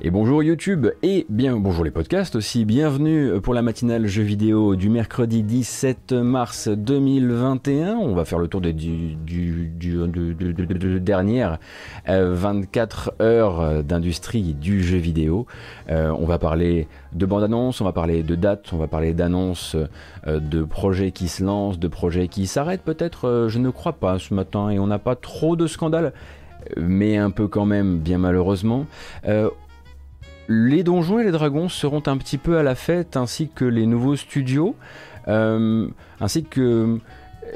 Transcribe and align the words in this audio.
Et 0.00 0.10
bonjour 0.10 0.42
YouTube 0.42 0.86
et 1.02 1.26
bien 1.28 1.56
bonjour 1.56 1.84
les 1.84 1.90
podcasts 1.90 2.36
aussi. 2.36 2.64
Bienvenue 2.64 3.40
pour 3.40 3.54
la 3.54 3.62
matinale 3.62 4.06
jeux 4.06 4.22
vidéo 4.22 4.76
du 4.76 4.88
mercredi 4.88 5.42
17 5.42 6.12
mars 6.12 6.68
2021. 6.68 7.96
On 7.96 8.14
va 8.14 8.24
faire 8.24 8.38
le 8.38 8.48
tour 8.48 8.60
des 8.60 8.72
dernières 11.00 11.58
24 12.06 13.14
heures 13.20 13.84
d'industrie 13.84 14.54
du 14.54 14.82
jeu 14.82 14.98
vidéo. 14.98 15.46
Euh, 15.90 16.14
on 16.18 16.26
va 16.26 16.38
parler 16.38 16.88
de 17.12 17.26
bande-annonce, 17.26 17.80
on 17.80 17.84
va 17.84 17.92
parler 17.92 18.22
de 18.22 18.34
dates, 18.34 18.72
on 18.72 18.78
va 18.78 18.86
parler 18.86 19.14
d'annonces, 19.14 19.76
euh, 20.26 20.40
de 20.40 20.62
projets 20.62 21.10
qui 21.10 21.28
se 21.28 21.42
lancent, 21.42 21.78
de 21.78 21.88
projets 21.88 22.28
qui 22.28 22.46
s'arrêtent 22.46 22.82
peut-être. 22.82 23.26
Euh, 23.26 23.48
je 23.48 23.58
ne 23.58 23.70
crois 23.70 23.94
pas 23.94 24.18
ce 24.18 24.34
matin 24.34 24.70
et 24.70 24.78
on 24.78 24.86
n'a 24.86 24.98
pas 24.98 25.16
trop 25.16 25.56
de 25.56 25.66
scandales 25.66 26.12
mais 26.76 27.16
un 27.16 27.30
peu 27.30 27.48
quand 27.48 27.66
même, 27.66 27.98
bien 27.98 28.18
malheureusement. 28.18 28.86
Euh, 29.26 29.50
les 30.48 30.82
donjons 30.82 31.18
et 31.18 31.24
les 31.24 31.30
dragons 31.30 31.68
seront 31.68 32.02
un 32.06 32.16
petit 32.16 32.38
peu 32.38 32.58
à 32.58 32.62
la 32.62 32.74
fête, 32.74 33.16
ainsi 33.16 33.50
que 33.54 33.64
les 33.64 33.86
nouveaux 33.86 34.16
studios, 34.16 34.74
euh, 35.28 35.88
ainsi 36.20 36.44
que 36.44 36.98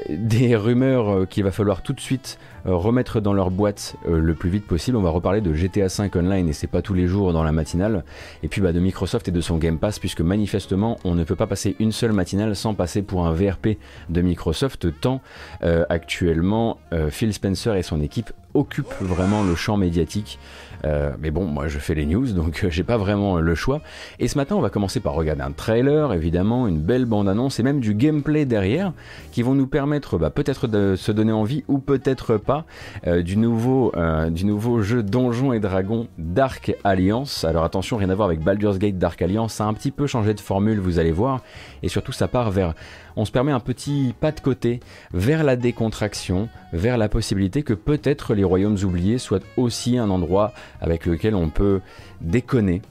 des 0.09 0.55
rumeurs 0.55 1.27
qu'il 1.27 1.43
va 1.43 1.51
falloir 1.51 1.81
tout 1.81 1.93
de 1.93 1.99
suite 1.99 2.37
euh, 2.65 2.75
remettre 2.75 3.19
dans 3.19 3.33
leur 3.33 3.51
boîte 3.51 3.97
euh, 4.07 4.19
le 4.19 4.35
plus 4.35 4.49
vite 4.49 4.65
possible. 4.65 4.95
On 4.95 5.01
va 5.01 5.09
reparler 5.09 5.41
de 5.41 5.53
GTA 5.53 5.89
5 5.89 6.15
Online 6.15 6.47
et 6.47 6.53
c'est 6.53 6.67
pas 6.67 6.81
tous 6.81 6.93
les 6.93 7.07
jours 7.07 7.33
dans 7.33 7.43
la 7.43 7.51
matinale. 7.51 8.05
Et 8.41 8.47
puis 8.47 8.61
bah, 8.61 8.71
de 8.71 8.79
Microsoft 8.79 9.27
et 9.27 9.31
de 9.31 9.41
son 9.41 9.57
Game 9.57 9.79
Pass 9.79 9.99
puisque 9.99 10.21
manifestement 10.21 10.97
on 11.03 11.13
ne 11.13 11.25
peut 11.25 11.35
pas 11.35 11.47
passer 11.47 11.75
une 11.79 11.91
seule 11.91 12.13
matinale 12.13 12.55
sans 12.55 12.73
passer 12.73 13.01
pour 13.01 13.27
un 13.27 13.33
VRP 13.33 13.77
de 14.07 14.21
Microsoft 14.21 14.87
tant 15.01 15.21
euh, 15.63 15.85
actuellement 15.89 16.77
Phil 17.09 17.33
Spencer 17.33 17.75
et 17.75 17.83
son 17.83 18.01
équipe 18.01 18.31
occupent 18.53 18.93
vraiment 19.01 19.43
le 19.43 19.55
champ 19.55 19.77
médiatique. 19.77 20.39
Mais 20.83 21.31
bon, 21.31 21.45
moi 21.45 21.67
je 21.67 21.79
fais 21.79 21.95
les 21.95 22.05
news, 22.05 22.31
donc 22.33 22.65
j'ai 22.69 22.83
pas 22.83 22.97
vraiment 22.97 23.39
le 23.39 23.55
choix. 23.55 23.81
Et 24.19 24.27
ce 24.27 24.37
matin, 24.37 24.55
on 24.55 24.61
va 24.61 24.69
commencer 24.69 24.99
par 24.99 25.13
regarder 25.13 25.41
un 25.41 25.51
trailer, 25.51 26.13
évidemment, 26.13 26.67
une 26.67 26.79
belle 26.79 27.05
bande-annonce 27.05 27.59
et 27.59 27.63
même 27.63 27.79
du 27.79 27.93
gameplay 27.93 28.45
derrière, 28.45 28.93
qui 29.31 29.41
vont 29.41 29.55
nous 29.55 29.67
permettre 29.67 30.17
bah, 30.17 30.29
peut-être 30.29 30.67
de 30.67 30.95
se 30.95 31.11
donner 31.11 31.31
envie 31.31 31.63
ou 31.67 31.79
peut-être 31.79 32.37
pas 32.37 32.65
euh, 33.07 33.21
du, 33.21 33.37
nouveau, 33.37 33.91
euh, 33.95 34.29
du 34.29 34.45
nouveau 34.45 34.81
jeu 34.81 35.03
Donjons 35.03 35.53
et 35.53 35.59
Dragons 35.59 36.07
Dark 36.17 36.75
Alliance. 36.83 37.43
Alors 37.43 37.63
attention, 37.63 37.97
rien 37.97 38.09
à 38.09 38.15
voir 38.15 38.27
avec 38.27 38.41
Baldur's 38.41 38.79
Gate 38.79 38.97
Dark 38.97 39.21
Alliance, 39.21 39.53
ça 39.53 39.65
a 39.65 39.67
un 39.67 39.73
petit 39.73 39.91
peu 39.91 40.07
changé 40.07 40.33
de 40.33 40.39
formule, 40.39 40.79
vous 40.79 40.99
allez 40.99 41.11
voir, 41.11 41.41
et 41.81 41.87
surtout 41.87 42.11
ça 42.11 42.27
part 42.27 42.51
vers... 42.51 42.73
On 43.15 43.25
se 43.25 43.31
permet 43.31 43.51
un 43.51 43.59
petit 43.59 44.13
pas 44.19 44.31
de 44.31 44.39
côté 44.39 44.79
vers 45.13 45.43
la 45.43 45.55
décontraction, 45.55 46.49
vers 46.71 46.97
la 46.97 47.09
possibilité 47.09 47.63
que 47.63 47.73
peut-être 47.73 48.33
les 48.33 48.43
royaumes 48.43 48.77
oubliés 48.83 49.17
soient 49.17 49.39
aussi 49.57 49.97
un 49.97 50.09
endroit 50.09 50.53
avec 50.81 51.05
lequel 51.05 51.35
on 51.35 51.49
peut 51.49 51.81
déconner, 52.21 52.81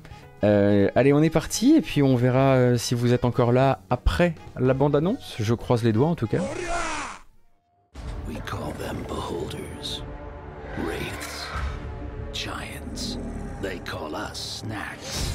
euh, 0.44 0.88
allez, 0.96 1.12
on 1.12 1.22
est 1.22 1.30
parti 1.30 1.76
et 1.76 1.80
puis 1.80 2.02
on 2.02 2.16
verra 2.16 2.76
si 2.76 2.94
vous 2.94 3.12
êtes 3.12 3.24
encore 3.24 3.52
là 3.52 3.80
après 3.90 4.34
la 4.58 4.74
bande-annonce. 4.74 5.36
Je 5.38 5.54
croise 5.54 5.84
les 5.84 5.92
doigts 5.92 6.08
en 6.08 6.16
tout 6.16 6.26
cas. 6.26 6.40
They 13.62 13.78
call 13.84 14.16
us 14.16 14.40
snacks. 14.40 15.32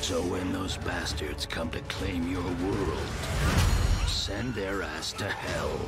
So 0.00 0.22
when 0.22 0.54
those 0.54 0.78
bastards 0.78 1.44
come 1.44 1.68
to 1.68 1.80
claim 1.80 2.32
your 2.32 2.42
world, 2.42 3.75
send 4.26 4.52
their 4.56 4.82
ass 4.82 5.12
to 5.12 5.22
hell. 5.22 5.78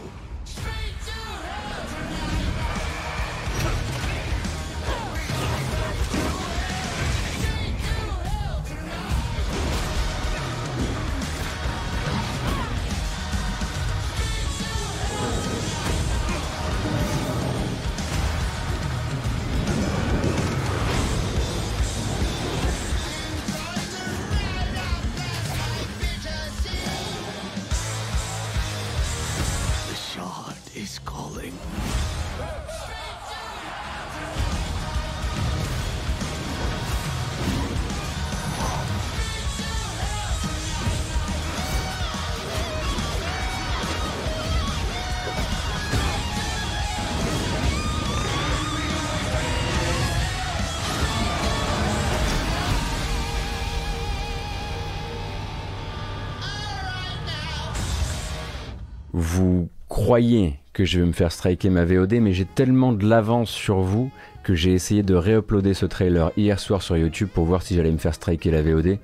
Croyez 60.08 60.58
que 60.72 60.86
je 60.86 61.00
vais 61.00 61.04
me 61.04 61.12
faire 61.12 61.30
striker 61.30 61.68
ma 61.68 61.84
VOD, 61.84 62.14
mais 62.14 62.32
j'ai 62.32 62.46
tellement 62.46 62.92
de 62.92 63.06
l'avance 63.06 63.50
sur 63.50 63.80
vous 63.80 64.10
que 64.42 64.54
j'ai 64.54 64.72
essayé 64.72 65.02
de 65.02 65.14
réuploader 65.14 65.74
ce 65.74 65.84
trailer 65.84 66.32
hier 66.38 66.58
soir 66.58 66.80
sur 66.80 66.96
YouTube 66.96 67.28
pour 67.28 67.44
voir 67.44 67.60
si 67.60 67.74
j'allais 67.74 67.90
me 67.90 67.98
faire 67.98 68.14
striker 68.14 68.50
la 68.50 68.62
VOD. 68.62 68.96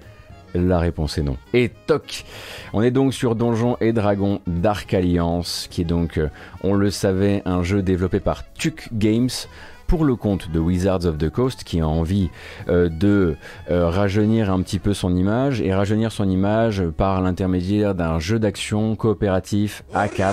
La 0.55 0.79
réponse 0.79 1.19
est 1.19 1.23
non. 1.23 1.37
Et 1.53 1.71
toc 1.87 2.25
On 2.73 2.81
est 2.81 2.91
donc 2.91 3.13
sur 3.13 3.35
Donjons 3.35 3.77
et 3.83 3.93
Dragons 3.93 4.41
Dark 4.47 4.95
Alliance, 4.95 5.69
qui 5.71 5.83
est 5.83 5.85
donc, 5.85 6.17
euh, 6.17 6.31
on 6.63 6.73
le 6.73 6.91
savait, 6.91 7.43
un 7.45 7.63
jeu 7.63 7.83
développé 7.83 8.19
par 8.19 8.51
Tuck 8.55 8.89
Games 8.95 9.29
pour 9.87 10.05
le 10.07 10.17
compte 10.17 10.51
de 10.51 10.59
Wizards 10.59 11.05
of 11.05 11.19
the 11.19 11.29
Coast 11.29 11.65
qui 11.65 11.81
a 11.81 11.87
envie 11.87 12.31
euh, 12.69 12.89
de 12.89 13.37
euh, 13.71 13.91
rajeunir 13.91 14.51
un 14.51 14.63
petit 14.63 14.79
peu 14.79 14.95
son 14.95 15.15
image 15.15 15.61
et 15.61 15.75
rajeunir 15.75 16.13
son 16.13 16.29
image 16.31 16.83
par 16.97 17.21
l'intermédiaire 17.21 17.95
d'un 17.95 18.19
jeu 18.19 18.39
d'action 18.39 18.97
coopératif 18.97 19.85
A4 19.95 20.31
euh, 20.31 20.33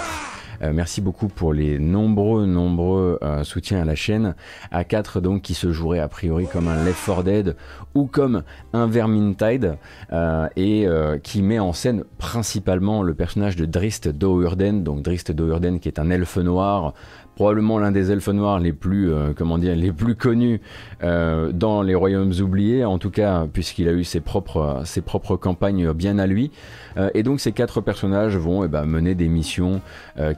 merci 0.73 1.01
beaucoup 1.01 1.27
pour 1.27 1.53
les 1.53 1.79
nombreux, 1.79 2.45
nombreux 2.45 3.17
euh, 3.23 3.43
soutiens 3.43 3.81
à 3.81 3.85
la 3.85 3.95
chaîne. 3.95 4.35
A4 4.71 5.19
donc 5.19 5.41
qui 5.41 5.53
se 5.53 5.71
jouerait 5.71 5.99
a 5.99 6.07
priori 6.07 6.47
comme 6.47 6.67
un 6.67 6.83
Left 6.83 7.05
4 7.05 7.23
Dead 7.23 7.55
ou 7.95 8.05
comme 8.05 8.43
un 8.73 8.87
Vermintide 8.87 9.77
euh, 10.11 10.47
et 10.55 10.87
qui 11.23 11.41
met 11.41 11.59
en 11.59 11.73
scène 11.73 12.03
principalement 12.17 13.03
le 13.03 13.13
personnage 13.13 13.55
de 13.55 13.65
Drist 13.65 14.07
Do'Urden, 14.07 14.83
donc 14.83 15.01
Drist 15.01 15.31
Do'Urden 15.31 15.79
qui 15.79 15.87
est 15.87 15.99
un 15.99 16.09
elfe 16.09 16.37
noir 16.37 16.93
probablement 17.41 17.79
l'un 17.79 17.91
des 17.91 18.11
elfes 18.11 18.27
noirs 18.27 18.59
les 18.59 18.71
plus, 18.71 19.11
euh, 19.11 19.33
comment 19.35 19.57
dire, 19.57 19.75
les 19.75 19.91
plus 19.91 20.13
connus 20.13 20.61
euh, 21.01 21.51
dans 21.51 21.81
les 21.81 21.95
royaumes 21.95 22.33
oubliés, 22.39 22.85
en 22.85 22.99
tout 22.99 23.09
cas 23.09 23.47
puisqu'il 23.51 23.89
a 23.89 23.93
eu 23.93 24.03
ses 24.03 24.19
propres, 24.19 24.83
ses 24.85 25.01
propres 25.01 25.37
campagnes 25.37 25.91
bien 25.91 26.19
à 26.19 26.27
lui. 26.27 26.51
Euh, 26.97 27.09
et 27.15 27.23
donc 27.23 27.39
ces 27.39 27.51
quatre 27.51 27.81
personnages 27.81 28.37
vont 28.37 28.63
eh 28.63 28.67
ben, 28.67 28.85
mener 28.85 29.15
des 29.15 29.27
missions 29.27 29.81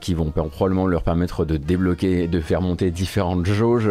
qui 0.00 0.14
vont 0.14 0.30
probablement 0.30 0.86
leur 0.86 1.02
permettre 1.02 1.44
de 1.44 1.58
débloquer, 1.58 2.26
de 2.26 2.40
faire 2.40 2.62
monter 2.62 2.90
différentes 2.90 3.44
jauges 3.44 3.90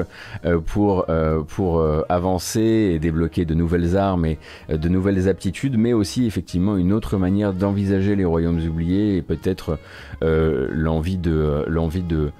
pour, 0.65 1.05
pour 1.49 1.85
avancer 2.09 2.61
et 2.95 2.99
débloquer 2.99 3.45
de 3.45 3.53
nouvelles 3.53 3.97
armes 3.97 4.25
et 4.25 4.39
de 4.69 4.89
nouvelles 4.89 5.27
aptitudes, 5.27 5.77
mais 5.77 5.93
aussi 5.93 6.25
effectivement 6.25 6.77
une 6.77 6.93
autre 6.93 7.17
manière 7.17 7.53
d'envisager 7.53 8.15
les 8.15 8.25
royaumes 8.25 8.61
oubliés 8.65 9.17
et 9.17 9.21
peut-être 9.21 9.77
l'envie 10.21 11.17
de 11.17 11.65
l'envie 11.67 12.03
de 12.03 12.31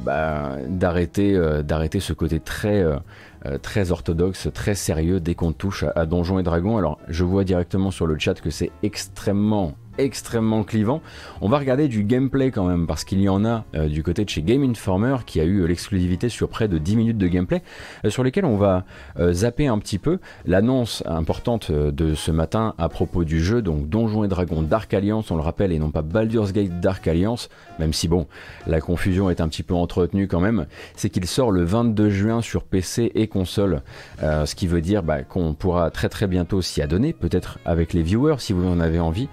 bah, 0.00 0.56
d'arrêter 0.68 1.34
euh, 1.34 1.62
d'arrêter 1.62 2.00
ce 2.00 2.12
côté 2.12 2.40
très 2.40 2.82
euh, 2.82 2.96
euh, 3.46 3.58
très 3.58 3.90
orthodoxe, 3.90 4.48
très 4.52 4.74
sérieux 4.74 5.20
dès 5.20 5.34
qu'on 5.34 5.52
touche 5.52 5.82
à, 5.82 5.92
à 5.94 6.06
Donjons 6.06 6.38
et 6.38 6.42
Dragons. 6.42 6.76
Alors 6.76 6.98
je 7.08 7.24
vois 7.24 7.44
directement 7.44 7.90
sur 7.90 8.06
le 8.06 8.18
chat 8.18 8.40
que 8.40 8.50
c'est 8.50 8.70
extrêmement 8.82 9.74
extrêmement 9.98 10.64
clivant. 10.64 11.02
On 11.40 11.48
va 11.48 11.58
regarder 11.58 11.88
du 11.88 12.04
gameplay 12.04 12.50
quand 12.50 12.64
même, 12.66 12.86
parce 12.86 13.04
qu'il 13.04 13.20
y 13.20 13.28
en 13.28 13.44
a 13.44 13.64
euh, 13.74 13.88
du 13.88 14.02
côté 14.02 14.24
de 14.24 14.30
chez 14.30 14.42
Game 14.42 14.62
Informer 14.62 15.16
qui 15.26 15.40
a 15.40 15.44
eu 15.44 15.60
euh, 15.60 15.66
l'exclusivité 15.66 16.28
sur 16.28 16.48
près 16.48 16.68
de 16.68 16.78
10 16.78 16.96
minutes 16.96 17.18
de 17.18 17.26
gameplay, 17.26 17.62
euh, 18.04 18.10
sur 18.10 18.22
lesquels 18.22 18.44
on 18.44 18.56
va 18.56 18.84
zapper 19.30 19.66
un 19.66 19.78
petit 19.78 19.98
peu 19.98 20.18
l'annonce 20.46 21.02
importante 21.06 21.72
de 21.72 22.14
ce 22.14 22.30
matin 22.30 22.74
à 22.78 22.88
propos 22.88 23.24
du 23.24 23.42
jeu, 23.42 23.62
donc 23.62 23.88
Donjons 23.88 24.24
et 24.24 24.28
Dragons 24.28 24.62
Dark 24.62 24.92
Alliance, 24.94 25.30
on 25.30 25.36
le 25.36 25.42
rappelle, 25.42 25.72
et 25.72 25.78
non 25.78 25.90
pas 25.90 26.02
Baldur's 26.02 26.52
Gate 26.52 26.80
Dark 26.80 27.06
Alliance, 27.08 27.48
même 27.78 27.92
si 27.92 28.06
bon, 28.06 28.26
la 28.66 28.80
confusion 28.80 29.28
est 29.28 29.40
un 29.40 29.48
petit 29.48 29.62
peu 29.62 29.74
entretenue 29.74 30.28
quand 30.28 30.40
même, 30.40 30.66
c'est 30.94 31.10
qu'il 31.10 31.26
sort 31.26 31.50
le 31.50 31.64
22 31.64 32.10
juin 32.10 32.40
sur 32.42 32.62
PC 32.62 33.10
et 33.14 33.26
console, 33.26 33.82
ce 34.20 34.54
qui 34.54 34.66
veut 34.66 34.80
dire 34.80 35.02
bah, 35.02 35.22
qu'on 35.22 35.54
pourra 35.54 35.90
très 35.90 36.08
très 36.08 36.26
bientôt 36.26 36.62
s'y 36.62 36.80
adonner, 36.80 37.12
peut-être 37.12 37.58
avec 37.64 37.92
les 37.92 38.02
viewers 38.02 38.36
si 38.38 38.52
vous 38.52 38.66
en 38.66 38.80
avez 38.80 39.00
envie. 39.00 39.28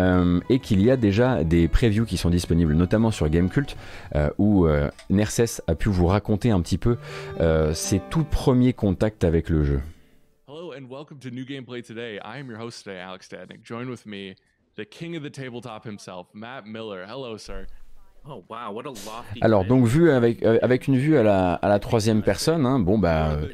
Euh, 0.00 0.40
et 0.48 0.58
qu'il 0.58 0.80
y 0.82 0.90
a 0.90 0.96
déjà 0.96 1.44
des 1.44 1.68
previews 1.68 2.06
qui 2.06 2.16
sont 2.16 2.30
disponibles, 2.30 2.74
notamment 2.74 3.10
sur 3.10 3.28
Gamecult, 3.28 3.76
euh, 4.14 4.30
où 4.38 4.66
euh, 4.66 4.90
Nerses 5.10 5.62
a 5.66 5.74
pu 5.74 5.88
vous 5.88 6.06
raconter 6.06 6.50
un 6.50 6.60
petit 6.60 6.78
peu 6.78 6.96
ses 7.74 8.00
tout 8.10 8.24
premiers 8.24 8.72
contacts 8.72 9.24
avec 9.24 9.48
le 9.48 9.64
jeu. 9.64 9.80
Hello 10.48 10.72
and 10.72 10.88
welcome 10.90 11.18
to 11.18 11.30
New 11.30 11.44
Gameplay 11.44 11.82
Today. 11.82 12.18
I 12.24 12.38
am 12.38 12.48
your 12.48 12.58
host 12.58 12.84
today, 12.84 12.98
Alex 12.98 13.28
Stadnick. 13.28 13.62
Join 13.62 13.88
with 13.88 14.06
me, 14.06 14.34
the 14.76 14.84
king 14.84 15.16
of 15.16 15.22
the 15.22 15.30
tabletop 15.30 15.84
himself, 15.84 16.28
Matt 16.34 16.66
Miller. 16.66 17.06
Hello, 17.06 17.36
sir. 17.36 17.66
Oh, 18.28 18.44
wow, 18.50 18.70
what 18.72 18.82
a 18.82 18.84
lofty 18.84 19.40
Alors 19.40 19.64
donc 19.64 19.86
vu 19.86 20.10
avec, 20.10 20.42
euh, 20.42 20.58
avec 20.60 20.88
une 20.88 20.96
vue 20.96 21.16
à 21.16 21.22
la, 21.22 21.54
à 21.54 21.68
la 21.68 21.78
troisième 21.78 22.22
personne, 22.22 22.66
hein, 22.66 22.78
bon 22.78 22.98
bah 22.98 23.30
euh, 23.30 23.46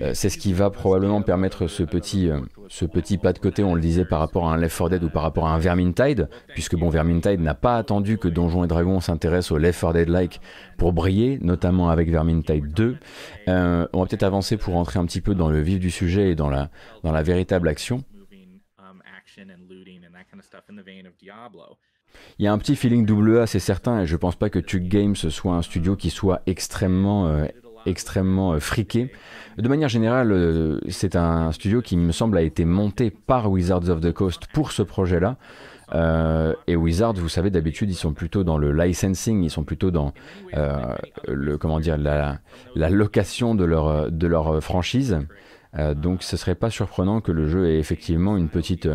euh, 0.00 0.10
c'est 0.14 0.28
ce 0.28 0.38
qui 0.38 0.52
va 0.52 0.70
probablement 0.70 1.22
permettre 1.22 1.66
ce 1.66 1.82
petit, 1.82 2.30
euh, 2.30 2.40
ce 2.68 2.84
petit 2.84 3.18
pas 3.18 3.32
de 3.32 3.40
côté, 3.40 3.64
on 3.64 3.74
le 3.74 3.80
disait 3.80 4.04
par 4.04 4.20
rapport 4.20 4.48
à 4.48 4.54
un 4.54 4.56
Left 4.56 4.78
4 4.78 4.90
Dead 4.90 5.04
ou 5.04 5.10
par 5.10 5.22
rapport 5.22 5.48
à 5.48 5.54
un 5.54 5.58
Vermintide, 5.58 6.28
puisque 6.48 6.76
bon 6.76 6.88
Vermintide 6.88 7.40
n'a 7.40 7.54
pas 7.54 7.76
attendu 7.76 8.16
que 8.16 8.28
Donjons 8.28 8.62
et 8.62 8.68
Dragons 8.68 9.00
s'intéresse 9.00 9.50
au 9.50 9.58
Left 9.58 9.80
4 9.80 9.92
Dead-like 9.92 10.40
pour 10.78 10.92
briller, 10.92 11.38
notamment 11.42 11.90
avec 11.90 12.08
Vermintide 12.08 12.72
2. 12.72 12.96
Euh, 13.48 13.88
on 13.92 14.00
va 14.00 14.06
peut-être 14.06 14.22
avancer 14.22 14.56
pour 14.56 14.74
rentrer 14.74 15.00
un 15.00 15.04
petit 15.04 15.20
peu 15.20 15.34
dans 15.34 15.50
le 15.50 15.60
vif 15.60 15.80
du 15.80 15.90
sujet 15.90 16.30
et 16.30 16.34
dans 16.36 16.48
la, 16.48 16.70
dans 17.02 17.12
la 17.12 17.22
véritable 17.22 17.66
action. 17.66 18.04
Il 22.38 22.44
y 22.44 22.48
a 22.48 22.52
un 22.52 22.58
petit 22.58 22.76
feeling 22.76 23.04
double 23.04 23.38
A, 23.38 23.46
c'est 23.46 23.58
certain, 23.58 24.00
et 24.00 24.06
je 24.06 24.16
pense 24.16 24.36
pas 24.36 24.50
que 24.50 24.58
Tug 24.58 24.88
Games 24.88 25.14
soit 25.14 25.54
un 25.54 25.62
studio 25.62 25.96
qui 25.96 26.10
soit 26.10 26.42
extrêmement, 26.46 27.28
euh, 27.28 27.44
extrêmement 27.86 28.54
euh, 28.54 28.58
friqué. 28.58 29.12
De 29.58 29.68
manière 29.68 29.88
générale, 29.88 30.32
euh, 30.32 30.80
c'est 30.88 31.14
un 31.14 31.52
studio 31.52 31.82
qui 31.82 31.96
me 31.96 32.12
semble 32.12 32.38
a 32.38 32.42
été 32.42 32.64
monté 32.64 33.10
par 33.10 33.50
Wizards 33.50 33.88
of 33.90 34.00
the 34.00 34.12
Coast 34.12 34.46
pour 34.52 34.72
ce 34.72 34.82
projet-là. 34.82 35.36
Et 36.66 36.74
Wizards, 36.74 37.16
vous 37.16 37.28
savez, 37.28 37.50
d'habitude, 37.50 37.90
ils 37.90 37.94
sont 37.94 38.14
plutôt 38.14 38.44
dans 38.44 38.56
le 38.56 38.72
licensing, 38.72 39.42
ils 39.44 39.50
sont 39.50 39.62
plutôt 39.62 39.90
dans 39.90 40.14
le 41.28 41.58
comment 41.58 41.78
la, 41.78 42.40
location 42.88 43.54
de 43.54 43.64
leur 44.26 44.64
franchise. 44.64 45.18
Donc, 45.94 46.22
ce 46.22 46.38
serait 46.38 46.54
pas 46.54 46.70
surprenant 46.70 47.20
que 47.20 47.30
le 47.30 47.46
jeu 47.46 47.68
ait 47.68 47.78
effectivement 47.78 48.38
une 48.38 48.48
petite 48.48 48.88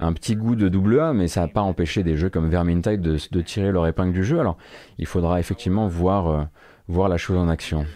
un 0.00 0.12
petit 0.12 0.36
goût 0.36 0.56
de 0.56 0.68
double 0.68 1.00
A, 1.00 1.12
mais 1.12 1.28
ça 1.28 1.42
n'a 1.42 1.48
pas 1.48 1.62
empêché 1.62 2.02
des 2.02 2.16
jeux 2.16 2.30
comme 2.30 2.48
Vermintide 2.48 3.00
de, 3.00 3.16
de 3.30 3.40
tirer 3.40 3.72
leur 3.72 3.86
épingle 3.86 4.12
du 4.12 4.24
jeu. 4.24 4.40
Alors, 4.40 4.56
il 4.98 5.06
faudra 5.06 5.40
effectivement 5.40 5.86
voir, 5.88 6.28
euh, 6.28 6.44
voir 6.86 7.08
la 7.08 7.16
chose 7.16 7.36
en 7.36 7.48
action. 7.48 7.86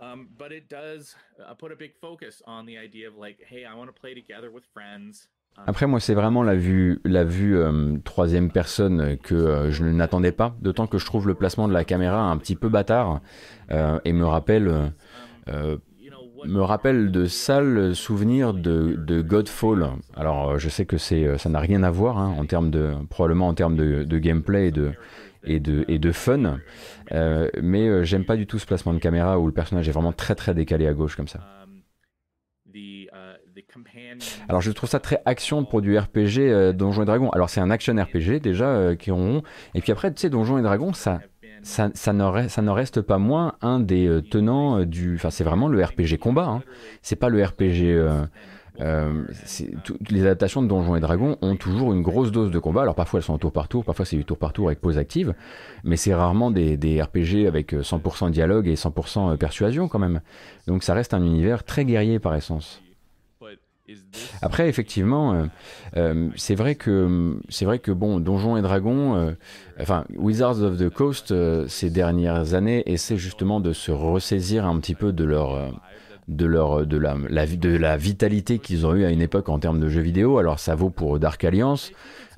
Um, 0.00 0.28
but 0.38 0.52
it 0.52 0.70
does 0.70 1.16
uh, 1.38 1.54
put 1.58 1.72
a 1.72 1.76
big 1.76 1.92
focus 2.00 2.42
on 2.46 2.66
the 2.66 2.76
idea 2.76 3.08
of 3.08 3.16
like, 3.18 3.38
hey, 3.50 3.64
I 3.64 3.74
want 3.76 3.86
to 3.86 3.92
play 3.92 4.14
together 4.14 4.50
with 4.52 4.64
friends. 4.72 5.28
Um, 5.56 5.64
Après, 5.66 5.86
moi, 5.86 5.98
c'est 5.98 6.14
vraiment 6.14 6.42
la 6.42 6.54
vue, 6.54 7.00
la 7.04 7.24
vue 7.24 7.56
euh, 7.56 7.96
troisième 8.04 8.50
personne 8.50 9.16
que 9.18 9.34
euh, 9.34 9.70
je 9.70 9.84
n'attendais 9.84 10.32
pas, 10.32 10.54
d'autant 10.60 10.86
que 10.86 10.98
je 10.98 11.06
trouve 11.06 11.26
le 11.26 11.34
placement 11.34 11.68
de 11.68 11.72
la 11.72 11.84
caméra 11.84 12.20
un 12.20 12.36
petit 12.36 12.54
peu 12.54 12.68
bâtard 12.68 13.20
euh, 13.70 13.98
et 14.04 14.12
me 14.12 14.26
rappelle, 14.26 14.92
me 16.46 16.60
rappelle 16.60 17.10
de 17.10 17.26
sales 17.26 17.94
souvenirs 17.94 18.54
de, 18.54 19.22
Godfall. 19.22 19.90
Alors, 20.16 20.50
euh, 20.50 20.58
je 20.58 20.68
sais 20.68 20.86
que 20.86 20.98
c'est, 20.98 21.24
euh, 21.24 21.38
ça 21.38 21.48
n'a 21.48 21.60
rien 21.60 21.82
à 21.82 21.90
voir 21.90 22.18
hein, 22.18 22.34
en 22.38 22.46
termes 22.46 22.70
de, 22.70 22.92
probablement 23.10 23.48
en 23.48 23.54
termes 23.54 23.76
de, 23.76 24.18
gameplay 24.18 24.68
et 24.68 24.70
de, 24.70 24.92
et 25.44 25.60
de, 25.60 25.84
et 25.88 25.98
de 25.98 26.12
fun, 26.12 26.58
euh, 27.12 27.48
mais 27.62 28.04
j'aime 28.04 28.24
pas 28.24 28.36
du 28.36 28.46
tout 28.46 28.58
ce 28.58 28.66
placement 28.66 28.94
de 28.94 28.98
caméra 28.98 29.38
où 29.38 29.46
le 29.46 29.52
personnage 29.52 29.88
est 29.88 29.92
vraiment 29.92 30.12
très 30.12 30.34
très 30.34 30.54
décalé 30.54 30.86
à 30.86 30.94
gauche 30.94 31.16
comme 31.16 31.28
ça. 31.28 31.40
Alors 34.48 34.60
je 34.60 34.72
trouve 34.72 34.88
ça 34.88 35.00
très 35.00 35.20
action 35.26 35.64
pour 35.64 35.80
du 35.82 35.96
RPG 35.98 36.72
Donjons 36.74 37.02
et 37.02 37.06
Dragons. 37.06 37.30
Alors 37.30 37.50
c'est 37.50 37.60
un 37.60 37.70
action 37.70 37.94
RPG 37.94 38.40
déjà 38.40 38.96
qui 38.96 39.10
ont 39.10 39.42
et 39.74 39.80
puis 39.80 39.92
après 39.92 40.12
tu 40.12 40.20
sais 40.20 40.30
Donjons 40.30 40.58
et 40.58 40.62
Dragons 40.62 40.92
ça 40.92 41.20
ça, 41.64 41.90
ça, 41.94 42.12
ne 42.12 42.70
reste, 42.70 43.00
pas 43.00 43.18
moins 43.18 43.54
un 43.62 43.80
des 43.80 44.06
euh, 44.06 44.20
tenants 44.22 44.80
euh, 44.80 44.86
du 44.86 45.16
enfin 45.16 45.30
c'est 45.30 45.44
vraiment 45.44 45.68
le 45.68 45.82
RPG 45.82 46.18
combat 46.20 46.46
hein. 46.46 46.62
C'est 47.02 47.16
pas 47.16 47.28
le 47.28 47.42
RPG 47.42 48.26
euh, 48.80 49.22
toutes 49.84 50.10
les 50.10 50.22
adaptations 50.22 50.60
de 50.60 50.66
Donjons 50.66 50.96
et 50.96 51.00
Dragons 51.00 51.36
ont 51.42 51.54
toujours 51.54 51.92
une 51.92 52.02
grosse 52.02 52.32
dose 52.32 52.50
de 52.50 52.58
combat. 52.58 52.82
Alors 52.82 52.94
parfois 52.94 53.20
elles 53.20 53.24
sont 53.24 53.34
en 53.34 53.38
tour 53.38 53.52
par 53.52 53.68
tour, 53.68 53.84
parfois 53.84 54.04
c'est 54.04 54.16
du 54.16 54.24
tour 54.24 54.36
par 54.36 54.52
tour 54.52 54.66
avec 54.66 54.80
pause 54.80 54.98
active, 54.98 55.34
mais 55.84 55.96
c'est 55.96 56.14
rarement 56.14 56.50
des, 56.50 56.76
des 56.76 57.00
RPG 57.00 57.46
avec 57.46 57.72
euh, 57.74 57.82
100% 57.82 58.30
dialogue 58.30 58.66
et 58.66 58.74
100% 58.74 59.36
persuasion 59.36 59.88
quand 59.88 60.00
même. 60.00 60.20
Donc 60.66 60.82
ça 60.82 60.94
reste 60.94 61.14
un 61.14 61.22
univers 61.22 61.62
très 61.64 61.84
guerrier 61.84 62.18
par 62.18 62.34
essence. 62.34 62.83
Après, 64.40 64.68
effectivement, 64.68 65.34
euh, 65.34 65.44
euh, 65.96 66.28
c'est 66.36 66.54
vrai 66.54 66.74
que 66.74 67.36
c'est 67.50 67.64
vrai 67.66 67.78
que 67.78 67.90
bon, 67.92 68.18
Donjons 68.18 68.56
et 68.56 68.62
Dragons, 68.62 69.14
euh, 69.16 69.32
enfin 69.80 70.04
Wizards 70.16 70.62
of 70.62 70.78
the 70.78 70.88
Coast, 70.88 71.32
euh, 71.32 71.66
ces 71.68 71.90
dernières 71.90 72.54
années 72.54 72.82
essaient 72.86 73.18
justement 73.18 73.60
de 73.60 73.72
se 73.72 73.92
ressaisir 73.92 74.64
un 74.66 74.78
petit 74.80 74.94
peu 74.94 75.12
de 75.12 75.24
leur 75.24 75.54
euh, 75.54 75.68
de 76.28 76.46
leur 76.46 76.86
de 76.86 76.96
la, 76.96 77.14
de 77.46 77.76
la 77.76 77.96
vitalité 77.98 78.58
qu'ils 78.58 78.86
ont 78.86 78.94
eu 78.94 79.04
à 79.04 79.10
une 79.10 79.20
époque 79.20 79.50
en 79.50 79.58
termes 79.58 79.80
de 79.80 79.88
jeux 79.90 80.00
vidéo. 80.00 80.38
Alors 80.38 80.58
ça 80.58 80.74
vaut 80.74 80.88
pour 80.88 81.18
Dark 81.18 81.44
Alliance, 81.44 81.92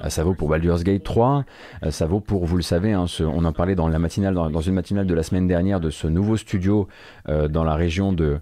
ça 0.08 0.25
vaut 0.25 0.34
pour 0.34 0.48
Baldur's 0.48 0.82
Gate 0.82 1.04
3, 1.04 1.44
euh, 1.84 1.90
ça 1.93 2.06
vaut 2.06 2.19
pour 2.20 2.44
vous 2.44 2.56
le 2.56 2.62
savez, 2.64 2.93
hein, 2.93 3.06
ce- 3.06 3.22
on 3.22 3.44
en 3.44 3.52
parlait 3.52 3.76
dans 3.76 3.87
la 3.87 4.00
matinale 4.00 4.34
dans, 4.34 4.50
dans 4.50 4.60
une 4.60 4.75
matinale 4.75 5.06
de 5.06 5.14
la 5.14 5.22
semaine 5.22 5.46
dernière 5.46 5.78
de 5.78 5.90
ce 5.90 6.08
nouveau 6.08 6.37
studio 6.37 6.88
dans 7.28 7.62
la 7.62 7.75
région 7.76 8.12
de 8.12 8.40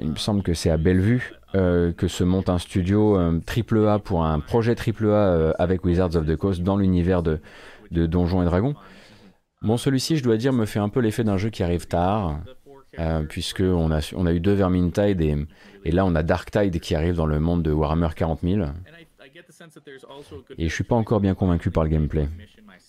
il 0.00 0.08
me 0.10 0.16
semble 0.16 0.42
que 0.42 0.54
c'est 0.54 0.70
à 0.70 0.76
Bellevue 0.78 1.32
euh, 1.54 1.92
que 1.92 2.08
se 2.08 2.24
monte 2.24 2.50
un 2.50 2.58
studio 2.58 3.18
triple 3.46 3.86
A 3.88 3.98
pour 3.98 4.24
un 4.24 4.38
projet 4.40 4.74
triple 4.74 5.06
A 5.06 5.08
euh, 5.08 5.52
avec 5.58 5.84
Wizards 5.84 6.14
of 6.16 6.26
the 6.26 6.36
Coast 6.36 6.62
dans 6.62 6.76
l'univers 6.76 7.22
de, 7.22 7.40
Donjons 7.90 8.42
et 8.42 8.44
Dragons. 8.44 8.74
Bon, 9.62 9.76
celui-ci, 9.76 10.16
je 10.16 10.22
dois 10.22 10.36
dire, 10.36 10.52
me 10.52 10.66
fait 10.66 10.78
un 10.78 10.88
peu 10.88 11.00
l'effet 11.00 11.24
d'un 11.24 11.38
jeu 11.38 11.50
qui 11.50 11.62
arrive 11.62 11.86
tard, 11.86 12.40
euh, 12.98 13.22
puisque 13.22 13.62
on 13.62 13.90
a, 13.90 14.32
eu 14.32 14.40
deux 14.40 14.52
Vermintide 14.52 15.20
et, 15.20 15.36
et 15.84 15.90
là 15.90 16.04
on 16.04 16.14
a 16.14 16.22
Darktide 16.22 16.78
qui 16.80 16.94
arrive 16.94 17.14
dans 17.14 17.26
le 17.26 17.40
monde 17.40 17.62
de 17.62 17.72
Warhammer 17.72 18.08
40 18.14 18.40
000. 18.42 18.60
And 18.60 18.66
I, 18.66 19.06
I 19.26 19.30
get 19.34 19.44
the 19.48 19.52
sense 19.52 19.74
that 19.74 19.80
there's 19.84 20.04
also 20.04 20.36
a 20.36 20.48
good 20.48 20.58
Et 20.58 20.68
je 20.68 20.74
suis 20.74 20.84
pas 20.84 20.96
encore 20.96 21.20
bien 21.20 21.34
convaincu 21.34 21.70
par 21.70 21.84
le 21.84 21.90
gameplay. 21.90 22.28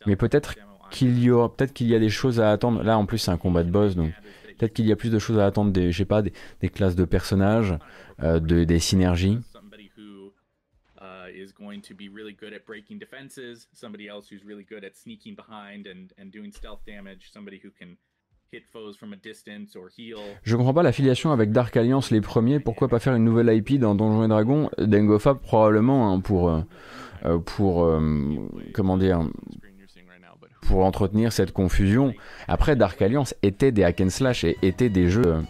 Mais 0.06 0.16
peut-être 0.16 0.56
qu'il 0.92 1.24
y 1.24 1.30
peut-être 1.30 1.74
qu'il 1.74 1.88
y 1.88 1.96
a 1.96 2.00
des 2.00 2.10
choses 2.10 2.40
à 2.40 2.52
attendre. 2.52 2.84
Là, 2.84 2.98
en 2.98 3.06
plus, 3.06 3.20
c'est 3.20 3.32
un 3.32 3.38
combat 3.38 3.64
de 3.64 3.72
boss, 3.72 3.96
donc 3.96 4.12
peut-être 4.60 4.74
qu'il 4.74 4.86
y 4.86 4.92
a 4.92 4.96
plus 4.96 5.10
de 5.10 5.20
choses 5.20 5.40
à 5.40 5.46
attendre 5.46 5.72
des, 5.72 5.92
je 5.92 5.98
sais 5.98 6.06
pas, 6.06 6.22
des, 6.22 6.34
des 6.62 6.70
classes 6.70 6.96
de 6.96 7.06
personnages, 7.06 7.74
euh, 8.22 8.40
de, 8.40 8.64
des 8.64 8.80
synergies. 8.80 9.40
somebody 9.52 9.90
who 9.98 10.32
is 11.34 11.54
going 11.54 11.82
to 11.82 11.96
be 11.96 12.10
really 12.14 12.34
good 12.34 12.54
at 12.54 12.66
breaking 12.66 13.00
defenses, 13.00 13.68
somebody 13.74 14.08
else 14.08 14.30
who's 14.30 14.44
really 14.46 14.66
good 14.70 14.84
at 14.84 14.96
sneaking 14.96 15.36
behind 15.36 15.88
and, 15.88 16.12
and 16.20 16.32
doing 16.32 16.52
stealth 16.52 16.82
damage, 16.86 17.32
somebody 17.32 17.60
who 17.64 17.70
can 17.72 17.98
hit 18.52 18.66
foes 18.66 18.98
from 18.98 19.14
a 19.14 19.16
distance 19.16 19.76
or 19.76 19.90
heal. 19.96 20.18
Je 20.44 20.56
comprends 20.56 20.74
pas 20.74 20.84
l'affiliation 20.84 21.32
avec 21.32 21.52
Dark 21.52 21.76
Alliance 21.78 22.12
les 22.12 22.22
premiers. 22.22 22.60
Pourquoi 22.60 22.88
pas 22.88 23.00
faire 23.00 23.16
une 23.16 23.24
nouvelle 23.24 23.56
IP 23.56 23.80
dans 23.80 23.96
Donjons 23.96 24.24
et 24.24 24.28
Dragons? 24.28 24.70
Dengofa 24.78 25.36
probablement 25.36 26.12
hein, 26.12 26.20
pour 26.20 26.50
euh, 26.50 26.62
euh, 27.26 27.38
pour 27.40 27.86
euh, 27.86 28.00
comment 28.74 28.98
dire 28.98 29.22
pour 30.70 30.86
entretenir 30.86 31.34
cette 31.34 31.52
confusion. 31.52 32.14
Après 32.48 32.76
Dark 32.76 33.02
Alliance 33.02 33.34
était 33.42 33.72
des 33.72 33.84
hack 33.84 34.02
and 34.02 34.10
slash 34.12 34.44
et 34.44 34.56
étaient 34.62 34.90
des 34.90 35.10
jeux. 35.10 35.26
euh, 35.26 35.42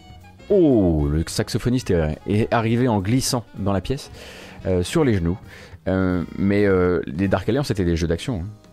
Oh, 0.50 1.08
le 1.12 1.24
saxophoniste 1.28 1.92
est, 1.92 2.48
arrivé 2.52 2.88
en 2.88 3.00
glissant 3.02 3.44
dans 3.58 3.74
la 3.74 3.82
pièce 3.82 4.10
euh, 4.66 4.82
sur 4.82 5.04
les 5.04 5.14
genoux. 5.14 5.38
Euh, 5.88 6.24
mais 6.38 6.66
les 7.06 7.28
Dark 7.28 7.48
Alliance 7.50 7.70
étaient 7.70 7.86
des 7.86 7.96
jeux 7.98 8.08
d'action. 8.08 8.42
hein. 8.44 8.69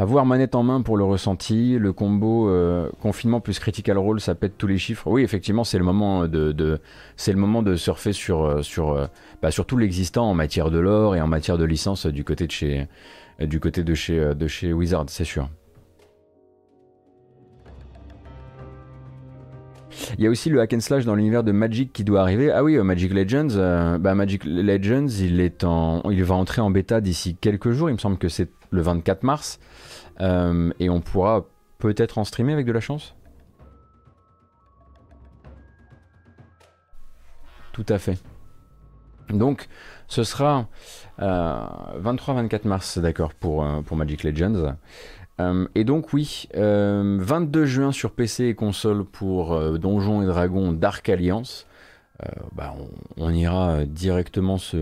Avoir 0.00 0.24
manette 0.24 0.54
en 0.54 0.62
main 0.62 0.80
pour 0.80 0.96
le 0.96 1.04
ressenti, 1.04 1.76
le 1.78 1.92
combo 1.92 2.48
euh, 2.48 2.88
confinement 3.02 3.42
plus 3.42 3.58
critical 3.58 3.98
role, 3.98 4.18
ça 4.18 4.34
pète 4.34 4.56
tous 4.56 4.66
les 4.66 4.78
chiffres. 4.78 5.06
Oui, 5.10 5.22
effectivement, 5.22 5.62
c'est 5.62 5.76
le 5.76 5.84
moment 5.84 6.26
de, 6.26 6.54
le 6.56 7.34
moment 7.34 7.62
de 7.62 7.76
surfer 7.76 8.14
sur 8.14 8.44
euh, 8.44 8.62
sur 8.62 8.92
euh, 8.92 9.08
bah, 9.42 9.50
sur 9.50 9.66
tout 9.66 9.76
l'existant 9.76 10.30
en 10.30 10.32
matière 10.32 10.70
de 10.70 10.78
lore 10.78 11.16
et 11.16 11.20
en 11.20 11.26
matière 11.26 11.58
de 11.58 11.64
licence 11.64 12.06
du 12.06 12.24
côté 12.24 12.46
de 12.46 12.50
chez 12.50 12.88
du 13.40 13.60
côté 13.60 13.84
de 13.84 13.92
chez 13.92 14.34
de 14.34 14.46
chez 14.48 14.72
Wizard, 14.72 15.04
c'est 15.08 15.24
sûr. 15.24 15.50
Il 20.16 20.24
y 20.24 20.26
a 20.26 20.30
aussi 20.30 20.48
le 20.48 20.62
hack 20.62 20.72
and 20.72 20.80
slash 20.80 21.04
dans 21.04 21.14
l'univers 21.14 21.44
de 21.44 21.52
Magic 21.52 21.92
qui 21.92 22.04
doit 22.04 22.22
arriver. 22.22 22.50
Ah 22.50 22.64
oui, 22.64 22.78
Magic 22.78 23.12
Legends, 23.12 23.98
bah, 24.00 24.14
Magic 24.14 24.44
Legends, 24.46 25.08
il 25.08 25.40
est 25.40 25.62
en, 25.62 26.10
il 26.10 26.24
va 26.24 26.36
entrer 26.36 26.62
en 26.62 26.70
bêta 26.70 27.02
d'ici 27.02 27.36
quelques 27.38 27.72
jours. 27.72 27.90
Il 27.90 27.94
me 27.94 27.98
semble 27.98 28.16
que 28.16 28.30
c'est 28.30 28.48
le 28.70 28.82
24 28.82 29.22
mars, 29.24 29.58
Euh, 30.20 30.70
et 30.78 30.90
on 30.90 31.00
pourra 31.00 31.46
peut-être 31.78 32.18
en 32.18 32.24
streamer 32.24 32.52
avec 32.52 32.66
de 32.66 32.72
la 32.72 32.80
chance? 32.80 33.14
Tout 37.72 37.86
à 37.88 37.98
fait. 37.98 38.18
Donc, 39.30 39.68
ce 40.08 40.24
sera 40.24 40.66
23-24 41.18 42.66
mars, 42.66 42.98
d'accord, 42.98 43.34
pour, 43.34 43.64
euh, 43.64 43.80
pour 43.82 43.96
Magic 43.96 44.24
Legends. 44.24 44.74
Euh, 45.40 45.66
et 45.74 45.84
donc 45.84 46.12
oui, 46.12 46.48
euh, 46.56 47.18
22 47.20 47.64
juin 47.64 47.92
sur 47.92 48.10
PC 48.12 48.46
et 48.46 48.54
console 48.54 49.04
pour 49.04 49.54
euh, 49.54 49.78
Donjons 49.78 50.22
et 50.22 50.26
Dragons 50.26 50.72
Dark 50.72 51.08
Alliance. 51.08 51.66
Euh, 52.22 52.28
bah, 52.52 52.74
on, 52.78 53.24
on 53.24 53.30
ira 53.32 53.70
euh, 53.70 53.86
directement 53.86 54.58
se, 54.58 54.76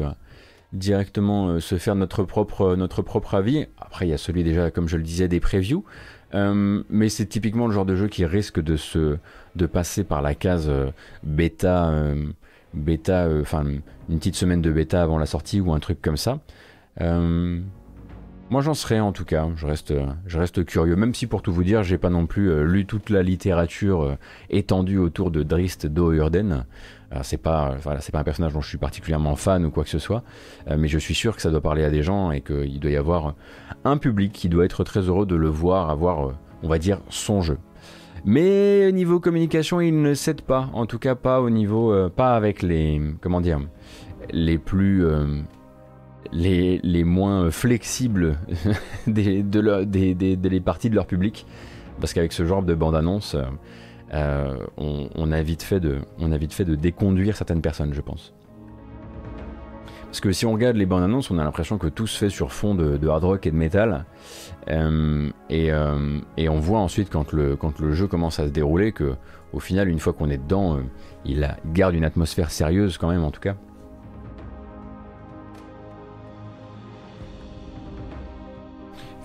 directement 0.72 1.60
se 1.60 1.78
faire 1.78 1.94
notre 1.94 2.24
propre, 2.24 2.74
notre 2.74 3.02
propre 3.02 3.34
avis. 3.34 3.66
Après, 3.88 4.06
il 4.06 4.10
y 4.10 4.14
a 4.14 4.18
celui 4.18 4.44
déjà, 4.44 4.70
comme 4.70 4.88
je 4.88 4.96
le 4.96 5.02
disais, 5.02 5.28
des 5.28 5.40
previews. 5.40 5.84
mais 6.32 7.08
c'est 7.08 7.26
typiquement 7.26 7.66
le 7.66 7.72
genre 7.72 7.86
de 7.86 7.96
jeu 7.96 8.08
qui 8.08 8.24
risque 8.24 8.60
de, 8.60 8.76
se, 8.76 9.18
passer 9.72 10.04
par 10.04 10.22
la 10.22 10.34
case 10.34 10.70
bêta, 11.22 11.92
bêta, 12.74 13.28
enfin 13.40 13.64
une 14.08 14.18
petite 14.18 14.36
semaine 14.36 14.62
de 14.62 14.70
bêta 14.70 15.02
avant 15.02 15.18
la 15.18 15.26
sortie 15.26 15.60
ou 15.60 15.72
un 15.72 15.80
truc 15.80 16.00
comme 16.00 16.16
ça. 16.16 16.40
Moi 18.50 18.62
j'en 18.62 18.72
serais 18.72 18.98
en 18.98 19.12
tout 19.12 19.26
cas, 19.26 19.46
je 19.56 19.66
reste, 19.66 19.92
je 20.26 20.38
reste 20.38 20.64
curieux, 20.64 20.96
même 20.96 21.12
si 21.12 21.26
pour 21.26 21.42
tout 21.42 21.52
vous 21.52 21.64
dire, 21.64 21.82
j'ai 21.82 21.98
pas 21.98 22.08
non 22.08 22.26
plus 22.26 22.50
euh, 22.50 22.64
lu 22.64 22.86
toute 22.86 23.10
la 23.10 23.22
littérature 23.22 24.02
euh, 24.02 24.14
étendue 24.48 24.96
autour 24.96 25.30
de 25.30 25.42
Drist 25.42 25.86
Dourden. 25.86 26.64
C'est 27.22 27.38
pas, 27.38 27.76
voilà, 27.82 28.00
c'est 28.00 28.12
pas 28.12 28.20
un 28.20 28.24
personnage 28.24 28.52
dont 28.52 28.60
je 28.60 28.68
suis 28.68 28.78
particulièrement 28.78 29.36
fan 29.36 29.64
ou 29.64 29.70
quoi 29.70 29.84
que 29.84 29.90
ce 29.90 29.98
soit, 29.98 30.22
euh, 30.70 30.76
mais 30.78 30.88
je 30.88 30.98
suis 30.98 31.14
sûr 31.14 31.34
que 31.34 31.42
ça 31.42 31.50
doit 31.50 31.60
parler 31.60 31.84
à 31.84 31.90
des 31.90 32.02
gens 32.02 32.30
et 32.30 32.40
qu'il 32.40 32.80
doit 32.80 32.90
y 32.90 32.96
avoir 32.96 33.34
un 33.84 33.96
public 33.96 34.32
qui 34.32 34.48
doit 34.48 34.64
être 34.64 34.84
très 34.84 35.00
heureux 35.00 35.26
de 35.26 35.34
le 35.36 35.48
voir 35.48 35.90
avoir, 35.90 36.32
on 36.62 36.68
va 36.68 36.78
dire, 36.78 37.00
son 37.08 37.40
jeu. 37.40 37.58
Mais 38.24 38.90
niveau 38.92 39.20
communication, 39.20 39.80
il 39.80 40.02
ne 40.02 40.12
cède 40.12 40.42
pas, 40.42 40.68
en 40.72 40.86
tout 40.86 40.98
cas 40.98 41.14
pas 41.14 41.40
au 41.40 41.50
niveau, 41.50 42.10
pas 42.10 42.34
avec 42.34 42.62
les, 42.62 43.00
comment 43.20 43.40
dire, 43.40 43.60
les 44.32 44.58
plus 44.58 45.06
les, 46.32 46.80
les 46.82 47.04
moins 47.04 47.50
flexibles 47.50 48.38
des, 49.06 49.42
de 49.42 49.84
des, 49.84 50.14
des, 50.14 50.60
parties 50.60 50.90
de 50.90 50.94
leur 50.94 51.06
public. 51.06 51.46
Parce 52.00 52.12
qu'avec 52.12 52.32
ce 52.32 52.44
genre 52.44 52.62
de 52.62 52.74
bande-annonce, 52.74 53.36
euh, 54.14 54.56
on, 54.76 55.32
a 55.32 55.42
vite 55.42 55.62
fait 55.62 55.80
de, 55.80 55.98
on 56.18 56.32
a 56.32 56.38
vite 56.38 56.52
fait 56.52 56.64
de 56.64 56.74
déconduire 56.74 57.36
certaines 57.36 57.60
personnes, 57.60 57.92
je 57.92 58.00
pense. 58.00 58.32
Parce 60.06 60.20
que 60.20 60.32
si 60.32 60.46
on 60.46 60.52
regarde 60.52 60.76
les 60.76 60.86
bandes 60.86 61.02
annonces, 61.02 61.30
on 61.30 61.38
a 61.38 61.44
l'impression 61.44 61.76
que 61.76 61.86
tout 61.86 62.06
se 62.06 62.18
fait 62.18 62.30
sur 62.30 62.52
fond 62.52 62.74
de, 62.74 63.06
hard 63.06 63.24
rock 63.24 63.46
et 63.46 63.50
de 63.50 63.56
métal. 63.56 64.06
Euh, 64.68 65.30
et, 65.50 65.70
euh, 65.70 66.18
et, 66.38 66.48
on 66.48 66.58
voit 66.58 66.78
ensuite 66.78 67.10
quand 67.10 67.32
le, 67.32 67.56
quand 67.56 67.78
le 67.78 67.92
jeu 67.92 68.06
commence 68.06 68.38
à 68.40 68.46
se 68.46 68.50
dérouler 68.50 68.92
que, 68.92 69.14
au 69.52 69.60
final, 69.60 69.88
une 69.88 69.98
fois 69.98 70.14
qu'on 70.14 70.30
est 70.30 70.38
dedans, 70.38 70.78
il 71.26 71.54
garde 71.72 71.94
une 71.94 72.04
atmosphère 72.04 72.50
sérieuse 72.50 72.96
quand 72.96 73.08
même, 73.08 73.24
en 73.24 73.30
tout 73.30 73.40
cas. 73.40 73.56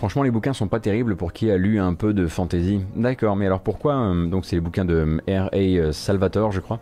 Franchement, 0.03 0.23
les 0.23 0.31
bouquins 0.31 0.51
sont 0.51 0.67
pas 0.67 0.81
terribles 0.81 1.15
pour 1.15 1.31
qui 1.31 1.49
a 1.49 1.55
lu 1.55 1.79
un 1.79 1.93
peu 1.93 2.13
de 2.13 2.27
fantasy. 2.27 2.81
D'accord, 2.93 3.37
mais 3.37 3.45
alors 3.45 3.61
pourquoi 3.61 3.95
euh, 3.95 4.27
Donc, 4.27 4.43
c'est 4.43 4.57
les 4.57 4.61
bouquins 4.61 4.83
de 4.83 5.21
R.A. 5.29 5.55
Euh, 5.55 5.93
Salvatore, 5.93 6.51
je 6.51 6.59
crois. 6.59 6.81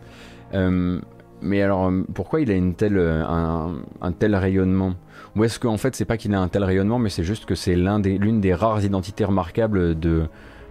Euh, 0.54 1.00
mais 1.40 1.62
alors, 1.62 1.92
pourquoi 2.14 2.40
il 2.40 2.50
a 2.50 2.54
un, 2.56 4.12
tel 4.12 4.34
rayonnement? 4.34 4.94
Ou 5.36 5.44
est-ce 5.44 5.60
qu'en 5.60 5.76
fait, 5.76 5.94
c'est 5.94 6.04
pas 6.04 6.16
qu'il 6.16 6.34
a 6.34 6.40
un 6.40 6.48
tel 6.48 6.64
rayonnement, 6.64 6.98
mais 6.98 7.10
c'est 7.10 7.22
juste 7.22 7.44
que 7.44 7.54
c'est 7.54 7.76
l'une 7.76 8.40
des, 8.40 8.54
rares 8.54 8.84
identités 8.84 9.24
remarquables 9.24 9.96
de, 9.96 10.24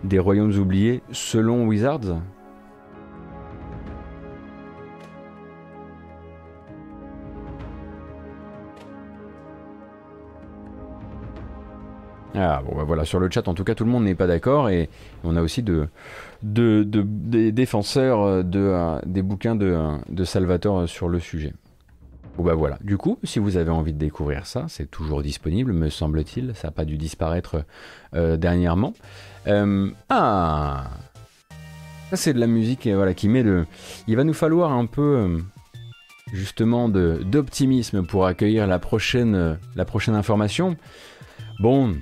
des 0.03 0.19
royaumes 0.19 0.51
oubliés 0.59 1.03
selon 1.13 1.67
Wizards? 1.67 2.17
Ah, 12.35 12.61
bon, 12.65 12.75
bah 12.75 12.83
voilà, 12.83 13.03
sur 13.03 13.19
le 13.19 13.29
chat, 13.29 13.47
en 13.47 13.53
tout 13.53 13.63
cas, 13.63 13.75
tout 13.75 13.83
le 13.83 13.91
monde 13.91 14.05
n'est 14.05 14.15
pas 14.15 14.27
d'accord 14.27 14.69
et 14.69 14.89
on 15.23 15.35
a 15.35 15.41
aussi 15.41 15.63
de, 15.63 15.89
de, 16.43 16.83
des 16.85 17.51
défenseurs 17.51 18.21
euh, 18.21 18.43
euh, 18.55 18.99
des 19.05 19.21
bouquins 19.21 19.55
de, 19.55 19.65
euh, 19.65 20.25
Salvatore 20.25 20.87
sur 20.87 21.09
le 21.09 21.19
sujet. 21.19 21.53
Bon, 22.37 22.43
bah 22.43 22.53
voilà. 22.53 22.77
Du 22.81 22.97
coup, 22.97 23.19
si 23.23 23.39
vous 23.39 23.57
avez 23.57 23.69
envie 23.69 23.91
de 23.91 23.97
découvrir 23.97 24.45
ça, 24.45 24.65
c'est 24.69 24.89
toujours 24.89 25.21
disponible, 25.21 25.73
me 25.73 25.89
semble-t-il. 25.89 26.53
Ça 26.55 26.69
n'a 26.69 26.71
pas 26.71 26.85
dû 26.85 26.97
disparaître 26.97 27.65
dernièrement. 28.13 28.93
ah 30.09 30.83
Ça, 32.09 32.15
c'est 32.15 32.33
de 32.33 32.39
la 32.39 32.47
musique 32.47 32.87
voilà, 32.87 33.13
qui 33.13 33.27
met 33.27 33.43
le. 33.43 33.65
Il 34.07 34.15
va 34.15 34.23
nous 34.23 34.33
falloir 34.33 34.71
un 34.71 34.85
peu. 34.85 35.41
justement 36.31 36.87
d'optimisme 36.87 38.05
pour 38.05 38.25
accueillir 38.25 38.65
la 38.65 38.79
prochaine 38.79 39.57
information. 40.07 40.77
Bon, 41.59 41.93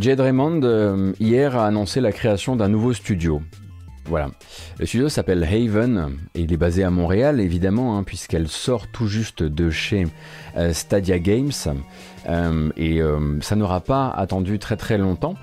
Jed 0.00 0.20
Raymond, 0.20 0.60
euh, 0.62 1.12
hier, 1.20 1.56
a 1.56 1.66
annoncé 1.66 2.00
la 2.00 2.12
création 2.12 2.56
d'un 2.56 2.68
nouveau 2.68 2.92
studio. 2.92 3.42
Voilà. 4.06 4.30
Le 4.78 4.86
studio 4.86 5.08
s'appelle 5.08 5.44
Haven 5.44 6.18
et 6.34 6.40
il 6.40 6.52
est 6.52 6.56
basé 6.56 6.82
à 6.82 6.90
Montréal, 6.90 7.40
évidemment, 7.40 7.96
hein, 7.96 8.02
puisqu'elle 8.02 8.48
sort 8.48 8.88
tout 8.88 9.06
juste 9.06 9.42
de 9.42 9.70
chez 9.70 10.06
euh, 10.56 10.72
Stadia 10.72 11.18
Games. 11.18 11.52
Euh, 12.28 12.70
et 12.76 13.00
ça 13.40 13.56
n'aura 13.56 13.80
pas 13.80 14.08
attendu 14.08 14.58
très 14.58 14.76
très 14.76 14.98
longtemps. 14.98 15.34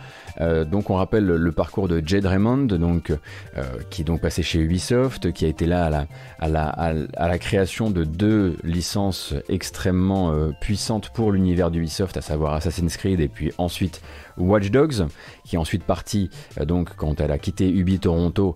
Euh, 0.42 0.66
donc 0.66 0.90
on 0.90 0.96
rappelle 0.96 1.26
le, 1.26 1.52
parcours 1.52 1.88
de 1.88 2.02
Jed 2.06 2.26
Raymond, 2.26 2.66
donc, 2.66 3.12
euh, 3.12 3.64
qui 3.90 4.02
est 4.02 4.06
donc 4.06 4.22
passé 4.22 4.44
chez 4.44 4.60
Ubisoft, 4.60 5.32
qui 5.32 5.46
a 5.46 5.48
été 5.48 5.66
là 5.66 6.06
à 6.40 6.50
la 6.50 7.38
création 7.40 7.90
de 7.90 8.04
deux 8.04 8.58
licences 8.64 9.34
extrêmement 9.50 10.32
euh, 10.32 10.52
puissantes 10.62 11.10
pour 11.10 11.32
l'univers 11.32 11.72
d'Ubisoft, 11.72 12.18
à 12.18 12.22
savoir 12.22 12.54
Assassin's 12.54 12.96
Creed 12.98 13.20
et 13.20 13.28
puis 13.28 13.52
ensuite 13.58 14.02
Watch 14.38 14.72
Dogs, 14.72 15.08
qui 15.50 15.56
est 15.56 15.60
ensuite 15.60 15.84
parti, 15.84 16.30
donc 16.64 16.96
quand 16.96 17.20
elle 17.22 17.32
a 17.32 17.40
quitté 17.40 17.68
Ubi 17.68 18.00
Toronto, 18.00 18.56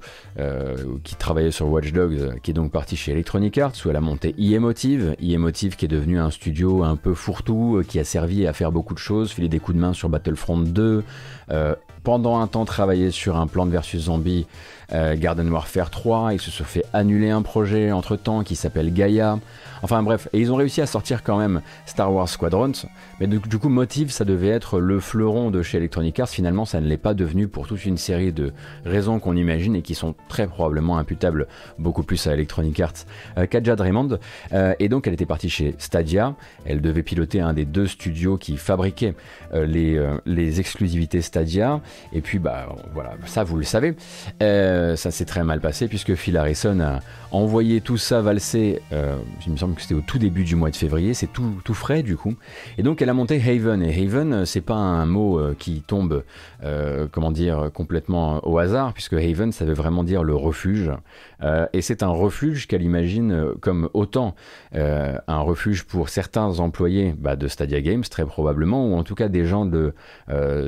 qui 1.03 1.15
travaillait 1.15 1.51
sur 1.51 1.67
Watch 1.67 1.91
Dogs, 1.91 2.39
qui 2.43 2.51
est 2.51 2.53
donc 2.53 2.71
parti 2.71 2.95
chez 2.95 3.13
Electronic 3.13 3.57
Arts, 3.57 3.73
où 3.83 3.89
elle 3.89 3.95
a 3.95 4.01
monté 4.01 4.35
e-Emotive, 4.37 5.15
e-Emotive 5.19 5.75
qui 5.75 5.85
est 5.85 5.89
devenu 5.89 6.19
un 6.19 6.29
studio 6.29 6.83
un 6.83 6.95
peu 6.95 7.15
fourre-tout, 7.15 7.81
qui 7.87 7.99
a 7.99 8.03
servi 8.03 8.45
à 8.45 8.53
faire 8.53 8.71
beaucoup 8.71 8.93
de 8.93 8.99
choses, 8.99 9.31
filer 9.31 9.49
des 9.49 9.59
coups 9.59 9.75
de 9.75 9.81
main 9.81 9.93
sur 9.93 10.09
Battlefront 10.09 10.59
2, 10.59 11.03
euh, 11.49 11.75
pendant 12.03 12.39
un 12.39 12.47
temps 12.47 12.65
travaillé 12.65 13.11
sur 13.11 13.37
un 13.37 13.47
plan 13.47 13.65
de 13.65 13.71
versus 13.71 14.03
zombie 14.03 14.45
euh, 14.93 15.15
Garden 15.17 15.49
Warfare 15.49 15.89
3, 15.89 16.33
ils 16.33 16.41
se 16.41 16.51
sont 16.51 16.63
fait 16.63 16.85
annuler 16.93 17.29
un 17.29 17.41
projet 17.41 17.91
entre 17.91 18.15
temps 18.15 18.43
qui 18.43 18.55
s'appelle 18.55 18.93
Gaia. 18.93 19.39
Enfin 19.83 20.01
bref, 20.01 20.29
et 20.31 20.39
ils 20.39 20.49
ont 20.49 20.55
réussi 20.55 20.79
à 20.79 20.85
sortir 20.85 21.23
quand 21.23 21.37
même 21.37 21.61
Star 21.85 22.11
Wars 22.13 22.29
Squadrons, 22.29 22.71
mais 23.19 23.27
du, 23.27 23.57
coup 23.59 23.67
Motive 23.67 24.11
ça 24.11 24.23
devait 24.23 24.47
être 24.47 24.79
le 24.79 25.01
fleuron 25.01 25.51
de 25.51 25.61
chez 25.61 25.77
Electronic 25.77 26.17
Arts, 26.21 26.29
finalement 26.29 26.63
ça 26.63 26.79
ne 26.79 26.87
l'est 26.87 26.95
pas 26.95 27.13
devenu 27.13 27.49
pour 27.49 27.67
toute 27.67 27.83
une 27.83 27.97
série 27.97 28.31
de 28.31 28.53
raisons 28.85 29.19
qu'on 29.19 29.35
imagine 29.35 29.75
et 29.75 29.81
qui 29.81 29.93
sont 29.93 30.15
très 30.29 30.47
probablement 30.47 30.97
imputables 30.97 31.47
beaucoup 31.79 32.03
plus 32.03 32.25
à 32.27 32.33
Electronic 32.33 32.79
Arts 32.79 32.93
euh, 33.37 33.45
qu'à 33.45 33.59
Raymond. 33.77 34.19
Euh, 34.53 34.73
et 34.79 34.87
donc 34.87 35.05
elle 35.05 35.15
était 35.15 35.25
partie 35.25 35.49
chez 35.49 35.75
Stadia, 35.79 36.33
elle 36.63 36.79
devait 36.79 37.03
piloter 37.03 37.41
un 37.41 37.51
des 37.51 37.65
deux 37.65 37.87
studios 37.87 38.37
qui 38.37 38.55
fabriquaient 38.55 39.15
euh, 39.53 39.65
les, 39.65 40.01
les 40.25 40.61
exclusivités 40.61 41.21
Stadia, 41.21 41.81
et 42.13 42.21
puis 42.21 42.39
bah 42.39 42.69
voilà, 42.93 43.15
ça 43.25 43.43
vous 43.43 43.57
le 43.57 43.65
savez, 43.65 43.95
ça 44.95 45.11
s'est 45.11 45.25
très 45.25 45.43
mal 45.43 45.59
passé 45.59 45.87
puisque 45.87 46.15
Phil 46.15 46.37
Harrison 46.37 46.79
a 46.79 46.99
envoyé 47.31 47.81
tout 47.81 47.97
ça 47.97 48.21
valser, 48.21 48.81
il 48.91 49.51
me 49.51 49.57
semble 49.57 49.75
que 49.75 49.81
c'était 49.81 49.95
au 49.95 50.01
tout 50.01 50.19
début 50.19 50.43
du 50.43 50.55
mois 50.55 50.69
de 50.69 50.75
février, 50.75 51.13
c'est 51.13 51.31
tout, 51.31 51.59
tout 51.63 51.73
frais 51.73 52.03
du 52.03 52.17
coup. 52.17 52.35
Et 52.77 52.83
donc 52.83 53.01
elle 53.01 53.09
a 53.09 53.13
monté 53.13 53.41
Haven, 53.41 53.83
et 53.83 54.03
Haven, 54.03 54.33
euh, 54.33 54.45
c'est 54.45 54.61
pas 54.61 54.75
un 54.75 55.05
mot 55.05 55.39
euh, 55.39 55.55
qui 55.57 55.81
tombe, 55.81 56.23
euh, 56.63 57.07
comment 57.11 57.31
dire, 57.31 57.69
complètement 57.73 58.45
au 58.47 58.57
hasard, 58.57 58.93
puisque 58.93 59.13
Haven, 59.13 59.51
ça 59.51 59.65
veut 59.65 59.73
vraiment 59.73 60.03
dire 60.03 60.23
le 60.23 60.35
refuge. 60.35 60.91
et 61.73 61.81
c'est 61.81 62.03
un 62.03 62.09
refuge 62.09 62.67
qu'elle 62.67 62.83
imagine 62.83 63.53
comme 63.59 63.89
autant 63.93 64.35
un 64.73 65.39
refuge 65.39 65.83
pour 65.83 66.09
certains 66.09 66.59
employés 66.59 67.13
bah, 67.17 67.35
de 67.35 67.47
Stadia 67.47 67.81
Games, 67.81 68.03
très 68.03 68.25
probablement, 68.25 68.87
ou 68.87 68.95
en 68.95 69.03
tout 69.03 69.15
cas 69.15 69.27
des 69.27 69.45
gens 69.45 69.65
de, 69.65 69.93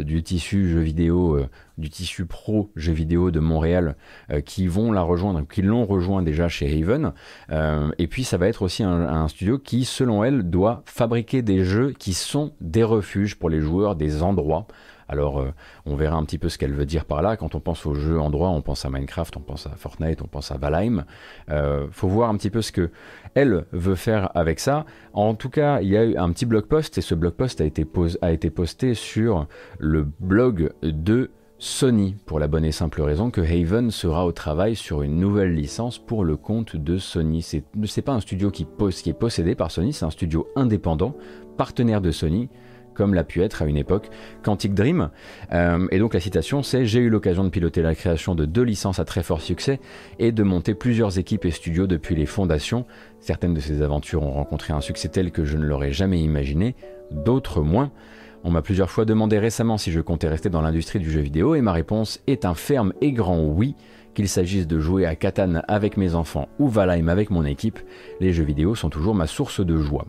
du 0.04 0.24
tissu 0.24 0.70
jeux 0.70 0.82
vidéo 0.82 1.40
du 1.78 1.90
tissu 1.90 2.26
pro 2.26 2.72
jeux 2.76 2.94
vidéo 2.94 3.32
de 3.32 3.40
Montréal 3.40 3.96
euh, 4.32 4.42
qui 4.42 4.68
vont 4.68 4.92
la 4.92 5.02
rejoindre, 5.02 5.46
qui 5.48 5.62
l'ont 5.62 5.86
rejoint 5.86 6.22
déjà 6.22 6.48
chez 6.48 6.82
Haven. 6.82 7.14
Euh, 7.52 7.92
et 7.98 8.08
puis 8.08 8.24
ça 8.24 8.38
va 8.38 8.48
être 8.48 8.62
aussi 8.62 8.84
un, 8.84 9.28
studio 9.28 9.58
qui, 9.58 9.86
selon 9.86 10.24
elle, 10.24 10.44
doit 10.44 10.84
fabriquer 10.86 11.42
des 11.42 11.64
jeux 11.64 11.94
qui 11.98 12.14
sont 12.14 12.54
des 12.62 12.84
refuges 12.84 13.36
pour 13.36 13.50
les 13.50 13.62
joueurs, 13.62 13.96
des 13.96 14.24
endroits. 14.24 14.68
Alors, 15.08 15.40
euh, 15.40 15.54
on 15.86 15.96
verra 15.96 16.18
un 16.18 16.24
petit 16.26 16.38
peu 16.38 16.50
ce 16.50 16.58
qu'elle 16.58 16.74
veut 16.74 16.86
dire 16.86 17.06
par 17.06 17.22
là. 17.22 17.38
Quand 17.38 17.56
on 17.56 17.60
pense 17.60 17.86
aux 17.86 17.94
jeux 17.94 18.20
endroits, 18.20 18.50
on 18.50 18.62
pense 18.62 18.86
à 18.86 18.90
Minecraft, 18.90 19.38
on 19.38 19.42
pense 19.42 19.68
à 19.68 19.72
Fortnite, 19.72 20.22
on 20.22 20.28
pense 20.28 20.52
à 20.52 20.58
Valheim. 20.58 21.06
Euh, 21.50 21.88
faut 21.92 22.08
voir 22.08 22.30
un 22.30 22.38
petit 22.38 22.50
peu 22.50 22.62
ce 22.62 22.72
que 22.72 22.90
elle 23.36 23.66
veut 23.72 23.96
faire 23.96 24.32
avec 24.36 24.60
ça. 24.60 24.86
En 25.14 25.36
tout 25.36 25.50
cas, 25.50 25.82
il 25.82 25.90
y 25.90 25.98
a 25.98 26.06
eu 26.06 26.18
un 26.18 26.32
petit 26.32 26.46
blog 26.46 26.66
post 26.66 26.98
et 26.98 27.02
ce 27.02 27.14
blog 27.14 27.34
post 27.34 27.62
a 27.62 27.66
été 27.66 28.50
posté 28.50 28.94
sur 28.94 29.48
le 29.78 30.08
blog 30.20 30.72
de 30.82 31.30
Sony, 31.58 32.18
pour 32.26 32.40
la 32.40 32.48
bonne 32.48 32.66
et 32.66 32.74
simple 32.74 33.02
raison 33.02 33.32
que 33.32 33.40
Haven 33.40 33.90
sera 33.90 34.26
au 34.26 34.34
travail 34.34 34.76
sur 34.76 35.04
une 35.04 35.18
nouvelle 35.18 35.54
licence 35.54 35.98
pour 35.98 36.26
le 36.26 36.36
compte 36.36 36.76
de 36.76 36.98
Sony. 36.98 37.42
C'est, 37.42 37.64
n'est 37.76 38.04
pas 38.04 38.12
un 38.12 38.20
studio 38.20 38.52
qui, 38.52 38.68
qui 38.92 39.10
est 39.10 39.14
possédé 39.14 39.56
par 39.56 39.72
Sony, 39.72 39.94
c'est 39.94 40.04
un 40.04 40.10
studio 40.10 40.48
indépendant, 40.58 41.16
partenaire 41.56 42.02
de 42.02 42.12
Sony, 42.12 42.50
comme 42.94 43.14
l'a 43.14 43.24
pu 43.24 43.42
être 43.42 43.62
à 43.62 43.66
une 43.66 43.78
époque 43.78 44.10
Quantic 44.44 44.74
Dream. 44.74 45.12
Euh, 45.54 45.88
et 45.92 46.00
donc 46.00 46.14
la 46.14 46.20
citation 46.20 46.62
c'est 46.62 46.86
J'ai 46.86 47.00
eu 47.00 47.10
l'occasion 47.10 47.46
de 47.46 47.50
piloter 47.50 47.82
la 47.82 47.96
création 47.96 48.36
de 48.36 48.46
deux 48.46 48.64
licences 48.64 49.00
à 49.00 49.06
très 49.06 49.24
fort 49.24 49.42
succès 49.42 49.80
et 50.20 50.34
de 50.34 50.44
monter 50.44 50.74
plusieurs 50.74 51.20
équipes 51.20 51.46
et 51.46 51.52
studios 51.52 51.88
depuis 51.88 52.16
les 52.16 52.26
fondations. 52.26 52.86
Certaines 53.22 53.54
de 53.54 53.62
ces 53.62 53.82
aventures 53.82 54.24
ont 54.24 54.32
rencontré 54.32 54.74
un 54.74 54.82
succès 54.82 55.08
tel 55.08 55.32
que 55.32 55.46
je 55.46 55.58
ne 55.58 55.66
l'aurais 55.66 55.94
jamais 55.94 56.20
imaginé, 56.20 56.76
d'autres 57.12 57.62
moins. 57.62 57.92
On 58.48 58.52
m'a 58.52 58.62
plusieurs 58.62 58.92
fois 58.92 59.06
demandé 59.06 59.40
récemment 59.40 59.80
si 59.80 59.92
je 59.92 60.00
comptais 60.00 60.28
rester 60.28 60.52
dans 60.52 60.62
l'industrie 60.62 61.00
du 61.00 61.10
jeu 61.10 61.20
vidéo 61.20 61.56
et 61.56 61.62
ma 61.62 61.72
réponse 61.72 62.22
est 62.28 62.46
un 62.46 62.54
ferme 62.54 62.94
et 63.02 63.12
grand 63.12 63.44
oui. 63.44 63.74
Qu'il 64.14 64.30
s'agisse 64.30 64.68
de 64.68 64.80
jouer 64.80 65.08
à 65.08 65.16
Catan 65.16 65.64
avec 65.68 65.98
mes 65.98 66.14
enfants 66.14 66.48
ou 66.60 66.70
Valheim 66.70 67.08
avec 67.08 67.32
mon 67.32 67.44
équipe, 67.44 67.80
les 68.22 68.34
jeux 68.34 68.44
vidéo 68.44 68.76
sont 68.76 68.92
toujours 68.92 69.16
ma 69.16 69.26
source 69.26 69.66
de 69.66 69.78
joie. 69.78 70.06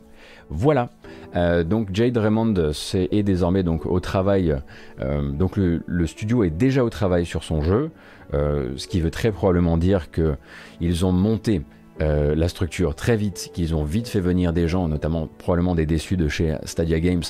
Voilà. 0.50 0.90
Euh, 1.34 1.64
donc 1.64 1.88
Jade 1.94 2.18
Raymond 2.18 2.54
est, 2.94 3.22
désormais 3.22 3.62
donc 3.62 3.86
au 3.86 4.00
travail. 4.00 4.54
Euh, 5.00 5.32
donc 5.32 5.56
le, 5.56 6.06
studio 6.06 6.44
est 6.44 6.50
déjà 6.50 6.84
au 6.84 6.90
travail 6.90 7.24
sur 7.24 7.42
son 7.42 7.62
jeu, 7.62 7.90
euh, 8.34 8.74
ce 8.76 8.86
qui 8.86 9.00
veut 9.00 9.10
très 9.10 9.32
probablement 9.32 9.78
dire 9.78 10.10
que 10.10 10.36
ils 10.82 11.06
ont 11.06 11.12
monté 11.12 11.62
la 11.98 12.48
structure 12.48 12.94
très 12.94 13.16
vite, 13.16 13.50
qu'ils 13.54 13.74
ont 13.74 13.84
vite 13.84 14.08
fait 14.08 14.20
venir 14.20 14.52
des 14.52 14.68
gens, 14.68 14.88
notamment 14.88 15.28
probablement 15.38 15.74
des 15.74 15.86
déçus 15.86 16.16
de 16.16 16.28
chez 16.28 16.56
Stadia 16.64 17.00
Games, 17.00 17.22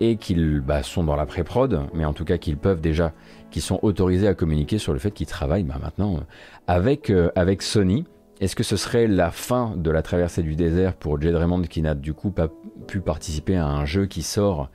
et 0.00 0.16
qu'ils 0.16 0.60
bah, 0.60 0.82
sont 0.82 1.04
dans 1.04 1.16
la 1.16 1.26
pré-prod, 1.26 1.80
mais 1.94 2.04
en 2.04 2.12
tout 2.12 2.24
cas 2.24 2.38
qu'ils 2.38 2.56
peuvent 2.58 2.80
déjà 2.80 3.12
qui 3.52 3.60
sont 3.60 3.78
autorisés 3.82 4.26
à 4.26 4.34
communiquer 4.34 4.78
sur 4.78 4.92
le 4.92 4.98
fait 4.98 5.12
qu'ils 5.12 5.28
travaillent 5.28 5.62
bah, 5.62 5.78
maintenant 5.80 6.16
euh, 6.16 6.20
avec, 6.66 7.10
euh, 7.10 7.30
avec 7.36 7.62
Sony. 7.62 8.04
Est-ce 8.40 8.56
que 8.56 8.64
ce 8.64 8.76
serait 8.76 9.06
la 9.06 9.30
fin 9.30 9.74
de 9.76 9.90
la 9.90 10.02
traversée 10.02 10.42
du 10.42 10.56
désert 10.56 10.94
pour 10.94 11.20
Jade 11.20 11.36
Raymond 11.36 11.62
qui 11.62 11.80
n'a 11.80 11.94
du 11.94 12.12
coup 12.12 12.32
pas 12.32 12.48
pu 12.88 13.00
participer 13.00 13.54
à 13.54 13.68
un 13.68 13.84
jeu 13.84 14.06
qui 14.06 14.22
sort 14.22 14.68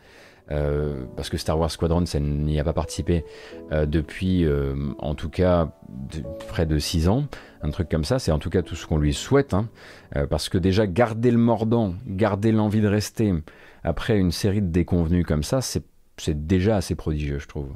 euh, 0.52 1.06
parce 1.16 1.30
que 1.30 1.38
Star 1.38 1.60
Wars 1.60 1.72
Squadron, 1.72 2.06
ça 2.06 2.20
n'y 2.20 2.60
a 2.60 2.64
pas 2.64 2.74
participé 2.74 3.26
depuis, 3.72 4.46
en 5.00 5.16
tout 5.16 5.30
cas, 5.30 5.70
près 6.48 6.66
de 6.66 6.78
6 6.80 7.10
ans. 7.10 7.26
Un 7.62 7.72
truc 7.72 7.90
comme 7.90 8.04
ça, 8.04 8.20
c'est 8.20 8.32
en 8.32 8.40
tout 8.40 8.50
cas 8.50 8.62
tout 8.62 8.76
ce 8.76 8.86
qu'on 8.86 8.98
lui 8.98 9.14
souhaite. 9.14 9.54
Hein. 9.54 9.68
parce 10.30 10.50
que 10.50 10.58
déjà, 10.58 10.88
garder 10.88 11.32
le 11.32 11.38
mordant, 11.38 11.94
garder 12.06 12.52
l'envie 12.52 12.82
de 12.82 12.88
rester 12.88 13.34
après 13.84 14.18
une 14.18 14.32
série 14.32 14.62
de 14.62 14.68
déconvenus 14.68 15.26
comme 15.26 15.44
ça, 15.44 15.62
c'est 15.62 16.48
déjà 16.48 16.78
assez 16.78 16.96
prodigieux, 16.96 17.40
je 17.40 17.48
trouve. 17.48 17.70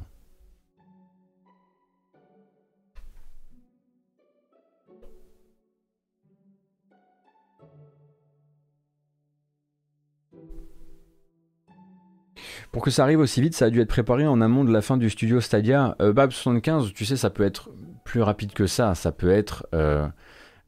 Pour 12.72 12.80
que 12.80 12.90
ça 12.90 13.02
arrive 13.02 13.20
aussi 13.20 13.42
vite, 13.42 13.54
ça 13.54 13.66
a 13.66 13.70
dû 13.70 13.82
être 13.82 13.88
préparé 13.88 14.26
en 14.26 14.40
amont 14.40 14.64
de 14.64 14.72
la 14.72 14.80
fin 14.80 14.96
du 14.96 15.10
studio 15.10 15.42
Stadia. 15.42 15.94
Euh, 16.00 16.14
Bab 16.14 16.32
75, 16.32 16.94
tu 16.94 17.04
sais, 17.04 17.16
ça 17.16 17.28
peut 17.28 17.44
être 17.44 17.68
plus 18.02 18.22
rapide 18.22 18.54
que 18.54 18.66
ça. 18.66 18.94
Ça 18.94 19.12
peut 19.12 19.30
être. 19.30 19.66
Euh, 19.74 20.08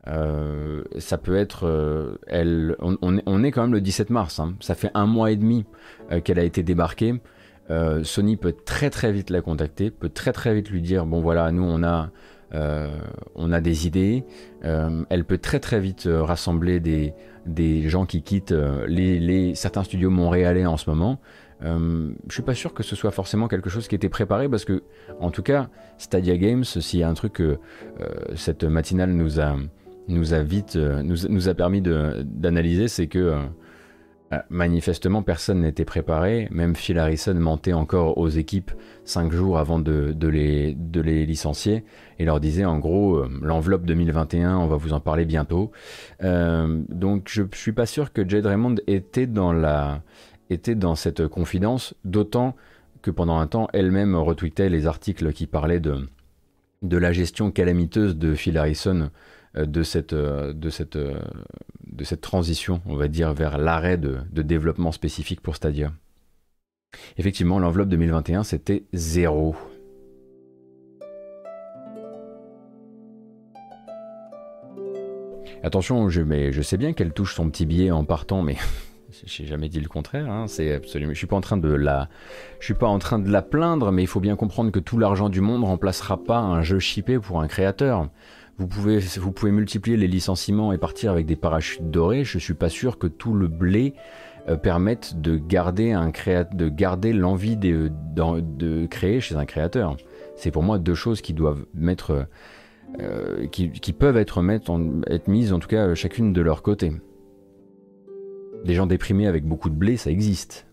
euh, 0.07 0.83
ça 0.99 1.17
peut 1.17 1.35
être. 1.35 2.19
elle, 2.27 2.77
on, 2.79 3.43
est, 3.43 3.51
quand 3.51 3.63
même 3.63 3.73
le 3.73 3.81
17 3.81 4.11
mars. 4.11 4.39
Hein. 4.39 4.55
Ça 4.61 4.75
fait 4.75 4.91
un 4.93 5.07
mois 5.07 5.31
et 5.31 5.37
demi 5.37 5.65
qu'elle 6.25 6.39
a 6.39 6.45
été 6.45 6.63
débarquée. 6.63 7.15
Sony 8.03 8.37
peut 8.37 8.53
très 8.53 8.91
très 8.91 9.11
vite 9.11 9.31
la 9.31 9.41
contacter, 9.41 9.91
peut 9.91 10.11
très 10.11 10.33
très 10.33 10.55
vite 10.55 10.69
lui 10.69 10.83
dire 10.83 11.07
bon 11.07 11.23
voilà, 11.23 11.51
nous 11.53 11.65
on 11.65 11.83
a. 11.83 12.11
on 13.35 13.51
a 13.51 13.61
des 13.63 13.87
idées, 13.87 14.27
elle 14.63 15.25
peut 15.25 15.39
très 15.39 15.59
très 15.59 15.81
vite 15.81 16.07
rassembler 16.07 16.81
des, 16.81 17.15
des 17.47 17.89
gens 17.89 18.05
qui 18.05 18.23
quittent 18.23 18.55
les, 18.87 19.19
les, 19.19 19.55
certains 19.55 19.85
studios 19.85 20.11
montréalais 20.11 20.67
en 20.67 20.77
ce 20.77 20.91
moment. 20.91 21.19
Euh, 21.65 22.11
je 22.29 22.35
suis 22.35 22.43
pas 22.43 22.55
sûr 22.55 22.75
que 22.75 22.83
ce 22.83 22.97
soit 22.97 23.11
forcément 23.11 23.49
quelque 23.49 23.71
chose 23.71 23.89
qui 23.89 23.95
était 23.95 24.09
préparé 24.09 24.49
parce 24.49 24.65
que, 24.65 24.83
en 25.21 25.31
tout 25.31 25.43
cas, 25.43 25.69
Stadia 25.99 26.37
Games, 26.37 26.65
s'il 26.65 27.01
y 27.01 27.03
a 27.03 27.09
un 27.09 27.15
truc 27.15 27.35
que 27.35 27.59
euh, 28.01 28.09
cette 28.35 28.65
matinale 28.65 29.11
nous 29.11 29.41
a, 29.41 29.57
nous 30.09 30.35
a 30.35 30.43
vite, 30.43 30.77
euh, 30.77 31.03
nous, 31.03 31.49
a 31.49 31.55
permis 31.55 31.81
d'analyser, 31.81 32.89
c'est 32.89 33.07
que 33.07 33.35
manifestement 34.51 35.23
personne 35.23 35.61
n'était 35.61 35.85
préparé. 35.85 36.49
Même 36.51 36.75
Phil 36.75 36.99
Harrison 36.99 37.35
mentait 37.35 37.73
encore 37.73 38.19
aux 38.19 38.29
équipes 38.29 38.73
cinq 39.05 39.31
jours 39.31 39.59
avant 39.59 39.79
de, 39.79 40.13
les, 40.27 40.75
de 40.75 41.01
les 41.01 41.25
licencier 41.25 41.85
et 42.19 42.25
leur 42.25 42.41
disait 42.41 42.65
en 42.65 42.81
gros 42.81 43.25
l'enveloppe 43.43 43.85
2021, 43.85 44.57
on 44.59 44.67
va 44.67 44.75
vous 44.75 44.93
en 44.93 44.99
parler 44.99 45.25
bientôt. 45.25 45.71
donc 46.21 47.29
je, 47.31 47.45
je 47.53 47.57
suis 47.57 47.71
pas 47.71 47.87
sûr 47.87 48.13
que 48.13 48.29
Jade 48.29 48.47
Raymond 48.47 48.75
était 48.89 49.29
dans 49.29 49.53
la 49.53 50.03
était 50.51 50.75
dans 50.75 50.95
cette 50.95 51.27
confidence, 51.27 51.95
d'autant 52.05 52.55
que 53.03 53.11
pendant 53.11 53.39
un 53.39 53.47
temps, 53.47 53.69
elle-même 53.73 54.15
retweetait 54.15 54.69
les 54.69 54.87
articles 54.87 55.33
qui 55.33 55.47
parlaient 55.47 55.81
de, 55.81 56.09
de 56.83 56.97
la 56.97 57.13
gestion 57.13 57.51
calamiteuse 57.51 58.17
de 58.17 58.35
Phil 58.35 58.57
Harrison 58.57 59.11
euh, 59.57 59.67
de 59.67 59.83
cette, 59.83 60.13
euh, 60.13 60.53
de, 60.53 60.71
cette, 60.71 60.97
euh, 60.97 61.21
de 61.87 62.05
cette 62.05 62.21
transition, 62.21 62.81
on 62.87 62.97
va 62.97 63.09
dire, 63.09 63.33
vers 63.35 63.59
l'arrêt 63.59 63.99
de, 63.99 64.19
de 64.33 64.43
développement 64.43 64.93
spécifique 64.93 65.41
pour 65.41 65.57
Stadia. 65.57 65.93
Effectivement, 67.19 67.59
l'enveloppe 67.59 67.89
2021, 67.89 68.45
c'était 68.45 68.85
zéro. 68.93 69.57
Attention, 75.63 76.09
je, 76.11 76.21
mais 76.21 76.53
je 76.53 76.61
sais 76.61 76.77
bien 76.77 76.93
qu'elle 76.93 77.13
touche 77.13 77.35
son 77.35 77.49
petit 77.49 77.65
billet 77.65 77.91
en 77.91 78.05
partant, 78.05 78.43
mais 78.43 78.57
J'ai 79.25 79.47
jamais 79.47 79.69
dit 79.69 79.81
le 79.81 79.89
contraire. 79.89 80.31
Hein. 80.31 80.47
C'est 80.49 80.75
absolument. 80.75 81.13
Je 81.13 81.19
suis 81.19 81.27
pas 81.27 81.37
en 81.37 81.41
train 81.41 81.57
de 81.57 81.73
la. 81.73 82.09
Je 82.59 82.65
suis 82.65 82.75
pas 82.75 82.87
en 82.87 82.99
train 82.99 83.19
de 83.19 83.31
la 83.31 83.43
plaindre, 83.43 83.93
mais 83.93 84.03
il 84.03 84.07
faut 84.07 84.21
bien 84.21 84.37
comprendre 84.37 84.71
que 84.73 84.81
tout 84.81 84.99
l'argent 84.99 85.29
du 85.29 85.41
monde 85.41 85.65
remplacera 85.65 86.17
pas 86.17 86.39
un 86.39 86.63
jeu 86.63 86.79
chippé 86.79 87.19
pour 87.19 87.41
un 87.41 87.47
créateur. 87.47 88.09
Vous 88.59 88.67
pouvez, 88.67 88.99
vous 88.99 89.33
pouvez 89.33 89.53
multiplier 89.53 89.97
les 89.97 90.07
licenciements 90.07 90.73
et 90.73 90.79
partir 90.79 91.11
avec 91.11 91.27
des 91.27 91.37
parachutes 91.37 91.91
dorés. 91.91 92.25
Je 92.25 92.39
suis 92.39 92.55
pas 92.55 92.69
sûr 92.69 92.99
que 92.99 93.07
tout 93.07 93.35
le 93.35 93.49
blé 93.49 93.95
euh, 94.49 94.57
permette 94.57 95.21
de 95.21 95.37
garder 95.37 95.93
un 95.93 96.11
créa... 96.11 96.45
de 96.45 96.69
garder 96.69 97.13
l'envie 97.13 97.57
de, 97.57 98.87
créer 98.87 99.21
chez 99.21 99.35
un 99.35 99.45
créateur. 99.45 99.97
C'est 100.37 100.51
pour 100.51 100.63
moi 100.63 100.79
deux 100.79 100.95
choses 100.95 101.21
qui 101.21 101.33
doivent 101.33 101.67
mettre, 101.75 102.27
euh, 103.01 103.47
qui, 103.49 103.71
qui, 103.71 103.93
peuvent 103.93 104.17
être, 104.17 104.41
mettre 104.41 104.79
être 105.09 105.29
mises 105.29 105.53
en 105.53 105.59
tout 105.59 105.69
cas 105.69 105.95
chacune 105.95 106.33
de 106.33 106.41
leur 106.41 106.63
côté. 106.63 106.93
Des 108.65 108.75
gens 108.75 108.87
déprimés 108.87 109.27
avec 109.27 109.45
beaucoup 109.45 109.69
de 109.69 109.75
blé, 109.75 109.97
ça 109.97 110.11
existe. 110.11 110.67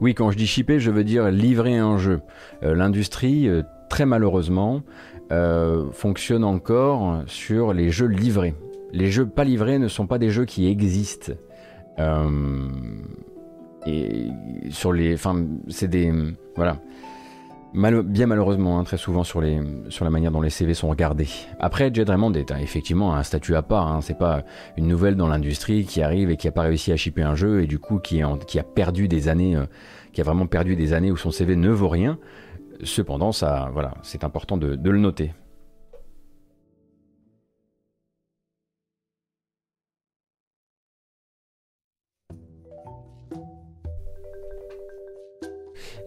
Oui, 0.00 0.14
quand 0.14 0.30
je 0.30 0.36
dis 0.36 0.46
shipper, 0.46 0.78
je 0.78 0.90
veux 0.90 1.04
dire 1.04 1.30
livrer 1.30 1.78
un 1.78 1.98
jeu. 1.98 2.20
Euh, 2.62 2.74
l'industrie, 2.74 3.48
euh, 3.48 3.62
très 3.88 4.04
malheureusement, 4.04 4.82
euh, 5.32 5.90
fonctionne 5.92 6.44
encore 6.44 7.22
sur 7.26 7.72
les 7.72 7.90
jeux 7.90 8.06
livrés. 8.06 8.54
Les 8.92 9.10
jeux 9.10 9.26
pas 9.26 9.44
livrés 9.44 9.78
ne 9.78 9.88
sont 9.88 10.06
pas 10.06 10.18
des 10.18 10.30
jeux 10.30 10.44
qui 10.44 10.68
existent. 10.68 11.32
Et 13.86 14.28
sur 14.70 14.92
les, 14.92 15.14
enfin, 15.14 15.44
c'est 15.68 15.88
des, 15.88 16.12
voilà. 16.56 16.78
bien 17.72 18.26
malheureusement, 18.26 18.78
hein, 18.78 18.84
très 18.84 18.96
souvent 18.96 19.24
sur, 19.24 19.40
les, 19.40 19.60
sur 19.88 20.04
la 20.04 20.10
manière 20.10 20.32
dont 20.32 20.40
les 20.40 20.50
CV 20.50 20.74
sont 20.74 20.88
regardés. 20.88 21.28
Après, 21.60 21.90
Jed 21.92 22.08
Raymond 22.08 22.32
est 22.32 22.50
effectivement 22.50 23.14
un 23.14 23.22
statut 23.22 23.54
à 23.54 23.62
part. 23.62 23.86
Hein. 23.86 24.00
C'est 24.00 24.18
pas 24.18 24.42
une 24.76 24.88
nouvelle 24.88 25.16
dans 25.16 25.28
l'industrie 25.28 25.84
qui 25.84 26.02
arrive 26.02 26.30
et 26.30 26.36
qui 26.36 26.48
a 26.48 26.52
pas 26.52 26.62
réussi 26.62 26.92
à 26.92 26.96
shipper 26.96 27.22
un 27.22 27.34
jeu 27.34 27.62
et 27.62 27.66
du 27.66 27.78
coup 27.78 27.98
qui, 27.98 28.22
a 28.22 28.62
perdu 28.62 29.08
des 29.08 29.28
années, 29.28 29.56
euh, 29.56 29.66
qui 30.12 30.20
a 30.20 30.24
vraiment 30.24 30.46
perdu 30.46 30.76
des 30.76 30.92
années 30.92 31.10
où 31.10 31.16
son 31.16 31.30
CV 31.30 31.56
ne 31.56 31.70
vaut 31.70 31.88
rien. 31.88 32.18
Cependant, 32.82 33.32
ça, 33.32 33.70
voilà, 33.72 33.94
c'est 34.02 34.24
important 34.24 34.58
de 34.58 34.90
le 34.90 34.98
noter. 34.98 35.32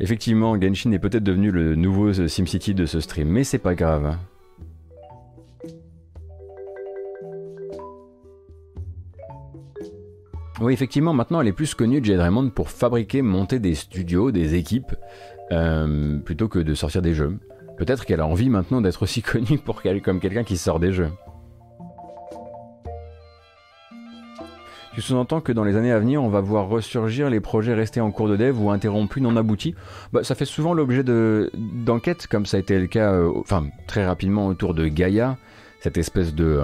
Effectivement, 0.01 0.59
Genshin 0.59 0.91
est 0.93 0.99
peut-être 0.99 1.23
devenu 1.23 1.51
le 1.51 1.75
nouveau 1.75 2.13
SimCity 2.13 2.73
de 2.73 2.85
ce 2.85 3.01
stream, 3.01 3.27
mais 3.27 3.43
c'est 3.43 3.57
pas 3.57 3.75
grave. 3.75 4.15
Oui, 10.61 10.73
effectivement, 10.73 11.13
maintenant 11.13 11.39
elle 11.39 11.47
est 11.47 11.53
plus 11.53 11.73
connue, 11.73 12.03
Jade 12.03 12.19
Raymond, 12.19 12.49
pour 12.49 12.69
fabriquer, 12.69 13.21
monter 13.21 13.59
des 13.59 13.75
studios, 13.75 14.31
des 14.31 14.55
équipes, 14.55 14.93
euh, 15.51 16.19
plutôt 16.19 16.49
que 16.49 16.59
de 16.59 16.73
sortir 16.73 17.01
des 17.01 17.13
jeux. 17.13 17.37
Peut-être 17.77 18.05
qu'elle 18.05 18.19
a 18.19 18.27
envie 18.27 18.49
maintenant 18.49 18.81
d'être 18.81 19.03
aussi 19.03 19.21
connue 19.23 19.57
pour 19.57 19.81
comme 20.03 20.19
quelqu'un 20.19 20.43
qui 20.43 20.57
sort 20.57 20.79
des 20.79 20.91
jeux. 20.91 21.09
Qui 24.99 25.05
sous-entend 25.05 25.39
que 25.39 25.51
dans 25.51 25.63
les 25.63 25.75
années 25.75 25.91
à 25.91 25.99
venir, 25.99 26.21
on 26.21 26.29
va 26.29 26.41
voir 26.41 26.67
ressurgir 26.67 27.29
les 27.29 27.39
projets 27.39 27.73
restés 27.73 28.01
en 28.01 28.11
cours 28.11 28.27
de 28.27 28.35
dev 28.35 28.61
ou 28.61 28.69
interrompus, 28.69 29.23
non 29.23 29.35
aboutis. 29.37 29.75
Bah, 30.11 30.23
ça 30.23 30.35
fait 30.35 30.45
souvent 30.45 30.73
l'objet 30.73 31.03
d'enquêtes, 31.03 32.27
comme 32.27 32.45
ça 32.45 32.57
a 32.57 32.59
été 32.59 32.77
le 32.77 32.87
cas, 32.87 33.13
euh, 33.13 33.31
enfin 33.37 33.67
très 33.87 34.05
rapidement 34.05 34.47
autour 34.47 34.73
de 34.73 34.87
Gaia, 34.87 35.37
cette 35.79 35.97
espèce 35.97 36.35
de, 36.35 36.61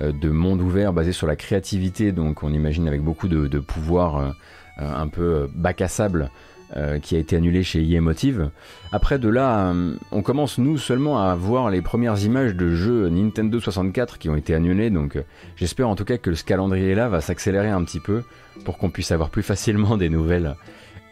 euh, 0.00 0.12
de 0.12 0.30
monde 0.30 0.62
ouvert 0.62 0.92
basé 0.92 1.12
sur 1.12 1.26
la 1.26 1.36
créativité, 1.36 2.12
donc 2.12 2.42
on 2.42 2.52
imagine 2.52 2.88
avec 2.88 3.02
beaucoup 3.02 3.28
de, 3.28 3.58
pouvoir 3.58 4.16
euh, 4.16 4.30
un 4.78 5.08
peu 5.08 5.48
bac 5.54 5.82
à 5.82 5.88
sable 5.88 6.30
euh, 6.76 6.98
qui 6.98 7.14
a 7.14 7.20
été 7.20 7.36
annulé 7.36 7.62
chez 7.62 7.88
Emotive. 7.92 8.50
Après 8.90 9.20
de 9.20 9.28
là, 9.28 9.70
euh, 9.70 9.94
on 10.10 10.22
commence 10.22 10.58
nous 10.58 10.76
seulement 10.76 11.20
à 11.20 11.36
voir 11.36 11.70
les 11.70 11.82
premières 11.82 12.20
images 12.24 12.56
de 12.56 12.74
jeux 12.74 13.08
Nintendo 13.08 13.60
64 13.60 14.18
qui 14.18 14.28
ont 14.28 14.34
été 14.34 14.56
annulés, 14.56 14.90
donc 14.90 15.14
euh, 15.14 15.22
j'espère 15.54 15.88
en 15.88 15.94
tout 15.94 16.04
cas 16.04 16.18
que 16.18 16.34
ce 16.34 16.42
calendrier-là 16.42 17.08
va 17.08 17.20
s'accélérer 17.20 17.68
un 17.68 17.84
petit 17.84 18.00
peu 18.00 18.24
pour 18.64 18.76
qu'on 18.76 18.90
puisse 18.90 19.12
avoir 19.12 19.30
plus 19.30 19.44
facilement 19.44 19.96
des 19.96 20.08
nouvelles. 20.08 20.56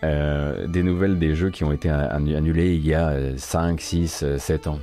des 0.03 0.83
nouvelles 0.83 1.20
des 1.20 1.37
jeux 1.37 1.51
qui 1.51 1.62
ont 1.62 1.70
été 1.70 1.88
annulés 1.88 2.75
il 2.75 2.85
y 2.85 2.92
a 2.92 3.37
5, 3.37 3.81
6, 3.81 4.25
7 4.37 4.66
ans. 4.66 4.81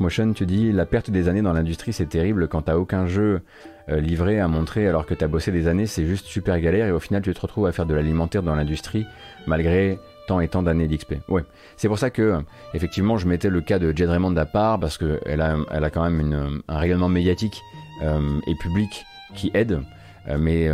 Motion, 0.00 0.32
tu 0.32 0.46
dis 0.46 0.72
la 0.72 0.86
perte 0.86 1.10
des 1.10 1.28
années 1.28 1.42
dans 1.42 1.52
l'industrie 1.52 1.92
c'est 1.92 2.06
terrible 2.06 2.48
quand 2.48 2.62
t'as 2.62 2.76
aucun 2.76 3.06
jeu 3.06 3.42
livré 3.88 4.40
à 4.40 4.48
montrer 4.48 4.86
alors 4.86 5.06
que 5.06 5.14
t'as 5.14 5.26
bossé 5.26 5.50
des 5.50 5.66
années, 5.66 5.86
c'est 5.86 6.06
juste 6.06 6.26
super 6.26 6.58
galère 6.60 6.86
et 6.86 6.92
au 6.92 7.00
final 7.00 7.22
tu 7.22 7.32
te 7.34 7.40
retrouves 7.40 7.66
à 7.66 7.72
faire 7.72 7.86
de 7.86 7.94
l'alimentaire 7.94 8.42
dans 8.42 8.54
l'industrie 8.54 9.06
malgré 9.46 9.98
tant 10.26 10.40
et 10.40 10.48
tant 10.48 10.62
d'années 10.62 10.86
d'XP. 10.86 11.14
Ouais, 11.28 11.42
c'est 11.76 11.88
pour 11.88 11.98
ça 11.98 12.10
que 12.10 12.38
effectivement 12.74 13.18
je 13.18 13.26
mettais 13.26 13.50
le 13.50 13.60
cas 13.60 13.78
de 13.78 13.92
Jed 13.94 14.08
Raymond 14.08 14.36
à 14.36 14.46
part 14.46 14.78
parce 14.78 14.98
qu'elle 14.98 15.40
a, 15.40 15.56
elle 15.70 15.84
a 15.84 15.90
quand 15.90 16.08
même 16.08 16.62
un 16.68 16.78
rayonnement 16.78 17.08
médiatique 17.08 17.60
euh, 18.02 18.38
et 18.46 18.54
public 18.54 19.04
qui 19.34 19.50
aide, 19.54 19.80
euh, 20.28 20.36
mais, 20.38 20.68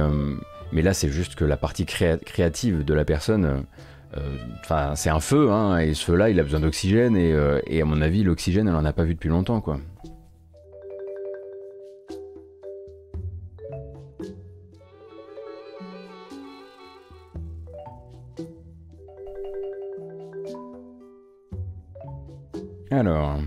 mais 0.73 0.83
là 0.83 0.93
c'est 0.93 1.09
juste 1.09 1.35
que 1.35 1.45
la 1.45 1.57
partie 1.57 1.87
créative 1.87 2.85
de 2.85 2.95
la 2.95 3.05
personne 3.05 3.65
Enfin, 4.61 4.95
c'est 4.97 5.11
un 5.11 5.21
feu, 5.21 5.51
hein, 5.51 5.79
et 5.79 5.93
ce 5.93 6.03
feu-là, 6.05 6.31
il 6.31 6.41
a 6.41 6.43
besoin 6.43 6.61
d'oxygène, 6.61 7.15
et, 7.15 7.37
et, 7.67 7.83
à 7.83 7.85
mon 7.85 8.01
avis, 8.01 8.25
l'oxygène, 8.25 8.67
elle 8.67 8.75
en 8.75 8.87
a 8.87 8.93
pas 8.93 9.05
vu 9.05 9.15
depuis 9.15 9.29
longtemps, 9.29 9.61
quoi. 9.61 9.79
Alors. 22.91 23.39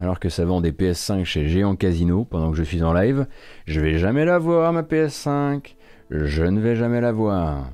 Alors 0.00 0.18
que 0.18 0.28
ça 0.28 0.44
vend 0.44 0.60
des 0.60 0.72
PS5 0.72 1.24
chez 1.24 1.48
Géant 1.48 1.76
Casino 1.76 2.24
pendant 2.24 2.50
que 2.50 2.56
je 2.56 2.62
suis 2.62 2.82
en 2.82 2.92
live, 2.92 3.26
je 3.66 3.80
vais 3.80 3.98
jamais 3.98 4.24
la 4.24 4.38
voir 4.38 4.72
ma 4.72 4.82
PS5. 4.82 5.76
Je 6.10 6.42
ne 6.42 6.60
vais 6.60 6.76
jamais 6.76 7.00
la 7.00 7.12
voir. 7.12 7.70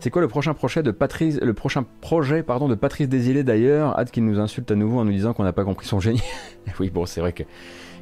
C'est 0.00 0.10
quoi 0.10 0.20
le 0.20 0.28
prochain 0.28 0.52
projet 0.52 0.82
de 0.82 0.90
Patrice, 0.90 1.38
le 1.40 1.54
prochain 1.54 1.84
projet 2.00 2.42
pardon 2.42 2.68
de 2.68 2.74
Patrice 2.74 3.08
Désilé 3.08 3.44
d'ailleurs? 3.44 3.96
Hâte 3.98 4.10
qu'il 4.10 4.24
nous 4.24 4.40
insulte 4.40 4.70
à 4.70 4.74
nouveau 4.74 4.98
en 4.98 5.04
nous 5.04 5.12
disant 5.12 5.32
qu'on 5.32 5.44
n'a 5.44 5.52
pas 5.52 5.64
compris 5.64 5.86
son 5.86 6.00
génie. 6.00 6.22
oui 6.80 6.90
bon 6.90 7.06
c'est 7.06 7.20
vrai 7.20 7.32
que 7.32 7.44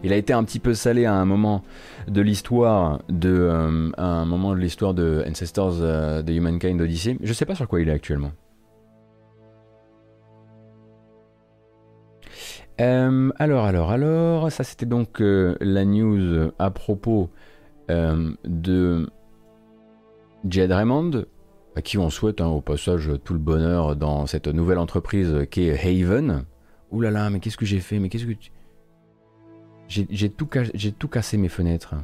il 0.03 0.13
a 0.13 0.17
été 0.17 0.33
un 0.33 0.45
petit 0.45 0.59
peu 0.59 0.75
salé 0.75 1.05
à 1.05 1.15
un 1.15 1.25
moment 1.25 1.63
de 2.09 2.21
l'histoire 2.23 3.03
de 3.09 3.31
euh, 3.31 3.91
un 3.99 4.25
moment 4.25 4.55
de 4.55 4.61
l'histoire 4.61 4.95
de 4.95 5.23
Ancestors 5.29 5.77
euh, 5.81 6.23
de 6.23 6.33
Humankind 6.33 6.81
Odyssey. 6.81 7.19
Je 7.23 7.33
sais 7.33 7.45
pas 7.45 7.55
sur 7.55 7.69
quoi 7.69 7.81
il 7.81 7.89
est 7.89 7.93
actuellement. 7.93 8.33
Euh, 12.81 13.31
alors, 13.39 13.67
alors, 13.67 13.91
alors, 13.91 14.51
ça 14.51 14.65
c'était 14.65 14.87
donc 14.87 15.19
la 15.21 15.85
news 15.85 16.51
à 16.59 16.71
propos 16.71 17.29
de 17.89 19.11
Jed 20.49 20.73
Raymond, 20.73 21.25
à 21.77 21.83
qui 21.83 21.99
on 21.99 22.09
souhaite 22.09 22.41
hein, 22.41 22.47
au 22.47 22.61
passage 22.63 23.11
tout 23.25 23.35
le 23.35 23.41
bonheur 23.41 23.97
dans 23.97 24.27
cette 24.27 24.47
nouvelle 24.47 24.79
entreprise 24.79 25.47
qui 25.51 25.65
est 25.65 25.73
Haven. 25.73 26.45
Ouh 26.91 27.01
là 27.03 27.11
là, 27.11 27.29
mais 27.29 27.41
qu'est-ce 27.41 27.57
que 27.59 27.67
j'ai 27.67 27.81
fait? 27.81 27.99
Mais 27.99 28.09
qu'est-ce 28.09 28.25
que 28.25 28.33
tu... 28.33 28.51
J'ai 29.91 30.31
tout, 30.31 30.47
cassé 30.47 31.37
mes 31.37 31.49
fenêtres. 31.49 31.97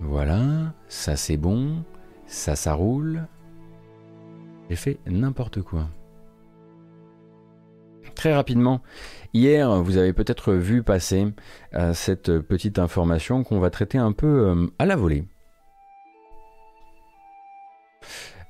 Voilà, 0.00 0.74
ça 0.86 1.16
c'est 1.16 1.38
bon, 1.38 1.82
ça 2.26 2.54
ça 2.54 2.74
roule. 2.74 3.26
J'ai 4.68 4.76
fait 4.76 4.98
n'importe 5.06 5.62
quoi. 5.62 5.88
Très 8.14 8.34
rapidement, 8.34 8.82
hier 9.32 9.82
vous 9.82 9.96
avez 9.96 10.12
peut-être 10.12 10.52
vu 10.52 10.82
passer 10.82 11.32
euh, 11.72 11.94
cette 11.94 12.38
petite 12.40 12.78
information 12.78 13.44
qu'on 13.44 13.60
va 13.60 13.70
traiter 13.70 13.96
un 13.96 14.12
peu 14.12 14.26
euh, 14.26 14.66
à 14.78 14.84
la 14.84 14.96
volée. 14.96 15.24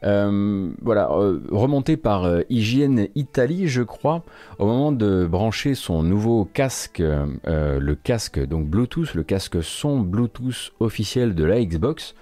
Euh, 0.03 0.71
voilà, 0.83 1.11
euh, 1.13 1.41
remonté 1.51 1.97
par 1.97 2.25
euh, 2.25 2.43
Hygiène 2.51 3.09
Italie, 3.15 3.69
je 3.69 3.83
crois, 3.83 4.23
au 4.59 4.67
moment 4.67 4.93
de 4.93 5.27
brancher 5.27 5.75
son 5.75 6.03
nouveau 6.03 6.45
casque, 6.45 7.03
le 7.03 7.95
casque 7.95 8.45
donc 8.45 8.67
Bluetooth, 8.67 9.15
le 9.15 9.23
casque 9.23 9.63
son 9.63 10.01
Bluetooth 10.01 10.73
officiel 10.81 11.35
de 11.35 11.45
la 11.45 11.65
Xbox. 11.65 12.15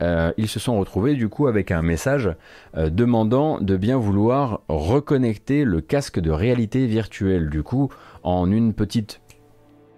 ils 0.00 0.48
se 0.48 0.58
sont 0.58 0.78
retrouvés 0.78 1.14
du 1.14 1.28
coup 1.28 1.46
avec 1.46 1.70
un 1.70 1.82
message 1.82 2.30
demandant 2.76 3.60
de 3.60 3.76
bien 3.76 3.96
vouloir 3.96 4.60
reconnecter 4.68 5.64
le 5.64 5.80
casque 5.80 6.20
de 6.20 6.30
réalité 6.30 6.86
virtuelle. 6.86 7.50
Du 7.50 7.62
coup, 7.62 7.90
en 8.22 8.50
une 8.50 8.74
petite 8.74 9.20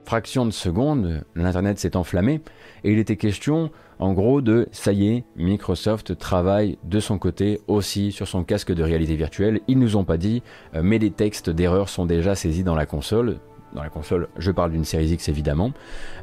fraction 0.05 0.47
de 0.47 0.51
seconde, 0.51 1.25
l'internet 1.35 1.79
s'est 1.79 1.97
enflammé 1.97 2.41
et 2.85 2.93
il 2.93 2.99
était 2.99 3.17
question 3.17 3.71
en 4.01 4.15
gros 4.15 4.41
de 4.41 4.67
ça 4.73 4.93
y 4.93 5.09
est, 5.09 5.25
Microsoft 5.37 6.17
travaille 6.17 6.79
de 6.85 7.01
son 7.01 7.19
côté 7.19 7.61
aussi 7.69 8.13
sur 8.13 8.27
son 8.27 8.45
casque 8.45 8.73
de 8.73 8.83
réalité 8.83 9.15
virtuelle. 9.15 9.61
Ils 9.69 9.79
nous 9.79 9.97
ont 9.97 10.05
pas 10.05 10.17
dit, 10.17 10.43
euh, 10.75 10.81
mais 10.83 10.99
les 10.99 11.11
textes 11.11 11.51
d'erreur 11.51 11.91
sont 11.91 12.07
déjà 12.07 12.35
saisis 12.35 12.65
dans 12.65 12.75
la 12.75 12.87
console. 12.87 13.37
Dans 13.75 13.83
la 13.83 13.91
console, 13.91 14.29
je 14.39 14.51
parle 14.51 14.73
d'une 14.73 14.87
série 14.87 15.09
X 15.09 15.29
évidemment. 15.29 15.73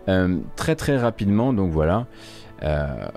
Euh, 0.10 0.40
très 0.56 0.76
très 0.76 0.98
rapidement, 0.98 1.54
donc 1.54 1.72
voilà. 1.72 2.08
Euh, 2.64 3.08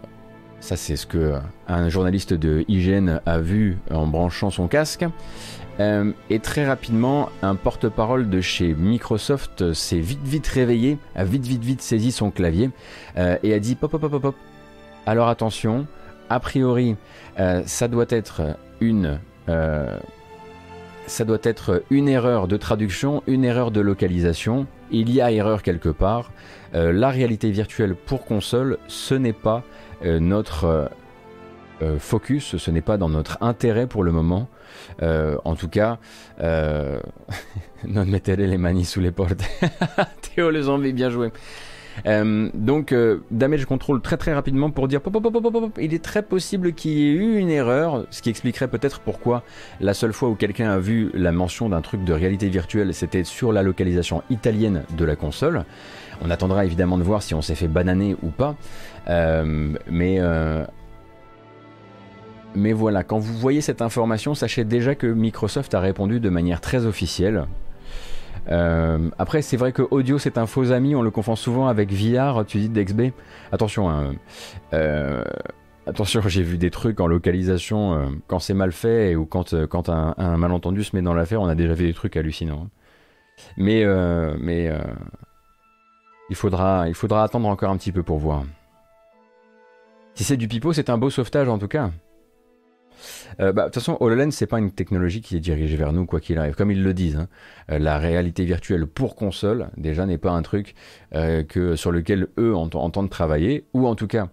ça 0.61 0.77
c'est 0.77 0.97
ce 0.97 1.07
que 1.07 1.37
un 1.67 1.89
journaliste 1.89 2.35
de 2.35 2.67
hygiène 2.69 3.23
a 3.25 3.39
vu 3.39 3.79
en 3.91 4.07
branchant 4.07 4.51
son 4.51 4.69
casque. 4.69 5.07
et 5.79 6.39
très 6.41 6.67
rapidement, 6.67 7.31
un 7.41 7.55
porte-parole 7.55 8.29
de 8.29 8.43
chez 8.43 8.75
Microsoft 8.75 9.73
s'est 9.73 10.01
vite 10.01 10.23
vite 10.23 10.47
réveillé, 10.47 10.99
a 11.15 11.25
vite 11.25 11.47
vite 11.47 11.65
vite 11.65 11.81
saisi 11.81 12.13
son 12.13 12.31
clavier 12.31 12.69
et 13.17 13.55
a 13.55 13.59
dit 13.59 13.75
pop 13.75 13.91
pop 13.91 14.03
pop 14.03 14.21
pop 14.21 14.35
alors 15.07 15.29
attention, 15.29 15.87
a 16.29 16.41
priori, 16.41 16.97
euh, 17.39 17.63
ça 17.67 17.89
doit 17.89 18.07
être 18.09 18.57
une 18.81 19.19
euh, 19.49 19.99
ça 21.07 21.25
doit 21.25 21.39
être 21.43 21.83
une 21.91 22.09
erreur 22.09 22.47
de 22.47 22.57
traduction, 22.57 23.25
une 23.27 23.45
erreur 23.45 23.73
de 23.73 23.81
localisation. 23.81 24.69
Il 24.93 25.11
y 25.11 25.21
a 25.21 25.33
erreur 25.33 25.63
quelque 25.63 25.89
part. 25.89 26.31
Euh, 26.75 26.93
la 26.93 27.09
réalité 27.09 27.51
virtuelle 27.51 27.97
pour 27.97 28.25
console, 28.25 28.79
ce 28.87 29.15
n'est 29.15 29.33
pas 29.33 29.65
notre 30.05 30.89
focus, 31.99 32.57
ce 32.57 32.71
n'est 32.71 32.81
pas 32.81 32.97
dans 32.97 33.11
notre 33.11 33.37
intérêt 33.43 33.87
pour 33.87 34.03
le 34.03 34.13
moment. 34.13 34.49
en 35.03 35.57
tout 35.57 35.69
cas, 35.69 35.99
non 36.39 38.07
mettez 38.07 38.37
les 38.37 38.57
manis 38.57 38.87
sous 38.87 39.01
les 39.01 39.11
portes. 39.11 39.43
Théo 40.23 40.51
le 40.51 40.63
zombie, 40.63 40.95
bien 40.95 41.11
joué. 41.11 41.33
Euh, 42.07 42.49
donc 42.55 42.93
euh, 42.93 43.21
damage 43.31 43.65
control 43.67 44.01
très 44.01 44.17
très 44.17 44.33
rapidement 44.33 44.71
pour 44.71 44.89
dire 44.89 45.01
pop, 45.01 45.13
pop, 45.13 45.33
pop, 45.33 45.79
il 45.81 45.95
est 45.95 46.03
très 46.03 46.23
possible 46.23 46.73
qu'il 46.73 46.93
y 46.93 47.09
ait 47.09 47.13
eu 47.13 47.37
une 47.39 47.51
erreur, 47.51 48.07
ce 48.11 48.23
qui 48.23 48.31
expliquerait 48.31 48.69
peut-être 48.69 49.01
pourquoi 49.01 49.43
la 49.81 49.95
seule 49.95 50.13
fois 50.13 50.29
où 50.29 50.35
quelqu'un 50.35 50.71
a 50.71 50.79
vu 50.79 51.11
la 51.15 51.33
mention 51.33 51.69
d'un 51.69 51.81
truc 51.81 52.05
de 52.05 52.13
réalité 52.13 52.49
virtuelle, 52.49 52.95
c'était 52.95 53.25
sur 53.25 53.53
la 53.53 53.63
localisation 53.63 54.23
italienne 54.31 54.83
de 54.97 55.05
la 55.05 55.17
console. 55.17 55.65
On 56.23 56.31
attendra 56.31 56.65
évidemment 56.65 56.99
de 56.99 57.03
voir 57.03 57.23
si 57.23 57.35
on 57.35 57.43
s'est 57.43 57.55
fait 57.55 57.69
bananer 57.69 58.15
ou 58.23 58.29
pas, 58.29 58.57
euh, 59.09 59.75
mais 59.91 60.21
mais 62.55 62.73
voilà, 62.73 63.05
quand 63.05 63.19
vous 63.19 63.35
voyez 63.35 63.61
cette 63.61 63.81
information, 63.81 64.35
sachez 64.35 64.65
déjà 64.65 64.97
que 64.97 65.07
Microsoft 65.07 65.73
a 65.75 65.81
répondu 65.81 66.19
de 66.19 66.29
manière 66.29 66.61
très 66.61 66.85
officielle. 66.85 67.47
Euh, 68.49 69.11
après, 69.19 69.43
c'est 69.43 69.57
vrai 69.57 69.73
que 69.73 69.83
audio 69.91 70.19
c'est 70.19 70.39
un 70.39 70.47
faux 70.47 70.73
ami, 70.73 70.95
on 70.95 71.03
le 71.03 71.11
confond 71.11 71.37
souvent 71.37 71.69
avec 71.69 71.93
VR, 71.93 72.45
tu 72.47 72.59
dis 72.59 72.69
d'XB. 72.69 73.13
Attention, 73.53 73.91
hein, 73.91 74.15
euh, 74.73 75.25
attention, 75.87 76.21
j'ai 76.27 76.43
vu 76.43 76.59
des 76.59 76.71
trucs 76.71 77.01
en 77.01 77.07
localisation 77.07 77.95
euh, 77.95 78.07
quand 78.27 78.39
c'est 78.39 78.55
mal 78.55 78.73
fait 78.73 79.15
ou 79.15 79.27
quand, 79.27 79.55
quand 79.67 79.89
un, 79.89 80.37
malentendu 80.37 80.85
se 80.85 80.97
met 80.97 81.03
dans 81.03 81.15
l'affaire, 81.15 81.41
on 81.41 81.49
a 81.49 81.55
déjà 81.55 81.75
vu 81.75 81.87
des 81.87 81.95
trucs 81.95 82.17
hallucinants. 82.17 82.69
Mais, 83.57 83.87
mais 84.39 84.71
il, 86.29 86.37
faudra, 86.37 86.89
il 86.89 86.95
faudra 86.95 87.25
attendre 87.25 87.49
encore 87.49 87.71
un 87.71 87.77
petit 87.79 87.93
peu 87.93 88.03
pour 88.03 88.19
voir. 88.19 88.45
Si 90.15 90.25
c'est 90.25 90.37
du 90.37 90.49
pipeau, 90.49 90.75
c'est 90.75 90.91
un 90.91 90.99
beau 90.99 91.09
sauvetage 91.09 91.49
en 91.49 91.59
tout 91.59 91.69
cas. 91.69 91.91
Euh, 93.41 93.53
bah, 93.53 93.63
de 93.63 93.67
toute 93.69 93.75
façon, 93.75 93.97
HoloLens, 94.01 94.31
c'est 94.31 94.47
pas 94.47 94.59
une 94.59 94.71
technologie 94.71 95.21
qui 95.21 95.37
est 95.37 95.41
dirigée 95.41 95.77
vers 95.77 95.93
nous, 95.93 96.07
quoi 96.07 96.21
qu'il 96.21 96.39
arrive. 96.39 96.55
Comme 96.55 96.71
ils 96.71 96.83
le 96.83 96.95
disent, 96.95 97.17
hein. 97.17 97.29
euh, 97.71 97.79
la 97.79 97.99
réalité 97.99 98.45
virtuelle 98.45 98.87
pour 98.87 99.17
console, 99.17 99.69
déjà, 99.77 100.07
n'est 100.07 100.19
pas 100.19 100.33
un 100.33 100.43
truc 100.43 100.75
euh, 101.15 101.43
que, 101.43 101.77
sur 101.77 101.93
lequel 101.93 102.29
eux 102.39 102.55
entendent 102.55 103.11
travailler, 103.11 103.65
ou 103.73 103.87
en 103.87 103.95
tout 103.95 104.07
cas, 104.07 104.29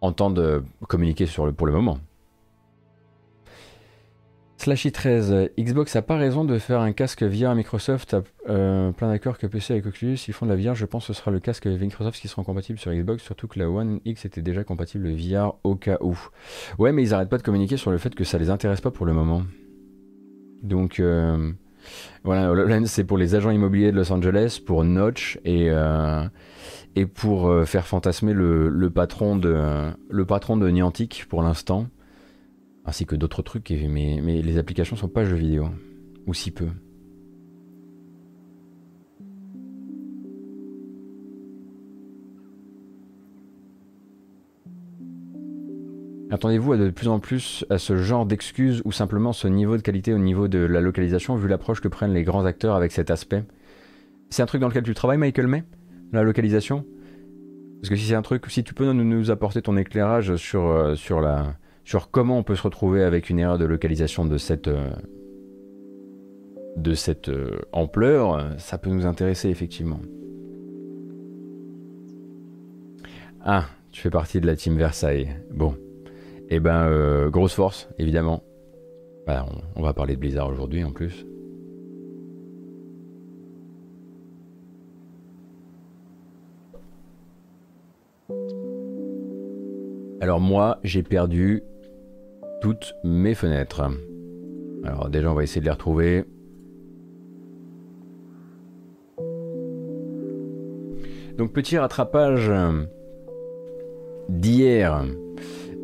entendent 0.00 0.64
communiquer 0.88 1.26
pour 1.56 1.66
le 1.66 1.72
moment. 1.72 1.98
Slashy13, 4.64 5.50
Xbox 5.60 5.94
a 5.94 6.00
pas 6.00 6.16
raison 6.16 6.42
de 6.42 6.58
faire 6.58 6.80
un 6.80 6.92
casque 6.92 7.22
VR 7.22 7.54
Microsoft, 7.54 8.16
euh, 8.48 8.92
plein 8.92 9.08
d'accord 9.08 9.36
que 9.36 9.46
PC 9.46 9.74
avec 9.74 9.84
Oculus, 9.84 10.16
ils 10.26 10.32
font 10.32 10.46
de 10.46 10.54
la 10.54 10.56
VR, 10.56 10.74
je 10.74 10.86
pense 10.86 11.06
que 11.06 11.12
ce 11.12 11.20
sera 11.20 11.30
le 11.30 11.38
casque 11.38 11.66
Microsoft 11.66 12.18
qui 12.18 12.28
sera 12.28 12.44
compatible 12.44 12.78
sur 12.78 12.90
Xbox, 12.90 13.22
surtout 13.22 13.46
que 13.46 13.58
la 13.58 13.68
One 13.68 14.00
X 14.06 14.24
était 14.24 14.40
déjà 14.40 14.64
compatible 14.64 15.10
VR 15.10 15.56
au 15.64 15.74
cas. 15.74 15.98
Ouais, 16.78 16.92
mais 16.92 17.02
ils 17.02 17.12
arrêtent 17.12 17.28
pas 17.28 17.36
de 17.36 17.42
communiquer 17.42 17.76
sur 17.76 17.90
le 17.90 17.98
fait 17.98 18.14
que 18.14 18.24
ça 18.24 18.38
les 18.38 18.48
intéresse 18.48 18.80
pas 18.80 18.90
pour 18.90 19.04
le 19.04 19.12
moment. 19.12 19.42
Donc 20.62 20.98
euh, 20.98 21.52
voilà, 22.22 22.50
HoloLens 22.50 22.86
c'est 22.86 23.04
pour 23.04 23.18
les 23.18 23.34
agents 23.34 23.50
immobiliers 23.50 23.92
de 23.92 23.96
Los 23.96 24.10
Angeles, 24.10 24.62
pour 24.64 24.82
Notch 24.82 25.38
et, 25.44 25.66
euh, 25.68 26.26
pour 27.12 27.52
faire 27.66 27.86
fantasmer 27.86 28.32
le, 28.32 28.70
le, 28.70 28.88
patron 28.88 29.36
de, 29.36 29.92
le 30.08 30.24
patron 30.24 30.56
de 30.56 30.66
Niantic 30.70 31.26
pour 31.28 31.42
l'instant 31.42 31.88
ainsi 32.84 33.06
que 33.06 33.16
d'autres 33.16 33.42
trucs, 33.42 33.70
mais, 33.70 34.20
les 34.20 34.58
applications 34.58 34.96
sont 34.96 35.08
pas 35.08 35.24
jeux 35.24 35.36
vidéo, 35.36 35.68
ou 36.26 36.34
si 36.34 36.50
peu. 36.50 36.68
Attendez-vous 46.30 46.76
de 46.76 46.90
plus 46.90 47.06
en 47.06 47.20
plus 47.20 47.64
à 47.70 47.78
ce 47.78 47.96
genre 47.96 48.26
d'excuses 48.26 48.82
ou 48.84 48.90
simplement 48.90 49.32
ce 49.32 49.46
niveau 49.46 49.76
de 49.76 49.82
qualité 49.82 50.12
au 50.12 50.18
niveau 50.18 50.48
de 50.48 50.58
la 50.58 50.80
localisation 50.80 51.36
vu 51.36 51.46
l'approche 51.46 51.80
que 51.80 51.86
prennent 51.86 52.12
les 52.12 52.24
grands 52.24 52.44
acteurs 52.44 52.74
avec 52.74 52.90
cet 52.90 53.12
aspect? 53.12 53.44
C'est 54.30 54.42
un 54.42 54.46
truc 54.46 54.60
dans 54.60 54.66
lequel 54.66 54.82
tu 54.82 54.94
travailles 54.94 55.18
Michael 55.18 55.46
May 55.46 55.62
La 56.12 56.24
localisation? 56.24 56.84
Parce 57.80 57.88
que 57.88 57.94
si 57.94 58.06
c'est 58.06 58.16
un 58.16 58.22
truc, 58.22 58.44
si 58.48 58.64
tu 58.64 58.74
peux 58.74 58.90
nous 58.92 59.30
apporter 59.30 59.62
ton 59.62 59.76
éclairage 59.76 60.34
sur, 60.34 60.66
euh, 60.66 60.96
sur 60.96 61.20
la, 61.20 61.54
sur 61.84 62.10
comment 62.10 62.38
on 62.38 62.42
peut 62.42 62.56
se 62.56 62.62
retrouver 62.62 63.02
avec 63.02 63.30
une 63.30 63.38
erreur 63.38 63.58
de 63.58 63.64
localisation 63.64 64.24
de 64.24 64.38
cette, 64.38 64.68
euh, 64.68 64.90
de 66.76 66.94
cette 66.94 67.28
euh, 67.28 67.60
ampleur, 67.72 68.54
ça 68.58 68.78
peut 68.78 68.90
nous 68.90 69.06
intéresser 69.06 69.48
effectivement. 69.48 70.00
Ah, 73.46 73.66
tu 73.90 74.00
fais 74.00 74.10
partie 74.10 74.40
de 74.40 74.46
la 74.46 74.56
team 74.56 74.76
Versailles. 74.76 75.28
Bon. 75.52 75.76
Eh 76.48 76.60
ben, 76.60 76.88
euh, 76.88 77.28
grosse 77.28 77.54
force, 77.54 77.88
évidemment. 77.98 78.42
Bah, 79.26 79.46
on, 79.76 79.82
va 79.82 79.92
parler 79.92 80.14
de 80.14 80.20
Blizzard 80.20 80.48
aujourd'hui 80.48 80.82
en 80.82 80.92
plus. 80.92 81.26
Alors 90.20 90.40
moi, 90.40 90.80
j'ai 90.82 91.02
perdu 91.02 91.62
toutes 92.64 92.94
mes 93.04 93.34
fenêtres. 93.34 93.82
Alors 94.84 95.10
déjà, 95.10 95.30
on 95.30 95.34
va 95.34 95.42
essayer 95.42 95.60
de 95.60 95.66
les 95.66 95.70
retrouver. 95.70 96.24
Donc 101.36 101.52
petit 101.52 101.76
rattrapage 101.76 102.50
d'hier. 104.30 105.04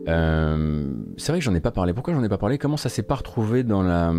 Euh, 0.09 0.91
c'est 1.19 1.33
vrai 1.33 1.41
que 1.41 1.45
j'en 1.45 1.55
ai 1.55 1.61
pas 1.61 1.71
parlé. 1.71 1.93
Pourquoi 1.93 2.15
j'en 2.15 2.25
ai 2.25 2.31
pas 2.31 2.39
parlé? 2.39 2.57
Comment 2.57 2.79
ça 2.79 2.89
s'est 2.89 3.03
pas 3.03 3.17
retrouvé 3.17 3.63
dans 3.63 3.83
la... 3.83 4.15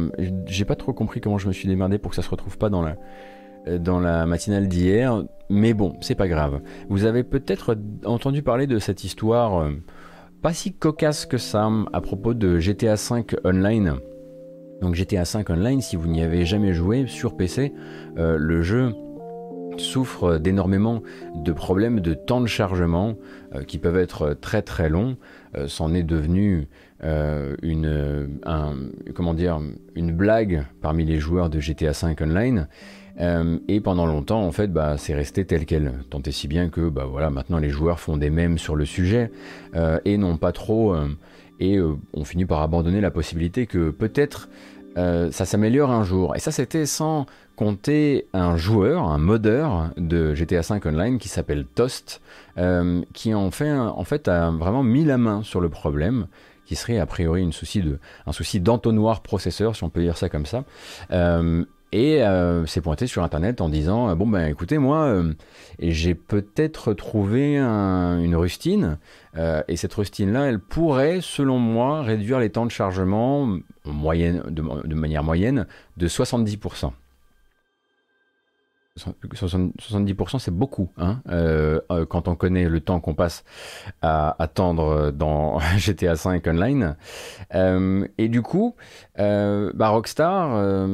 J'ai 0.46 0.66
pas 0.66 0.76
trop 0.76 0.94
compris 0.94 1.20
comment 1.20 1.40
je 1.40 1.48
me 1.48 1.54
suis 1.54 1.68
démerdé 1.68 1.98
pour 1.98 2.12
que 2.12 2.16
ça 2.16 2.22
se 2.22 2.30
retrouve 2.30 2.60
pas 2.60 2.70
dans 2.70 2.84
la, 2.84 3.80
dans 3.80 4.00
la 4.00 4.28
matinale 4.28 4.68
d'hier. 4.68 5.24
Mais 5.50 5.74
bon, 5.74 5.96
c'est 6.00 6.14
pas 6.14 6.28
grave. 6.28 6.62
Vous 6.90 7.06
avez 7.06 7.24
peut-être 7.24 7.76
entendu 8.06 8.44
parler 8.44 8.68
de 8.68 8.78
cette 8.78 9.04
histoire 9.04 9.64
euh, 9.64 9.72
pas 10.42 10.54
si 10.54 10.74
cocasse 10.74 11.26
que 11.26 11.38
ça 11.38 11.70
à 11.94 12.02
propos 12.02 12.34
de 12.34 12.60
GTA 12.60 12.96
V 12.96 13.26
Online. 13.44 13.96
Donc 14.82 14.96
GTA 14.96 15.24
V 15.24 15.44
Online, 15.50 15.82
si 15.82 15.96
vous 15.96 16.08
n'y 16.08 16.24
avez 16.24 16.46
jamais 16.46 16.74
joué 16.74 17.06
sur 17.06 17.38
PC, 17.38 17.74
euh, 18.18 18.38
le 18.38 18.64
jeu 18.64 18.92
souffre 19.78 20.38
d'énormément 20.38 21.02
de 21.36 21.52
problèmes 21.54 22.02
de 22.02 22.14
temps 22.14 22.42
de 22.42 22.48
chargement 22.48 23.16
euh, 23.56 23.64
qui 23.64 23.78
peuvent 23.78 23.98
être 23.98 24.34
très 24.34 24.64
très 24.64 24.90
longs. 24.90 25.16
Euh, 25.56 25.68
c'en 25.68 25.94
est 25.94 26.04
devenu 26.04 26.68
une, 27.64 28.40
une 29.96 30.12
blague 30.12 30.66
parmi 30.82 31.04
les 31.04 31.20
joueurs 31.20 31.50
de 31.50 31.60
GTA 31.60 31.92
V 31.92 32.16
Online. 32.22 32.68
Euh, 33.22 33.60
et 33.68 33.80
pendant 33.80 34.06
longtemps, 34.06 34.42
en 34.44 34.52
fait, 34.52 34.68
bah, 34.68 34.96
c'est 34.98 35.14
resté 35.14 35.46
tel 35.46 35.66
quel. 35.66 35.94
Tant 36.10 36.22
et 36.22 36.32
si 36.32 36.48
bien 36.48 36.70
que, 36.70 36.90
bah, 36.90 37.06
voilà, 37.06 37.30
maintenant 37.30 37.60
les 37.60 37.70
joueurs 37.70 38.00
font 38.00 38.18
des 38.18 38.30
mèmes 38.30 38.58
sur 38.58 38.76
le 38.76 38.86
sujet 38.86 39.32
euh, 39.76 40.00
et 40.06 40.18
non 40.18 40.38
pas 40.38 40.52
trop. 40.52 40.94
Euh, 40.96 41.08
et 41.60 41.80
on 42.14 42.24
finit 42.24 42.46
par 42.46 42.64
abandonner 42.64 43.02
la 43.02 43.12
possibilité 43.12 43.68
que 43.68 43.92
peut-être 43.92 44.50
ça 44.96 45.46
s'améliore 45.46 45.92
un 45.92 46.04
jour. 46.04 46.36
Et 46.36 46.40
ça, 46.40 46.52
c'était 46.52 46.88
sans 46.88 47.28
compter 47.56 48.26
un 48.34 48.58
joueur, 48.58 49.04
un 49.04 49.20
modeur 49.20 49.92
de 49.96 50.34
GTA 50.34 50.62
V 50.62 50.80
Online 50.84 51.20
qui 51.20 51.30
s'appelle 51.30 51.66
Toast, 51.66 52.20
qui 53.14 53.34
en 53.36 53.52
fait, 53.52 53.72
en 53.72 54.04
fait 54.04 54.28
a 54.28 54.50
vraiment 54.50 54.82
mis 54.82 55.06
la 55.06 55.20
main 55.20 55.44
sur 55.44 55.62
le 55.62 55.70
problème 55.70 56.26
qui 56.66 56.76
serait 56.76 56.98
a 56.98 57.06
priori 57.06 57.44
un 57.44 58.32
souci 58.32 58.60
d'entonnoir 58.60 59.22
processeur, 59.22 59.76
si 59.76 59.84
on 59.84 59.90
peut 59.92 60.02
dire 60.02 60.18
ça 60.18 60.30
comme 60.30 60.48
ça, 60.48 60.64
et 61.92 62.24
euh, 62.24 62.66
s'est 62.66 62.82
pointé 62.82 63.08
sur 63.08 63.24
internet 63.24 63.62
en 63.62 63.70
disant 63.70 64.10
euh, 64.10 64.16
bon 64.16 64.28
ben 64.28 64.48
écoutez 64.48 64.78
moi 64.78 65.04
euh, 65.04 65.34
j'ai 65.80 66.16
peut-être 66.16 66.94
trouvé 66.94 67.58
une 67.58 68.36
rustine 68.36 68.98
et 69.68 69.78
cette 69.78 69.94
rustine 69.94 70.32
là 70.32 70.46
elle 70.46 70.60
pourrait 70.60 71.20
selon 71.22 71.58
moi 71.58 72.02
réduire 72.02 72.40
les 72.40 72.50
temps 72.50 72.66
de 72.66 72.72
chargement 72.72 73.58
moyenne, 73.86 74.44
de, 74.50 74.96
manière 74.96 75.24
moyenne 75.24 75.68
de 75.98 76.08
70%. 76.08 76.92
70% 78.98 80.40
c'est 80.40 80.54
beaucoup 80.54 80.90
hein, 80.98 81.22
quand 82.10 82.28
on 82.28 82.36
connaît 82.36 82.68
le 82.68 82.82
temps 82.82 83.00
qu'on 83.00 83.16
passe 83.16 83.46
à 84.02 84.36
attendre 84.42 85.12
dans 85.12 85.60
GTA 85.78 86.18
5 86.18 86.46
Online. 86.46 86.96
et 88.18 88.28
du 88.28 88.42
coup, 88.42 88.76
bah 89.18 89.90
Rockstar 89.90 90.86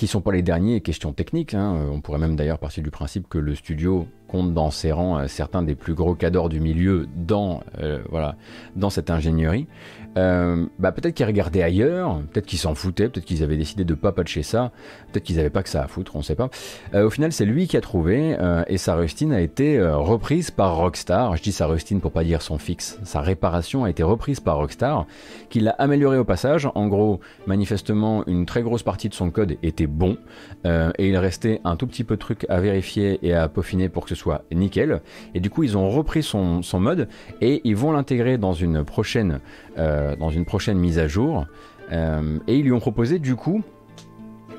qui 0.00 0.06
sont 0.06 0.22
pas 0.22 0.32
les 0.32 0.40
derniers 0.40 0.80
questions 0.80 1.12
techniques. 1.12 1.52
Hein. 1.52 1.76
Euh, 1.76 1.90
on 1.92 2.00
pourrait 2.00 2.18
même 2.18 2.34
d'ailleurs 2.34 2.58
partir 2.58 2.82
du 2.82 2.90
principe 2.90 3.28
que 3.28 3.36
le 3.36 3.54
studio 3.54 4.08
compte 4.28 4.54
dans 4.54 4.70
ses 4.70 4.92
rangs 4.92 5.18
euh, 5.18 5.26
certains 5.26 5.62
des 5.62 5.74
plus 5.74 5.92
gros 5.92 6.14
cadors 6.14 6.48
du 6.48 6.58
milieu 6.58 7.06
dans, 7.14 7.62
euh, 7.80 8.00
voilà, 8.08 8.36
dans 8.76 8.88
cette 8.88 9.10
ingénierie. 9.10 9.66
Euh, 10.16 10.66
bah 10.78 10.92
peut-être 10.92 11.14
qu'ils 11.14 11.26
regardaient 11.26 11.62
ailleurs, 11.62 12.20
peut-être 12.32 12.46
qu'ils 12.46 12.58
s'en 12.58 12.74
foutaient, 12.74 13.08
peut-être 13.08 13.24
qu'ils 13.24 13.42
avaient 13.42 13.56
décidé 13.56 13.84
de 13.84 13.94
pas 13.94 14.12
patcher 14.12 14.42
ça, 14.42 14.72
peut-être 15.12 15.24
qu'ils 15.24 15.36
n'avaient 15.36 15.50
pas 15.50 15.62
que 15.62 15.68
ça 15.68 15.82
à 15.82 15.86
foutre, 15.86 16.16
on 16.16 16.22
sait 16.22 16.34
pas. 16.34 16.50
Euh, 16.94 17.06
au 17.06 17.10
final, 17.10 17.32
c'est 17.32 17.44
lui 17.44 17.68
qui 17.68 17.76
a 17.76 17.80
trouvé 17.80 18.36
euh, 18.38 18.64
et 18.66 18.78
sa 18.78 18.94
rustine 18.94 19.32
a 19.32 19.40
été 19.40 19.80
reprise 19.80 20.50
par 20.50 20.76
Rockstar. 20.76 21.36
Je 21.36 21.42
dis 21.42 21.52
sa 21.52 21.66
rustine 21.66 22.00
pour 22.00 22.12
pas 22.12 22.24
dire 22.24 22.42
son 22.42 22.58
fixe. 22.58 22.98
Sa 23.04 23.20
réparation 23.20 23.84
a 23.84 23.90
été 23.90 24.02
reprise 24.02 24.40
par 24.40 24.56
Rockstar, 24.56 25.06
qui 25.48 25.60
l'a 25.60 25.72
amélioré 25.72 26.18
au 26.18 26.24
passage. 26.24 26.68
En 26.74 26.88
gros, 26.88 27.20
manifestement, 27.46 28.24
une 28.26 28.46
très 28.46 28.62
grosse 28.62 28.82
partie 28.82 29.08
de 29.08 29.14
son 29.14 29.30
code 29.30 29.56
était 29.62 29.86
bon 29.86 30.16
et 30.64 31.08
il 31.08 31.16
restait 31.16 31.60
un 31.64 31.76
tout 31.76 31.86
petit 31.86 32.04
peu 32.04 32.14
de 32.14 32.20
trucs 32.20 32.46
à 32.48 32.60
vérifier 32.60 33.18
et 33.22 33.34
à 33.34 33.48
peaufiner 33.48 33.88
pour 33.88 34.04
que 34.04 34.10
ce 34.10 34.14
soit 34.14 34.44
nickel. 34.52 35.00
Et 35.34 35.40
du 35.40 35.50
coup, 35.50 35.62
ils 35.62 35.76
ont 35.76 35.88
repris 35.88 36.22
son, 36.22 36.62
son 36.62 36.80
mode 36.80 37.08
et 37.40 37.60
ils 37.64 37.76
vont 37.76 37.92
l'intégrer 37.92 38.38
dans 38.38 38.52
une 38.52 38.84
prochaine 38.84 39.40
euh, 39.78 39.99
dans 40.18 40.30
une 40.30 40.44
prochaine 40.44 40.78
mise 40.78 40.98
à 40.98 41.08
jour. 41.08 41.46
Euh, 41.92 42.38
et 42.46 42.56
ils 42.56 42.64
lui 42.64 42.72
ont 42.72 42.80
proposé 42.80 43.18
du 43.18 43.34
coup 43.34 43.62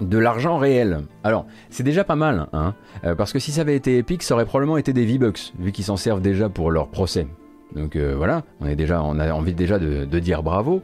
de 0.01 0.17
l'argent 0.17 0.57
réel. 0.57 1.03
Alors, 1.23 1.45
c'est 1.69 1.83
déjà 1.83 2.03
pas 2.03 2.15
mal, 2.15 2.47
hein, 2.53 2.73
euh, 3.03 3.15
parce 3.15 3.31
que 3.31 3.39
si 3.39 3.51
ça 3.51 3.61
avait 3.61 3.75
été 3.75 3.97
Epic, 3.99 4.23
ça 4.23 4.33
aurait 4.33 4.45
probablement 4.45 4.77
été 4.77 4.93
des 4.93 5.05
V-Bucks, 5.05 5.53
vu 5.59 5.71
qu'ils 5.71 5.85
s'en 5.85 5.97
servent 5.97 6.21
déjà 6.21 6.49
pour 6.49 6.71
leur 6.71 6.87
procès. 6.87 7.27
Donc 7.75 7.95
euh, 7.95 8.15
voilà, 8.15 8.43
on 8.59 9.19
a 9.19 9.31
envie 9.31 9.53
déjà 9.53 9.79
de, 9.79 10.19
dire 10.19 10.43
bravo. 10.43 10.81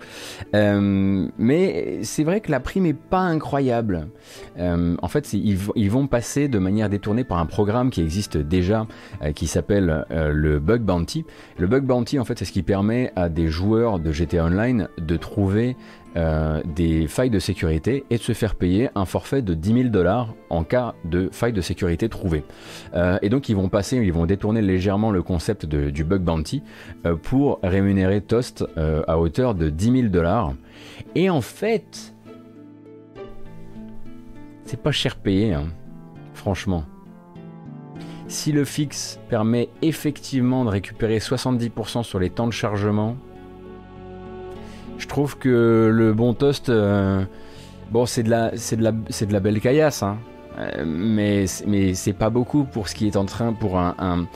Euh, 0.56 1.28
mais 1.38 2.00
c'est 2.04 2.24
vrai 2.24 2.42
que 2.42 2.52
la 2.52 2.60
prime 2.60 2.86
est 2.86 2.94
pas 2.94 3.20
incroyable. 3.20 4.08
Euh, 4.58 4.96
en 5.02 5.08
fait, 5.08 5.34
ils, 5.34 5.60
ils, 5.76 5.92
vont 5.92 6.08
passer 6.08 6.48
de 6.48 6.60
manière 6.60 6.90
détournée 6.90 7.24
par 7.24 7.40
un 7.40 7.46
programme 7.46 7.90
qui 7.90 8.02
existe 8.02 8.38
déjà, 8.38 8.88
qui 9.36 9.48
s'appelle 9.48 10.06
le 10.10 10.60
Bug 10.60 10.82
Bounty. 10.82 11.26
Le 11.58 11.68
Bug 11.68 11.84
Bounty, 11.84 12.20
en 12.20 12.26
fait, 12.26 12.40
c'est 12.40 12.46
ce 12.46 12.52
qui 12.52 12.64
permet 12.64 13.12
à 13.16 13.30
des 13.30 13.48
joueurs 13.48 14.00
de 14.00 14.12
GTA 14.12 14.46
Online 14.46 14.88
de 14.98 15.18
trouver 15.18 15.76
euh, 16.18 16.62
des 16.66 17.08
failles 17.08 17.30
de 17.30 17.38
sécurité 17.38 18.04
et 18.10 18.18
de 18.18 18.24
se 18.24 18.34
faire 18.34 18.56
payer 18.56 18.90
un 18.96 19.06
forfait 19.06 19.44
de 19.44 19.54
10 19.54 19.74
000 19.74 19.90
dollars 19.90 20.34
en 20.50 20.64
cas 20.64 20.96
de 21.06 21.30
faille 21.32 21.54
de 21.54 21.62
sécurité 21.62 22.10
trouvée. 22.10 22.44
Euh, 22.96 23.20
et 23.22 23.30
donc 23.30 23.50
ils 23.50 23.56
vont 23.56 23.70
passer, 23.70 23.98
ils 23.98 24.12
vont 24.12 24.26
détourner 24.26 24.64
légèrement 24.64 25.12
le 25.12 25.22
concept 25.22 25.68
du 25.68 26.04
bug 26.04 26.24
bounty 26.24 26.64
euh, 27.06 27.16
pour 27.16 27.60
rémunérer 27.62 28.22
Toast 28.22 28.66
à 29.08 29.20
hauteur 29.20 29.54
de 29.54 29.70
10 29.70 29.92
000 29.92 30.08
dollars. 30.08 30.54
Et 31.14 31.30
en 31.30 31.42
fait, 31.42 32.16
c'est 34.64 34.82
pas 34.82 34.92
cher 34.92 35.18
payé, 35.18 35.54
hein, 35.54 35.68
franchement. 36.34 36.84
Si 38.28 38.52
le 38.52 38.66
fixe 38.66 39.20
permet 39.30 39.70
effectivement 39.84 40.66
de 40.66 40.70
récupérer 40.70 41.20
70% 41.20 42.02
sur 42.02 42.20
les 42.20 42.32
temps 42.32 42.48
de 42.48 42.54
chargement, 42.54 43.16
je 44.98 45.08
trouve 45.08 45.38
que 45.38 45.90
le 45.94 46.14
bon 46.14 46.34
toast, 46.34 46.70
euh, 46.70 47.24
bon, 47.92 48.06
c'est 48.06 48.24
de 48.24 48.30
la, 48.30 48.52
c'est 48.56 48.78
de 48.78 48.84
la, 48.84 48.92
c'est 49.10 49.28
de 49.28 49.34
la 49.34 49.40
belle 49.40 49.60
caillasse, 49.60 50.04
hein. 50.04 50.18
euh, 50.58 50.84
mais, 50.86 51.46
mais 51.68 51.94
c'est 51.94 52.14
pas 52.14 52.30
beaucoup 52.30 52.64
pour 52.64 52.88
ce 52.88 52.96
qui 52.96 53.08
est 53.08 53.16
en 53.16 53.26
train, 53.26 53.54
pour 53.54 53.78
un, 53.80 54.28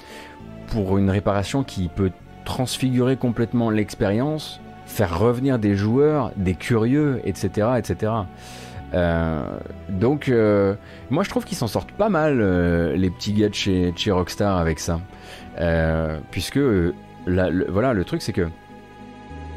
pour 0.67 0.97
une 0.97 1.09
réparation 1.09 1.63
qui 1.63 1.87
peut 1.87 2.11
transfigurer 2.45 3.17
complètement 3.17 3.69
l'expérience, 3.69 4.61
faire 4.85 5.17
revenir 5.17 5.57
des 5.57 5.75
joueurs, 5.75 6.31
des 6.35 6.53
curieux, 6.53 7.21
etc., 7.23 7.69
etc. 7.77 8.13
Euh, 8.93 9.45
donc, 9.89 10.31
moi 11.09 11.23
je 11.23 11.29
trouve 11.29 11.45
qu'ils 11.45 11.57
s'en 11.57 11.67
sortent 11.67 11.91
pas 11.91 12.09
mal, 12.09 12.39
les 12.93 13.09
petits 13.09 13.33
gars 13.33 13.49
de 13.49 13.55
chez, 13.55 13.93
chez 13.95 14.11
Rockstar 14.11 14.57
avec 14.57 14.79
ça. 14.79 14.99
puisque, 16.29 16.55
le, 16.55 17.65
voilà, 17.69 17.93
le 17.93 18.03
truc 18.03 18.21
c'est 18.21 18.33
que 18.33 18.47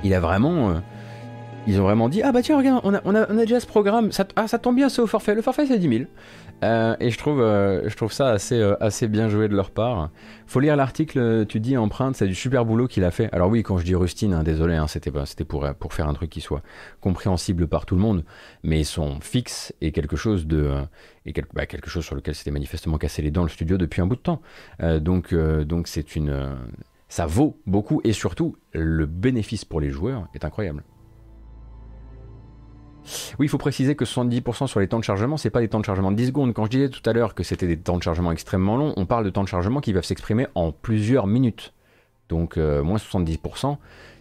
il 0.03 0.13
a 0.13 0.21
vraiment 0.21 0.75
ils 1.67 1.81
ont 1.81 1.85
vraiment 1.85 2.09
dit 2.09 2.23
Ah 2.23 2.33
bah 2.33 2.43
tiens, 2.43 2.59
regarde, 2.59 2.81
on 2.85 2.95
a, 2.95 3.01
on 3.05 3.15
a, 3.15 3.27
déjà 3.35 3.61
ce 3.61 3.67
programme, 3.67 4.13
ça, 4.13 4.27
ah, 4.37 4.47
ça 4.49 4.59
tombe 4.59 4.77
bien, 4.77 4.89
c'est 4.89 5.01
au 5.01 5.07
forfait. 5.07 5.35
Le 5.35 5.43
forfait, 5.43 5.67
c'est 5.67 5.79
10 5.79 5.89
000. 5.89 6.05
Euh, 6.63 6.97
et 7.01 7.11
je 7.11 7.19
trouve, 7.19 7.41
euh, 7.41 7.89
je 7.89 7.97
trouve 7.97 8.13
ça 8.13 8.29
assez, 8.31 8.59
euh, 8.59 8.77
assez 8.83 9.09
bien 9.09 9.29
joué 9.29 9.49
de 9.49 9.57
leur 9.57 9.71
part. 9.71 10.11
Faut 10.47 10.61
lire 10.61 10.77
l'article, 10.77 11.47
tu 11.47 11.61
dis 11.61 11.77
empreinte, 11.77 12.17
c'est 12.17 12.27
du 12.27 12.35
super 12.35 12.65
boulot 12.65 12.87
qu'il 12.87 13.05
a 13.05 13.11
fait. 13.11 13.29
Alors 13.33 13.49
oui, 13.49 13.63
quand 13.63 13.79
je 13.79 13.85
dis 13.85 13.95
rustine, 13.95 14.35
hein, 14.35 14.43
désolé, 14.43 14.75
hein, 14.75 14.87
c'était 14.87 15.11
c'était 15.25 15.45
pour, 15.45 15.67
pour 15.75 15.95
faire 15.95 16.09
un 16.09 16.15
truc 16.15 16.31
qui 16.31 16.41
soit 16.41 16.63
compréhensible 17.01 17.67
par 17.67 17.87
tout 17.87 17.95
le 17.95 18.03
monde, 18.03 18.25
mais 18.63 18.85
son 18.85 19.21
fixe 19.21 19.75
est 19.81 19.93
quelque 19.93 20.17
chose 20.17 20.47
de 20.47 20.71
et 21.27 21.33
bah, 21.55 21.67
quelque 21.67 21.89
chose 21.89 22.05
sur 22.05 22.15
lequel 22.15 22.35
c'était 22.35 22.51
manifestement 22.51 22.99
cassé 22.99 23.23
les 23.23 23.31
dents 23.31 23.43
le 23.43 23.49
studio 23.49 23.79
depuis 23.79 24.03
un 24.03 24.07
bout 24.07 24.17
de 24.17 24.21
temps. 24.21 24.43
donc 25.01 25.35
donc 25.35 25.89
c'est 25.89 26.17
une 26.17 26.57
ça 27.09 27.27
vaut 27.27 27.61
beaucoup 27.67 28.01
et 28.05 28.13
surtout 28.13 28.57
le 28.73 29.07
bénéfice 29.07 29.65
pour 29.65 29.81
les 29.81 29.91
joueurs 29.91 30.29
est 30.35 30.45
incroyable. 30.45 30.83
Oui, 33.39 33.47
il 33.47 33.49
faut 33.49 33.59
préciser 33.59 33.95
que 33.95 34.05
70% 34.05 34.67
sur 34.67 34.81
les 34.81 34.89
temps 34.89 34.99
de 34.99 35.05
chargement, 35.05 35.37
c'est 35.37 35.51
pas 35.51 35.61
des 35.61 35.69
temps 35.69 35.81
de 35.81 35.85
chargement 35.85 36.11
de 36.11 36.17
10 36.17 36.27
secondes. 36.29 36.55
Quand 36.55 36.65
je 36.65 36.71
disais 36.71 36.89
tout 36.89 37.03
à 37.09 37.13
l'heure 37.13 37.35
que 37.35 37.43
c'était 37.43 37.67
des 37.67 37.77
temps 37.77 37.99
de 37.99 38.03
chargement 38.03 38.33
extrêmement 38.33 38.77
longs, 38.77 38.93
on 38.97 39.07
parle 39.07 39.25
de 39.25 39.31
temps 39.31 39.45
de 39.45 39.49
chargement 39.49 39.81
qui 39.81 39.93
peuvent 39.93 40.05
s'exprimer 40.05 40.47
en 40.55 40.73
plusieurs 40.73 41.27
minutes. 41.27 41.75
Donc 42.29 42.57
euh, 42.57 42.83
moins 42.83 42.97
70%, 42.97 43.77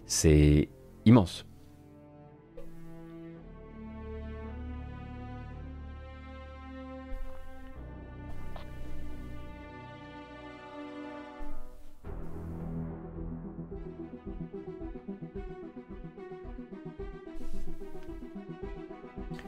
c'est 0.06 0.70
immense. 1.06 1.46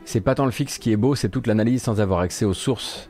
C'est 0.05 0.21
pas 0.21 0.35
tant 0.35 0.45
le 0.45 0.51
fixe 0.51 0.77
qui 0.77 0.91
est 0.91 0.97
beau, 0.97 1.15
c'est 1.15 1.29
toute 1.29 1.47
l'analyse 1.47 1.81
sans 1.81 1.99
avoir 1.99 2.19
accès 2.19 2.45
aux 2.45 2.53
sources. 2.53 3.09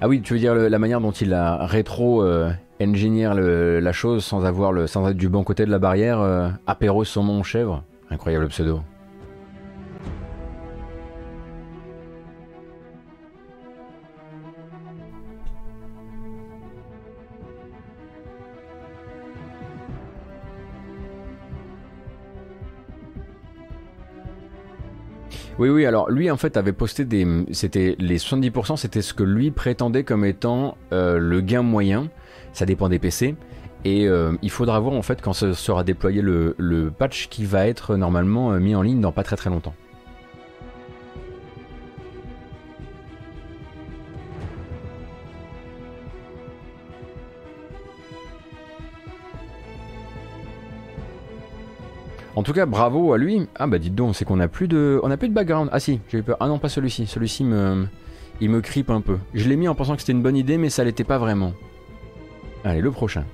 Ah 0.00 0.08
oui, 0.08 0.22
tu 0.22 0.32
veux 0.32 0.38
dire 0.38 0.54
la 0.54 0.78
manière 0.78 1.00
dont 1.00 1.12
il 1.12 1.34
a 1.34 1.66
rétro-engineer 1.66 3.34
la 3.80 3.92
chose 3.92 4.24
sans 4.24 4.44
avoir 4.44 4.72
le, 4.72 4.86
sans 4.86 5.08
être 5.08 5.16
du 5.16 5.28
bon 5.28 5.44
côté 5.44 5.66
de 5.66 5.70
la 5.70 5.78
barrière, 5.78 6.20
euh, 6.20 6.48
apéro 6.66 7.04
saumon 7.04 7.42
chèvre 7.42 7.84
Incroyable 8.10 8.48
pseudo. 8.48 8.80
Oui, 25.58 25.68
oui, 25.68 25.86
alors 25.86 26.10
lui 26.10 26.30
en 26.32 26.36
fait 26.36 26.56
avait 26.56 26.72
posté 26.72 27.04
des. 27.04 27.26
C'était 27.52 27.94
les 28.00 28.18
70%, 28.18 28.76
c'était 28.76 29.02
ce 29.02 29.14
que 29.14 29.22
lui 29.22 29.52
prétendait 29.52 30.02
comme 30.02 30.24
étant 30.24 30.76
euh, 30.92 31.18
le 31.18 31.40
gain 31.40 31.62
moyen. 31.62 32.08
Ça 32.52 32.66
dépend 32.66 32.88
des 32.88 32.98
PC. 32.98 33.36
Et 33.84 34.08
euh, 34.08 34.32
il 34.42 34.50
faudra 34.50 34.80
voir 34.80 34.94
en 34.94 35.02
fait 35.02 35.20
quand 35.20 35.32
ce 35.32 35.52
sera 35.52 35.84
déployé 35.84 36.22
le, 36.22 36.92
patch 36.96 37.28
qui 37.28 37.44
va 37.44 37.68
être 37.68 37.96
normalement 37.96 38.52
euh, 38.52 38.58
mis 38.58 38.74
en 38.74 38.82
ligne 38.82 39.00
dans 39.00 39.12
pas 39.12 39.22
très 39.22 39.36
très 39.36 39.50
longtemps. 39.50 39.74
En 52.36 52.42
tout 52.42 52.52
cas, 52.52 52.66
bravo 52.66 53.12
à 53.12 53.18
lui. 53.18 53.46
Ah 53.54 53.66
bah 53.66 53.78
dites 53.78 53.94
donc, 53.94 54.16
c'est 54.16 54.24
qu'on 54.24 54.40
a 54.40 54.48
plus 54.48 54.66
de, 54.66 55.00
on 55.04 55.10
a 55.10 55.16
plus 55.16 55.28
de 55.28 55.34
background. 55.34 55.68
Ah 55.72 55.78
si, 55.78 56.00
j'ai 56.08 56.18
eu 56.18 56.22
peur. 56.22 56.36
Ah 56.40 56.48
non, 56.48 56.58
pas 56.58 56.68
celui-ci. 56.68 57.06
Celui-ci 57.06 57.44
me, 57.44 57.86
il 58.40 58.50
me 58.50 58.60
cripe 58.60 58.90
un 58.90 59.00
peu. 59.00 59.18
Je 59.34 59.48
l'ai 59.48 59.56
mis 59.56 59.68
en 59.68 59.74
pensant 59.74 59.94
que 59.94 60.00
c'était 60.00 60.12
une 60.12 60.22
bonne 60.22 60.36
idée, 60.36 60.58
mais 60.58 60.68
ça 60.68 60.82
l'était 60.82 61.04
pas 61.04 61.18
vraiment. 61.18 61.52
Allez, 62.64 62.80
le 62.80 62.90
prochain. 62.90 63.24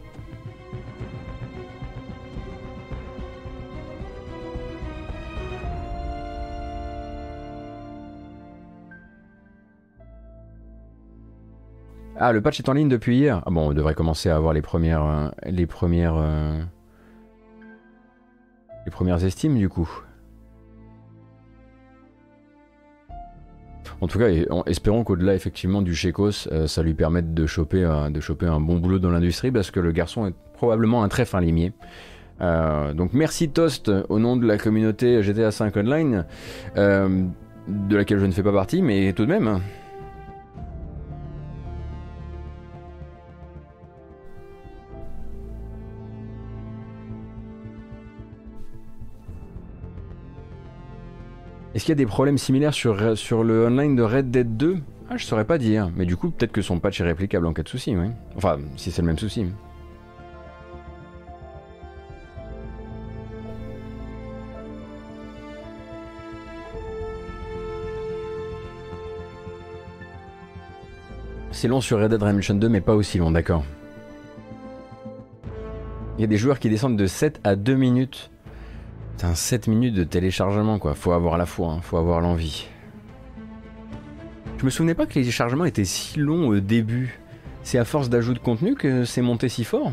Ah, 12.23 12.33
le 12.33 12.43
patch 12.43 12.61
est 12.61 12.69
en 12.69 12.75
ligne 12.75 12.91
depuis 12.91 13.17
hier. 13.17 13.43
Ah 13.47 13.51
bon, 13.51 13.71
on 13.71 13.73
devrait 13.73 13.95
commencer 13.95 14.29
à 14.29 14.37
avoir 14.37 14.53
les 14.53 14.61
premières, 14.61 15.03
euh, 15.03 15.29
les 15.47 15.65
premières. 15.65 16.17
Euh, 16.17 16.61
premières 18.90 19.24
estimes 19.24 19.57
du 19.57 19.68
coup. 19.68 19.88
En 24.00 24.07
tout 24.07 24.18
cas, 24.18 24.29
espérons 24.66 25.05
qu'au-delà 25.05 25.35
effectivement 25.35 25.83
du 25.83 25.94
Chekos, 25.94 26.48
euh, 26.50 26.66
ça 26.66 26.83
lui 26.83 26.94
permette 26.94 27.35
de 27.35 27.46
choper, 27.46 27.87
de 28.11 28.20
choper 28.20 28.46
un 28.46 28.59
bon 28.59 28.79
boulot 28.79 28.98
dans 28.98 29.11
l'industrie 29.11 29.50
parce 29.50 29.70
que 29.70 29.79
le 29.79 29.92
garçon 29.92 30.26
est 30.26 30.35
probablement 30.55 31.03
un 31.03 31.09
très 31.09 31.26
fin 31.26 31.40
limier. 31.40 31.72
Euh, 32.40 32.94
donc 32.94 33.12
merci 33.12 33.50
Toast 33.50 33.90
au 34.09 34.18
nom 34.18 34.37
de 34.37 34.46
la 34.46 34.57
communauté 34.57 35.22
GTA 35.22 35.50
5 35.50 35.76
Online, 35.76 36.24
euh, 36.76 37.24
de 37.68 37.96
laquelle 37.96 38.18
je 38.18 38.26
ne 38.26 38.33
fais 38.33 38.42
pas 38.42 38.53
partie, 38.53 38.81
mais 38.83 39.12
tout 39.12 39.26
de 39.26 39.31
même. 39.31 39.61
Est-ce 51.81 51.87
qu'il 51.87 51.93
y 51.93 51.99
a 51.99 52.05
des 52.05 52.05
problèmes 52.05 52.37
similaires 52.37 52.75
sur, 52.75 52.93
le 53.43 53.64
online 53.64 53.97
de 53.97 54.03
Red 54.03 54.31
Dead 54.31 54.59
2 54.59 54.77
Ah, 55.09 55.16
je 55.16 55.25
saurais 55.25 55.47
pas 55.47 55.57
dire. 55.57 55.90
Mais 55.97 56.05
du 56.05 56.14
coup, 56.14 56.29
peut-être 56.29 56.53
que 56.53 56.61
son 56.61 56.79
patch 56.79 57.01
est 57.01 57.05
réplicable 57.05 57.47
en 57.47 57.55
cas 57.55 57.62
de 57.62 57.71
souci, 57.71 57.97
oui. 57.97 58.09
Enfin, 58.37 58.59
si 58.77 58.90
c'est 58.90 59.01
le 59.01 59.07
même 59.07 59.19
souci. 59.19 59.47
C'est 71.51 71.66
long 71.66 71.81
sur 71.81 71.99
Red 71.99 72.11
Dead 72.11 72.23
Redemption 72.23 72.57
2, 72.57 72.69
mais 72.69 72.83
pas 72.83 72.95
aussi 72.95 73.16
long, 73.16 73.31
d'accord. 73.31 73.64
Il 76.19 76.21
y 76.21 76.25
a 76.25 76.27
des 76.27 76.37
joueurs 76.37 76.59
qui 76.59 76.69
descendent 76.69 76.99
de 76.99 77.07
7 77.07 77.40
à 77.43 77.57
2 77.57 77.75
minutes 77.75 78.31
7 79.35 79.69
minutes 79.69 79.95
de 79.95 80.05
téléchargement 80.05 80.79
quoi, 80.79 80.95
faut 80.95 81.13
avoir 81.13 81.37
la 81.37 81.47
foi, 81.47 81.69
hein. 81.69 81.81
faut 81.83 81.97
avoir 81.97 82.21
l'envie. 82.21 82.67
Je 84.59 84.65
me 84.65 84.71
souvenais 84.71 84.95
pas 84.95 85.07
que 85.07 85.19
les 85.19 85.31
chargements 85.31 85.65
étaient 85.65 85.85
si 85.85 86.19
longs 86.19 86.49
au 86.49 86.61
début. 86.61 87.21
C'est 87.63 87.79
à 87.79 87.85
force 87.85 88.09
d'ajout 88.09 88.35
de 88.35 88.39
contenu 88.39 88.75
que 88.75 89.05
c'est 89.05 89.23
monté 89.23 89.49
si 89.49 89.65
fort 89.65 89.93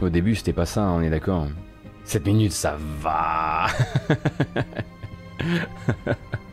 Au 0.00 0.08
début, 0.10 0.36
c'était 0.36 0.52
pas 0.52 0.66
ça, 0.66 0.88
on 0.90 1.02
est 1.02 1.10
d'accord. 1.10 1.48
7 2.04 2.24
minutes, 2.26 2.52
ça 2.52 2.78
va 3.00 3.66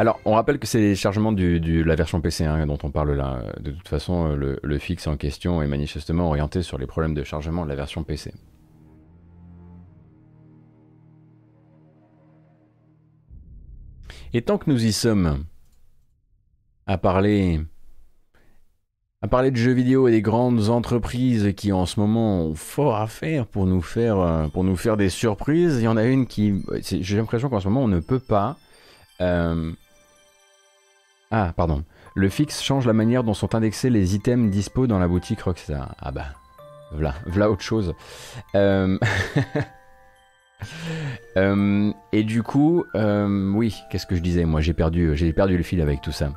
Alors, 0.00 0.20
on 0.24 0.32
rappelle 0.32 0.58
que 0.58 0.66
c'est 0.66 0.80
les 0.80 0.96
chargements 0.96 1.30
de 1.30 1.58
du, 1.58 1.84
la 1.84 1.94
version 1.94 2.20
PC 2.20 2.44
hein, 2.44 2.66
dont 2.66 2.78
on 2.82 2.90
parle 2.90 3.12
là. 3.12 3.44
De 3.60 3.70
toute 3.70 3.86
façon, 3.86 4.34
le, 4.34 4.58
le 4.62 4.78
fixe 4.78 5.06
en 5.06 5.16
question 5.16 5.62
est 5.62 5.68
manifestement 5.68 6.26
orienté 6.26 6.62
sur 6.62 6.78
les 6.78 6.86
problèmes 6.86 7.14
de 7.14 7.22
chargement 7.22 7.64
de 7.64 7.68
la 7.68 7.76
version 7.76 8.02
PC. 8.02 8.32
Et 14.32 14.42
tant 14.42 14.58
que 14.58 14.68
nous 14.68 14.84
y 14.84 14.92
sommes, 14.92 15.44
à 16.88 16.98
parler, 16.98 17.60
à 19.22 19.28
parler 19.28 19.52
de 19.52 19.56
jeux 19.56 19.72
vidéo 19.72 20.08
et 20.08 20.10
des 20.10 20.22
grandes 20.22 20.70
entreprises 20.70 21.52
qui 21.56 21.72
en 21.72 21.86
ce 21.86 22.00
moment 22.00 22.40
ont 22.40 22.54
fort 22.56 22.96
à 22.96 23.06
faire 23.06 23.46
pour 23.46 23.66
nous 23.66 23.80
faire, 23.80 24.18
euh, 24.18 24.48
pour 24.48 24.64
nous 24.64 24.74
faire 24.74 24.96
des 24.96 25.08
surprises, 25.08 25.76
il 25.78 25.84
y 25.84 25.88
en 25.88 25.96
a 25.96 26.02
une 26.02 26.26
qui, 26.26 26.64
j'ai 26.82 27.16
l'impression 27.16 27.48
qu'en 27.48 27.60
ce 27.60 27.68
moment 27.68 27.84
on 27.84 27.88
ne 27.88 28.00
peut 28.00 28.18
pas. 28.18 28.56
Euh, 29.20 29.72
ah, 31.36 31.52
pardon. 31.56 31.82
Le 32.14 32.28
fixe 32.28 32.62
change 32.62 32.86
la 32.86 32.92
manière 32.92 33.24
dont 33.24 33.34
sont 33.34 33.56
indexés 33.56 33.90
les 33.90 34.14
items 34.14 34.52
dispo 34.52 34.86
dans 34.86 35.00
la 35.00 35.08
boutique 35.08 35.40
Rockstar. 35.40 35.96
Ah 35.98 36.12
bah, 36.12 36.26
voilà, 36.92 37.14
voilà 37.26 37.50
autre 37.50 37.62
chose. 37.62 37.94
Euh... 38.54 38.98
Euh, 41.36 41.92
et 42.12 42.22
du 42.22 42.42
coup, 42.42 42.84
euh, 42.94 43.52
oui, 43.52 43.76
qu'est-ce 43.90 44.06
que 44.06 44.14
je 44.14 44.22
disais? 44.22 44.46
Moi, 44.46 44.62
j'ai 44.62 44.72
perdu, 44.72 45.14
j'ai 45.14 45.30
perdu 45.34 45.58
le 45.58 45.62
fil 45.62 45.82
avec 45.82 46.00
tout 46.00 46.12
ça. 46.12 46.30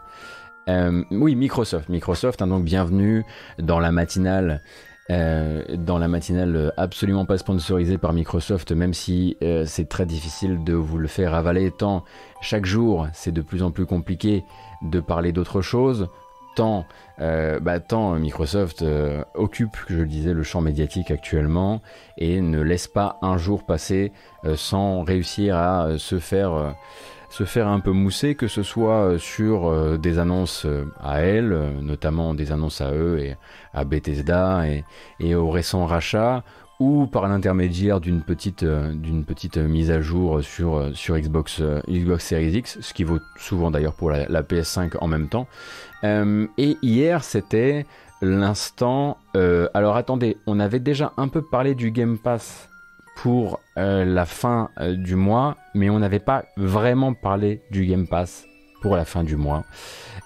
Oui, 1.11 1.35
Microsoft. 1.35 1.87
Microsoft, 1.87 2.41
hein, 2.41 2.47
donc 2.47 2.65
bienvenue 2.65 3.23
dans 3.57 3.79
la 3.79 3.93
matinale. 3.93 4.63
dans 5.07 5.97
la 5.97 6.07
matinale 6.09 6.73
absolument 6.75 7.25
pas 7.25 7.37
sponsorisée 7.37 7.97
par 7.97 8.11
Microsoft, 8.11 8.73
même 8.73 8.93
si 8.93 9.37
c'est 9.65 9.87
très 9.87 10.05
difficile 10.05 10.65
de 10.65 10.73
vous 10.73 10.97
le 10.97 11.07
faire 11.07 11.33
avaler, 11.33 11.71
tant 11.71 12.03
chaque 12.41 12.65
jour 12.65 13.07
c'est 13.13 13.31
de 13.31 13.41
plus 13.41 13.63
en 13.63 13.71
plus 13.71 13.85
compliqué 13.85 14.43
de 14.81 14.99
parler 14.99 15.31
d'autre 15.31 15.61
chose, 15.61 16.09
tant 16.55 16.85
euh, 17.19 17.59
bah, 17.59 17.79
tant 17.79 18.13
Microsoft 18.15 18.81
euh, 18.81 19.23
occupe, 19.35 19.77
je 19.87 19.97
le 19.97 20.05
disais, 20.05 20.33
le 20.33 20.43
champ 20.43 20.61
médiatique 20.61 21.11
actuellement 21.11 21.81
et 22.17 22.41
ne 22.41 22.61
laisse 22.61 22.87
pas 22.87 23.17
un 23.21 23.37
jour 23.37 23.63
passer 23.63 24.11
euh, 24.45 24.55
sans 24.55 25.03
réussir 25.03 25.55
à 25.55 25.97
se 25.97 26.19
faire 26.19 26.75
se 27.29 27.43
faire 27.43 27.67
un 27.67 27.81
peu 27.81 27.91
mousser, 27.91 28.35
que 28.35 28.47
ce 28.47 28.63
soit 28.63 29.19
sur 29.19 29.99
des 29.99 30.17
annonces 30.17 30.65
à 31.03 31.19
elle, 31.19 31.73
notamment 31.81 32.33
des 32.33 32.53
annonces 32.53 32.79
à 32.79 32.93
eux 32.93 33.19
et 33.19 33.35
à 33.73 33.83
Bethesda 33.83 34.65
et, 34.65 34.85
et 35.19 35.35
au 35.35 35.49
récent 35.49 35.85
rachat, 35.85 36.43
ou 36.79 37.07
par 37.07 37.27
l'intermédiaire 37.27 37.99
d'une 37.99 38.21
petite, 38.21 38.63
euh, 38.63 38.93
d'une 38.93 39.25
petite 39.25 39.57
mise 39.57 39.89
à 39.89 39.99
jour 39.99 40.43
sur, 40.43 40.77
euh, 40.77 40.93
sur 40.93 41.17
Xbox, 41.17 41.59
euh, 41.59 41.81
Xbox 41.89 42.25
Series 42.25 42.51
X, 42.51 42.77
ce 42.81 42.93
qui 42.93 43.03
vaut 43.03 43.19
souvent 43.37 43.71
d'ailleurs 43.71 43.93
pour 43.93 44.11
la, 44.11 44.43
PS5 44.43 44.97
en 45.01 45.07
même 45.07 45.27
temps. 45.27 45.47
et 46.03 46.77
hier, 46.81 47.23
c'était 47.23 47.85
l'instant... 48.21 49.17
alors 49.73 49.95
attendez, 49.95 50.37
on 50.45 50.59
avait 50.59 50.79
déjà 50.79 51.11
un 51.17 51.27
peu 51.27 51.41
parlé 51.41 51.75
du 51.75 51.91
Game 51.91 52.17
Pass 52.17 52.69
pour 53.17 53.59
la 53.75 54.25
fin 54.25 54.69
du 54.79 55.15
mois, 55.15 55.57
mais 55.73 55.89
on 55.89 55.99
n'avait 55.99 56.19
pas 56.19 56.45
vraiment 56.55 57.13
parlé 57.13 57.61
du 57.71 57.85
Game 57.85 58.07
Pass 58.07 58.45
pour 58.81 58.95
la 58.95 59.05
fin 59.05 59.23
du 59.23 59.35
mois, 59.35 59.65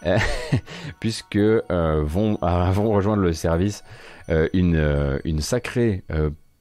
puisque 1.00 1.38
vont, 1.38 2.38
vont 2.42 2.92
rejoindre 2.92 3.24
le 3.24 3.34
service 3.34 3.84
une, 4.28 5.20
une 5.24 5.42
sacrée 5.42 6.04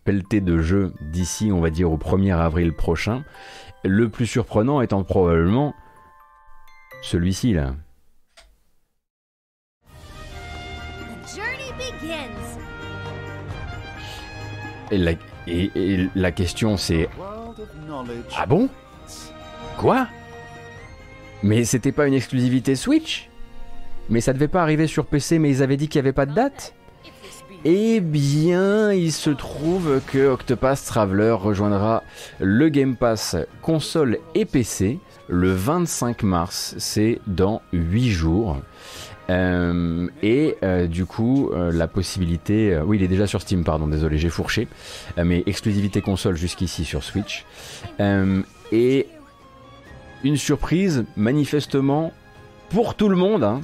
pelleté 0.04 0.40
de 0.40 0.58
jeux 0.58 0.92
d'ici, 1.00 1.50
on 1.52 1.60
va 1.60 1.70
dire, 1.70 1.90
au 1.90 1.96
1er 1.96 2.36
avril 2.36 2.72
prochain. 2.72 3.24
Le 3.84 4.08
plus 4.08 4.26
surprenant 4.26 4.80
étant 4.80 5.04
probablement 5.04 5.74
celui-ci 7.02 7.54
là. 7.54 7.74
Et 14.90 14.98
la, 14.98 15.12
et, 15.46 16.08
la 16.14 16.32
question 16.32 16.76
c'est 16.76 17.08
Ah 18.36 18.46
bon? 18.46 18.68
Quoi? 19.78 20.08
Mais 21.42 21.64
c'était 21.64 21.92
pas 21.92 22.06
une 22.06 22.14
exclusivité 22.14 22.74
Switch? 22.74 23.30
Mais 24.08 24.20
ça 24.20 24.32
devait 24.32 24.48
pas 24.48 24.62
arriver 24.62 24.88
sur 24.88 25.06
PC 25.06 25.38
mais 25.38 25.50
ils 25.50 25.62
avaient 25.62 25.76
dit 25.76 25.88
qu'il 25.88 26.00
n'y 26.02 26.08
avait 26.08 26.12
pas 26.12 26.26
de 26.26 26.34
date? 26.34 26.74
Eh 27.64 28.00
bien, 28.00 28.92
il 28.92 29.12
se 29.12 29.30
trouve 29.30 30.00
que 30.06 30.28
Octopath 30.28 30.84
Traveler 30.86 31.32
rejoindra 31.32 32.02
le 32.38 32.68
Game 32.68 32.96
Pass 32.96 33.36
console 33.60 34.18
et 34.34 34.44
PC 34.44 34.98
le 35.28 35.52
25 35.52 36.22
mars, 36.22 36.74
c'est 36.78 37.20
dans 37.26 37.62
8 37.72 38.10
jours. 38.10 38.56
Euh, 39.30 40.08
et 40.22 40.56
euh, 40.64 40.86
du 40.88 41.06
coup, 41.06 41.50
euh, 41.52 41.70
la 41.70 41.86
possibilité. 41.86 42.80
oui, 42.84 42.96
il 42.96 43.02
est 43.02 43.08
déjà 43.08 43.26
sur 43.26 43.40
Steam, 43.40 43.62
pardon, 43.62 43.86
désolé, 43.86 44.18
j'ai 44.18 44.28
fourché. 44.28 44.66
mais 45.22 45.42
exclusivité 45.46 46.00
console 46.00 46.36
jusqu'ici 46.36 46.84
sur 46.84 47.04
Switch. 47.04 47.44
et 48.72 49.06
une 50.22 50.36
surprise, 50.36 51.04
manifestement, 51.16 52.12
pour 52.70 52.94
tout 52.94 53.08
le 53.08 53.16
monde. 53.16 53.44
Hein, 53.44 53.62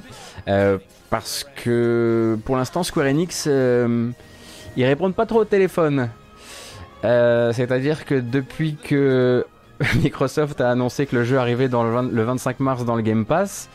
parce 1.09 1.45
que 1.63 2.37
pour 2.45 2.57
l'instant, 2.57 2.83
Square 2.83 3.07
Enix, 3.07 3.45
euh, 3.47 4.09
ils 4.75 4.85
répondent 4.85 5.15
pas 5.15 5.25
trop 5.25 5.41
au 5.41 5.45
téléphone. 5.45 6.09
Euh, 7.05 7.53
c'est-à-dire 7.53 8.05
que 8.05 8.15
depuis 8.15 8.75
que 8.75 9.45
Microsoft 10.03 10.59
a 10.61 10.71
annoncé 10.71 11.05
que 11.05 11.15
le 11.15 11.23
jeu 11.23 11.37
arrivait 11.37 11.69
le, 11.83 12.23
25 12.23 12.59
mars 12.59 12.85
dans 12.85 12.95
le 12.95 13.01
Game 13.01 13.25
Pass, 13.25 13.69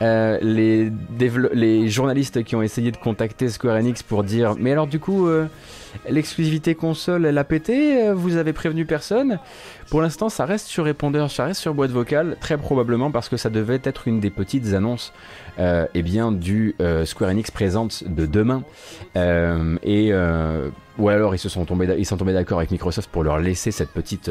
euh, 0.00 0.38
les, 0.42 1.88
journalistes 1.88 2.42
qui 2.44 2.56
ont 2.56 2.62
essayé 2.62 2.90
de 2.90 2.96
contacter 2.96 3.48
Square 3.48 3.76
Enix 3.76 4.02
pour 4.02 4.24
dire 4.24 4.54
Mais 4.58 4.72
alors, 4.72 4.86
du 4.86 4.98
coup, 4.98 5.28
l'exclusivité 6.08 6.74
console, 6.74 7.26
elle 7.26 7.38
a 7.38 7.44
pété 7.44 8.12
Vous 8.12 8.36
avez 8.36 8.52
prévenu 8.52 8.84
personne? 8.86 9.38
Pour 9.92 10.00
l'instant, 10.00 10.30
ça 10.30 10.46
reste 10.46 10.68
sur 10.68 10.86
répondeur, 10.86 11.30
ça 11.30 11.44
reste 11.44 11.60
sur 11.60 11.74
boîte 11.74 11.90
vocale, 11.90 12.38
très 12.40 12.56
probablement 12.56 13.10
parce 13.10 13.28
que 13.28 13.36
ça 13.36 13.50
devait 13.50 13.80
être 13.84 14.08
une 14.08 14.20
des 14.20 14.30
petites 14.30 14.72
annonces 14.72 15.12
euh, 15.58 15.86
eh 15.92 16.02
bien, 16.02 16.32
du 16.32 16.74
euh, 16.80 17.04
Square 17.04 17.30
Enix 17.30 17.50
présente 17.50 18.02
de 18.06 18.24
demain. 18.24 18.62
Euh, 19.16 19.76
et 19.82 20.12
ou 20.98 21.08
alors 21.08 21.34
ils 21.34 21.38
se 21.38 21.48
sont 21.48 21.64
tombés, 21.64 21.86
d'accord 22.32 22.58
avec 22.58 22.70
Microsoft 22.70 23.10
pour 23.10 23.22
leur 23.22 23.38
laisser 23.38 23.70
cette 23.70 23.90
petite 23.90 24.30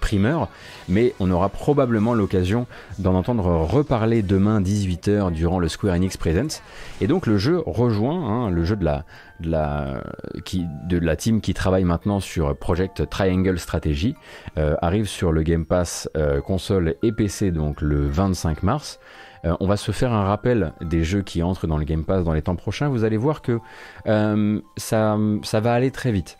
primeur, 0.00 0.48
mais 0.88 1.14
on 1.20 1.30
aura 1.30 1.48
probablement 1.48 2.14
l'occasion 2.14 2.66
d'en 2.98 3.14
entendre 3.14 3.44
reparler 3.44 4.22
demain 4.22 4.60
18h 4.86 5.32
durant 5.32 5.58
le 5.58 5.68
Square 5.68 5.94
Enix 5.94 6.16
Presents. 6.16 6.62
Et 7.00 7.06
donc 7.06 7.26
le 7.26 7.38
jeu 7.38 7.62
rejoint 7.64 8.24
hein, 8.24 8.50
le 8.50 8.64
jeu 8.64 8.76
de 8.76 8.84
la, 8.84 9.04
de 9.40 9.50
la, 9.50 10.02
qui, 10.44 10.66
de 10.88 10.98
la 10.98 11.16
team 11.16 11.40
qui 11.40 11.54
travaille 11.54 11.84
maintenant 11.84 12.20
sur 12.20 12.56
Project 12.56 13.08
Triangle 13.08 13.58
Strategy, 13.58 14.14
arrive 14.56 15.06
sur 15.06 15.32
le 15.32 15.42
Game 15.42 15.64
Pass 15.64 16.08
console 16.44 16.96
et 17.02 17.12
PC 17.12 17.50
donc 17.50 17.80
le 17.80 18.06
25 18.08 18.62
mars. 18.62 18.98
Euh, 19.44 19.56
on 19.60 19.66
va 19.66 19.76
se 19.76 19.92
faire 19.92 20.12
un 20.12 20.24
rappel 20.24 20.72
des 20.80 21.04
jeux 21.04 21.22
qui 21.22 21.42
entrent 21.42 21.66
dans 21.66 21.78
le 21.78 21.84
Game 21.84 22.04
Pass 22.04 22.24
dans 22.24 22.32
les 22.32 22.42
temps 22.42 22.56
prochains. 22.56 22.88
Vous 22.88 23.04
allez 23.04 23.16
voir 23.16 23.42
que 23.42 23.58
euh, 24.06 24.60
ça, 24.76 25.18
ça 25.42 25.60
va 25.60 25.72
aller 25.74 25.90
très 25.90 26.12
vite. 26.12 26.38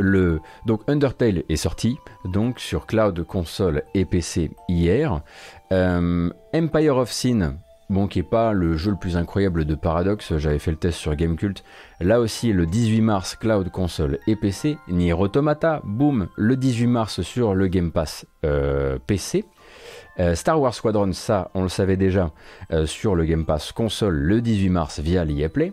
Le, 0.00 0.40
donc 0.64 0.82
Undertale 0.86 1.42
est 1.48 1.56
sorti 1.56 1.98
donc 2.24 2.60
sur 2.60 2.86
cloud, 2.86 3.20
console 3.24 3.82
et 3.94 4.04
PC 4.04 4.52
hier. 4.68 5.22
Euh, 5.72 6.30
Empire 6.54 6.96
of 6.96 7.10
Sin, 7.10 7.56
bon 7.90 8.06
qui 8.06 8.20
est 8.20 8.22
pas 8.22 8.52
le 8.52 8.76
jeu 8.76 8.90
le 8.90 8.96
plus 8.96 9.16
incroyable 9.16 9.64
de 9.64 9.74
Paradox, 9.74 10.36
j'avais 10.38 10.58
fait 10.58 10.70
le 10.70 10.76
test 10.76 10.98
sur 10.98 11.14
Gamecult. 11.14 11.62
Là 12.00 12.20
aussi 12.20 12.52
le 12.52 12.66
18 12.66 13.00
mars 13.02 13.36
cloud, 13.36 13.70
console 13.70 14.18
et 14.26 14.36
PC. 14.36 14.78
Nier 14.88 15.12
Automata, 15.12 15.82
boom, 15.84 16.28
le 16.36 16.56
18 16.56 16.86
mars 16.86 17.20
sur 17.22 17.54
le 17.54 17.68
Game 17.68 17.92
Pass 17.92 18.26
PC. 19.06 19.44
Euh, 20.20 20.34
Star 20.34 20.60
Wars 20.60 20.74
Squadron, 20.74 21.12
ça, 21.12 21.50
on 21.54 21.62
le 21.62 21.68
savait 21.68 21.96
déjà 21.96 22.32
euh, 22.72 22.86
sur 22.86 23.14
le 23.14 23.24
Game 23.24 23.44
Pass 23.44 23.70
console 23.70 24.14
le 24.14 24.40
18 24.40 24.68
mars 24.68 25.00
via 25.00 25.24
l'EA 25.24 25.48
Play. 25.48 25.72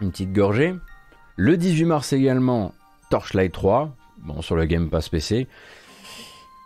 Une 0.00 0.10
petite 0.10 0.32
gorgée. 0.32 0.74
Le 1.36 1.56
18 1.56 1.84
mars 1.84 2.12
également, 2.12 2.74
Torchlight 3.10 3.52
3, 3.52 3.96
bon, 4.24 4.42
sur 4.42 4.56
le 4.56 4.64
Game 4.64 4.90
Pass 4.90 5.08
PC. 5.08 5.46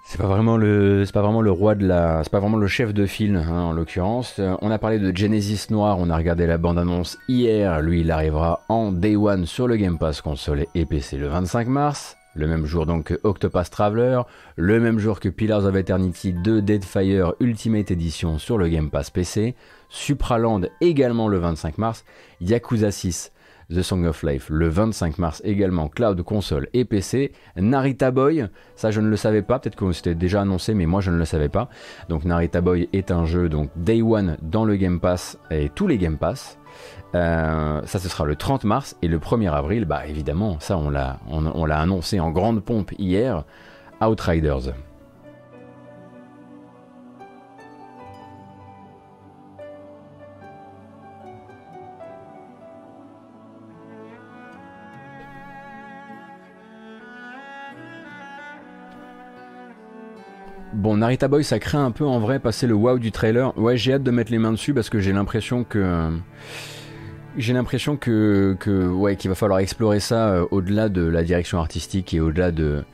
C'est 0.04 0.16
pas 0.16 0.26
vraiment 0.26 0.56
le, 0.56 1.50
roi 1.50 1.74
de 1.74 1.86
la, 1.86 2.24
c'est 2.24 2.32
pas 2.32 2.40
vraiment 2.40 2.56
le 2.56 2.66
chef 2.66 2.94
de 2.94 3.04
file 3.04 3.36
hein, 3.36 3.60
en 3.60 3.72
l'occurrence. 3.72 4.36
Euh, 4.38 4.56
on 4.62 4.70
a 4.70 4.78
parlé 4.78 4.98
de 4.98 5.14
Genesis 5.14 5.66
Noir, 5.70 5.98
on 5.98 6.08
a 6.08 6.16
regardé 6.16 6.46
la 6.46 6.56
bande 6.56 6.78
annonce 6.78 7.18
hier. 7.28 7.82
Lui, 7.82 8.00
il 8.00 8.10
arrivera 8.10 8.62
en 8.70 8.90
Day 8.90 9.16
One 9.16 9.44
sur 9.44 9.68
le 9.68 9.76
Game 9.76 9.98
Pass 9.98 10.22
console 10.22 10.64
et 10.74 10.86
PC 10.86 11.18
le 11.18 11.28
25 11.28 11.68
mars 11.68 12.16
le 12.34 12.46
même 12.46 12.66
jour 12.66 12.86
donc 12.86 13.04
que 13.04 13.20
Octopath 13.24 13.70
Traveler, 13.70 14.22
le 14.56 14.80
même 14.80 14.98
jour 14.98 15.18
que 15.18 15.28
Pillars 15.28 15.64
of 15.64 15.74
Eternity 15.74 16.32
2 16.32 16.62
Deadfire 16.62 17.34
Ultimate 17.40 17.90
Edition 17.90 18.38
sur 18.38 18.58
le 18.58 18.68
Game 18.68 18.90
Pass 18.90 19.10
PC, 19.10 19.56
Supraland 19.88 20.62
également 20.80 21.28
le 21.28 21.38
25 21.38 21.78
mars, 21.78 22.04
Yakuza 22.40 22.92
6 22.92 23.32
The 23.72 23.82
Song 23.82 24.04
of 24.06 24.22
Life. 24.22 24.48
Le 24.50 24.68
25 24.68 25.18
mars 25.18 25.42
également, 25.44 25.88
cloud, 25.88 26.22
console 26.22 26.68
et 26.72 26.84
PC. 26.84 27.32
Narita 27.56 28.10
Boy, 28.10 28.48
ça 28.76 28.90
je 28.90 29.00
ne 29.00 29.08
le 29.08 29.16
savais 29.16 29.42
pas, 29.42 29.58
peut-être 29.58 29.76
que 29.76 29.92
c'était 29.92 30.14
déjà 30.14 30.42
annoncé, 30.42 30.74
mais 30.74 30.86
moi 30.86 31.00
je 31.00 31.10
ne 31.10 31.18
le 31.18 31.24
savais 31.24 31.48
pas. 31.48 31.68
Donc 32.08 32.24
Narita 32.24 32.60
Boy 32.60 32.88
est 32.92 33.10
un 33.10 33.24
jeu 33.24 33.48
donc 33.48 33.70
Day 33.76 34.02
One 34.02 34.38
dans 34.42 34.64
le 34.64 34.76
Game 34.76 35.00
Pass 35.00 35.38
et 35.50 35.68
tous 35.68 35.86
les 35.86 35.98
Game 35.98 36.18
Pass. 36.18 36.58
Euh, 37.14 37.80
ça, 37.84 37.98
ce 37.98 38.08
sera 38.08 38.24
le 38.24 38.36
30 38.36 38.64
mars 38.64 38.96
et 39.02 39.08
le 39.08 39.18
1er 39.18 39.50
avril, 39.50 39.84
bah 39.84 40.06
évidemment, 40.06 40.60
ça 40.60 40.76
on 40.76 40.90
l'a 40.90 41.18
on 41.28 41.64
l'a 41.64 41.80
annoncé 41.80 42.20
en 42.20 42.30
grande 42.30 42.62
pompe 42.62 42.92
hier, 42.98 43.44
Outriders. 44.00 44.72
Bon, 60.78 60.98
Narita 60.98 61.26
Boy, 61.26 61.42
ça 61.42 61.58
craint 61.58 61.84
un 61.84 61.90
peu 61.90 62.04
en 62.04 62.20
vrai 62.20 62.38
passer 62.38 62.68
le 62.68 62.74
wow 62.74 63.00
du 63.00 63.10
trailer. 63.10 63.52
Ouais, 63.58 63.76
j'ai 63.76 63.94
hâte 63.94 64.04
de 64.04 64.12
mettre 64.12 64.30
les 64.30 64.38
mains 64.38 64.52
dessus 64.52 64.72
parce 64.72 64.88
que 64.90 65.00
j'ai 65.00 65.12
l'impression 65.12 65.64
que. 65.64 66.08
J'ai 67.36 67.52
l'impression 67.52 67.96
que, 67.96 68.56
que 68.60 68.86
ouais, 68.86 69.16
qu'il 69.16 69.28
va 69.28 69.34
falloir 69.34 69.58
explorer 69.58 69.98
ça 69.98 70.28
euh, 70.28 70.46
au-delà 70.52 70.88
de 70.88 71.02
la 71.02 71.24
direction 71.24 71.58
artistique 71.58 72.14
et 72.14 72.20
au-delà 72.20 72.52
de 72.52 72.84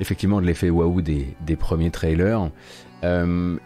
effectivement 0.00 0.42
de 0.42 0.46
l'effet 0.46 0.68
waouh 0.68 1.00
des, 1.00 1.34
des, 1.40 1.56
premiers 1.56 1.90
trailers. 1.90 2.50
Euh, 3.04 3.56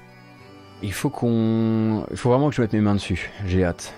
il 0.84 0.92
faut 0.92 1.10
qu'on, 1.10 2.06
il 2.12 2.16
faut 2.16 2.30
vraiment 2.30 2.50
que 2.50 2.54
je 2.54 2.62
mette 2.62 2.74
mes 2.74 2.80
mains 2.80 2.94
dessus. 2.94 3.32
J'ai 3.44 3.64
hâte. 3.64 3.92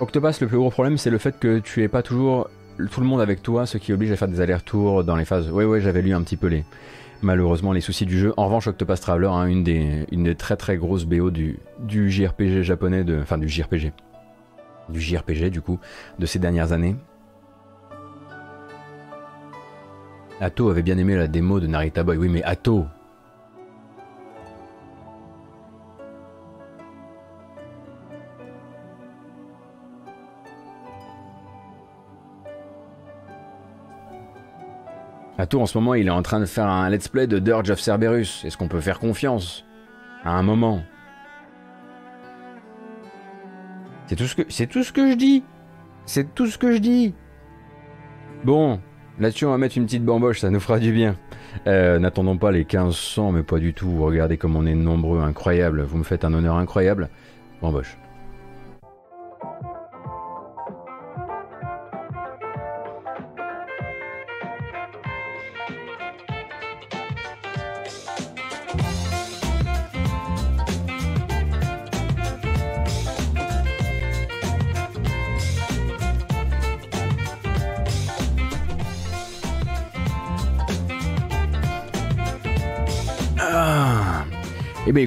Octopus, 0.00 0.38
le 0.42 0.48
plus 0.48 0.58
gros 0.58 0.70
problème, 0.70 0.98
c'est 0.98 1.10
le 1.10 1.18
fait 1.18 1.38
que 1.38 1.60
tu 1.60 1.82
es 1.82 1.88
pas 1.88 2.02
toujours 2.02 2.50
tout 2.86 3.00
le 3.00 3.06
monde 3.06 3.20
avec 3.20 3.42
toi, 3.42 3.66
ce 3.66 3.78
qui 3.78 3.92
oblige 3.92 4.12
à 4.12 4.16
faire 4.16 4.28
des 4.28 4.40
allers-retours 4.40 5.04
dans 5.04 5.16
les 5.16 5.24
phases. 5.24 5.50
Oui, 5.50 5.64
oui, 5.64 5.80
j'avais 5.80 6.02
lu 6.02 6.14
un 6.14 6.22
petit 6.22 6.36
peu 6.36 6.46
les, 6.46 6.64
malheureusement 7.22 7.72
les 7.72 7.80
soucis 7.80 8.06
du 8.06 8.18
jeu. 8.18 8.32
En 8.36 8.46
revanche, 8.46 8.68
Octopath 8.68 9.00
Traveler, 9.00 9.28
hein, 9.28 9.46
une, 9.46 9.64
des, 9.64 10.06
une 10.12 10.24
des 10.24 10.34
très 10.34 10.56
très 10.56 10.76
grosses 10.76 11.04
BO 11.04 11.30
du, 11.30 11.58
du 11.80 12.10
JRPG 12.10 12.62
japonais, 12.62 13.04
de, 13.04 13.18
enfin 13.20 13.38
du 13.38 13.48
JRPG, 13.48 13.92
du 14.88 15.00
JRPG 15.00 15.50
du 15.50 15.60
coup, 15.60 15.78
de 16.18 16.26
ces 16.26 16.38
dernières 16.38 16.72
années. 16.72 16.96
Atto 20.40 20.70
avait 20.70 20.82
bien 20.82 20.98
aimé 20.98 21.16
la 21.16 21.26
démo 21.26 21.58
de 21.58 21.66
Narita 21.66 22.04
Boy. 22.04 22.16
Oui, 22.16 22.28
mais 22.28 22.44
Atto, 22.44 22.86
Ato 35.38 35.60
en 35.60 35.66
ce 35.66 35.78
moment, 35.78 35.94
il 35.94 36.08
est 36.08 36.10
en 36.10 36.22
train 36.22 36.40
de 36.40 36.46
faire 36.46 36.66
un 36.66 36.90
let's 36.90 37.06
play 37.06 37.28
de 37.28 37.38
Dirge 37.38 37.70
of 37.70 37.78
Cerberus. 37.78 38.44
Est-ce 38.44 38.56
qu'on 38.56 38.66
peut 38.66 38.80
faire 38.80 38.98
confiance 38.98 39.64
À 40.24 40.32
un 40.32 40.42
moment? 40.42 40.82
C'est 44.06 44.16
tout 44.16 44.26
ce 44.26 44.34
que 44.34 44.42
tout 44.42 44.82
ce 44.82 44.92
que 44.92 45.08
je 45.08 45.14
dis. 45.14 45.44
C'est 46.06 46.34
tout 46.34 46.48
ce 46.48 46.58
que 46.58 46.72
je 46.72 46.78
dis. 46.78 47.14
Bon, 48.42 48.80
là-dessus 49.20 49.44
on 49.44 49.50
va 49.50 49.58
mettre 49.58 49.78
une 49.78 49.84
petite 49.84 50.04
bamboche, 50.04 50.40
ça 50.40 50.50
nous 50.50 50.60
fera 50.60 50.80
du 50.80 50.92
bien. 50.92 51.16
Euh, 51.68 52.00
n'attendons 52.00 52.36
pas 52.36 52.50
les 52.50 52.60
1500, 52.60 53.30
mais 53.30 53.42
pas 53.44 53.58
du 53.58 53.74
tout. 53.74 54.02
Regardez 54.02 54.38
comme 54.38 54.56
on 54.56 54.66
est 54.66 54.74
nombreux, 54.74 55.20
incroyable. 55.20 55.82
Vous 55.82 55.98
me 55.98 56.04
faites 56.04 56.24
un 56.24 56.34
honneur 56.34 56.56
incroyable. 56.56 57.10
Bamboche. 57.62 57.96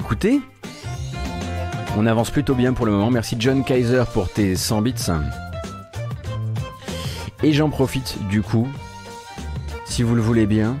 Écoutez, 0.04 0.40
on 1.96 2.06
avance 2.06 2.32
plutôt 2.32 2.56
bien 2.56 2.72
pour 2.72 2.86
le 2.86 2.92
moment. 2.92 3.12
Merci 3.12 3.36
John 3.38 3.62
Kaiser 3.62 4.02
pour 4.12 4.28
tes 4.28 4.56
100 4.56 4.82
bits. 4.82 4.94
Et 7.44 7.52
j'en 7.52 7.70
profite 7.70 8.18
du 8.28 8.42
coup, 8.42 8.66
si 9.84 10.02
vous 10.02 10.16
le 10.16 10.20
voulez 10.20 10.46
bien. 10.46 10.76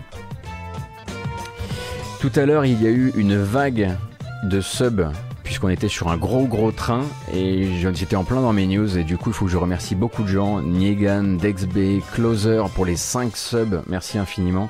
Tout 2.20 2.32
à 2.34 2.46
l'heure, 2.46 2.64
il 2.64 2.82
y 2.82 2.86
a 2.88 2.90
eu 2.90 3.12
une 3.14 3.36
vague 3.36 3.96
de 4.42 4.60
subs 4.60 5.12
puisqu'on 5.44 5.68
était 5.68 5.88
sur 5.88 6.08
un 6.08 6.16
gros 6.16 6.46
gros 6.46 6.72
train 6.72 7.04
et 7.32 7.68
j'étais 7.94 8.16
en 8.16 8.24
plein 8.24 8.40
dans 8.40 8.52
mes 8.52 8.66
news 8.66 8.98
et 8.98 9.04
du 9.04 9.18
coup 9.18 9.30
il 9.30 9.34
faut 9.34 9.44
que 9.44 9.52
je 9.52 9.56
remercie 9.56 9.94
beaucoup 9.94 10.24
de 10.24 10.28
gens, 10.28 10.60
Niegan, 10.60 11.36
DexB, 11.36 12.02
Closer 12.12 12.64
pour 12.74 12.86
les 12.86 12.96
5 12.96 13.36
subs, 13.36 13.82
merci 13.86 14.18
infiniment, 14.18 14.68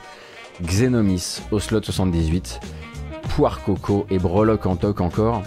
Xenomis, 0.63 1.41
Oslot78, 1.53 2.61
Poire 3.37 3.63
Coco 3.65 4.07
et 4.11 4.19
Breloque 4.19 4.67
en 4.67 4.77
toc 4.77 5.01
encore. 5.01 5.43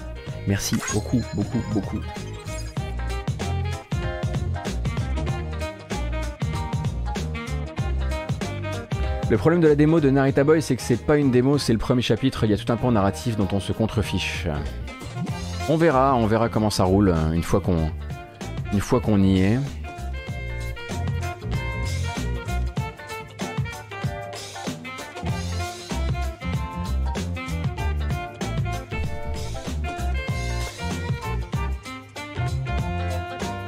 Merci 0.48 0.76
beaucoup, 0.94 1.22
beaucoup, 1.36 1.62
beaucoup. 1.72 2.00
Le 9.30 9.38
problème 9.38 9.62
de 9.62 9.68
la 9.68 9.76
démo 9.76 10.00
de 10.00 10.10
Narita 10.10 10.44
Boy, 10.44 10.64
c'est 10.64 10.76
que 10.76 10.82
c'est 10.82 11.06
pas 11.06 11.18
une 11.18 11.30
démo, 11.30 11.60
c'est 11.60 11.74
le 11.74 11.80
premier 11.80 12.02
chapitre, 12.02 12.44
il 12.44 12.50
y 12.50 12.54
a 12.54 12.58
tout 12.58 12.72
un 12.72 12.76
point 12.76 12.92
narratif 12.92 13.38
dont 13.38 13.48
on 13.52 13.60
se 13.60 13.72
contrefiche. 13.72 14.48
On 15.70 15.78
verra, 15.78 16.16
on 16.16 16.26
verra 16.26 16.50
comment 16.50 16.72
ça 16.72 16.86
roule 16.86 17.14
une 17.34 17.44
fois 17.44 17.60
qu'on 17.60 17.92
une 18.74 18.82
fois 18.82 19.00
qu'on 19.00 19.22
y 19.22 19.42
est. 19.42 19.60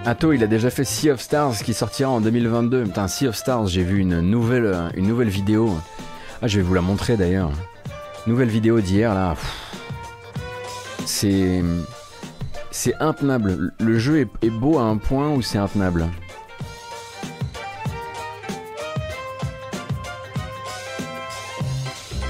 Atto, 0.10 0.32
il 0.32 0.42
a 0.42 0.48
déjà 0.48 0.70
fait 0.70 0.86
Sea 0.86 1.12
of 1.12 1.20
Stars 1.20 1.64
qui 1.66 1.74
sortira 1.74 2.10
en 2.10 2.22
2022. 2.22 2.84
Putain, 2.86 3.10
Sea 3.10 3.28
of 3.28 3.36
Stars, 3.36 3.68
j'ai 3.68 3.84
vu 3.84 4.00
une 4.00 4.22
nouvelle, 4.22 5.28
vidéo. 5.28 5.76
Ah, 6.42 6.48
je 6.48 6.56
vais 6.56 6.64
vous 6.64 6.74
la 6.74 6.80
montrer 6.80 7.18
d'ailleurs. 7.18 7.52
Nouvelle 8.26 8.48
vidéo 8.48 8.80
d'hier 8.80 9.14
là. 9.14 9.36
C'est. 11.06 11.62
C'est 12.72 12.96
intenable. 13.02 13.74
Le 13.82 14.00
jeu 14.00 14.22
est, 14.22 14.30
est 14.42 14.50
beau 14.50 14.78
à 14.78 14.84
un 14.84 14.96
point 14.96 15.30
où 15.34 15.42
c'est 15.42 15.58
intenable. 15.58 16.08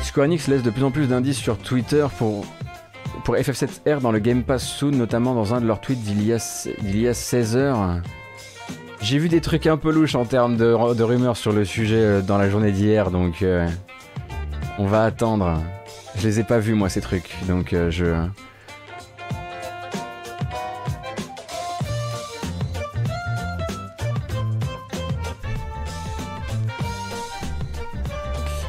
Square 0.01 0.25
Enix 0.25 0.47
laisse 0.47 0.63
de 0.63 0.71
plus 0.71 0.83
en 0.83 0.89
plus 0.89 1.05
d'indices 1.05 1.37
sur 1.37 1.59
Twitter 1.59 2.07
pour 2.17 2.43
pour 3.27 3.35
FF7R 3.35 3.99
dans 3.99 4.13
le 4.13 4.19
Game 4.19 4.41
Pass 4.41 4.63
Soon, 4.65 4.91
notamment 4.91 5.35
dans 5.35 5.53
un 5.53 5.59
de 5.59 5.67
leurs 5.67 5.81
tweets 5.81 5.99
d'il 5.99 6.25
y, 6.25 6.31
a, 6.31 6.39
16 6.39 7.57
heures. 7.57 7.99
J'ai 9.01 9.17
vu 9.17 9.27
des 9.27 9.41
trucs 9.41 9.67
un 9.67 9.75
peu 9.75 9.91
louches 9.91 10.15
en 10.15 10.23
termes 10.23 10.55
de, 10.55 10.71
rumeurs 10.71 11.35
sur 11.35 11.51
le 11.51 11.65
sujet 11.65 11.97
euh, 11.97 12.21
dans 12.21 12.37
la 12.37 12.49
journée 12.49 12.71
d'hier, 12.71 13.11
donc 13.11 13.41
euh, 13.41 13.67
on 14.79 14.85
va 14.85 15.03
attendre. 15.03 15.61
Je 16.15 16.25
les 16.25 16.39
ai 16.39 16.45
pas 16.45 16.59
vus 16.59 16.73
moi 16.73 16.87
ces 16.87 17.01
trucs, 17.01 17.35
donc 17.49 17.73
euh, 17.73 17.91
je... 17.91 18.15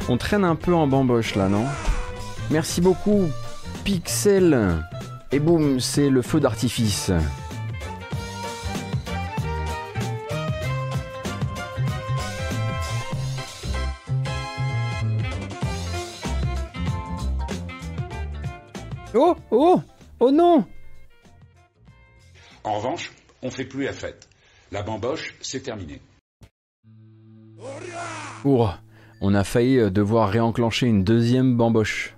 On 0.09 0.17
traîne 0.17 0.43
un 0.43 0.55
peu 0.55 0.75
en 0.75 0.85
bamboche 0.85 1.35
là, 1.35 1.47
non? 1.47 1.63
Merci 2.51 2.81
beaucoup 2.81 3.29
Pixel. 3.83 4.83
Et 5.31 5.39
boum, 5.39 5.79
c'est 5.79 6.09
le 6.09 6.21
feu 6.21 6.39
d'artifice. 6.39 7.11
Oh 19.15 19.35
Oh 19.51 19.81
Oh 20.19 20.31
non 20.31 20.65
En 22.63 22.73
revanche, 22.77 23.11
on 23.41 23.49
fait 23.49 23.65
plus 23.65 23.85
la 23.85 23.93
fête. 23.93 24.29
La 24.71 24.83
bamboche, 24.83 25.35
c'est 25.41 25.61
terminé. 25.61 26.01
on 29.21 29.33
a 29.33 29.43
failli 29.43 29.79
euh, 29.79 29.89
devoir 29.89 30.29
réenclencher 30.29 30.87
une 30.87 31.03
deuxième 31.03 31.57
bamboche. 31.57 32.15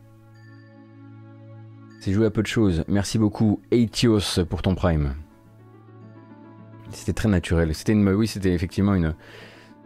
C'est 2.01 2.13
joué 2.13 2.25
à 2.25 2.31
peu 2.31 2.41
de 2.41 2.47
choses. 2.47 2.83
Merci 2.87 3.19
beaucoup, 3.19 3.61
Aetios, 3.69 4.43
pour 4.49 4.63
ton 4.63 4.73
prime. 4.73 5.13
C'était 6.89 7.13
très 7.13 7.29
naturel. 7.29 7.75
C'était 7.75 7.91
une, 7.91 8.09
oui, 8.09 8.25
c'était 8.25 8.53
effectivement 8.53 8.95
une, 8.95 9.13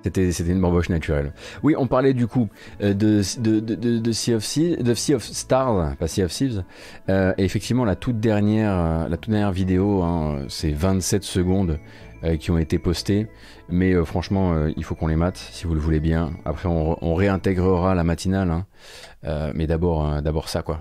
c'était, 0.01 0.31
une 0.31 0.61
bamboche 0.61 0.87
naturelle. 0.87 1.33
Oui, 1.61 1.75
on 1.77 1.87
parlait 1.87 2.13
du 2.13 2.25
coup 2.25 2.47
euh, 2.81 2.93
de, 2.93 3.21
de, 3.41 3.59
de, 3.99 4.11
sea, 4.13 4.35
of 4.35 4.43
de 4.57 4.93
sea 4.93 5.15
of 5.15 5.23
Stars, 5.23 5.97
pas 5.97 6.07
Sea 6.07 6.23
of 6.23 6.31
Thieves. 6.31 6.63
Euh, 7.09 7.33
et 7.37 7.43
effectivement, 7.43 7.83
la 7.83 7.97
toute 7.97 8.21
dernière, 8.21 8.71
euh, 8.71 9.09
la 9.09 9.17
toute 9.17 9.31
dernière 9.31 9.51
vidéo, 9.51 10.01
hein, 10.01 10.45
c'est 10.47 10.71
27 10.71 11.21
secondes 11.21 11.79
qui 12.39 12.49
ont 12.49 12.57
été 12.57 12.79
postées. 12.79 13.27
Mais 13.69 13.93
franchement, 14.03 14.67
il 14.75 14.83
faut 14.83 14.95
qu'on 14.95 15.07
les 15.07 15.15
mate 15.15 15.37
si 15.37 15.67
vous 15.67 15.75
le 15.75 15.81
voulez 15.81 15.99
bien. 15.99 16.31
Après, 16.45 16.67
on, 16.67 16.97
on 17.05 17.13
réintégrera 17.13 17.93
la 17.93 18.03
matinale. 18.03 18.49
Hein. 18.49 19.51
mais 19.53 19.67
d'abord, 19.67 20.23
d'abord 20.23 20.49
ça, 20.49 20.63
quoi. 20.63 20.79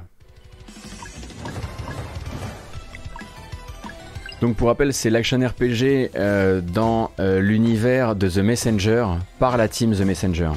Donc 4.44 4.56
pour 4.56 4.68
rappel, 4.68 4.92
c'est 4.92 5.08
l'action 5.08 5.38
RPG 5.38 6.10
euh, 6.16 6.60
dans 6.60 7.12
euh, 7.18 7.40
l'univers 7.40 8.14
de 8.14 8.28
The 8.28 8.40
Messenger 8.40 9.06
par 9.38 9.56
la 9.56 9.68
team 9.68 9.94
The 9.94 10.02
Messenger. 10.02 10.50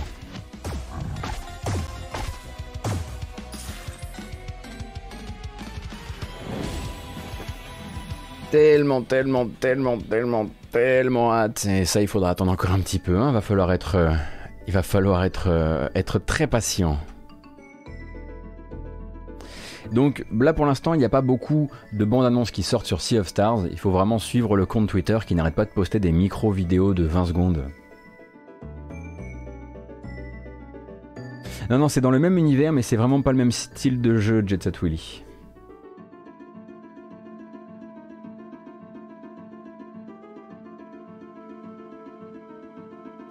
Tellement, 8.51 9.03
tellement, 9.03 9.47
tellement, 9.61 9.97
tellement, 9.97 10.47
tellement 10.73 11.33
hâte. 11.33 11.65
Et 11.65 11.85
ça, 11.85 12.01
il 12.01 12.09
faudra 12.09 12.31
attendre 12.31 12.51
encore 12.51 12.71
un 12.71 12.81
petit 12.81 12.99
peu. 12.99 13.17
Hein. 13.17 13.29
Euh, 13.29 14.11
il 14.67 14.73
va 14.73 14.83
falloir 14.83 15.23
être 15.23 16.19
très 16.25 16.47
patient. 16.47 16.99
Donc 19.91 20.25
là 20.31 20.53
pour 20.53 20.65
l'instant 20.65 20.93
il 20.93 20.97
n'y 20.99 21.05
a 21.05 21.09
pas 21.09 21.21
beaucoup 21.21 21.69
de 21.93 22.05
bandes 22.05 22.25
annonces 22.25 22.51
qui 22.51 22.63
sortent 22.63 22.85
sur 22.85 23.01
Sea 23.01 23.19
of 23.19 23.27
Stars. 23.27 23.67
Il 23.71 23.79
faut 23.79 23.91
vraiment 23.91 24.19
suivre 24.19 24.55
le 24.55 24.65
compte 24.65 24.87
Twitter 24.89 25.17
qui 25.25 25.35
n'arrête 25.35 25.55
pas 25.55 25.65
de 25.65 25.71
poster 25.71 25.99
des 25.99 26.11
micro-vidéos 26.11 26.93
de 26.93 27.03
20 27.03 27.25
secondes. 27.25 27.63
Non 31.69 31.77
non 31.77 31.89
c'est 31.89 32.01
dans 32.01 32.11
le 32.11 32.19
même 32.19 32.37
univers 32.37 32.71
mais 32.71 32.81
c'est 32.81 32.95
vraiment 32.95 33.21
pas 33.21 33.31
le 33.31 33.37
même 33.37 33.51
style 33.51 34.01
de 34.01 34.17
jeu 34.17 34.43
Jet 34.45 34.63
Set 34.63 34.81
Willy. 34.81 35.23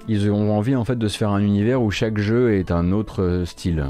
Ils 0.09 0.30
ont 0.30 0.57
envie 0.57 0.76
en 0.76 0.84
fait 0.84 0.96
de 0.96 1.09
se 1.09 1.18
faire 1.18 1.30
un 1.30 1.40
univers 1.40 1.82
où 1.82 1.90
chaque 1.90 2.18
jeu 2.18 2.54
est 2.54 2.70
un 2.70 2.92
autre 2.92 3.42
style. 3.44 3.86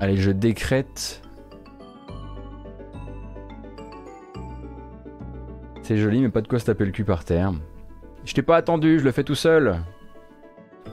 Allez, 0.00 0.16
je 0.16 0.30
décrète. 0.30 1.22
C'est 5.82 5.98
joli, 5.98 6.20
mais 6.20 6.30
pas 6.30 6.40
de 6.40 6.48
quoi 6.48 6.58
se 6.58 6.64
taper 6.64 6.86
le 6.86 6.90
cul 6.90 7.04
par 7.04 7.24
terre. 7.24 7.52
Je 8.24 8.32
t'ai 8.32 8.42
pas 8.42 8.56
attendu, 8.56 8.98
je 8.98 9.04
le 9.04 9.12
fais 9.12 9.24
tout 9.24 9.34
seul. 9.34 9.76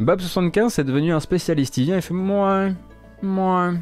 Bab75 0.01 0.69
c'est 0.69 0.83
devenu 0.83 1.13
un 1.13 1.19
spécialiste. 1.19 1.77
Il 1.77 1.85
vient 1.85 1.97
et 1.97 2.01
fait 2.01 2.13
Moi. 2.13 2.69
Moi. 3.21 3.73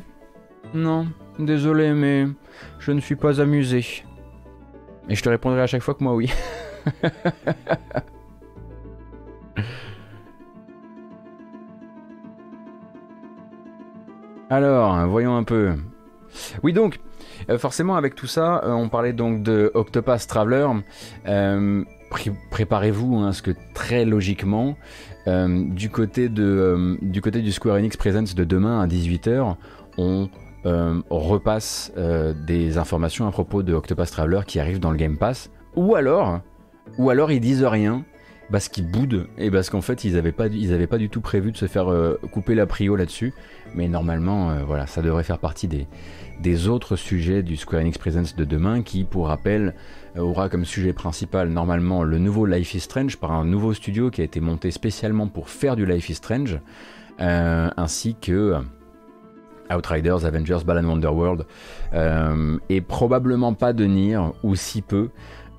Non. 0.73 1.07
Désolé, 1.39 1.93
mais 1.93 2.27
je 2.79 2.91
ne 2.91 2.99
suis 2.99 3.15
pas 3.15 3.41
amusé. 3.41 4.03
Et 5.09 5.15
je 5.15 5.23
te 5.23 5.29
répondrai 5.29 5.61
à 5.61 5.67
chaque 5.67 5.81
fois 5.81 5.93
que 5.95 6.03
moi 6.03 6.13
oui. 6.15 6.31
Alors, 14.49 15.07
voyons 15.07 15.35
un 15.35 15.43
peu. 15.43 15.73
Oui 16.61 16.73
donc, 16.73 16.99
euh, 17.49 17.57
forcément 17.57 17.95
avec 17.95 18.15
tout 18.15 18.27
ça, 18.27 18.63
euh, 18.63 18.71
on 18.71 18.89
parlait 18.89 19.13
donc 19.13 19.41
de 19.41 19.71
Octopath 19.73 20.27
Traveler. 20.27 20.67
Euh, 21.27 21.83
préparez-vous 22.51 23.17
hein, 23.17 23.29
à 23.29 23.33
ce 23.33 23.41
que 23.41 23.51
très 23.73 24.05
logiquement, 24.05 24.77
du, 25.27 25.89
côté 25.89 26.29
de, 26.29 26.99
du 27.01 27.19
côté 27.19 27.41
du 27.41 27.51
Square 27.51 27.77
Enix 27.77 27.97
Presents 27.97 28.35
de 28.35 28.43
demain 28.43 28.79
à 28.79 28.85
18h, 28.85 29.55
on 29.97 30.29
repasse 31.09 31.91
des 32.45 32.77
informations 32.77 33.27
à 33.27 33.31
propos 33.31 33.63
de 33.63 33.73
Octopath 33.73 34.11
Traveler 34.11 34.41
qui 34.45 34.59
arrivent 34.59 34.79
dans 34.79 34.91
le 34.91 34.97
Game 34.97 35.17
Pass. 35.17 35.49
Ou 35.75 35.95
alors, 35.95 36.41
ou 36.99 37.09
alors 37.09 37.31
ils 37.31 37.39
disent 37.39 37.63
rien 37.63 38.05
parce 38.51 38.69
qu'ils 38.69 38.87
boudent 38.87 39.27
et 39.37 39.49
parce 39.49 39.69
qu'en 39.69 39.81
fait 39.81 40.03
ils 40.03 40.13
n'avaient 40.13 40.31
pas, 40.31 40.47
pas 40.89 40.97
du 40.97 41.09
tout 41.09 41.21
prévu 41.21 41.51
de 41.51 41.57
se 41.57 41.67
faire 41.67 41.87
couper 42.31 42.55
la 42.55 42.65
prio 42.65 42.95
là-dessus. 42.95 43.33
Mais 43.75 43.89
normalement, 43.89 44.51
euh, 44.51 44.63
voilà, 44.65 44.87
ça 44.87 45.01
devrait 45.01 45.23
faire 45.23 45.39
partie 45.39 45.67
des, 45.67 46.67
autres 46.67 46.95
sujets 46.95 47.43
du 47.43 47.57
Square 47.57 47.81
Enix 47.81 47.97
Presents 47.97 48.35
de 48.37 48.45
demain, 48.45 48.81
qui, 48.81 49.03
pour 49.03 49.27
rappel, 49.27 49.75
euh, 50.15 50.21
aura 50.21 50.47
comme 50.49 50.65
sujet 50.65 50.93
principal 50.93 51.49
normalement 51.49 52.03
le 52.03 52.17
nouveau 52.17 52.45
Life 52.45 52.73
is 52.73 52.79
Strange 52.81 53.17
par 53.17 53.33
un 53.33 53.43
nouveau 53.43 53.73
studio 53.73 54.09
qui 54.09 54.21
a 54.21 54.23
été 54.23 54.39
monté 54.39 54.71
spécialement 54.71 55.27
pour 55.27 55.49
faire 55.49 55.75
du 55.75 55.85
Life 55.85 56.09
is 56.09 56.15
Strange, 56.15 56.59
euh, 57.19 57.69
ainsi 57.75 58.15
que 58.15 58.55
Outriders, 59.75 60.25
Avengers, 60.25 60.59
Balan 60.65 60.87
Wonderworld, 60.87 61.45
et 62.69 62.81
probablement 62.81 63.53
pas 63.53 63.73
de 63.73 63.85
Nier, 63.85 64.21
ou 64.43 64.55
si 64.55 64.81
peu, 64.81 65.09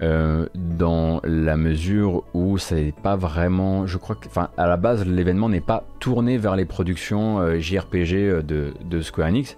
euh, 0.03 0.47
dans 0.55 1.21
la 1.25 1.57
mesure 1.57 2.25
où 2.35 2.59
c'est 2.59 2.93
pas 3.03 3.17
vraiment, 3.17 3.87
je 3.87 3.97
crois 3.99 4.17
que, 4.17 4.27
enfin, 4.27 4.51
à 4.57 4.67
la 4.67 4.77
base, 4.77 5.07
l'événement 5.07 5.49
n'est 5.49 5.61
pas 5.61 5.85
tourné 6.01 6.39
vers 6.39 6.57
les 6.57 6.65
productions 6.65 7.39
euh, 7.41 7.59
JRPG 7.59 8.15
euh, 8.15 8.43
de, 8.43 9.01
Square 9.01 9.29
Enix. 9.29 9.57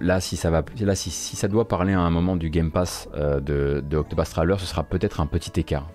Là, 0.00 0.20
si 0.20 0.36
ça 0.36 0.50
va, 0.50 0.62
là, 0.80 0.94
si, 0.94 1.10
si, 1.10 1.36
ça 1.36 1.48
doit 1.48 1.66
parler 1.66 1.92
à 1.92 2.00
un 2.00 2.10
moment 2.10 2.36
du 2.36 2.50
Game 2.50 2.70
Pass 2.70 3.08
de, 3.14 3.82
de 3.86 3.96
Octopath 3.96 4.30
Traveler, 4.30 4.56
ce 4.58 4.66
sera 4.66 4.82
peut-être 4.82 5.20
un 5.20 5.26
petit 5.26 5.58
écart. 5.58 5.88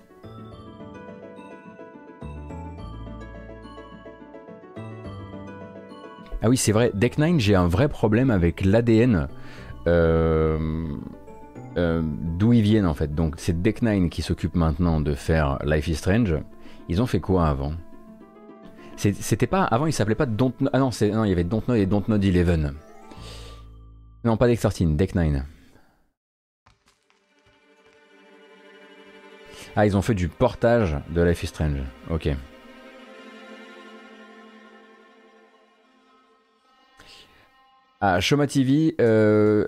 Ah 6.44 6.50
oui, 6.50 6.58
c'est 6.58 6.72
vrai. 6.72 6.90
Deck 6.92 7.16
9, 7.16 7.38
j'ai 7.38 7.54
un 7.54 7.66
vrai 7.66 7.88
problème 7.88 8.30
avec 8.30 8.66
l'ADN. 8.66 9.28
Euh, 9.86 10.58
euh, 11.76 12.02
d'où 12.38 12.52
ils 12.52 12.62
viennent 12.62 12.86
en 12.86 12.94
fait. 12.94 13.14
Donc 13.14 13.34
c'est 13.38 13.60
Deck9 13.60 14.08
qui 14.08 14.22
s'occupe 14.22 14.54
maintenant 14.54 15.00
de 15.00 15.14
faire 15.14 15.58
Life 15.64 15.88
is 15.88 15.96
Strange. 15.96 16.36
Ils 16.88 17.00
ont 17.02 17.06
fait 17.06 17.20
quoi 17.20 17.48
avant? 17.48 17.72
C'était 18.96 19.48
pas 19.48 19.64
avant, 19.64 19.86
il 19.86 19.92
s'appelait 19.92 20.14
pas 20.14 20.26
Dontnod. 20.26 20.70
Ah 20.72 20.78
non, 20.78 20.90
non, 21.12 21.24
il 21.24 21.28
y 21.28 21.32
avait 21.32 21.44
Dontnod 21.44 21.76
et 21.76 21.86
Dontnod 21.86 22.24
11. 22.24 22.74
Non, 24.24 24.36
pas 24.36 24.46
Deck 24.46 24.60
13, 24.60 24.96
Deck9. 24.96 25.42
Ah, 29.76 29.86
ils 29.86 29.96
ont 29.96 30.02
fait 30.02 30.14
du 30.14 30.28
portage 30.28 30.96
de 31.10 31.22
Life 31.22 31.42
is 31.42 31.48
Strange. 31.48 31.82
Ok. 32.08 32.28
Ah, 38.00 38.20
Shoma 38.20 38.46
TV, 38.46 38.94
euh, 39.00 39.66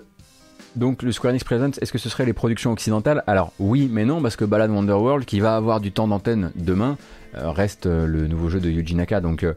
donc 0.77 1.01
le 1.01 1.11
Square 1.11 1.31
Enix 1.31 1.43
Presents, 1.43 1.71
est-ce 1.81 1.91
que 1.91 1.97
ce 1.97 2.07
serait 2.07 2.25
les 2.25 2.33
productions 2.33 2.71
occidentales? 2.71 3.23
Alors 3.27 3.51
oui, 3.59 3.89
mais 3.91 4.05
non, 4.05 4.21
parce 4.21 4.35
que 4.35 4.45
Ballad 4.45 4.69
Wonderworld, 4.69 5.25
qui 5.25 5.39
va 5.39 5.55
avoir 5.55 5.81
du 5.81 5.91
temps 5.91 6.07
d'antenne 6.07 6.51
demain, 6.55 6.97
euh, 7.35 7.51
reste 7.51 7.87
euh, 7.87 8.05
le 8.05 8.27
nouveau 8.27 8.49
jeu 8.49 8.59
de 8.59 8.69
Yuji 8.69 8.95
Naka. 8.95 9.19
Donc 9.19 9.43
euh, 9.43 9.53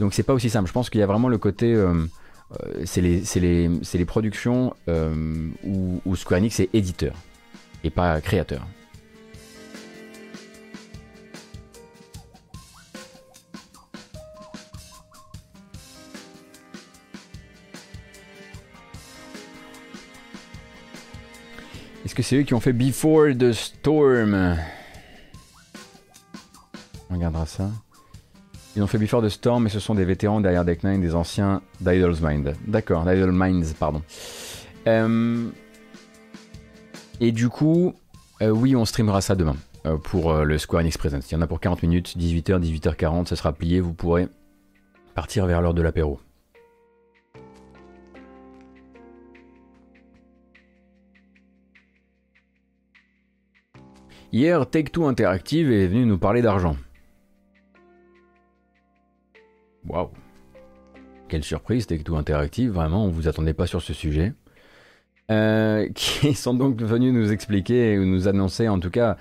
donc 0.00 0.14
c'est 0.14 0.22
pas 0.22 0.32
aussi 0.32 0.50
simple. 0.50 0.66
Je 0.68 0.72
pense 0.72 0.90
qu'il 0.90 1.00
y 1.00 1.04
a 1.04 1.06
vraiment 1.06 1.28
le 1.28 1.38
côté, 1.38 1.76
c'est 2.84 3.00
les, 3.00 4.04
productions 4.06 4.74
où, 4.88 6.00
où 6.04 6.16
Square 6.16 6.40
Enix 6.40 6.58
est 6.58 6.70
éditeur 6.72 7.14
et 7.84 7.90
pas 7.90 8.20
créateur. 8.20 8.66
Est-ce 22.04 22.16
que 22.16 22.22
c'est 22.22 22.36
eux 22.36 22.42
qui 22.42 22.52
ont 22.52 22.60
fait 22.60 22.72
Before 22.72 23.28
the 23.38 23.52
Storm? 23.52 24.56
On 27.08 27.14
regardera 27.14 27.46
ça. 27.46 27.70
Ils 28.74 28.82
ont 28.82 28.88
fait 28.88 28.98
Before 28.98 29.22
the 29.22 29.28
Storm, 29.28 29.62
mais 29.62 29.68
ce 29.68 29.78
sont 29.78 29.94
des 29.94 30.04
vétérans 30.04 30.40
derrière 30.40 30.64
Deck 30.64 30.82
9, 30.82 31.00
des 31.00 31.14
anciens 31.14 31.62
d'Idol's 31.80 32.20
Mind. 32.20 32.54
D'accord, 32.66 33.04
d'Idol 33.04 33.30
Minds, 33.30 33.74
pardon. 33.78 34.02
Euh, 34.88 35.48
et 37.20 37.30
du 37.30 37.48
coup, 37.48 37.94
euh, 38.40 38.50
oui, 38.50 38.74
on 38.74 38.84
streamera 38.84 39.20
ça 39.20 39.36
demain 39.36 39.56
euh, 39.86 39.96
pour 39.96 40.34
le 40.34 40.58
Square 40.58 40.80
Enix 40.80 40.98
Presents. 40.98 41.20
Il 41.30 41.34
y 41.34 41.36
en 41.36 41.42
a 41.42 41.46
pour 41.46 41.60
40 41.60 41.84
minutes, 41.84 42.16
18h, 42.18 42.58
18h40, 42.60 43.26
ça 43.26 43.36
sera 43.36 43.52
plié, 43.52 43.78
vous 43.78 43.94
pourrez 43.94 44.26
partir 45.14 45.46
vers 45.46 45.60
l'heure 45.60 45.74
de 45.74 45.82
l'apéro. 45.82 46.18
Hier, 54.34 54.64
Take-Two 54.66 55.04
Interactive 55.04 55.70
est 55.70 55.86
venu 55.86 56.06
nous 56.06 56.16
parler 56.16 56.40
d'argent. 56.40 56.74
Waouh. 59.86 60.08
quelle 61.28 61.44
surprise, 61.44 61.86
Tech2 61.86 62.16
Interactive, 62.16 62.70
vraiment, 62.70 63.04
on 63.04 63.08
vous 63.08 63.28
attendait 63.28 63.52
pas 63.52 63.66
sur 63.66 63.82
ce 63.82 63.92
sujet. 63.92 64.32
Euh, 65.30 65.86
qui 65.94 66.32
sont 66.32 66.54
donc 66.54 66.80
venus 66.80 67.12
nous 67.12 67.30
expliquer 67.30 67.98
ou 67.98 68.06
nous 68.06 68.26
annoncer, 68.26 68.68
en 68.68 68.78
tout 68.78 68.88
cas, 68.88 69.18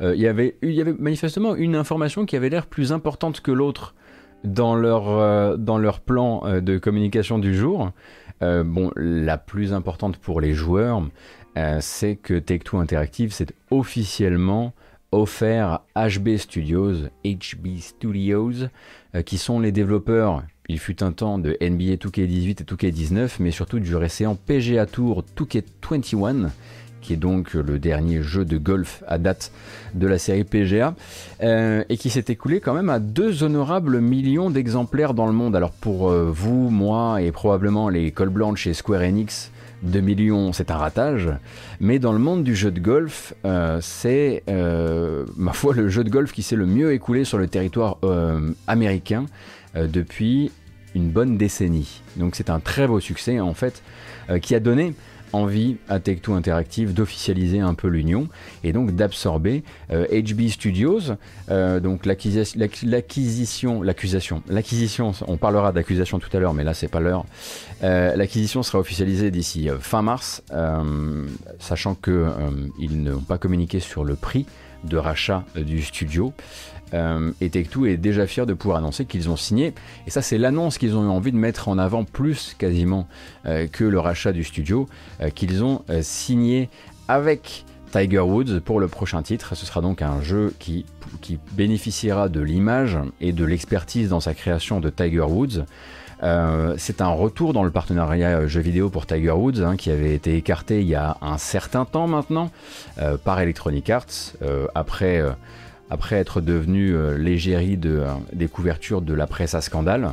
euh, 0.00 0.14
il 0.14 0.22
y 0.22 0.26
avait, 0.26 0.56
il 0.62 0.72
y 0.72 0.80
avait 0.80 0.94
manifestement 0.94 1.54
une 1.56 1.76
information 1.76 2.24
qui 2.24 2.34
avait 2.34 2.48
l'air 2.48 2.66
plus 2.66 2.90
importante 2.90 3.42
que 3.42 3.50
l'autre 3.50 3.94
dans 4.44 4.76
leur, 4.76 5.10
euh, 5.10 5.58
dans 5.58 5.76
leur 5.76 6.00
plan 6.00 6.42
de 6.62 6.78
communication 6.78 7.38
du 7.38 7.54
jour. 7.54 7.90
bon, 8.40 8.92
la 8.96 9.36
plus 9.36 9.74
importante 9.74 10.16
pour 10.16 10.40
les 10.40 10.54
joueurs, 10.54 11.02
c'est 11.80 12.16
que 12.16 12.34
Tech2 12.34 12.80
Interactive 12.80 13.32
s'est 13.32 13.46
officiellement 13.70 14.72
offert 15.12 15.80
HB 15.94 16.36
Studios, 16.36 17.08
HB 17.24 17.78
Studios, 17.78 18.68
qui 19.24 19.38
sont 19.38 19.60
les 19.60 19.70
développeurs 19.70 20.42
il 20.68 20.78
fut 20.78 21.02
un 21.02 21.12
temps 21.12 21.38
de 21.38 21.58
NBA 21.60 21.96
2K18 21.96 22.62
et 22.62 22.64
2K19, 22.64 23.36
mais 23.40 23.50
surtout 23.50 23.80
du 23.80 23.94
récent 23.96 24.34
PGA 24.46 24.86
Tour 24.86 25.22
2K21, 25.36 26.48
qui 27.02 27.12
est 27.12 27.16
donc 27.16 27.52
le 27.52 27.78
dernier 27.78 28.22
jeu 28.22 28.46
de 28.46 28.56
golf 28.56 29.04
à 29.06 29.18
date 29.18 29.52
de 29.92 30.06
la 30.06 30.18
série 30.18 30.44
PGA, 30.44 30.94
euh, 31.42 31.84
et 31.90 31.98
qui 31.98 32.08
s'est 32.08 32.24
écoulé 32.28 32.60
quand 32.60 32.72
même 32.72 32.88
à 32.88 32.98
2 32.98 33.42
honorables 33.42 34.00
millions 34.00 34.48
d'exemplaires 34.48 35.12
dans 35.12 35.26
le 35.26 35.34
monde. 35.34 35.54
Alors 35.54 35.72
pour 35.72 36.08
euh, 36.08 36.30
vous, 36.32 36.70
moi 36.70 37.20
et 37.20 37.30
probablement 37.30 37.90
les 37.90 38.10
Col 38.10 38.30
Blanche 38.30 38.62
chez 38.62 38.72
Square 38.72 39.02
Enix, 39.02 39.50
2 39.84 40.00
millions, 40.00 40.52
c'est 40.52 40.70
un 40.70 40.76
ratage. 40.76 41.30
Mais 41.80 41.98
dans 41.98 42.12
le 42.12 42.18
monde 42.18 42.42
du 42.42 42.56
jeu 42.56 42.70
de 42.70 42.80
golf, 42.80 43.34
euh, 43.44 43.78
c'est, 43.80 44.42
ma 45.36 45.52
foi, 45.52 45.74
le 45.74 45.88
jeu 45.88 46.04
de 46.04 46.10
golf 46.10 46.32
qui 46.32 46.42
s'est 46.42 46.56
le 46.56 46.66
mieux 46.66 46.92
écoulé 46.92 47.24
sur 47.24 47.38
le 47.38 47.46
territoire 47.46 47.98
américain. 48.66 49.26
Euh, 49.76 49.88
depuis 49.88 50.52
une 50.94 51.10
bonne 51.10 51.36
décennie. 51.36 52.00
Donc 52.16 52.36
c'est 52.36 52.48
un 52.48 52.60
très 52.60 52.86
beau 52.86 53.00
succès 53.00 53.40
en 53.40 53.54
fait 53.54 53.82
euh, 54.30 54.38
qui 54.38 54.54
a 54.54 54.60
donné 54.60 54.94
envie 55.34 55.76
à 55.88 55.98
Tech2 55.98 56.32
Interactive 56.32 56.94
d'officialiser 56.94 57.60
un 57.60 57.74
peu 57.74 57.88
l'union 57.88 58.28
et 58.62 58.72
donc 58.72 58.92
d'absorber 58.92 59.62
HB 59.90 60.40
euh, 60.40 60.48
Studios. 60.48 61.00
donc 61.48 62.06
l'acquisition, 62.06 63.82
l'accusation, 63.82 64.42
l'acquisition, 64.48 65.12
on 65.26 65.36
parlera 65.36 65.72
d'accusation 65.72 66.18
tout 66.18 66.34
à 66.36 66.40
l'heure, 66.40 66.54
mais 66.54 66.64
là 66.64 66.74
c'est 66.74 66.88
pas 66.88 67.00
l'heure. 67.00 67.24
l'acquisition 67.82 68.62
sera 68.62 68.78
officialisée 68.78 69.30
d'ici 69.30 69.68
fin 69.80 70.02
mars, 70.02 70.42
sachant 71.58 71.94
que 71.94 72.26
ils 72.78 73.02
n'ont 73.02 73.20
pas 73.20 73.38
communiqué 73.38 73.80
sur 73.80 74.04
le 74.04 74.14
prix 74.14 74.46
de 74.84 74.96
rachat 74.96 75.44
du 75.56 75.82
studio. 75.82 76.32
Euh, 76.92 77.32
et 77.40 77.48
Tech2 77.48 77.88
est 77.88 77.96
déjà 77.96 78.26
fier 78.26 78.46
de 78.46 78.54
pouvoir 78.54 78.78
annoncer 78.78 79.04
qu'ils 79.04 79.28
ont 79.30 79.36
signé. 79.36 79.74
Et 80.06 80.10
ça, 80.10 80.22
c'est 80.22 80.38
l'annonce 80.38 80.78
qu'ils 80.78 80.96
ont 80.96 81.04
eu 81.04 81.08
envie 81.08 81.32
de 81.32 81.36
mettre 81.36 81.68
en 81.68 81.78
avant 81.78 82.04
plus 82.04 82.54
quasiment 82.58 83.08
euh, 83.46 83.66
que 83.66 83.84
le 83.84 83.98
rachat 83.98 84.32
du 84.32 84.44
studio, 84.44 84.88
euh, 85.20 85.30
qu'ils 85.30 85.64
ont 85.64 85.82
signé 86.02 86.68
avec 87.08 87.64
Tiger 87.90 88.20
Woods 88.20 88.60
pour 88.60 88.80
le 88.80 88.88
prochain 88.88 89.22
titre. 89.22 89.54
Ce 89.54 89.66
sera 89.66 89.80
donc 89.80 90.02
un 90.02 90.20
jeu 90.20 90.52
qui, 90.58 90.84
qui 91.20 91.38
bénéficiera 91.52 92.28
de 92.28 92.40
l'image 92.40 92.98
et 93.20 93.32
de 93.32 93.44
l'expertise 93.44 94.08
dans 94.08 94.20
sa 94.20 94.34
création 94.34 94.80
de 94.80 94.90
Tiger 94.90 95.20
Woods. 95.20 95.64
c'est 96.78 97.00
un 97.00 97.08
retour 97.08 97.52
dans 97.52 97.62
le 97.62 97.70
partenariat 97.70 98.46
jeu 98.46 98.60
vidéo 98.60 98.88
pour 98.88 99.06
Tiger 99.06 99.32
Woods, 99.32 99.62
hein, 99.62 99.76
qui 99.76 99.90
avait 99.90 100.14
été 100.14 100.36
écarté 100.36 100.80
il 100.80 100.88
y 100.88 100.94
a 100.94 101.18
un 101.20 101.38
certain 101.38 101.84
temps 101.84 102.08
maintenant 102.08 102.50
par 103.24 103.40
Electronic 103.40 103.90
Arts, 103.90 104.32
après 104.74 105.22
après 105.90 106.16
être 106.16 106.40
devenu 106.40 106.94
euh, 106.94 107.16
l'égérie 107.16 107.78
euh, 107.84 108.14
des 108.32 108.48
couvertures 108.48 109.02
de 109.02 109.14
la 109.14 109.26
presse 109.26 109.54
à 109.54 109.60
scandale. 109.60 110.12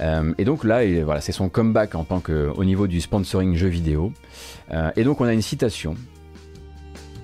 Euh, 0.00 0.32
et 0.38 0.44
donc 0.44 0.64
là, 0.64 0.80
voilà, 1.04 1.20
c'est 1.20 1.32
son 1.32 1.48
comeback 1.48 1.94
en 1.94 2.04
tant 2.04 2.20
que, 2.20 2.50
au 2.54 2.64
niveau 2.64 2.86
du 2.86 3.00
sponsoring 3.00 3.54
jeu 3.54 3.68
vidéo. 3.68 4.12
et 4.96 5.04
donc 5.04 5.20
on 5.20 5.24
a 5.24 5.32
une 5.32 5.42
citation 5.42 5.96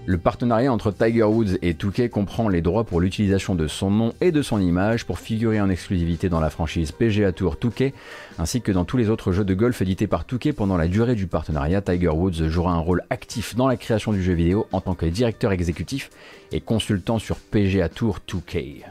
le 0.08 0.16
partenariat 0.16 0.72
entre 0.72 0.90
Tiger 0.90 1.24
Woods 1.24 1.58
et 1.60 1.74
Touquet 1.74 2.08
comprend 2.08 2.48
les 2.48 2.62
droits 2.62 2.84
pour 2.84 2.98
l'utilisation 2.98 3.54
de 3.54 3.66
son 3.66 3.90
nom 3.90 4.14
et 4.22 4.32
de 4.32 4.40
son 4.40 4.58
image 4.58 5.04
pour 5.04 5.18
figurer 5.18 5.60
en 5.60 5.68
exclusivité 5.68 6.30
dans 6.30 6.40
la 6.40 6.48
franchise 6.48 6.92
PGA 6.92 7.30
Tour 7.32 7.58
Touquet, 7.58 7.92
ainsi 8.38 8.62
que 8.62 8.72
dans 8.72 8.86
tous 8.86 8.96
les 8.96 9.10
autres 9.10 9.32
jeux 9.32 9.44
de 9.44 9.52
golf 9.52 9.82
édités 9.82 10.06
par 10.06 10.24
Touquet 10.24 10.54
pendant 10.54 10.78
la 10.78 10.88
durée 10.88 11.14
du 11.14 11.26
partenariat. 11.26 11.82
Tiger 11.82 12.08
Woods 12.08 12.48
jouera 12.48 12.72
un 12.72 12.78
rôle 12.78 13.02
actif 13.10 13.54
dans 13.54 13.68
la 13.68 13.76
création 13.76 14.14
du 14.14 14.22
jeu 14.22 14.32
vidéo 14.32 14.66
en 14.72 14.80
tant 14.80 14.94
que 14.94 15.04
directeur 15.04 15.52
exécutif 15.52 16.08
et 16.52 16.62
consultant 16.62 17.18
sur 17.18 17.36
PGA 17.36 17.90
Tour 17.90 18.20
Touquet. 18.20 18.84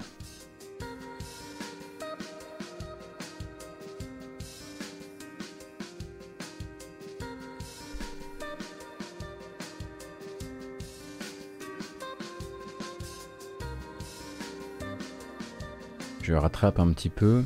Je 16.27 16.33
rattrape 16.33 16.77
un 16.77 16.91
petit 16.91 17.07
peu. 17.07 17.43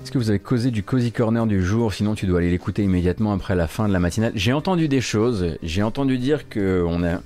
Est-ce 0.00 0.12
que 0.12 0.18
vous 0.18 0.30
avez 0.30 0.38
causé 0.38 0.70
du 0.70 0.84
Cozy 0.84 1.10
Corner 1.10 1.44
du 1.44 1.60
jour? 1.60 1.92
Sinon, 1.92 2.14
tu 2.14 2.26
dois 2.26 2.38
aller 2.38 2.50
l'écouter 2.50 2.84
immédiatement 2.84 3.32
après 3.32 3.56
la 3.56 3.66
fin 3.66 3.88
de 3.88 3.92
la 3.92 3.98
matinale. 3.98 4.30
J'ai 4.36 4.52
entendu 4.52 4.86
des 4.86 5.00
choses. 5.00 5.56
J'ai 5.64 5.82
entendu 5.82 6.18
dire 6.18 6.48
que 6.48 6.84
on. 6.86 7.20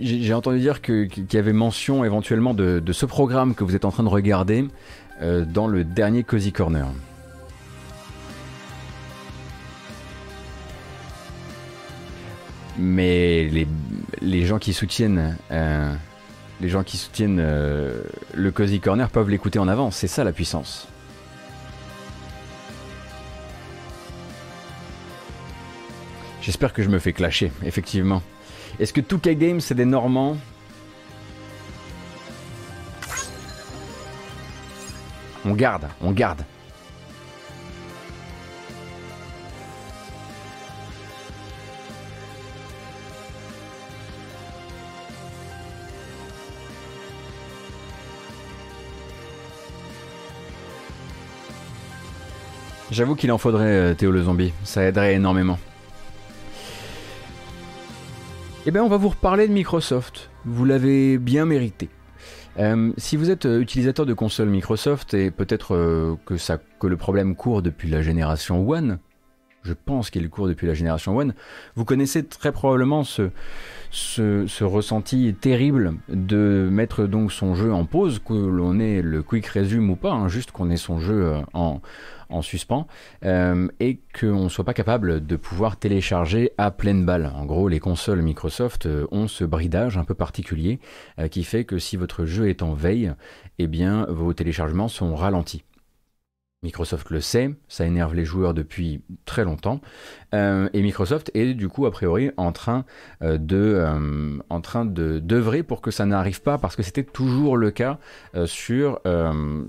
J'ai 0.00 0.32
entendu 0.32 0.58
dire 0.58 0.80
qu'il 0.80 1.10
y 1.30 1.36
avait 1.36 1.52
mention 1.52 2.06
éventuellement 2.06 2.54
de, 2.54 2.82
ce 2.92 3.04
programme 3.04 3.54
que 3.54 3.62
vous 3.62 3.76
êtes 3.76 3.84
en 3.84 3.90
train 3.90 4.04
de 4.04 4.08
regarder 4.08 4.64
euh, 5.20 5.44
dans 5.44 5.66
le 5.66 5.84
dernier 5.84 6.24
Cozy 6.24 6.52
Corner. 6.52 6.86
Mais 12.78 13.44
les, 13.44 13.66
les 14.20 14.46
gens 14.46 14.58
qui 14.58 14.72
soutiennent 14.72 15.36
euh, 15.50 15.94
les 16.60 16.68
gens 16.68 16.82
qui 16.82 16.96
soutiennent 16.96 17.40
euh, 17.40 18.02
le 18.34 18.50
Cozy 18.50 18.80
Corner 18.80 19.08
peuvent 19.10 19.28
l'écouter 19.28 19.58
en 19.58 19.68
avance, 19.68 19.96
c'est 19.96 20.06
ça 20.06 20.24
la 20.24 20.32
puissance. 20.32 20.88
J'espère 26.40 26.72
que 26.72 26.82
je 26.82 26.88
me 26.88 26.98
fais 26.98 27.12
clasher, 27.12 27.50
effectivement. 27.64 28.22
Est-ce 28.78 28.92
que 28.92 29.00
2K 29.00 29.36
Games 29.36 29.60
c'est 29.60 29.74
des 29.74 29.84
Normands? 29.84 30.36
On 35.44 35.52
garde, 35.52 35.88
on 36.00 36.12
garde. 36.12 36.42
J'avoue 52.96 53.14
qu'il 53.14 53.30
en 53.30 53.36
faudrait, 53.36 53.66
euh, 53.66 53.92
Théo 53.92 54.10
le 54.10 54.22
zombie. 54.22 54.54
Ça 54.64 54.82
aiderait 54.82 55.16
énormément. 55.16 55.58
Eh 58.64 58.70
bien, 58.70 58.82
on 58.82 58.88
va 58.88 58.96
vous 58.96 59.10
reparler 59.10 59.46
de 59.46 59.52
Microsoft. 59.52 60.30
Vous 60.46 60.64
l'avez 60.64 61.18
bien 61.18 61.44
mérité. 61.44 61.90
Euh, 62.58 62.92
si 62.96 63.18
vous 63.18 63.30
êtes 63.30 63.44
euh, 63.44 63.60
utilisateur 63.60 64.06
de 64.06 64.14
console 64.14 64.48
Microsoft 64.48 65.12
et 65.12 65.30
peut-être 65.30 66.16
que, 66.24 66.36
que 66.80 66.86
le 66.86 66.96
problème 66.96 67.36
court 67.36 67.60
depuis 67.60 67.90
la 67.90 68.00
génération 68.00 68.66
One, 68.66 68.98
je 69.62 69.74
pense 69.74 70.08
qu'il 70.08 70.30
court 70.30 70.48
depuis 70.48 70.66
la 70.66 70.72
génération 70.72 71.14
One, 71.14 71.34
vous 71.74 71.84
connaissez 71.84 72.24
très 72.24 72.50
probablement 72.50 73.04
ce, 73.04 73.28
ce, 73.90 74.64
ressenti 74.64 75.34
terrible 75.38 75.96
de 76.08 76.66
mettre 76.72 77.04
donc 77.04 77.30
son 77.30 77.54
jeu 77.54 77.74
en 77.74 77.84
pause, 77.84 78.20
que 78.26 78.32
l'on 78.32 78.78
ait 78.78 79.02
le 79.02 79.22
quick 79.22 79.46
resume 79.48 79.90
ou 79.90 79.96
pas, 79.96 80.12
hein, 80.12 80.28
juste 80.28 80.50
qu'on 80.50 80.70
ait 80.70 80.78
son 80.78 80.98
jeu 80.98 81.34
en, 81.52 81.82
en 82.28 82.42
suspens 82.42 82.86
euh, 83.24 83.68
et 83.80 84.00
qu'on 84.18 84.44
ne 84.44 84.48
soit 84.48 84.64
pas 84.64 84.74
capable 84.74 85.24
de 85.24 85.36
pouvoir 85.36 85.76
télécharger 85.76 86.52
à 86.58 86.70
pleine 86.70 87.04
balle. 87.04 87.32
En 87.34 87.46
gros, 87.46 87.68
les 87.68 87.80
consoles 87.80 88.22
Microsoft 88.22 88.86
euh, 88.86 89.06
ont 89.10 89.28
ce 89.28 89.44
bridage 89.44 89.96
un 89.96 90.04
peu 90.04 90.14
particulier 90.14 90.80
euh, 91.18 91.28
qui 91.28 91.44
fait 91.44 91.64
que 91.64 91.78
si 91.78 91.96
votre 91.96 92.24
jeu 92.24 92.48
est 92.48 92.62
en 92.62 92.74
veille, 92.74 93.12
eh 93.58 93.66
vos 94.08 94.32
téléchargements 94.32 94.88
sont 94.88 95.14
ralentis. 95.14 95.64
Microsoft 96.66 97.10
le 97.10 97.20
sait, 97.20 97.54
ça 97.68 97.86
énerve 97.86 98.14
les 98.16 98.24
joueurs 98.24 98.52
depuis 98.52 99.00
très 99.24 99.44
longtemps, 99.44 99.80
euh, 100.34 100.68
et 100.72 100.82
Microsoft 100.82 101.30
est 101.34 101.54
du 101.54 101.68
coup 101.68 101.86
a 101.86 101.92
priori 101.92 102.32
en 102.36 102.50
train 102.50 102.84
euh, 103.22 103.38
de 103.38 103.56
euh, 103.56 104.38
en 104.50 104.60
train 104.60 104.84
de 104.84 105.20
d'œuvrer 105.20 105.62
pour 105.62 105.80
que 105.80 105.92
ça 105.92 106.06
n'arrive 106.06 106.42
pas 106.42 106.58
parce 106.58 106.74
que 106.74 106.82
c'était 106.82 107.04
toujours 107.04 107.56
le 107.56 107.70
cas 107.70 107.98
sur 108.46 109.00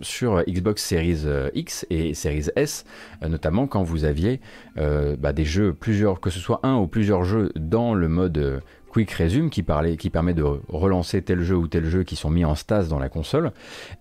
sur 0.01 0.43
Xbox 0.43 0.83
Series 0.83 1.25
X 1.53 1.85
et 1.89 2.13
Series 2.15 2.47
S, 2.55 2.85
notamment 3.21 3.67
quand 3.67 3.83
vous 3.83 4.03
aviez 4.03 4.41
bah, 4.75 5.33
des 5.33 5.45
jeux 5.45 5.73
plusieurs 5.73 6.19
que 6.19 6.29
ce 6.29 6.39
soit 6.39 6.59
un 6.63 6.77
ou 6.77 6.87
plusieurs 6.87 7.23
jeux 7.23 7.51
dans 7.55 7.93
le 7.93 8.07
mode 8.07 8.61
Quick 8.89 9.11
Resume 9.11 9.49
qui, 9.49 9.63
permet 9.63 10.33
de 10.33 10.43
relancer 10.69 11.21
tel 11.21 11.41
jeu 11.41 11.55
ou 11.55 11.67
tel 11.67 11.85
jeu 11.85 12.03
qui 12.03 12.15
sont 12.15 12.29
mis 12.29 12.45
en 12.45 12.55
stase 12.55 12.89
dans 12.89 12.99
la 12.99 13.09
console. 13.09 13.51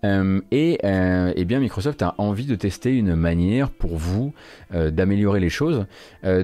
et, 0.04 0.78
et, 0.82 1.44
bien 1.44 1.60
Microsoft 1.60 2.02
a 2.02 2.14
envie 2.18 2.46
de 2.46 2.54
tester 2.54 2.96
une 2.96 3.14
manière 3.14 3.70
pour 3.70 3.96
vous 3.96 4.32
d'améliorer 4.72 5.40
les 5.40 5.50
choses. 5.50 5.86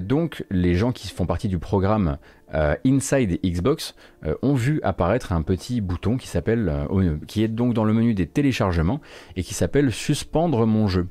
donc 0.01 0.45
les 0.51 0.75
gens 0.75 0.91
qui 0.91 1.07
font 1.07 1.25
partie 1.25 1.47
du 1.47 1.59
programme 1.59 2.17
euh, 2.53 2.75
Inside 2.85 3.39
Xbox 3.43 3.95
euh, 4.25 4.35
ont 4.41 4.53
vu 4.53 4.79
apparaître 4.83 5.31
un 5.31 5.41
petit 5.41 5.81
bouton 5.81 6.17
qui 6.17 6.27
s'appelle, 6.27 6.69
euh, 6.69 7.17
qui 7.27 7.43
est 7.43 7.47
donc 7.47 7.73
dans 7.73 7.83
le 7.83 7.93
menu 7.93 8.13
des 8.13 8.27
téléchargements 8.27 9.01
et 9.35 9.43
qui 9.43 9.53
s'appelle 9.53 9.91
suspendre 9.91 10.65
mon 10.65 10.87
jeu. 10.87 11.07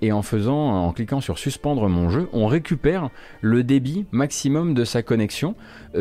et 0.00 0.12
en 0.12 0.22
faisant, 0.22 0.86
en 0.86 0.92
cliquant 0.92 1.20
sur 1.20 1.38
suspendre 1.38 1.88
mon 1.88 2.08
jeu, 2.10 2.28
on 2.32 2.46
récupère 2.46 3.10
le 3.40 3.62
débit 3.62 4.06
maximum 4.10 4.74
de 4.74 4.84
sa 4.84 5.02
connexion 5.02 5.54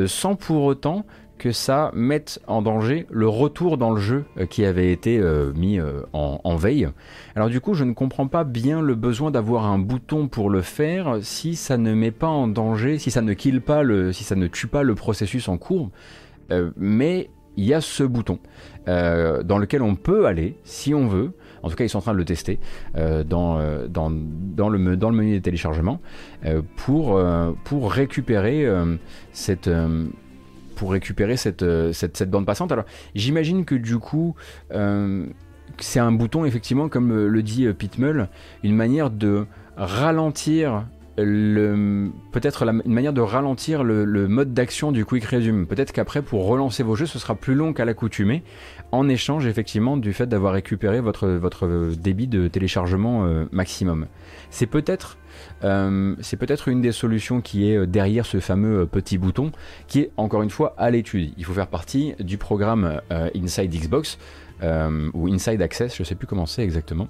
sans 0.06 0.36
pour 0.36 0.64
autant 0.64 1.06
que 1.40 1.52
ça 1.52 1.90
mette 1.96 2.40
en 2.46 2.62
danger 2.62 3.08
le 3.10 3.28
retour 3.28 3.78
dans 3.78 3.92
le 3.92 4.00
jeu 4.00 4.26
euh, 4.38 4.46
qui 4.46 4.66
avait 4.66 4.92
été 4.92 5.18
euh, 5.18 5.52
mis 5.54 5.80
euh, 5.80 6.02
en, 6.14 6.56
veille. 6.56 6.90
Alors 7.36 7.50
du 7.50 7.62
coup, 7.62 7.74
je 7.74 7.86
ne 7.86 7.94
comprends 7.94 8.28
pas 8.28 8.44
bien 8.44 8.82
le 8.82 8.94
besoin 8.94 9.32
d'avoir 9.32 9.66
un 9.66 9.80
bouton 9.80 10.28
pour 10.28 10.50
le 10.50 10.62
faire 10.62 11.20
si 11.22 11.56
ça 11.56 11.78
ne 11.78 11.94
met 11.94 12.12
pas 12.12 12.28
en 12.28 12.48
danger, 12.48 13.00
si 13.00 13.10
ça 13.10 13.22
ne 13.22 13.34
kill 13.34 13.62
pas 13.62 13.82
le, 13.82 14.12
si 14.12 14.24
ça 14.24 14.36
ne 14.36 14.48
tue 14.48 14.68
pas 14.68 14.84
le 14.84 14.94
processus 14.94 15.48
en 15.48 15.58
cours. 15.58 15.90
mais 16.76 17.30
il 17.56 17.66
y 17.66 17.74
a 17.74 17.82
ce 17.82 18.04
bouton 18.04 18.40
dans 18.86 19.58
lequel 19.58 19.82
on 19.82 19.96
peut 19.96 20.26
aller 20.26 20.58
si 20.64 20.94
on 20.94 21.08
veut. 21.08 21.32
En 21.62 21.70
tout 21.70 21.76
cas, 21.76 21.84
ils 21.84 21.90
sont 21.90 22.00
en 22.00 22.02
train 22.02 22.14
de 22.14 22.18
le 22.18 22.26
tester 22.26 22.60
dans, 23.26 23.58
le, 23.60 24.78
menu 24.78 25.32
des 25.32 25.42
téléchargements 25.42 26.02
pour 26.76 27.18
récupérer 27.92 28.68
cette 29.32 29.70
pour 30.80 30.92
récupérer 30.92 31.36
euh, 31.62 31.92
cette, 31.94 32.16
cette, 32.16 32.32
bande 32.32 32.46
passante. 32.46 32.72
Alors 32.72 32.86
j'imagine 33.14 33.66
que 33.66 33.76
du 33.76 33.98
coup, 33.98 34.34
euh, 34.74 35.26
c'est 35.78 36.00
un 36.00 36.14
bouton 36.14 36.46
effectivement, 36.46 36.88
comme 36.88 37.12
euh, 37.12 37.28
le 37.28 37.44
dit 37.44 37.68
Pitmull, 37.74 38.30
une 38.64 38.76
manière 38.76 39.12
de 39.12 39.46
ralentir 39.76 40.86
peut-être 41.18 42.64
une 42.64 42.94
manière 42.94 43.12
de 43.12 43.20
ralentir 43.20 43.84
le, 43.84 44.06
mode 44.30 44.54
d'action 44.54 44.94
du 44.94 45.04
quick 45.04 45.26
resume. 45.26 45.68
Peut-être 45.68 45.92
qu'après, 45.92 46.22
pour 46.22 46.48
relancer 46.48 46.82
vos 46.82 46.96
jeux, 46.96 47.08
ce 47.08 47.20
sera 47.20 47.36
plus 47.36 47.56
long 47.56 47.74
qu'à 47.74 47.84
l'accoutumée, 47.84 48.42
en 48.94 49.10
échange 49.10 49.46
effectivement 49.46 49.98
du 49.98 50.14
fait 50.14 50.28
d'avoir 50.28 50.54
récupéré 50.54 51.02
votre, 51.02 51.28
votre 51.28 51.92
débit 52.02 52.28
de 52.28 52.48
téléchargement 52.48 53.28
maximum. 53.52 54.06
C'est 54.50 54.66
peut-être 54.66 55.18
euh, 55.64 56.16
c'est 56.22 56.38
peut-être 56.38 56.68
une 56.68 56.82
des 56.82 56.92
solutions 56.92 57.42
qui 57.42 57.70
est 57.70 57.78
euh, 57.78 57.86
derrière 57.86 58.26
ce 58.26 58.40
fameux 58.40 58.82
euh, 58.82 58.86
petit 58.86 59.18
bouton, 59.18 59.52
qui 59.88 60.02
est 60.02 60.12
encore 60.18 60.42
une 60.42 60.50
fois 60.50 60.74
à 60.78 60.90
l'étude. 60.90 61.34
Il 61.38 61.46
faut 61.46 61.54
faire 61.54 61.68
partie 61.68 62.14
du 62.20 62.38
programme 62.38 63.02
Inside 63.36 63.72
Xbox. 63.72 64.18
ou 64.62 65.28
Inside 65.28 65.62
Access, 65.62 65.96
je 65.96 66.02
ne 66.02 66.06
sais 66.06 66.16
plus 66.16 66.28
comment 66.28 66.46
c'est 66.46 66.64
exactement, 66.64 67.08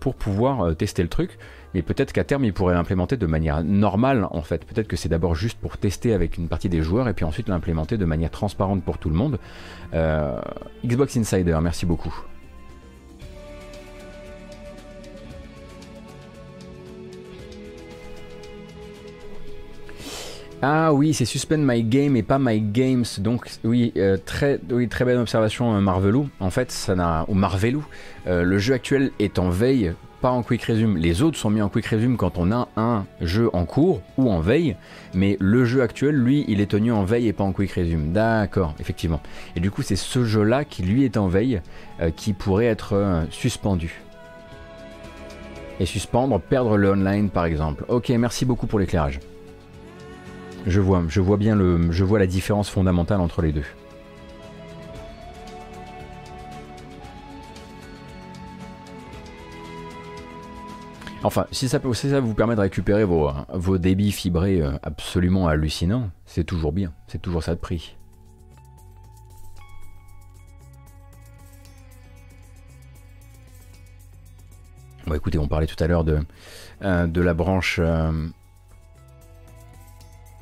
pour 0.00 0.14
pouvoir 0.14 0.76
tester 0.76 1.02
le 1.02 1.08
truc. 1.08 1.38
Mais 1.74 1.82
peut-être 1.82 2.12
qu'à 2.12 2.24
terme, 2.24 2.44
il 2.44 2.52
pourrait 2.52 2.74
l'implémenter 2.74 3.16
de 3.16 3.26
manière 3.26 3.64
normale, 3.64 4.28
en 4.30 4.42
fait. 4.42 4.64
Peut-être 4.64 4.88
que 4.88 4.96
c'est 4.96 5.08
d'abord 5.08 5.34
juste 5.34 5.58
pour 5.58 5.78
tester 5.78 6.12
avec 6.12 6.36
une 6.36 6.48
partie 6.48 6.68
des 6.68 6.82
joueurs 6.82 7.08
et 7.08 7.14
puis 7.14 7.24
ensuite 7.24 7.48
l'implémenter 7.48 7.96
de 7.96 8.04
manière 8.04 8.30
transparente 8.30 8.84
pour 8.84 8.98
tout 8.98 9.10
le 9.10 9.16
monde. 9.16 9.38
Xbox 10.84 11.16
Insider, 11.16 11.58
merci 11.62 11.86
beaucoup. 11.86 12.14
Ah 20.64 20.92
oui, 20.92 21.12
c'est 21.12 21.24
Suspend 21.24 21.58
My 21.58 21.82
Game 21.82 22.14
et 22.14 22.22
pas 22.22 22.38
My 22.38 22.60
Games. 22.60 23.04
Donc 23.18 23.48
oui, 23.64 23.92
euh, 23.96 24.16
très, 24.24 24.60
oui, 24.70 24.86
très 24.86 25.04
belle 25.04 25.18
observation 25.18 25.74
euh, 25.74 25.80
Marvelou. 25.80 26.28
En 26.38 26.50
fait, 26.50 26.70
ça 26.70 26.94
n'a 26.94 27.24
ou 27.26 27.34
Marvelou. 27.34 27.84
Euh, 28.28 28.44
le 28.44 28.58
jeu 28.58 28.72
actuel 28.72 29.10
est 29.18 29.40
en 29.40 29.50
veille, 29.50 29.92
pas 30.20 30.30
en 30.30 30.44
quick 30.44 30.62
resume. 30.62 30.98
Les 30.98 31.20
autres 31.20 31.36
sont 31.36 31.50
mis 31.50 31.60
en 31.60 31.68
quick 31.68 31.86
resume 31.86 32.16
quand 32.16 32.38
on 32.38 32.52
a 32.52 32.68
un 32.76 33.06
jeu 33.20 33.50
en 33.52 33.64
cours 33.64 34.02
ou 34.16 34.30
en 34.30 34.38
veille, 34.38 34.76
mais 35.14 35.36
le 35.40 35.64
jeu 35.64 35.82
actuel, 35.82 36.14
lui, 36.14 36.44
il 36.46 36.60
est 36.60 36.70
tenu 36.70 36.92
en 36.92 37.02
veille 37.02 37.26
et 37.26 37.32
pas 37.32 37.42
en 37.42 37.50
quick 37.50 37.72
resume. 37.72 38.12
D'accord, 38.12 38.76
effectivement. 38.78 39.20
Et 39.56 39.60
du 39.60 39.72
coup, 39.72 39.82
c'est 39.82 39.96
ce 39.96 40.24
jeu-là 40.24 40.64
qui 40.64 40.84
lui 40.84 41.02
est 41.02 41.16
en 41.16 41.26
veille 41.26 41.60
qui 42.14 42.34
pourrait 42.34 42.66
être 42.66 43.24
suspendu. 43.30 44.00
Et 45.80 45.86
suspendre, 45.86 46.38
perdre 46.38 46.76
le 46.76 46.92
online 46.92 47.30
par 47.30 47.46
exemple. 47.46 47.84
Ok, 47.88 48.10
merci 48.10 48.44
beaucoup 48.44 48.68
pour 48.68 48.78
l'éclairage. 48.78 49.18
Je 50.66 50.80
vois, 50.80 51.02
je 51.08 51.20
vois 51.20 51.36
bien 51.36 51.56
le, 51.56 51.90
je 51.90 52.04
vois 52.04 52.18
la 52.18 52.26
différence 52.26 52.70
fondamentale 52.70 53.20
entre 53.20 53.42
les 53.42 53.52
deux. 53.52 53.64
Enfin, 61.24 61.46
si 61.52 61.68
ça, 61.68 61.78
vous 61.78 62.34
permet 62.34 62.56
de 62.56 62.60
récupérer 62.60 63.04
vos, 63.04 63.30
vos 63.52 63.78
débits 63.78 64.10
fibrés 64.10 64.60
euh, 64.60 64.72
absolument 64.82 65.46
hallucinants, 65.46 66.10
c'est 66.26 66.42
toujours 66.42 66.72
bien, 66.72 66.92
c'est 67.06 67.22
toujours 67.22 67.44
ça 67.44 67.54
de 67.54 67.60
prix. 67.60 67.96
Bon, 75.06 75.14
écoutez, 75.14 75.38
on 75.38 75.46
parlait 75.46 75.66
tout 75.66 75.82
à 75.82 75.86
l'heure 75.86 76.02
de, 76.02 76.18
euh, 76.82 77.06
de 77.06 77.20
la 77.20 77.34
branche 77.34 77.78
euh, 77.80 78.10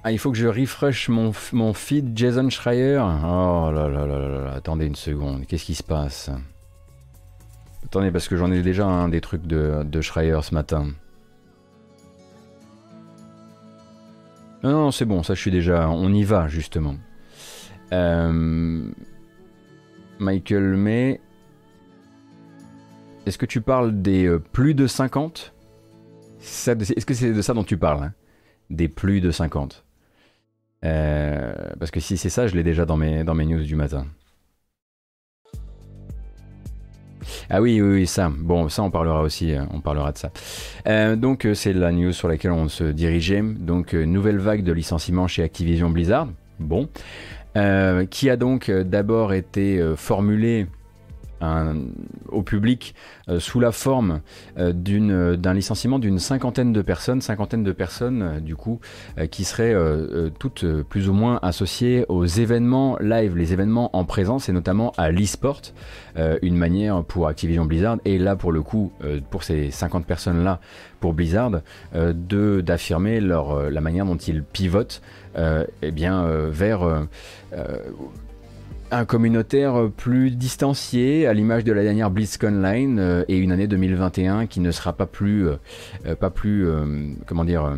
ah, 0.02 0.12
il 0.12 0.18
faut 0.18 0.32
que 0.32 0.38
je 0.38 0.46
refresh 0.46 1.10
mon, 1.10 1.32
mon 1.52 1.74
feed 1.74 2.16
Jason 2.16 2.48
Schreier. 2.48 2.98
Oh 2.98 3.70
là 3.70 3.88
là 3.88 4.06
là 4.06 4.18
là 4.18 4.52
attendez 4.54 4.86
une 4.86 4.94
seconde, 4.94 5.46
qu'est-ce 5.46 5.66
qui 5.66 5.74
se 5.74 5.82
passe? 5.82 6.30
Attendez, 7.84 8.10
parce 8.10 8.26
que 8.26 8.36
j'en 8.36 8.50
ai 8.50 8.62
déjà 8.62 8.86
un 8.86 9.08
des 9.08 9.20
trucs 9.20 9.46
de, 9.46 9.82
de 9.84 10.00
Schreier 10.00 10.40
ce 10.42 10.54
matin. 10.54 10.88
Non, 14.62 14.72
non, 14.72 14.90
c'est 14.90 15.04
bon, 15.04 15.22
ça 15.22 15.34
je 15.34 15.40
suis 15.40 15.50
déjà. 15.50 15.90
On 15.90 16.12
y 16.12 16.24
va 16.24 16.48
justement. 16.48 16.96
Euh, 17.92 18.90
Michael 20.18 20.76
May. 20.76 21.20
Est-ce 23.26 23.36
que 23.36 23.46
tu 23.46 23.60
parles 23.60 24.00
des 24.00 24.24
euh, 24.24 24.38
plus 24.38 24.72
de 24.72 24.86
50 24.86 25.52
Est-ce 26.40 27.04
que 27.04 27.12
c'est 27.14 27.34
de 27.34 27.42
ça 27.42 27.52
dont 27.52 27.64
tu 27.64 27.76
parles 27.76 28.02
hein? 28.02 28.14
Des 28.70 28.88
plus 28.88 29.20
de 29.20 29.30
50 29.30 29.84
euh, 30.84 31.52
parce 31.78 31.90
que 31.90 32.00
si 32.00 32.16
c'est 32.16 32.30
ça, 32.30 32.46
je 32.46 32.54
l'ai 32.54 32.62
déjà 32.62 32.86
dans 32.86 32.96
mes, 32.96 33.24
dans 33.24 33.34
mes 33.34 33.46
news 33.46 33.62
du 33.62 33.76
matin. 33.76 34.06
Ah 37.48 37.60
oui, 37.60 37.80
oui, 37.80 37.92
oui, 37.92 38.06
ça. 38.06 38.32
Bon, 38.34 38.68
ça, 38.68 38.82
on 38.82 38.90
parlera 38.90 39.22
aussi, 39.22 39.54
euh, 39.54 39.62
on 39.72 39.80
parlera 39.80 40.12
de 40.12 40.18
ça. 40.18 40.30
Euh, 40.86 41.16
donc, 41.16 41.46
c'est 41.54 41.72
la 41.72 41.92
news 41.92 42.12
sur 42.12 42.28
laquelle 42.28 42.52
on 42.52 42.68
se 42.68 42.84
dirigeait. 42.84 43.42
Donc, 43.42 43.92
nouvelle 43.92 44.38
vague 44.38 44.62
de 44.62 44.72
licenciements 44.72 45.26
chez 45.26 45.42
Activision 45.42 45.90
Blizzard. 45.90 46.28
Bon. 46.58 46.88
qui 48.10 48.30
a 48.30 48.36
donc 48.36 48.70
d'abord 48.70 49.32
été 49.32 49.82
formulée 49.96 50.66
au 51.40 52.42
public 52.42 52.94
euh, 53.28 53.40
sous 53.40 53.60
la 53.60 53.72
forme 53.72 54.20
euh, 54.58 55.36
d'un 55.36 55.54
licenciement 55.54 55.98
d'une 55.98 56.18
cinquantaine 56.18 56.72
de 56.72 56.82
personnes, 56.82 57.20
cinquantaine 57.20 57.64
de 57.64 57.72
personnes 57.72 58.22
euh, 58.22 58.40
du 58.40 58.56
coup 58.56 58.80
qui 59.30 59.44
seraient 59.44 59.74
toutes 60.38 60.64
plus 60.82 61.08
ou 61.08 61.12
moins 61.12 61.38
associées 61.42 62.04
aux 62.08 62.24
événements 62.24 62.96
live, 63.00 63.36
les 63.36 63.52
événements 63.52 63.94
en 63.96 64.04
présence 64.04 64.48
et 64.48 64.52
notamment 64.52 64.92
à 64.96 65.10
l'e-sport, 65.10 65.60
une 66.16 66.56
manière 66.56 67.04
pour 67.04 67.28
Activision 67.28 67.64
Blizzard 67.64 67.98
et 68.04 68.18
là 68.18 68.36
pour 68.36 68.52
le 68.52 68.62
coup 68.62 68.92
pour 69.30 69.42
ces 69.42 69.70
50 69.70 70.06
personnes 70.06 70.42
là 70.44 70.60
pour 71.00 71.12
Blizzard 71.12 71.50
de 71.94 72.60
d'affirmer 72.60 73.20
leur 73.20 73.70
la 73.70 73.80
manière 73.80 74.06
dont 74.06 74.16
ils 74.16 74.42
pivotent 74.42 75.02
eh 75.36 75.90
bien 75.90 76.24
vers 76.50 77.06
un 78.90 79.04
communautaire 79.04 79.88
plus 79.96 80.30
distancié, 80.30 81.26
à 81.26 81.32
l'image 81.32 81.64
de 81.64 81.72
la 81.72 81.82
dernière 81.82 82.10
BlizzConline 82.10 82.98
euh, 82.98 83.24
et 83.28 83.36
une 83.38 83.52
année 83.52 83.66
2021 83.66 84.46
qui 84.46 84.60
ne 84.60 84.70
sera 84.70 84.92
pas 84.92 85.06
plus, 85.06 85.48
euh, 85.48 85.56
euh, 86.06 86.14
pas 86.14 86.30
plus 86.30 86.66
comment 87.26 87.44
dire, 87.44 87.76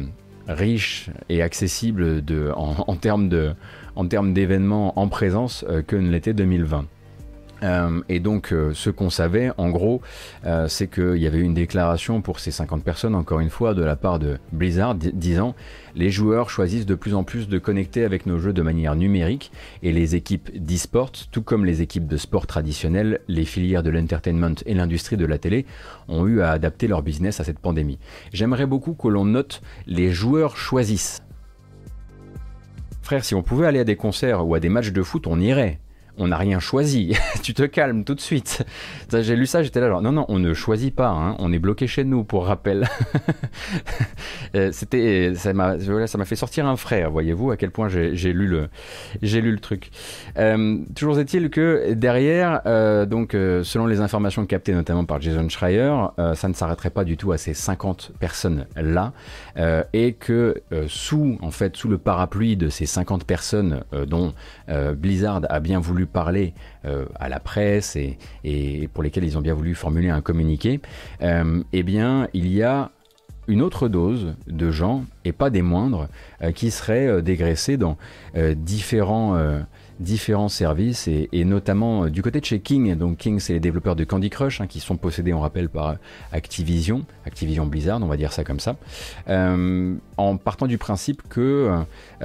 riche 0.49 1.11
et 1.29 1.43
accessible 1.43 2.25
de, 2.25 2.51
en, 2.57 2.75
en 2.87 2.97
termes 2.97 3.29
d'événements 4.33 4.99
en 4.99 5.09
présence 5.09 5.65
que 5.87 5.97
ne 5.97 6.11
l'était 6.11 6.35
2020. 6.35 6.87
Euh, 7.63 8.01
et 8.09 8.21
donc, 8.21 8.53
euh, 8.53 8.73
ce 8.75 8.91
qu'on 8.91 9.11
savait, 9.11 9.51
en 9.57 9.71
gros, 9.71 10.01
euh, 10.47 10.69
c'est 10.69 10.89
qu'il 10.89 11.19
y 11.19 11.27
avait 11.27 11.41
une 11.41 11.55
déclaration 11.55 12.21
pour 12.21 12.41
ces 12.41 12.51
50 12.51 12.83
personnes, 12.83 13.15
encore 13.15 13.41
une 13.41 13.51
fois, 13.51 13.75
de 13.75 13.83
la 13.83 13.97
part 13.97 14.19
de 14.19 14.39
Blizzard, 14.53 14.95
disant 14.95 15.55
les 15.95 16.11
joueurs 16.11 16.51
choisissent 16.51 16.87
de 16.87 16.95
plus 16.95 17.15
en 17.15 17.23
plus 17.23 17.49
de 17.49 17.59
connecter 17.59 18.05
avec 18.05 18.27
nos 18.27 18.39
jeux 18.39 18.53
de 18.53 18.63
manière 18.63 18.97
numérique, 18.97 19.53
et 19.83 19.93
les 19.93 20.15
équipes 20.15 20.51
d'e-sport, 20.55 21.13
tout 21.31 21.43
comme 21.43 21.65
les 21.65 21.83
équipes 21.83 22.07
de 22.07 22.17
sport 22.17 22.47
traditionnelles, 22.47 23.21
les 23.29 23.45
filières 23.45 23.83
de 23.83 23.91
l'entertainment 23.91 24.55
et 24.67 24.75
l'industrie 24.75 25.17
de 25.17 25.27
la 25.27 25.39
télé, 25.39 25.67
ont 26.09 26.27
eu 26.27 26.41
à 26.41 26.51
adapter 26.51 26.89
leur 26.89 27.03
business 27.03 27.41
à 27.41 27.45
cette 27.45 27.59
pandémie. 27.59 27.99
J'aimerais 28.33 28.67
beaucoup 28.67 28.95
que 28.95 29.09
l'on 29.09 29.25
note 29.25 29.63
les 29.87 30.11
joueurs 30.11 30.57
choisissent 30.57 31.23
frère, 33.03 33.25
si 33.25 33.35
on 33.35 33.43
pouvait 33.43 33.67
aller 33.67 33.81
à 33.81 33.85
des 33.85 33.97
concerts 33.97 34.47
ou 34.47 34.55
à 34.55 34.61
des 34.61 34.69
matchs 34.69 34.93
de 34.93 35.03
foot, 35.03 35.27
on 35.27 35.41
irait 35.41 35.81
on 36.19 36.29
n'a 36.29 36.37
rien 36.37 36.61
choisi. 36.61 37.17
tu 37.43 37.55
te 37.55 37.63
calmes 37.63 38.05
tout 38.05 38.15
de 38.15 38.21
suite. 38.21 38.65
J'ai 39.13 39.37
lu 39.37 39.47
ça, 39.47 39.63
j'étais 39.63 39.81
là 39.81 40.01
non 40.01 40.13
non, 40.13 40.25
on 40.29 40.39
ne 40.39 40.53
choisit 40.55 40.95
pas. 40.95 41.09
Hein. 41.09 41.37
On 41.39 41.53
est 41.53 41.59
bloqué 41.59 41.87
chez 41.87 42.05
nous 42.05 42.25
pour 42.25 42.47
rappel. 42.47 42.89
Euh, 44.55 44.71
c'était 44.71 45.33
ça 45.35 45.55
m'a 45.55 45.77
ça 46.07 46.19
m'a 46.19 46.25
fait 46.27 46.37
sortir 46.37 46.67
un 46.67 46.77
frère. 46.77 47.11
Voyez-vous 47.11 47.53
à 47.53 47.57
quel 47.57 47.71
point 47.71 47.89
j'ai 47.89 48.33
lu 48.33 48.47
le 48.47 48.69
j'ai 49.23 49.41
lu 49.41 49.51
le 49.51 49.59
truc. 49.59 49.91
Euh, 50.37 50.79
toujours 50.95 51.19
est-il 51.19 51.49
que 51.49 51.95
derrière, 51.95 52.61
euh, 52.67 53.07
donc 53.07 53.33
selon 53.33 53.87
les 53.87 54.01
informations 54.01 54.45
captées 54.45 54.75
notamment 54.75 55.07
par 55.07 55.23
Jason 55.23 55.49
Schreier, 55.49 55.91
ça 56.35 56.49
ne 56.49 56.53
s'arrêterait 56.53 56.91
pas 56.91 57.05
du 57.05 57.17
tout 57.17 57.33
à 57.33 57.39
ces 57.39 57.55
50 57.55 58.13
personnes 58.21 58.67
là 58.77 59.13
et 59.93 60.13
que 60.13 60.63
sous 60.87 61.39
en 61.41 61.51
fait 61.51 61.75
sous 61.77 61.89
le 61.89 61.97
parapluie 61.97 62.57
de 62.57 62.69
ces 62.69 62.85
50 62.85 63.25
personnes 63.25 63.85
dont 64.07 64.35
Blizzard 64.69 65.43
a 65.49 65.61
bien 65.61 65.81
voulu 65.81 66.02
parler 66.07 66.55
euh, 66.85 67.07
à 67.19 67.29
la 67.29 67.41
presse 67.41 67.97
et, 67.97 68.89
pour 68.93 69.03
lesquels 69.03 69.25
ils 69.25 69.39
ont 69.39 69.41
bien 69.41 69.55
voulu 69.55 69.75
formuler 69.75 70.11
un 70.11 70.21
communiqué, 70.21 70.81
euh, 71.23 71.63
eh 71.73 71.83
bien, 71.83 72.29
il 72.33 72.49
y 72.53 72.63
a 72.63 72.91
une 73.49 73.61
autre 73.61 73.89
dose 73.89 74.35
de 74.47 74.71
gens, 74.71 75.05
et 75.25 75.33
pas 75.33 75.51
des 75.51 75.63
moindres, 75.63 76.09
euh, 76.43 76.53
qui 76.53 76.71
seraient 76.71 77.23
dégraissés 77.23 77.77
dans 77.77 77.97
différents 78.57 79.37
différents 80.01 80.49
services 80.49 81.09
et, 81.09 81.45
notamment 81.45 82.05
euh, 82.05 82.11
du 82.11 82.23
côté 82.23 82.41
de 82.41 82.45
chez 82.45 82.61
King. 82.61 82.95
Donc 82.97 83.19
King, 83.19 83.41
c'est 83.41 83.53
les 83.53 83.61
développeurs 83.61 83.97
de 83.97 84.05
Candy 84.05 84.31
Crush 84.31 84.61
hein, 84.61 84.67
qui 84.67 84.81
sont 84.81 84.97
possédés, 84.97 85.33
on 85.33 85.41
rappelle, 85.41 85.69
par 85.69 85.89
euh, 85.89 85.95
Activision, 86.33 87.05
Activision 87.27 87.67
Blizzard, 87.67 88.01
on 88.03 88.07
va 88.07 88.17
dire 88.17 88.33
ça 88.33 88.45
comme 88.45 88.61
ça, 88.61 88.77
euh, 89.29 89.95
en 90.17 90.37
partant 90.37 90.67
du 90.67 90.79
principe 90.79 91.23
que 91.29 91.71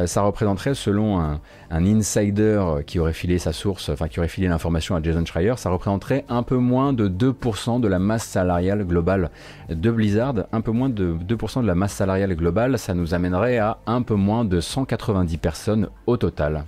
ça 0.05 0.21
représenterait, 0.21 0.75
selon 0.75 1.19
un, 1.19 1.39
insider 1.71 2.61
qui 2.85 2.99
aurait 2.99 3.13
filé 3.13 3.39
sa 3.39 3.53
source, 3.53 3.89
enfin 3.89 4.07
qui 4.07 4.19
aurait 4.19 4.27
filé 4.27 4.47
l'information 4.47 4.95
à 4.95 5.01
Jason 5.01 5.25
Schreier, 5.25 5.53
ça 5.57 5.69
représenterait 5.69 6.25
un 6.29 6.43
peu 6.43 6.57
moins 6.57 6.93
de 6.93 7.07
2% 7.09 7.79
de 7.79 7.87
la 7.87 7.99
masse 7.99 8.25
salariale 8.25 8.85
globale 8.85 9.29
de 9.69 9.91
Blizzard, 9.91 10.35
un 10.51 10.61
peu 10.61 10.71
moins 10.71 10.89
de 10.89 11.15
2% 11.27 11.61
de 11.61 11.67
la 11.67 11.75
masse 11.75 11.93
salariale 11.93 12.35
globale, 12.35 12.77
ça 12.77 12.93
nous 12.93 13.13
amènerait 13.13 13.57
à 13.57 13.79
un 13.85 14.01
peu 14.01 14.15
moins 14.15 14.45
de 14.45 14.59
190 14.59 15.37
personnes 15.37 15.89
au 16.05 16.17
total. 16.17 16.65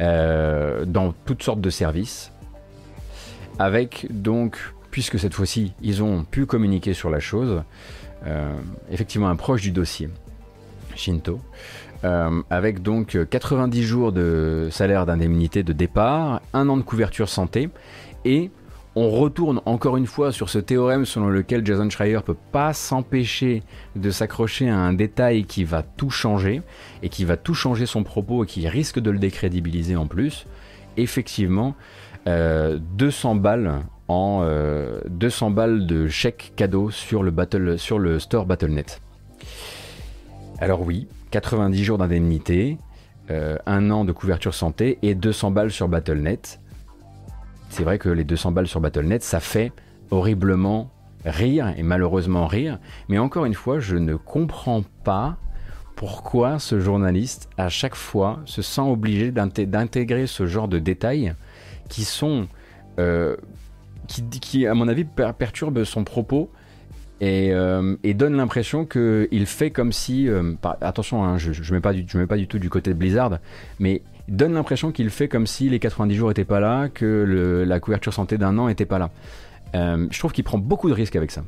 Euh, 0.00 0.84
dans 0.84 1.14
toutes 1.24 1.44
sortes 1.44 1.60
de 1.60 1.70
services, 1.70 2.32
avec 3.60 4.08
donc, 4.10 4.58
puisque 4.90 5.20
cette 5.20 5.34
fois-ci 5.34 5.72
ils 5.82 6.02
ont 6.02 6.24
pu 6.24 6.46
communiquer 6.46 6.94
sur 6.94 7.10
la 7.10 7.20
chose, 7.20 7.62
euh, 8.26 8.52
effectivement 8.90 9.28
un 9.28 9.36
proche 9.36 9.62
du 9.62 9.70
dossier, 9.70 10.08
Shinto, 10.96 11.38
euh, 12.02 12.42
avec 12.50 12.82
donc 12.82 13.16
90 13.30 13.82
jours 13.84 14.10
de 14.10 14.68
salaire 14.72 15.06
d'indemnité 15.06 15.62
de 15.62 15.72
départ, 15.72 16.42
un 16.52 16.68
an 16.68 16.76
de 16.76 16.82
couverture 16.82 17.28
santé 17.28 17.70
et 18.24 18.50
on 18.96 19.10
retourne 19.10 19.60
encore 19.66 19.96
une 19.96 20.06
fois 20.06 20.32
sur 20.32 20.48
ce 20.48 20.58
théorème 20.58 21.04
selon 21.04 21.28
lequel 21.28 21.66
Jason 21.66 21.88
Schreier 21.90 22.20
peut 22.24 22.36
pas 22.52 22.72
s'empêcher 22.72 23.62
de 23.96 24.10
s'accrocher 24.10 24.68
à 24.68 24.76
un 24.76 24.92
détail 24.92 25.44
qui 25.44 25.64
va 25.64 25.82
tout 25.82 26.10
changer 26.10 26.62
et 27.02 27.08
qui 27.08 27.24
va 27.24 27.36
tout 27.36 27.54
changer 27.54 27.86
son 27.86 28.04
propos 28.04 28.44
et 28.44 28.46
qui 28.46 28.68
risque 28.68 29.00
de 29.00 29.10
le 29.10 29.18
décrédibiliser 29.18 29.96
en 29.96 30.06
plus. 30.06 30.46
Effectivement, 30.96 31.74
200 32.26 32.28
euh, 32.28 33.38
balles 33.38 33.82
en 34.06 34.46
200 35.08 35.46
euh, 35.46 35.50
balles 35.50 35.86
de 35.86 36.06
chèque 36.06 36.52
cadeau 36.56 36.90
sur 36.90 37.22
le 37.22 37.30
battle 37.30 37.78
sur 37.78 37.98
le 37.98 38.18
store 38.18 38.46
Battle.net. 38.46 39.00
Alors 40.60 40.82
oui, 40.82 41.08
90 41.32 41.82
jours 41.82 41.98
d'indemnité, 41.98 42.78
euh, 43.30 43.56
un 43.66 43.90
an 43.90 44.04
de 44.04 44.12
couverture 44.12 44.54
santé 44.54 44.98
et 45.02 45.14
200 45.14 45.50
balles 45.50 45.72
sur 45.72 45.88
Battle.net 45.88 46.60
c'est 47.74 47.82
vrai 47.82 47.98
que 47.98 48.08
les 48.08 48.22
200 48.22 48.52
balles 48.52 48.68
sur 48.68 48.80
Battle.net, 48.80 49.24
ça 49.24 49.40
fait 49.40 49.72
horriblement 50.12 50.92
rire 51.24 51.74
et 51.76 51.82
malheureusement 51.82 52.46
rire. 52.46 52.78
Mais 53.08 53.18
encore 53.18 53.46
une 53.46 53.54
fois, 53.54 53.80
je 53.80 53.96
ne 53.96 54.14
comprends 54.14 54.84
pas 55.02 55.38
pourquoi 55.96 56.60
ce 56.60 56.78
journaliste, 56.78 57.48
à 57.58 57.68
chaque 57.68 57.96
fois, 57.96 58.38
se 58.44 58.62
sent 58.62 58.82
obligé 58.82 59.32
d'intégrer 59.32 60.28
ce 60.28 60.46
genre 60.46 60.68
de 60.68 60.78
détails 60.78 61.34
qui 61.88 62.04
sont. 62.04 62.46
Euh, 63.00 63.36
qui, 64.06 64.68
à 64.68 64.74
mon 64.74 64.86
avis, 64.86 65.04
perturbent 65.04 65.82
son 65.82 66.04
propos 66.04 66.50
et, 67.20 67.52
euh, 67.52 67.96
donne 68.04 68.36
l'impression 68.36 68.86
qu'il 68.86 69.46
fait 69.46 69.72
comme 69.72 69.92
si. 69.92 70.28
Euh, 70.28 70.54
attention, 70.80 71.24
hein, 71.24 71.38
je 71.38 71.50
ne 71.50 71.74
mets, 71.74 71.80
pas 71.80 71.92
du, 71.92 72.06
mets 72.16 72.28
pas 72.28 72.36
du 72.36 72.46
tout 72.46 72.60
du 72.60 72.70
côté 72.70 72.90
de 72.90 72.98
Blizzard, 72.98 73.38
mais 73.80 74.02
donne 74.28 74.54
l'impression 74.54 74.92
qu'il 74.92 75.10
fait 75.10 75.28
comme 75.28 75.46
si 75.46 75.68
les 75.68 75.78
90 75.78 76.14
jours 76.14 76.28
n'étaient 76.28 76.44
pas 76.44 76.60
là, 76.60 76.88
que 76.88 77.64
la 77.66 77.80
couverture 77.80 78.12
santé 78.12 78.38
d'un 78.38 78.56
an 78.58 78.68
n'était 78.68 78.86
pas 78.86 78.98
là. 78.98 79.10
Euh, 79.74 80.06
je 80.10 80.18
trouve 80.18 80.32
qu'il 80.32 80.44
prend 80.44 80.58
beaucoup 80.58 80.88
de 80.88 80.94
risques 80.94 81.16
avec 81.16 81.30
ça. 81.30 81.42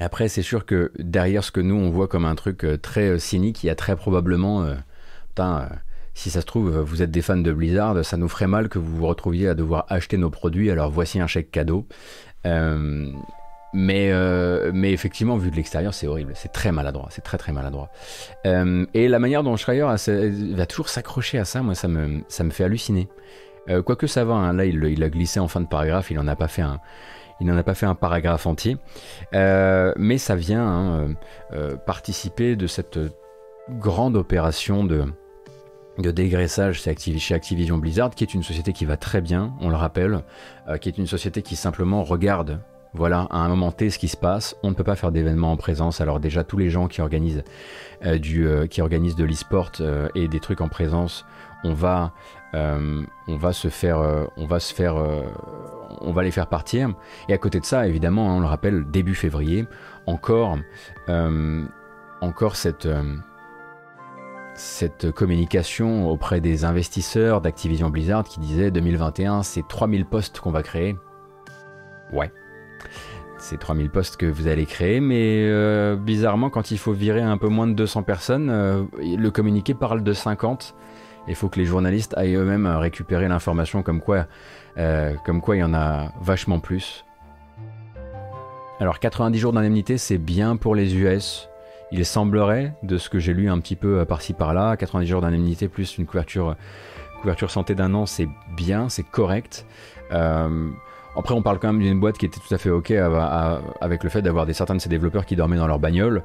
Après, 0.00 0.28
c'est 0.28 0.42
sûr 0.42 0.66
que 0.66 0.92
derrière 0.98 1.44
ce 1.44 1.50
que 1.50 1.60
nous 1.60 1.76
on 1.76 1.88
voit 1.90 2.08
comme 2.08 2.24
un 2.24 2.34
truc 2.34 2.64
euh, 2.64 2.76
très 2.76 3.10
euh, 3.10 3.18
cynique, 3.18 3.62
il 3.62 3.68
y 3.68 3.70
a 3.70 3.74
très 3.74 3.94
probablement, 3.94 4.66
putain, 5.28 5.68
si 6.14 6.30
ça 6.30 6.40
se 6.40 6.46
trouve, 6.46 6.78
vous 6.80 7.00
êtes 7.02 7.10
des 7.10 7.22
fans 7.22 7.36
de 7.36 7.52
Blizzard, 7.52 8.04
ça 8.04 8.16
nous 8.16 8.28
ferait 8.28 8.46
mal 8.46 8.68
que 8.68 8.78
vous 8.78 8.96
vous 8.96 9.06
retrouviez 9.06 9.48
à 9.48 9.54
devoir 9.54 9.86
acheter 9.88 10.16
nos 10.16 10.30
produits, 10.30 10.70
alors 10.70 10.90
voici 10.90 11.20
un 11.20 11.26
chèque 11.26 11.50
cadeau. 11.50 11.86
Mais, 13.76 14.12
euh, 14.12 14.70
mais 14.72 14.92
effectivement, 14.92 15.36
vu 15.36 15.50
de 15.50 15.56
l'extérieur, 15.56 15.92
c'est 15.92 16.06
horrible. 16.06 16.32
C'est 16.36 16.52
très 16.52 16.70
maladroit. 16.70 17.08
C'est 17.10 17.24
très 17.24 17.38
très 17.38 17.52
maladroit. 17.52 17.90
Euh, 18.46 18.86
et 18.94 19.08
la 19.08 19.18
manière 19.18 19.42
dont 19.42 19.56
Schreier 19.56 19.84
va 19.84 20.66
toujours 20.66 20.88
s'accrocher 20.88 21.38
à 21.38 21.44
ça, 21.44 21.60
moi, 21.60 21.74
ça 21.74 21.88
me, 21.88 22.22
ça 22.28 22.44
me 22.44 22.50
fait 22.50 22.62
halluciner. 22.62 23.08
Euh, 23.68 23.82
quoique 23.82 24.06
ça 24.06 24.24
va, 24.24 24.34
hein, 24.34 24.52
là, 24.52 24.64
il, 24.64 25.02
a 25.02 25.10
glissé 25.10 25.40
en 25.40 25.48
fin 25.48 25.60
de 25.60 25.66
paragraphe. 25.66 26.12
Il 26.12 26.16
n'en 26.16 26.28
a 26.28 26.36
pas 26.36 26.46
fait 26.46 26.62
un. 26.62 26.78
Il 27.40 27.48
n'en 27.48 27.56
a 27.56 27.64
pas 27.64 27.74
fait 27.74 27.86
un 27.86 27.96
paragraphe 27.96 28.46
entier, 28.46 28.76
mais 29.32 30.18
ça 30.18 30.36
vient 30.36 30.64
hein, 30.64 31.16
participer 31.84 32.54
de 32.54 32.68
cette 32.68 32.96
grande 33.68 34.16
opération 34.16 34.84
de, 34.84 35.04
de 35.98 36.12
dégraissage 36.12 36.82
chez 36.82 37.34
Activision 37.34 37.76
Blizzard, 37.78 38.10
qui 38.10 38.22
est 38.22 38.34
une 38.34 38.44
société 38.44 38.72
qui 38.72 38.84
va 38.84 38.96
très 38.96 39.20
bien, 39.20 39.52
on 39.60 39.68
le 39.68 39.74
rappelle, 39.74 40.22
qui 40.80 40.88
est 40.88 40.96
une 40.96 41.08
société 41.08 41.42
qui 41.42 41.56
simplement 41.56 42.04
regarde 42.04 42.60
voilà, 42.94 43.26
à 43.30 43.38
un 43.38 43.48
moment 43.48 43.72
T, 43.72 43.90
ce 43.90 43.98
qui 43.98 44.06
se 44.06 44.16
passe. 44.16 44.56
On 44.62 44.70
ne 44.70 44.74
peut 44.74 44.84
pas 44.84 44.94
faire 44.94 45.10
d'événements 45.10 45.50
en 45.50 45.56
présence. 45.56 46.00
Alors 46.00 46.20
déjà, 46.20 46.44
tous 46.44 46.56
les 46.56 46.70
gens 46.70 46.86
qui 46.86 47.00
organisent 47.00 47.42
euh, 48.06 48.18
euh, 48.36 48.66
de 48.68 49.24
l'e-sport 49.24 49.72
euh, 49.80 50.08
et 50.14 50.28
des 50.28 50.38
trucs 50.38 50.60
en 50.60 50.68
présence, 50.68 51.26
on 51.64 51.74
va, 51.74 52.12
les 56.22 56.30
faire 56.30 56.46
partir. 56.46 56.94
Et 57.28 57.32
à 57.32 57.38
côté 57.38 57.58
de 57.58 57.64
ça, 57.64 57.88
évidemment, 57.88 58.30
hein, 58.30 58.34
on 58.34 58.40
le 58.40 58.46
rappelle, 58.46 58.84
début 58.88 59.16
février, 59.16 59.66
encore, 60.06 60.58
encore 62.20 62.56
cette 62.56 62.88
cette 64.56 65.10
communication 65.10 66.08
auprès 66.08 66.40
des 66.40 66.64
investisseurs 66.64 67.40
d'Activision 67.40 67.90
Blizzard 67.90 68.22
qui 68.22 68.38
disait 68.38 68.70
2021, 68.70 69.42
c'est 69.42 69.66
3000 69.66 70.06
postes 70.06 70.38
qu'on 70.38 70.52
va 70.52 70.62
créer. 70.62 70.96
Ouais 72.12 72.30
ces 73.44 73.58
3000 73.58 73.90
postes 73.90 74.16
que 74.16 74.26
vous 74.26 74.48
allez 74.48 74.64
créer, 74.64 75.00
mais 75.00 75.44
euh, 75.44 75.96
bizarrement, 75.96 76.50
quand 76.50 76.70
il 76.70 76.78
faut 76.78 76.92
virer 76.92 77.20
un 77.20 77.36
peu 77.36 77.48
moins 77.48 77.66
de 77.66 77.74
200 77.74 78.02
personnes, 78.02 78.48
euh, 78.50 78.84
le 78.98 79.30
communiqué 79.30 79.74
parle 79.74 80.02
de 80.02 80.12
50. 80.12 80.74
Il 81.28 81.34
faut 81.34 81.48
que 81.48 81.58
les 81.58 81.66
journalistes 81.66 82.14
aillent 82.16 82.36
eux-mêmes 82.36 82.66
récupérer 82.66 83.28
l'information 83.28 83.82
comme 83.82 84.00
quoi, 84.00 84.26
euh, 84.78 85.14
comme 85.24 85.40
quoi 85.40 85.56
il 85.56 85.60
y 85.60 85.62
en 85.62 85.74
a 85.74 86.12
vachement 86.20 86.58
plus. 86.58 87.04
Alors 88.80 88.98
90 88.98 89.38
jours 89.38 89.52
d'indemnité, 89.52 89.98
c'est 89.98 90.18
bien 90.18 90.56
pour 90.56 90.74
les 90.74 90.96
US. 90.96 91.48
Il 91.92 92.04
semblerait, 92.04 92.74
de 92.82 92.98
ce 92.98 93.08
que 93.08 93.18
j'ai 93.18 93.34
lu 93.34 93.48
un 93.48 93.58
petit 93.60 93.76
peu 93.76 94.04
par-ci 94.04 94.32
par-là, 94.32 94.76
90 94.76 95.06
jours 95.06 95.20
d'indemnité 95.20 95.68
plus 95.68 95.96
une 95.98 96.06
couverture, 96.06 96.56
couverture 97.20 97.50
santé 97.50 97.74
d'un 97.74 97.94
an, 97.94 98.06
c'est 98.06 98.28
bien, 98.56 98.88
c'est 98.88 99.04
correct. 99.04 99.66
Après, 101.16 101.34
on 101.34 101.42
parle 101.42 101.58
quand 101.58 101.68
même 101.68 101.80
d'une 101.80 102.00
boîte 102.00 102.18
qui 102.18 102.26
était 102.26 102.40
tout 102.40 102.52
à 102.52 102.58
fait 102.58 102.70
ok 102.70 102.92
avec 103.80 104.02
le 104.02 104.10
fait 104.10 104.22
d'avoir 104.22 104.46
certains 104.52 104.74
de 104.74 104.80
ses 104.80 104.88
développeurs 104.88 105.26
qui 105.26 105.36
dormaient 105.36 105.56
dans 105.56 105.66
leur 105.66 105.78
bagnole 105.78 106.22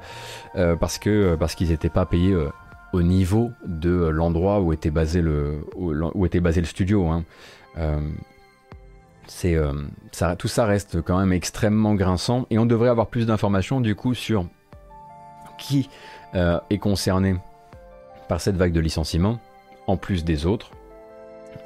euh, 0.56 0.76
parce 0.76 0.98
que 0.98 1.36
parce 1.36 1.54
qu'ils 1.54 1.68
n'étaient 1.68 1.88
pas 1.88 2.06
payés 2.06 2.32
euh, 2.32 2.50
au 2.92 3.02
niveau 3.02 3.52
de 3.64 4.08
l'endroit 4.08 4.60
où 4.60 4.72
était 4.72 4.90
basé 4.90 5.22
le 5.22 5.62
studio. 6.64 7.06
Hein. 7.08 7.24
Euh, 7.78 8.00
c'est 9.26 9.56
tout 10.38 10.48
ça 10.48 10.64
reste 10.64 11.00
quand 11.02 11.16
même 11.16 11.32
extrêmement 11.32 11.94
grinçant 11.94 12.46
et 12.50 12.58
on 12.58 12.66
devrait 12.66 12.88
avoir 12.88 13.06
plus 13.06 13.26
d'informations 13.26 13.80
du 13.80 13.94
coup 13.94 14.12
sur 14.12 14.44
qui 15.56 15.88
est 16.34 16.78
concerné 16.78 17.36
par 18.28 18.40
cette 18.40 18.56
vague 18.56 18.72
de 18.72 18.80
licenciements 18.80 19.38
en 19.86 19.96
plus 19.96 20.24
des 20.24 20.46
autres. 20.46 20.72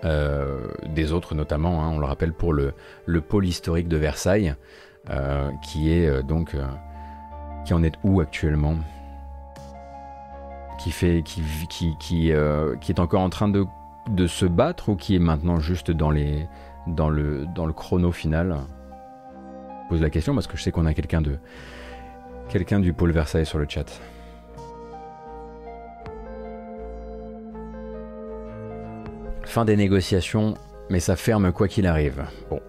Euh, 0.05 0.68
des 0.86 1.12
autres 1.12 1.34
notamment, 1.34 1.82
hein, 1.82 1.90
on 1.94 1.98
le 1.98 2.07
rappelle 2.07 2.32
pour 2.32 2.52
le, 2.52 2.74
pôle 3.20 3.46
historique 3.46 3.88
de 3.88 3.96
Versailles, 3.96 4.55
qui 5.62 5.92
est 5.92 6.22
donc 6.22 6.57
qui 7.64 7.74
en 7.74 7.82
est 7.82 7.94
où 8.05 8.20
actuellement? 8.20 8.76
Qui 10.78 10.90
fait 10.90 11.22
qui 11.24 11.42
qui 11.68 11.96
qui, 11.98 12.32
qui 12.80 12.92
est 12.92 13.00
encore 13.00 13.20
en 13.20 13.30
train 13.30 13.48
de, 13.48 13.64
de 14.11 14.26
se 14.26 14.44
battre 14.46 14.90
ou 14.90 14.96
qui 14.96 15.14
est 15.16 15.20
maintenant 15.20 15.61
juste 15.61 15.90
dans 15.90 16.11
les 16.11 16.46
dans 16.86 17.09
le 17.09 17.46
dans 17.55 17.66
le 17.66 17.72
chrono 17.72 18.12
final? 18.12 18.57
Je 19.84 19.88
pose 19.88 20.02
la 20.02 20.11
question 20.11 20.34
parce 20.34 20.46
que 20.46 20.57
je 20.57 20.62
sais 20.62 20.70
qu'on 20.70 20.86
a 20.86 20.94
quelqu'un 20.94 21.20
de 21.20 21.38
quelqu'un 22.48 22.80
du 22.80 22.92
pôle 22.92 23.12
Versailles 23.12 23.46
sur 23.46 23.59
le 23.59 23.66
chat. 23.68 24.00
Fin 29.55 29.64
des 29.64 29.76
négociations, 29.76 30.55
mais 30.90 30.98
ça 30.98 31.14
ferme 31.14 31.52
quoi 31.52 31.68
qu'il 31.68 31.86
arrive. 31.86 32.24
Bon. 32.50 32.61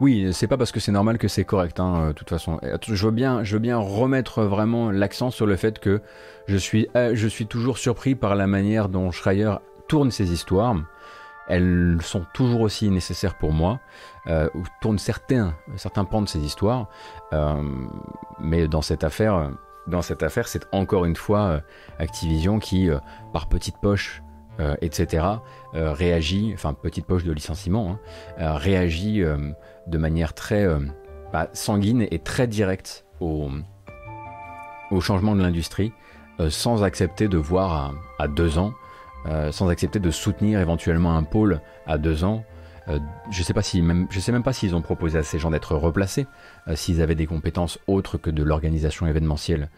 Oui, 0.00 0.34
c'est 0.34 0.46
pas 0.46 0.58
parce 0.58 0.70
que 0.70 0.78
c'est 0.78 0.92
normal 0.92 1.16
que 1.16 1.28
c'est 1.28 1.46
correct, 1.46 1.80
hein, 1.80 2.08
de 2.08 2.12
toute 2.12 2.28
façon. 2.28 2.60
Je 2.86 3.06
veux 3.06 3.10
bien, 3.10 3.42
je 3.42 3.54
veux 3.54 3.58
bien 3.58 3.78
remettre 3.78 4.42
vraiment 4.42 4.90
l'accent 4.90 5.30
sur 5.30 5.46
le 5.46 5.56
fait 5.56 5.78
que 5.78 6.02
je 6.46 6.58
suis, 6.58 6.88
euh, 6.94 7.12
je 7.14 7.26
suis 7.26 7.46
toujours 7.46 7.78
surpris 7.78 8.14
par 8.14 8.34
la 8.34 8.46
manière 8.46 8.90
dont 8.90 9.10
Schreier 9.12 9.54
tourne 9.88 10.10
ses 10.10 10.30
histoires. 10.30 10.76
Elles 11.48 11.96
sont 12.02 12.26
toujours 12.34 12.60
aussi 12.60 12.90
nécessaires 12.90 13.38
pour 13.38 13.54
moi, 13.54 13.80
euh, 14.26 14.50
tourne 14.82 14.98
certains, 14.98 15.54
certains 15.76 16.04
pans 16.04 16.20
de 16.20 16.28
ces 16.28 16.40
histoires, 16.40 16.90
euh, 17.32 17.62
mais 18.40 18.68
dans 18.68 18.82
cette 18.82 19.04
affaire, 19.04 19.52
dans 19.86 20.02
cette 20.02 20.22
affaire, 20.22 20.48
c'est 20.48 20.66
encore 20.72 21.04
une 21.04 21.16
fois 21.16 21.40
euh, 21.40 21.60
Activision 21.98 22.58
qui, 22.58 22.90
euh, 22.90 22.98
par 23.32 23.48
petite 23.48 23.76
poche, 23.80 24.22
etc., 24.80 25.22
réagit, 25.74 26.52
enfin 26.54 26.72
petite 26.72 27.04
poche 27.04 27.24
de 27.24 27.32
licenciement, 27.32 27.98
hein, 28.38 28.56
réagit 28.56 29.20
de 29.20 29.98
manière 29.98 30.32
très 30.32 30.66
sanguine 31.52 32.06
et 32.10 32.18
très 32.20 32.46
directe 32.46 33.04
au, 33.20 33.50
changement 34.98 35.36
de 35.36 35.42
l'industrie, 35.42 35.92
sans 36.48 36.84
accepter 36.84 37.28
de 37.28 37.36
voir 37.36 37.94
à 38.18 38.28
deux 38.28 38.56
ans 38.56 38.72
euh, 39.28 39.50
sans 39.50 39.68
accepter 39.70 39.98
de 39.98 40.10
soutenir 40.12 40.60
éventuellement 40.60 41.16
un 41.16 41.24
pôle 41.24 41.60
à 41.86 41.98
deux 41.98 42.22
ans. 42.22 42.44
Euh, 42.88 42.98
je 43.30 43.42
sais 43.42 43.54
pas 43.54 43.62
si 43.62 43.82
même, 43.82 44.06
je 44.10 44.20
sais 44.20 44.32
même 44.32 44.42
pas 44.42 44.52
s'ils 44.52 44.74
ont 44.74 44.82
proposé 44.82 45.18
à 45.18 45.22
ces 45.22 45.38
gens 45.38 45.50
d'être 45.50 45.74
replacés, 45.74 46.26
euh, 46.68 46.76
s'ils 46.76 47.02
avaient 47.02 47.14
des 47.14 47.26
compétences 47.26 47.78
autres 47.86 48.16
que 48.18 48.30
de 48.30 48.42
l'organisation 48.42 49.06
événementielle. 49.06 49.68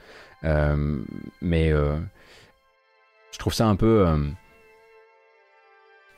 mais 0.43 1.71
je 1.71 3.39
trouve 3.39 3.55
ça 3.55 3.67
un 3.67 3.77
peu, 3.77 4.07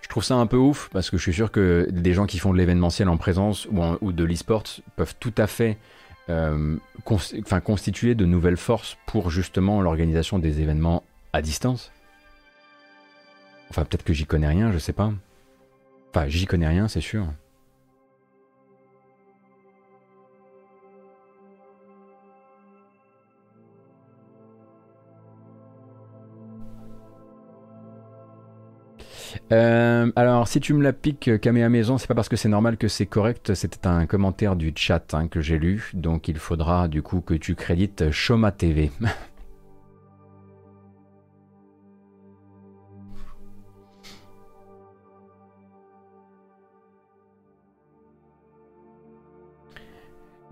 je 0.03 0.09
trouve 0.09 0.25
ça 0.25 0.35
un 0.35 0.47
peu 0.47 0.57
ouf 0.57 0.89
parce 0.93 1.11
que 1.11 1.17
je 1.17 1.23
suis 1.23 1.33
sûr 1.33 1.51
que 1.53 1.89
des 1.91 2.15
gens 2.15 2.27
qui 2.27 2.39
font 2.39 2.53
de 2.53 2.59
l'événementiel 2.59 3.09
en 3.09 3.17
présence 3.17 3.69
ou, 4.01 4.13
de 4.13 4.25
l'e-sport 4.25 4.65
peuvent 4.97 5.15
tout 5.21 5.35
à 5.37 5.47
fait 5.47 5.79
enfin, 6.29 7.61
constituer 7.61 8.15
de 8.15 8.27
nouvelles 8.27 8.57
forces 8.57 8.97
pour 9.07 9.31
justement 9.31 9.81
l'organisation 9.81 10.39
des 10.39 10.61
événements 10.61 11.05
à 11.33 11.43
distance. 11.43 11.93
Enfin, 13.71 13.85
peut-être 13.85 14.03
que 14.03 14.13
j'y 14.13 14.27
connais 14.27 14.49
rien, 14.49 14.73
je 14.73 14.79
sais 14.79 14.93
pas. 14.93 15.13
Enfin, 16.13 16.29
j'y 16.29 16.47
connais 16.47 16.69
rien, 16.69 16.89
c'est 16.89 17.01
sûr. 17.01 17.27
Euh, 29.53 30.11
alors, 30.17 30.47
si 30.49 30.61
tu 30.61 30.75
me 30.75 30.83
la 30.83 30.93
piques, 30.93 31.41
Camé 31.41 31.63
à 31.63 31.69
maison, 31.69 31.99
c'est 31.99 32.07
pas 32.07 32.15
parce 32.15 32.29
que 32.29 32.37
c'est 32.37 32.49
normal 32.49 32.77
que 32.77 32.89
c'est 32.89 33.07
correct. 33.07 33.55
C'était 33.55 33.87
un 33.87 34.07
commentaire 34.07 34.57
du 34.57 34.73
chat 34.75 35.15
hein, 35.15 35.29
que 35.29 35.41
j'ai 35.41 35.59
lu, 35.59 35.91
donc 35.95 36.29
il 36.29 36.39
faudra 36.39 36.89
du 36.89 37.03
coup 37.03 37.21
que 37.21 37.35
tu 37.35 37.55
crédites 37.55 38.11
Shoma 38.11 38.53
TV. 38.53 38.91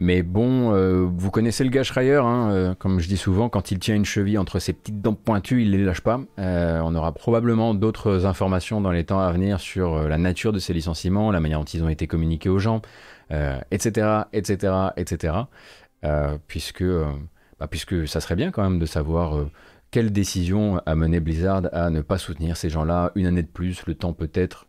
Mais 0.01 0.23
bon, 0.23 0.73
euh, 0.73 1.09
vous 1.13 1.31
connaissez 1.33 1.65
le 1.65 1.71
gars 1.71 1.83
Schreier, 1.83 2.23
hein, 2.23 2.51
euh, 2.51 2.75
comme 2.75 3.01
je 3.01 3.09
dis 3.09 3.17
souvent, 3.17 3.49
quand 3.49 3.73
il 3.73 3.81
tient 3.81 3.97
une 3.97 4.05
cheville 4.05 4.39
entre 4.39 4.61
ses 4.61 4.73
petites 4.73 5.03
dents 5.03 5.15
pointues, 5.15 5.63
il 5.63 5.73
ne 5.73 5.77
les 5.77 5.85
lâche 5.85 6.03
pas. 6.03 6.21
Euh, 6.39 6.81
on 6.85 6.95
aura 6.95 7.13
probablement 7.13 7.75
d'autres 7.75 8.25
informations 8.25 8.81
dans 8.81 8.93
les 8.93 9.05
temps 9.05 9.19
à 9.19 9.33
venir 9.33 9.59
sur 9.59 10.09
la 10.09 10.17
nature 10.17 10.53
de 10.53 10.61
ces 10.61 10.73
licenciements, 10.73 11.33
la 11.33 11.41
manière 11.41 11.59
dont 11.59 11.65
ils 11.65 11.83
ont 11.83 11.89
été 11.89 12.07
communiqués 12.07 12.49
aux 12.49 12.61
gens, 12.61 12.81
etc., 13.71 14.23
etc., 14.33 14.73
etc. 14.97 15.35
puisque, 16.47 16.85
bah, 17.59 17.67
puisque 17.69 18.07
ça 18.07 18.21
serait 18.21 18.37
bien 18.37 18.53
quand 18.53 18.63
même 18.63 18.79
de 18.79 18.87
savoir 18.87 19.47
quelle 19.91 20.13
décision 20.13 20.81
a 20.87 20.95
mené 20.95 21.19
Blizzard 21.19 21.63
à 21.73 21.91
ne 21.91 22.03
pas 22.03 22.19
soutenir 22.19 22.57
ces 22.57 22.71
gens-là 22.71 23.11
une 23.17 23.27
année 23.27 23.43
de 23.43 23.49
plus, 23.49 23.85
le 23.87 23.95
temps 23.95 24.13
peut-être 24.13 24.68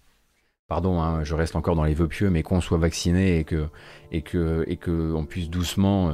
pardon, 0.69 1.01
hein, 1.01 1.23
je 1.23 1.35
reste 1.35 1.57
encore 1.57 1.75
dans 1.75 1.83
les 1.83 1.95
vœux 1.95 2.07
pieux, 2.07 2.29
mais 2.29 2.43
qu'on 2.43 2.61
soit 2.61 2.77
vacciné 2.77 3.39
et 3.39 3.43
que 4.21 5.13
on 5.13 5.25
puisse 5.25 5.49
doucement 5.49 6.11
euh, 6.11 6.13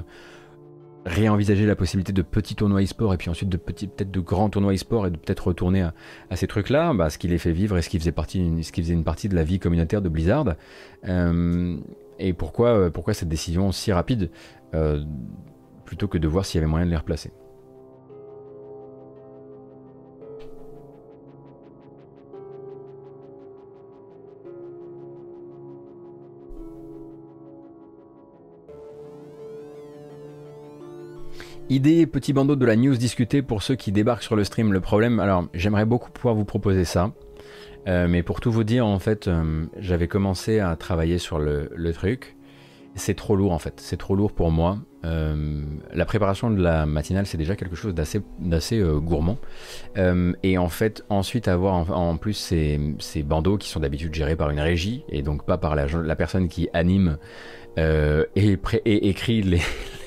réenvisager 1.05 1.67
la 1.67 1.75
possibilité 1.75 2.13
de 2.13 2.21
petits 2.23 2.55
tournois 2.55 2.81
e-sport 2.81 3.13
et 3.13 3.17
puis 3.17 3.29
ensuite 3.29 3.49
de 3.49 3.57
petits 3.57 3.87
peut-être 3.87 4.09
de 4.09 4.19
grands 4.21 4.49
tournois 4.49 4.73
e-sport 4.73 5.05
et 5.05 5.11
de 5.11 5.17
peut-être 5.17 5.47
retourner 5.47 5.81
à, 6.29 6.35
ces 6.35 6.47
trucs-là, 6.47 6.93
bah, 6.93 7.11
ce 7.11 7.19
qui 7.19 7.27
les 7.27 7.37
fait 7.37 7.51
vivre 7.51 7.77
et 7.77 7.83
ce 7.83 7.89
qui 7.89 7.99
faisait 7.99 8.93
une 8.93 9.03
partie 9.03 9.29
de 9.29 9.35
la 9.35 9.43
vie 9.43 9.59
communautaire 9.59 10.01
de 10.01 10.09
Blizzard. 10.09 10.55
Euh, 11.07 11.77
et 12.17 12.31
pourquoi 12.31 12.69
euh, 12.69 12.89
pourquoi 12.89 13.13
cette 13.13 13.29
décision 13.29 13.71
si 13.71 13.91
rapide 13.91 14.31
plutôt 15.85 16.09
que 16.09 16.17
de 16.17 16.27
voir 16.27 16.45
s'il 16.45 16.59
y 16.59 16.63
avait 16.63 16.69
moyen 16.69 16.85
de 16.85 16.91
les 16.91 16.97
replacer? 16.97 17.31
Idée, 31.67 32.05
petit 32.05 32.31
bandeau 32.31 32.55
de 32.55 32.63
la 32.63 32.75
news 32.75 32.95
discutée 32.95 33.41
pour 33.41 33.63
ceux 33.63 33.73
qui 33.73 33.91
débarquent 33.91 34.21
sur 34.21 34.35
le 34.35 34.43
stream. 34.43 34.71
Le 34.71 34.81
problème, 34.81 35.19
alors 35.19 35.47
j'aimerais 35.55 35.85
beaucoup 35.85 36.11
pouvoir 36.11 36.35
vous 36.35 36.45
proposer 36.45 36.85
ça. 36.85 37.11
Euh, 37.87 38.07
mais 38.07 38.21
pour 38.21 38.39
tout 38.39 38.51
vous 38.51 38.63
dire, 38.63 38.85
en 38.85 38.99
fait, 38.99 39.27
euh, 39.27 39.65
j'avais 39.79 40.07
commencé 40.07 40.59
à 40.59 40.75
travailler 40.75 41.17
sur 41.17 41.39
le, 41.39 41.91
truc. 41.91 42.35
C'est 42.93 43.15
trop 43.15 43.35
lourd 43.35 43.51
en 43.51 43.59
fait, 43.59 43.73
c'est 43.77 43.97
trop 43.97 44.15
lourd 44.15 44.31
pour 44.31 44.51
moi. 44.51 44.77
Euh, 45.05 45.63
la 45.91 46.05
préparation 46.05 46.51
de 46.51 46.61
la 46.61 46.85
matinale, 46.85 47.25
c'est 47.25 47.37
déjà 47.37 47.55
quelque 47.55 47.75
chose 47.75 47.95
d'assez, 47.95 48.21
gourmand. 49.01 49.39
et 50.43 50.57
en 50.59 50.69
fait, 50.69 51.03
ensuite 51.09 51.47
avoir 51.47 51.91
en, 51.91 52.15
plus 52.17 52.33
ces, 52.33 53.23
bandeaux 53.23 53.57
qui 53.57 53.69
sont 53.69 53.79
d'habitude 53.79 54.13
gérés 54.13 54.35
par 54.35 54.51
une 54.51 54.59
régie 54.59 55.03
et 55.09 55.23
donc 55.23 55.45
pas 55.45 55.57
par 55.57 55.75
la, 55.75 56.15
personne 56.15 56.47
qui 56.47 56.69
anime 56.73 57.17
et 57.75 58.57
écrit 58.85 59.41
les, 59.41 59.61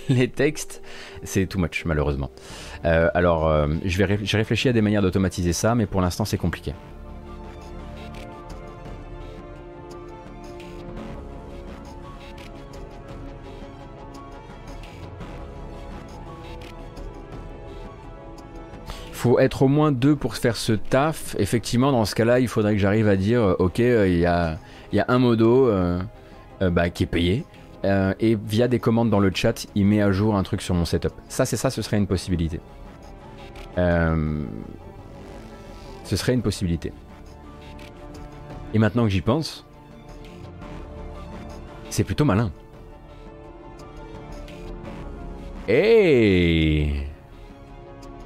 les 0.08 0.28
textes, 0.28 0.82
c'est 1.22 1.46
too 1.46 1.58
much 1.58 1.84
malheureusement. 1.84 2.30
Euh, 2.84 3.10
alors, 3.14 3.48
euh, 3.48 3.68
je 3.84 4.02
vais 4.02 4.18
j'ai 4.22 4.36
réfléchi 4.36 4.68
à 4.68 4.72
des 4.72 4.82
manières 4.82 5.02
d'automatiser 5.02 5.52
ça, 5.52 5.74
mais 5.74 5.86
pour 5.86 6.00
l'instant 6.00 6.24
c'est 6.24 6.38
compliqué. 6.38 6.74
faut 19.12 19.40
être 19.40 19.62
au 19.62 19.68
moins 19.68 19.90
deux 19.90 20.14
pour 20.14 20.36
faire 20.36 20.56
ce 20.56 20.72
taf. 20.72 21.34
Effectivement, 21.40 21.90
dans 21.90 22.04
ce 22.04 22.14
cas-là, 22.14 22.38
il 22.38 22.46
faudrait 22.46 22.74
que 22.74 22.78
j'arrive 22.78 23.08
à 23.08 23.16
dire, 23.16 23.42
euh, 23.42 23.56
ok, 23.58 23.80
il 23.80 24.16
y, 24.16 24.24
a, 24.24 24.58
y, 24.92 25.00
a, 25.00 25.04
un 25.08 25.18
modo 25.18 25.68
bah, 26.60 26.88
qui 26.90 27.02
est 27.02 27.06
payé. 27.06 27.44
Euh, 27.84 28.12
et 28.18 28.34
via 28.34 28.68
des 28.68 28.80
commandes 28.80 29.10
dans 29.10 29.20
le 29.20 29.30
chat, 29.32 29.66
il 29.74 29.86
met 29.86 30.02
à 30.02 30.10
jour 30.10 30.36
un 30.36 30.42
truc 30.42 30.62
sur 30.62 30.74
mon 30.74 30.84
setup. 30.84 31.12
Ça, 31.28 31.46
c'est 31.46 31.56
ça, 31.56 31.70
ce 31.70 31.82
serait 31.82 31.96
une 31.96 32.06
possibilité. 32.06 32.60
Euh, 33.78 34.44
ce 36.04 36.16
serait 36.16 36.34
une 36.34 36.42
possibilité. 36.42 36.92
Et 38.74 38.78
maintenant 38.78 39.04
que 39.04 39.10
j'y 39.10 39.20
pense, 39.20 39.64
c'est 41.90 42.04
plutôt 42.04 42.24
malin. 42.24 42.50
Et 45.68 46.92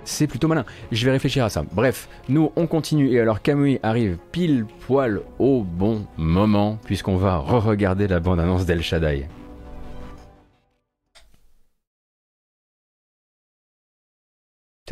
c'est 0.05 0.27
plutôt 0.27 0.49
malin. 0.49 0.65
Je 0.91 1.05
vais 1.05 1.11
réfléchir 1.11 1.45
à 1.45 1.49
ça. 1.49 1.65
Bref, 1.73 2.09
nous 2.29 2.53
on 2.57 2.67
continue 2.67 3.11
et 3.13 3.21
alors 3.21 3.43
Kamui 3.43 3.81
arrive 3.83 4.19
pile 4.31 4.65
poil 4.87 5.23
au 5.39 5.63
bon 5.63 6.07
moment 6.17 6.79
puisqu'on 6.85 7.17
va 7.17 7.39
re-regarder 7.39 8.07
la 8.07 8.21
bande-annonce 8.21 8.65
d'El 8.65 8.83
Shaddai. 8.83 9.29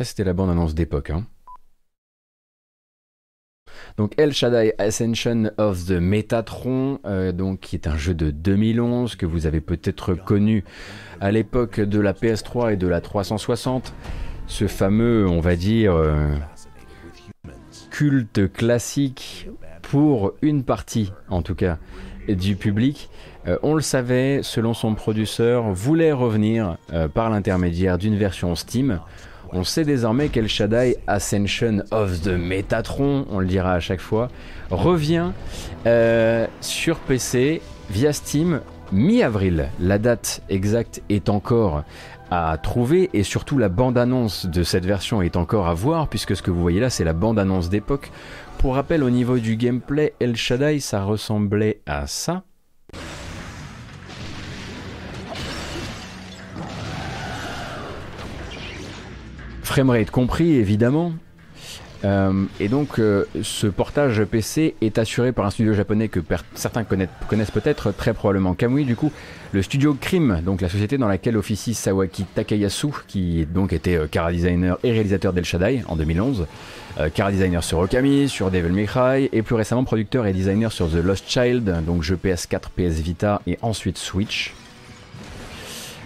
C'était 0.03 0.23
la 0.23 0.33
bande-annonce 0.33 0.75
d'époque. 0.75 1.09
Hein. 1.09 1.25
Donc 3.97 4.13
El 4.17 4.33
Shaddai 4.33 4.73
Ascension 4.77 5.51
of 5.57 5.85
the 5.85 5.91
Metatron, 5.91 6.99
euh, 7.05 7.31
donc 7.31 7.59
qui 7.59 7.75
est 7.75 7.87
un 7.87 7.97
jeu 7.97 8.13
de 8.13 8.31
2011 8.31 9.15
que 9.15 9.25
vous 9.25 9.45
avez 9.45 9.61
peut-être 9.61 10.13
connu 10.13 10.63
à 11.19 11.31
l'époque 11.31 11.79
de 11.79 11.99
la 11.99 12.13
PS3 12.13 12.73
et 12.73 12.77
de 12.77 12.87
la 12.87 13.01
360. 13.01 13.93
Ce 14.47 14.67
fameux, 14.67 15.27
on 15.27 15.39
va 15.39 15.55
dire, 15.55 15.93
euh, 15.95 16.33
culte 17.89 18.51
classique 18.51 19.49
pour 19.81 20.33
une 20.41 20.63
partie, 20.63 21.11
en 21.29 21.41
tout 21.41 21.55
cas, 21.55 21.77
du 22.27 22.55
public. 22.55 23.09
Euh, 23.47 23.57
on 23.63 23.75
le 23.75 23.81
savait, 23.81 24.41
selon 24.43 24.73
son 24.73 24.93
producteur, 24.93 25.71
voulait 25.71 26.11
revenir 26.11 26.77
par 27.13 27.29
l'intermédiaire 27.29 27.97
d'une 27.97 28.15
version 28.15 28.55
Steam. 28.55 28.99
On 29.53 29.65
sait 29.65 29.83
désormais 29.83 30.29
qu'El 30.29 30.47
Shaddai 30.47 30.97
Ascension 31.07 31.83
of 31.91 32.21
the 32.21 32.29
Metatron, 32.29 33.25
on 33.29 33.39
le 33.39 33.47
dira 33.47 33.73
à 33.73 33.79
chaque 33.81 33.99
fois, 33.99 34.29
revient 34.69 35.31
euh, 35.85 36.47
sur 36.61 36.97
PC 36.99 37.61
via 37.89 38.13
Steam 38.13 38.61
mi-avril. 38.93 39.69
La 39.79 39.97
date 39.97 40.41
exacte 40.49 41.01
est 41.09 41.27
encore 41.27 41.83
à 42.29 42.57
trouver 42.57 43.09
et 43.13 43.23
surtout 43.23 43.57
la 43.57 43.67
bande-annonce 43.67 44.45
de 44.45 44.63
cette 44.63 44.85
version 44.85 45.21
est 45.21 45.35
encore 45.35 45.67
à 45.67 45.73
voir 45.73 46.07
puisque 46.07 46.35
ce 46.35 46.41
que 46.41 46.49
vous 46.49 46.61
voyez 46.61 46.79
là 46.79 46.89
c'est 46.89 47.03
la 47.03 47.13
bande-annonce 47.13 47.69
d'époque. 47.69 48.09
Pour 48.57 48.75
rappel 48.75 49.03
au 49.03 49.09
niveau 49.09 49.37
du 49.37 49.57
gameplay, 49.57 50.13
El 50.21 50.37
Shaddai 50.37 50.79
ça 50.79 51.03
ressemblait 51.03 51.81
à 51.85 52.07
ça. 52.07 52.43
Framerate 59.71 60.11
compris 60.11 60.55
évidemment. 60.55 61.13
Euh, 62.03 62.45
et 62.59 62.67
donc 62.67 62.99
euh, 62.99 63.25
ce 63.41 63.67
portage 63.67 64.23
PC 64.25 64.75
est 64.81 64.97
assuré 64.97 65.31
par 65.31 65.45
un 65.45 65.49
studio 65.49 65.73
japonais 65.73 66.07
que 66.07 66.19
certains 66.55 66.83
connaissent, 66.83 67.51
peut-être, 67.51 67.91
très 67.91 68.13
probablement 68.13 68.53
Kamui 68.53 68.85
du 68.85 68.97
coup, 68.97 69.11
le 69.53 69.61
studio 69.61 69.95
Crim, 69.99 70.41
donc 70.43 70.59
la 70.59 70.67
société 70.67 70.97
dans 70.97 71.07
laquelle 71.07 71.37
officie 71.37 71.73
Sawaki 71.73 72.25
Takayasu, 72.25 72.87
qui 73.07 73.45
donc 73.45 73.71
était 73.71 73.95
euh, 73.95 74.07
cara 74.07 74.31
designer 74.31 74.77
et 74.83 74.91
réalisateur 74.91 75.31
d'El 75.31 75.45
Shaddai 75.45 75.83
en 75.87 75.95
2011, 75.95 76.47
cara 77.13 77.31
designer 77.31 77.63
sur 77.63 77.79
Okami, 77.79 78.27
sur 78.27 78.51
Devil 78.51 78.73
May 78.73 78.85
Cry, 78.85 79.29
et 79.31 79.41
plus 79.43 79.55
récemment 79.55 79.85
producteur 79.85 80.25
et 80.25 80.33
designer 80.33 80.73
sur 80.73 80.89
The 80.89 80.95
Lost 80.95 81.23
Child, 81.29 81.85
donc 81.85 82.03
jeu 82.03 82.19
PS4, 82.21 82.63
PS 82.75 82.99
Vita 82.99 83.41
et 83.47 83.57
ensuite 83.61 83.97
Switch. 83.97 84.53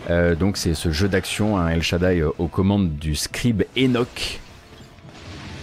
Euh, 0.09 0.35
donc 0.35 0.57
c'est 0.57 0.73
ce 0.73 0.91
jeu 0.91 1.07
d'action, 1.07 1.57
un 1.57 1.69
El 1.69 1.81
Shaddai 1.81 2.19
euh, 2.19 2.29
aux 2.37 2.47
commandes 2.47 2.95
du 2.95 3.15
scribe 3.15 3.63
Enoch 3.77 4.39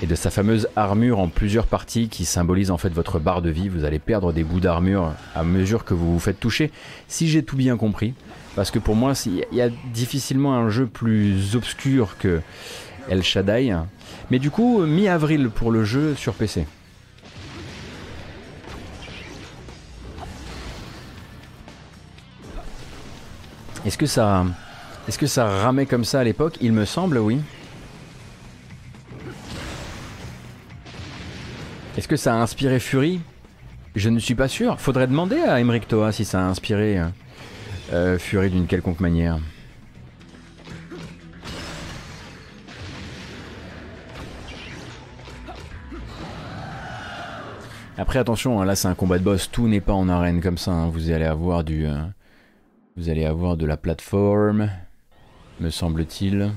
et 0.02 0.06
de 0.06 0.14
sa 0.16 0.31
fameuse 0.31 0.69
armure 0.74 1.20
en 1.20 1.28
plusieurs 1.28 1.69
parties 1.69 2.09
qui 2.09 2.24
symbolise 2.24 2.73
en 2.73 2.78
fait 2.78 2.89
votre 2.89 3.20
barre 3.20 3.40
de 3.40 3.51
vie. 3.51 3.69
Vous 3.69 3.85
allez 3.85 4.01
perdre 4.01 4.32
des 4.32 4.43
bouts 4.43 4.59
d'armure 4.59 5.12
à 5.35 5.44
mesure 5.44 5.85
que 5.85 5.94
vous 5.94 6.12
vous 6.12 6.19
faites 6.19 6.40
toucher, 6.40 6.73
si 7.06 7.28
j'ai 7.28 7.44
tout 7.44 7.56
bien 7.56 7.77
compris. 7.77 8.14
Parce 8.56 8.73
que 8.73 8.81
pour 8.81 8.97
moi, 8.97 9.12
il 9.27 9.56
y 9.56 9.62
a 9.62 9.69
difficilement 9.94 10.55
un 10.56 10.70
jeu 10.70 10.86
plus 10.86 11.55
obscur 11.55 12.16
que 12.19 12.40
El 13.09 13.23
Shaddai. 13.23 13.77
Mais 14.31 14.40
du 14.40 14.51
coup, 14.51 14.85
mi-avril 14.85 15.51
pour 15.51 15.70
le 15.70 15.85
jeu 15.85 16.14
sur 16.16 16.35
PC. 16.35 16.66
Est-ce 23.84 23.98
que 23.98 24.06
ça, 24.06 24.44
est-ce 25.09 25.18
que 25.18 25.26
ça 25.26 25.44
ramait 25.44 25.86
comme 25.86 26.04
ça 26.04 26.20
à 26.20 26.24
l'époque? 26.24 26.56
Il 26.60 26.72
me 26.72 26.84
semble, 26.84 27.18
oui. 27.18 27.40
Est-ce 31.98 32.06
que 32.06 32.16
ça 32.16 32.34
a 32.34 32.36
inspiré 32.36 32.78
Fury? 32.78 33.20
Je 33.96 34.09
ne 34.09 34.20
suis 34.20 34.36
pas 34.36 34.48
sûr. 34.48 34.80
Faudrait 34.80 35.09
demander 35.09 35.40
à 35.40 35.60
Emmerich 35.60 35.88
Toa 35.88 36.12
si 36.12 36.24
ça 36.24 36.40
a 36.40 36.44
inspiré 36.44 36.98
euh, 36.98 37.06
euh, 37.92 38.18
Fury 38.18 38.50
d'une 38.50 38.66
quelconque 38.66 39.00
manière. 39.00 39.38
Après 47.98 48.18
attention, 48.18 48.60
hein, 48.60 48.64
là 48.64 48.74
c'est 48.74 48.88
un 48.88 48.94
combat 48.94 49.18
de 49.18 49.24
boss, 49.24 49.50
tout 49.50 49.68
n'est 49.68 49.80
pas 49.80 49.92
en 49.92 50.09
arène 50.09 50.40
comme 50.40 50.56
ça, 50.56 50.70
hein. 50.70 50.88
vous 50.88 51.10
allez 51.10 51.26
avoir 51.26 51.62
du... 51.62 51.86
Euh, 51.86 51.98
vous 52.97 53.09
allez 53.09 53.24
avoir 53.24 53.56
de 53.56 53.66
la 53.66 53.77
plateforme, 53.77 54.70
me 55.60 55.70
semble-t-il. 55.70 56.52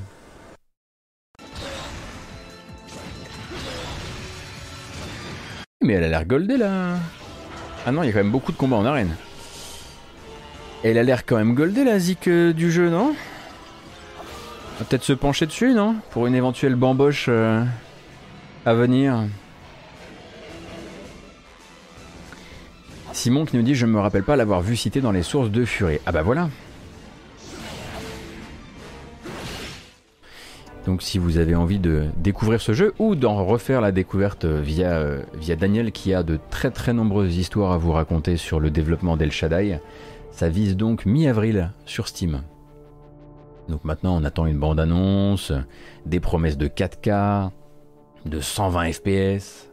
Mais 5.82 5.94
elle 5.94 6.04
a 6.04 6.08
l'air 6.10 6.26
goldée 6.26 6.58
là. 6.58 6.96
Ah 7.86 7.92
non, 7.92 8.04
il 8.04 8.08
y 8.08 8.10
a 8.10 8.14
quand 8.14 8.20
même 8.20 8.32
beaucoup 8.32 8.52
de 8.52 8.58
combats 8.58 8.78
en 8.78 8.86
arène. 8.86 9.16
Elle 10.84 10.98
a 10.98 11.04
l'air 11.04 11.26
quand 11.26 11.38
même 11.38 11.54
goldée 11.54 11.84
la 11.84 12.00
zik 12.00 12.28
euh, 12.28 12.54
du 12.54 12.72
jeu, 12.72 12.90
non? 12.90 13.16
On 14.76 14.80
va 14.80 14.86
peut-être 14.86 15.04
se 15.04 15.14
pencher 15.14 15.46
dessus, 15.46 15.74
non? 15.74 15.96
Pour 16.12 16.28
une 16.28 16.36
éventuelle 16.36 16.76
bamboche 16.76 17.28
euh, 17.30 17.64
à 18.66 18.74
venir. 18.74 19.26
Simon 23.16 23.46
qui 23.46 23.56
nous 23.56 23.64
dit 23.64 23.76
Je 23.76 23.86
ne 23.86 23.92
me 23.92 24.00
rappelle 24.00 24.24
pas 24.24 24.36
l'avoir 24.36 24.62
vu 24.62 24.76
cité 24.76 25.00
dans 25.00 25.12
les 25.12 25.24
sources 25.24 25.50
de 25.50 25.64
Furet. 25.64 26.02
Ah 26.06 26.12
bah 26.12 26.22
voilà 26.22 26.50
Donc 30.86 31.02
si 31.02 31.18
vous 31.18 31.38
avez 31.38 31.56
envie 31.56 31.80
de 31.80 32.06
découvrir 32.18 32.62
ce 32.62 32.74
jeu 32.74 32.94
ou 33.00 33.16
d'en 33.16 33.44
refaire 33.44 33.82
la 33.82 33.92
découverte 33.92 34.46
via, 34.46 34.92
euh, 34.92 35.24
via 35.34 35.56
Daniel 35.56 35.92
qui 35.92 36.14
a 36.14 36.22
de 36.22 36.38
très 36.52 36.70
très 36.70 36.94
nombreuses 36.94 37.38
histoires 37.38 37.72
à 37.72 37.78
vous 37.78 37.94
raconter 37.94 38.38
sur 38.38 38.60
le 38.60 38.70
développement 38.70 39.18
d'El 39.18 39.32
Shaddai, 39.32 39.80
ça 40.30 40.50
vise 40.50 40.76
donc 40.76 41.08
mi-avril 41.08 41.72
sur 41.86 42.08
Steam. 42.08 42.44
Donc 43.70 43.84
maintenant 43.84 44.16
on 44.16 44.24
attend 44.26 44.46
une 44.46 44.60
bande-annonce, 44.60 45.54
des 46.06 46.20
promesses 46.20 46.58
de 46.58 46.68
4K, 46.68 47.50
de 48.26 48.40
120 48.40 48.92
FPS, 48.92 49.72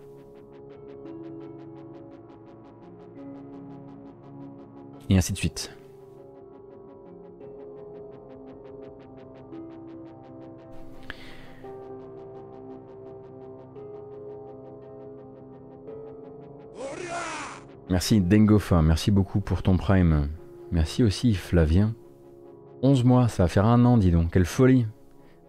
et 5.13 5.19
ainsi 5.19 5.33
de 5.33 5.39
suite. 5.39 5.71
Merci 17.91 18.23
Dengofa, 18.23 18.81
merci 18.81 19.11
beaucoup 19.11 19.41
pour 19.41 19.63
ton 19.63 19.77
prime. 19.77 20.29
Merci 20.71 21.03
aussi 21.03 21.35
Flavien. 21.35 21.95
11 22.81 23.05
mois, 23.05 23.29
ça 23.29 23.43
va 23.43 23.49
faire 23.49 23.67
un 23.67 23.85
an, 23.85 23.99
dis 23.99 24.11
donc, 24.11 24.33
quelle 24.33 24.47
folie. 24.47 24.87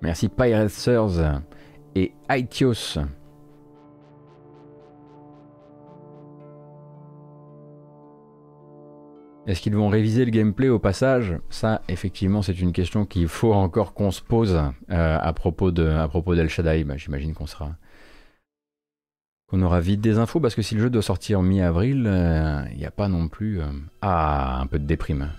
Merci 0.01 0.27
Pirate 0.27 0.89
et 1.95 2.11
Aitios. 2.29 2.99
Est-ce 9.45 9.59
qu'ils 9.59 9.75
vont 9.75 9.89
réviser 9.89 10.23
le 10.23 10.31
gameplay 10.31 10.69
au 10.69 10.79
passage? 10.79 11.37
Ça, 11.49 11.81
effectivement, 11.89 12.41
c'est 12.41 12.61
une 12.61 12.71
question 12.71 13.05
qu'il 13.05 13.27
faut 13.27 13.53
encore 13.53 13.93
qu'on 13.93 14.09
se 14.09 14.21
pose 14.21 14.55
euh, 14.89 15.17
à 15.21 15.33
propos 15.33 15.71
de 15.71 15.85
à 15.85 16.07
propos 16.07 16.33
d'El 16.33 16.47
Shaddai. 16.47 16.85
Bah, 16.85 16.95
j'imagine 16.95 17.33
qu'on 17.33 17.45
sera 17.45 17.75
qu'on 19.49 19.61
aura 19.61 19.81
vite 19.81 19.99
des 19.99 20.17
infos 20.17 20.39
parce 20.39 20.55
que 20.55 20.61
si 20.61 20.75
le 20.75 20.81
jeu 20.81 20.89
doit 20.89 21.01
sortir 21.01 21.41
mi-avril, 21.41 22.05
euh, 22.07 22.63
il 22.71 22.77
n'y 22.77 22.85
a 22.85 22.91
pas 22.91 23.09
non 23.09 23.27
plus 23.27 23.59
euh, 23.59 23.65
ah 24.01 24.61
un 24.61 24.65
peu 24.65 24.79
de 24.79 24.85
déprime. 24.85 25.29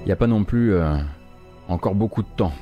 Il 0.00 0.06
n'y 0.06 0.12
a 0.12 0.16
pas 0.16 0.26
non 0.26 0.42
plus 0.42 0.74
encore 1.68 1.94
beaucoup 1.94 2.22
de 2.22 2.28
temps. 2.36 2.52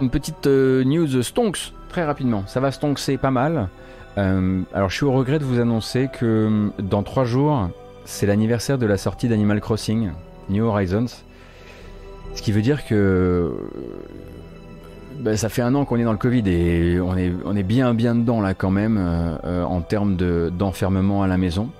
Une 0.00 0.10
petite 0.10 0.46
news 0.46 1.22
Stonks 1.22 1.72
très 1.88 2.04
rapidement. 2.04 2.44
Ça 2.46 2.60
va 2.60 2.70
stonxer 2.70 3.16
pas 3.16 3.30
mal. 3.30 3.68
Euh, 4.18 4.62
alors 4.72 4.90
je 4.90 4.96
suis 4.96 5.04
au 5.04 5.12
regret 5.12 5.38
de 5.38 5.44
vous 5.44 5.60
annoncer 5.60 6.08
que 6.12 6.24
euh, 6.24 6.68
dans 6.82 7.02
trois 7.02 7.24
jours, 7.24 7.68
c'est 8.04 8.26
l'anniversaire 8.26 8.78
de 8.78 8.86
la 8.86 8.96
sortie 8.96 9.28
d'Animal 9.28 9.60
Crossing 9.60 10.10
New 10.48 10.64
Horizons. 10.64 11.06
Ce 12.34 12.42
qui 12.42 12.52
veut 12.52 12.62
dire 12.62 12.84
que 12.86 12.94
euh, 12.94 13.50
bah, 15.20 15.36
ça 15.36 15.48
fait 15.48 15.62
un 15.62 15.74
an 15.74 15.84
qu'on 15.84 15.98
est 15.98 16.04
dans 16.04 16.12
le 16.12 16.18
Covid 16.18 16.42
et 16.46 17.00
on 17.00 17.16
est, 17.16 17.32
on 17.44 17.56
est 17.56 17.62
bien 17.62 17.94
bien 17.94 18.14
dedans 18.14 18.40
là 18.40 18.54
quand 18.54 18.70
même 18.70 18.98
en 19.44 19.80
termes 19.80 20.16
d'enfermement 20.16 21.22
à 21.22 21.26
la 21.26 21.36
maison. 21.38 21.70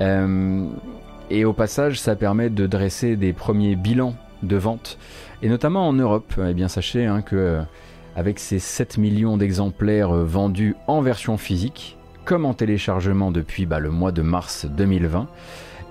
et 0.00 1.44
au 1.44 1.52
passage, 1.52 2.00
ça 2.00 2.16
permet 2.16 2.50
de 2.50 2.66
dresser 2.66 3.16
des 3.16 3.32
premiers 3.32 3.76
bilans 3.76 4.14
de 4.42 4.56
vente. 4.56 4.98
Et 5.42 5.48
notamment 5.48 5.86
en 5.86 5.92
Europe, 5.92 6.32
eh 6.44 6.54
bien 6.54 6.68
sachez 6.68 7.06
hein, 7.06 7.22
que 7.22 7.60
avec 8.16 8.38
ses 8.38 8.58
7 8.58 8.98
millions 8.98 9.36
d'exemplaires 9.36 10.14
euh, 10.14 10.24
vendus 10.24 10.76
en 10.86 11.00
version 11.00 11.36
physique, 11.36 11.96
comme 12.24 12.44
en 12.44 12.54
téléchargement 12.54 13.30
depuis 13.30 13.66
bah, 13.66 13.78
le 13.78 13.90
mois 13.90 14.12
de 14.12 14.22
mars 14.22 14.66
2020. 14.66 15.28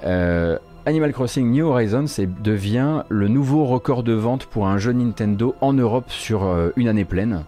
Euh, 0.05 0.57
Animal 0.85 1.11
Crossing 1.11 1.51
New 1.51 1.67
Horizons 1.67 2.05
devient 2.41 3.03
le 3.09 3.27
nouveau 3.27 3.65
record 3.65 4.03
de 4.03 4.13
vente 4.13 4.45
pour 4.45 4.67
un 4.67 4.77
jeu 4.77 4.91
Nintendo 4.93 5.55
en 5.61 5.73
Europe 5.73 6.09
sur 6.09 6.43
euh, 6.43 6.71
une 6.75 6.87
année 6.87 7.05
pleine. 7.05 7.43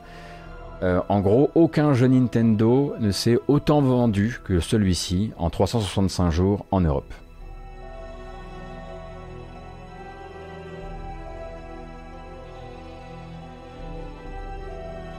En 1.10 1.20
gros, 1.20 1.52
aucun 1.54 1.94
jeu 1.94 2.08
Nintendo 2.08 2.96
ne 3.00 3.12
s'est 3.12 3.38
autant 3.48 3.82
vendu 3.82 4.40
que 4.44 4.60
celui-ci 4.60 5.32
en 5.38 5.52
365 5.52 6.32
jours 6.32 6.66
en 6.72 6.82
Europe. 6.82 7.14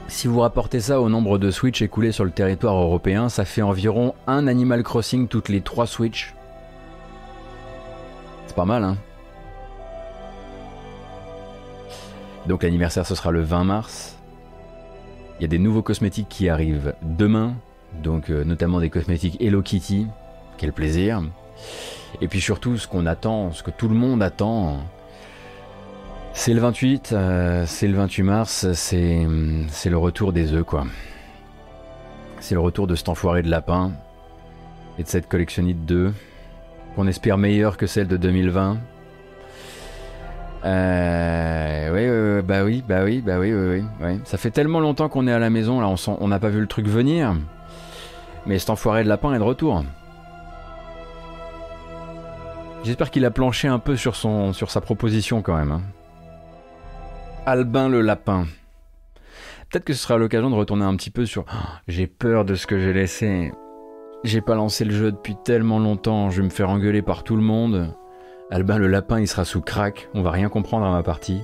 Si 0.07 0.27
vous 0.27 0.39
rapportez 0.41 0.79
ça 0.79 1.01
au 1.01 1.09
nombre 1.09 1.37
de 1.37 1.49
Switch 1.49 1.81
écoulés 1.81 2.11
sur 2.11 2.25
le 2.25 2.31
territoire 2.31 2.75
européen, 2.75 3.29
ça 3.29 3.45
fait 3.45 3.61
environ 3.61 4.13
un 4.27 4.47
Animal 4.47 4.83
Crossing 4.83 5.27
toutes 5.27 5.49
les 5.49 5.61
3 5.61 5.87
Switch. 5.87 6.33
C'est 8.45 8.55
pas 8.55 8.65
mal, 8.65 8.83
hein 8.83 8.97
Donc 12.47 12.63
l'anniversaire 12.63 13.05
ce 13.05 13.15
sera 13.15 13.31
le 13.31 13.41
20 13.41 13.63
mars. 13.63 14.17
Il 15.39 15.41
y 15.43 15.45
a 15.45 15.47
des 15.47 15.59
nouveaux 15.59 15.81
cosmétiques 15.81 16.29
qui 16.29 16.49
arrivent 16.49 16.93
demain, 17.01 17.55
donc 18.01 18.29
euh, 18.29 18.43
notamment 18.43 18.79
des 18.79 18.89
cosmétiques 18.89 19.41
Hello 19.41 19.61
Kitty. 19.61 20.07
Quel 20.57 20.73
plaisir. 20.73 21.23
Et 22.21 22.27
puis 22.27 22.41
surtout 22.41 22.77
ce 22.77 22.87
qu'on 22.87 23.05
attend, 23.05 23.51
ce 23.51 23.63
que 23.63 23.71
tout 23.71 23.87
le 23.87 23.95
monde 23.95 24.21
attend, 24.21 24.79
c'est 26.33 26.53
le 26.53 26.59
28, 26.59 27.11
euh, 27.13 27.63
c'est 27.67 27.87
le 27.87 27.95
28 27.95 28.23
mars, 28.23 28.73
c'est, 28.73 29.27
c'est 29.69 29.89
le 29.89 29.97
retour 29.97 30.33
des 30.33 30.53
œufs 30.53 30.65
quoi. 30.65 30.85
C'est 32.39 32.55
le 32.55 32.61
retour 32.61 32.87
de 32.87 32.95
cet 32.95 33.07
enfoiré 33.07 33.43
de 33.43 33.49
lapin 33.49 33.91
et 34.97 35.03
de 35.03 35.07
cette 35.07 35.29
collectionnite 35.29 35.85
d'œufs 35.85 36.13
qu'on 36.95 37.07
espère 37.07 37.37
meilleure 37.37 37.77
que 37.77 37.87
celle 37.87 38.07
de 38.07 38.17
2020. 38.17 38.77
Euh, 40.65 42.39
oui, 42.39 42.43
bah 42.45 42.63
oui, 42.63 42.83
bah 42.87 43.03
oui, 43.03 43.21
bah 43.21 43.39
oui, 43.39 43.53
oui, 43.53 43.83
oui, 44.01 44.19
Ça 44.25 44.37
fait 44.37 44.51
tellement 44.51 44.79
longtemps 44.79 45.09
qu'on 45.09 45.27
est 45.27 45.31
à 45.31 45.39
la 45.39 45.49
maison, 45.49 45.79
là, 45.79 45.93
on 46.07 46.27
n'a 46.27 46.39
pas 46.39 46.49
vu 46.49 46.59
le 46.59 46.67
truc 46.67 46.87
venir. 46.87 47.35
Mais 48.45 48.59
cet 48.59 48.69
enfoiré 48.69 49.03
de 49.03 49.09
lapin 49.09 49.33
est 49.33 49.39
de 49.39 49.43
retour. 49.43 49.83
J'espère 52.83 53.11
qu'il 53.11 53.23
a 53.23 53.31
planché 53.31 53.69
un 53.69 53.79
peu 53.79 53.95
sur, 53.95 54.15
son, 54.15 54.51
sur 54.51 54.69
sa 54.69 54.81
proposition 54.81 55.41
quand 55.41 55.55
même. 55.55 55.71
Hein. 55.71 55.81
Albin 57.45 57.89
le 57.89 57.99
lapin. 57.99 58.45
Peut-être 59.69 59.83
que 59.83 59.93
ce 59.93 60.01
sera 60.01 60.17
l'occasion 60.17 60.49
de 60.49 60.55
retourner 60.55 60.85
un 60.85 60.95
petit 60.95 61.09
peu 61.09 61.25
sur. 61.25 61.43
Oh, 61.53 61.67
j'ai 61.89 62.07
peur 62.07 62.45
de 62.45 62.55
ce 62.55 62.65
que 62.65 62.79
j'ai 62.79 62.93
laissé. 62.93 63.51
J'ai 64.23 64.39
pas 64.39 64.55
lancé 64.55 64.85
le 64.85 64.91
jeu 64.91 65.11
depuis 65.11 65.35
tellement 65.43 65.79
longtemps, 65.79 66.29
je 66.29 66.37
vais 66.37 66.45
me 66.45 66.49
faire 66.49 66.69
engueuler 66.69 67.01
par 67.01 67.23
tout 67.23 67.35
le 67.35 67.41
monde. 67.41 67.93
Albin 68.49 68.77
le 68.77 68.87
lapin, 68.87 69.19
il 69.19 69.27
sera 69.27 69.43
sous 69.43 69.59
crack, 69.59 70.07
on 70.13 70.21
va 70.21 70.31
rien 70.31 70.47
comprendre 70.47 70.85
à 70.85 70.91
ma 70.91 71.03
partie. 71.03 71.41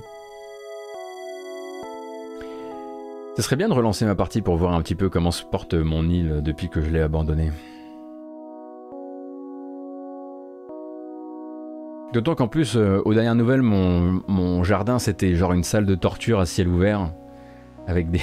Ce 3.36 3.42
serait 3.42 3.56
bien 3.56 3.68
de 3.68 3.74
relancer 3.74 4.06
ma 4.06 4.14
partie 4.14 4.40
pour 4.40 4.56
voir 4.56 4.72
un 4.72 4.80
petit 4.80 4.94
peu 4.94 5.10
comment 5.10 5.30
se 5.30 5.44
porte 5.44 5.74
mon 5.74 6.08
île 6.08 6.40
depuis 6.42 6.70
que 6.70 6.80
je 6.80 6.88
l'ai 6.88 7.00
abandonnée. 7.00 7.50
D'autant 12.12 12.34
qu'en 12.34 12.48
plus, 12.48 12.76
euh, 12.76 13.00
aux 13.04 13.14
dernières 13.14 13.36
nouvelles, 13.36 13.62
mon, 13.62 14.64
jardin 14.64 14.98
c'était 14.98 15.36
genre 15.36 15.52
une 15.52 15.62
salle 15.62 15.86
de 15.86 15.94
torture 15.94 16.40
à 16.40 16.46
ciel 16.46 16.68
ouvert, 16.68 17.12
avec 17.86 18.10
des. 18.10 18.20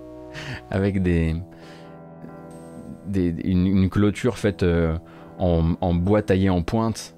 avec 0.70 1.02
des. 1.02 1.36
une, 3.14 3.90
clôture 3.90 4.38
faite 4.38 4.62
euh, 4.62 4.96
en, 5.38 5.94
bois 5.94 6.22
taillé 6.22 6.48
en 6.48 6.62
pointe. 6.62 7.14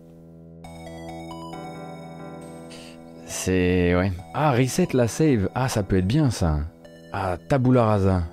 C'est. 3.27 3.95
Ouais. 3.95 4.11
Ah, 4.35 4.51
reset 4.51 4.89
la 4.93 5.07
save. 5.07 5.49
Ah, 5.55 5.69
ça 5.69 5.85
peut 5.85 5.99
être 5.99 6.09
bien 6.09 6.31
ça. 6.31 6.59
Ah, 7.13 7.37
tabula 7.49 7.85
rasa. 7.85 8.25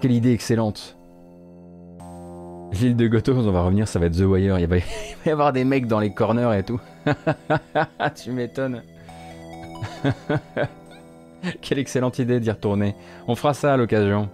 Quelle 0.00 0.12
idée 0.12 0.32
excellente. 0.32 0.96
L'île 2.72 2.96
de 2.96 3.06
Gotos, 3.06 3.36
on 3.36 3.52
va 3.52 3.62
revenir, 3.62 3.86
ça 3.86 3.98
va 3.98 4.06
être 4.06 4.16
The 4.16 4.22
Wire. 4.22 4.58
Il 4.58 4.66
va, 4.66 4.78
y 4.78 4.82
avoir 5.30 5.52
des 5.52 5.64
mecs 5.64 5.86
dans 5.86 6.00
les 6.00 6.12
corners 6.12 6.58
et 6.58 6.62
tout. 6.62 6.80
tu 8.14 8.32
m'étonnes. 8.32 8.82
Quelle 11.60 11.78
excellente 11.78 12.18
idée 12.18 12.40
d'y 12.40 12.50
retourner. 12.50 12.94
On 13.28 13.34
fera 13.34 13.52
ça 13.52 13.74
à 13.74 13.76
l'occasion. 13.76 14.28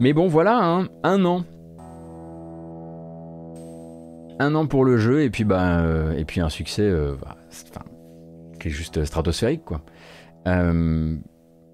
Mais 0.00 0.12
bon, 0.12 0.26
voilà, 0.28 0.58
hein, 0.58 0.88
un 1.04 1.24
an. 1.24 1.44
Un 4.40 4.54
an 4.56 4.66
pour 4.66 4.84
le 4.84 4.98
jeu 4.98 5.22
et 5.22 5.30
puis 5.30 5.44
bah, 5.44 5.78
euh, 5.78 6.12
et 6.18 6.24
puis 6.24 6.40
un 6.40 6.48
succès, 6.48 6.82
euh, 6.82 7.14
bah, 7.20 7.36
qui 8.58 8.68
est 8.68 8.70
juste 8.72 9.04
stratosphérique 9.04 9.64
quoi. 9.64 9.80
Euh, 10.46 11.16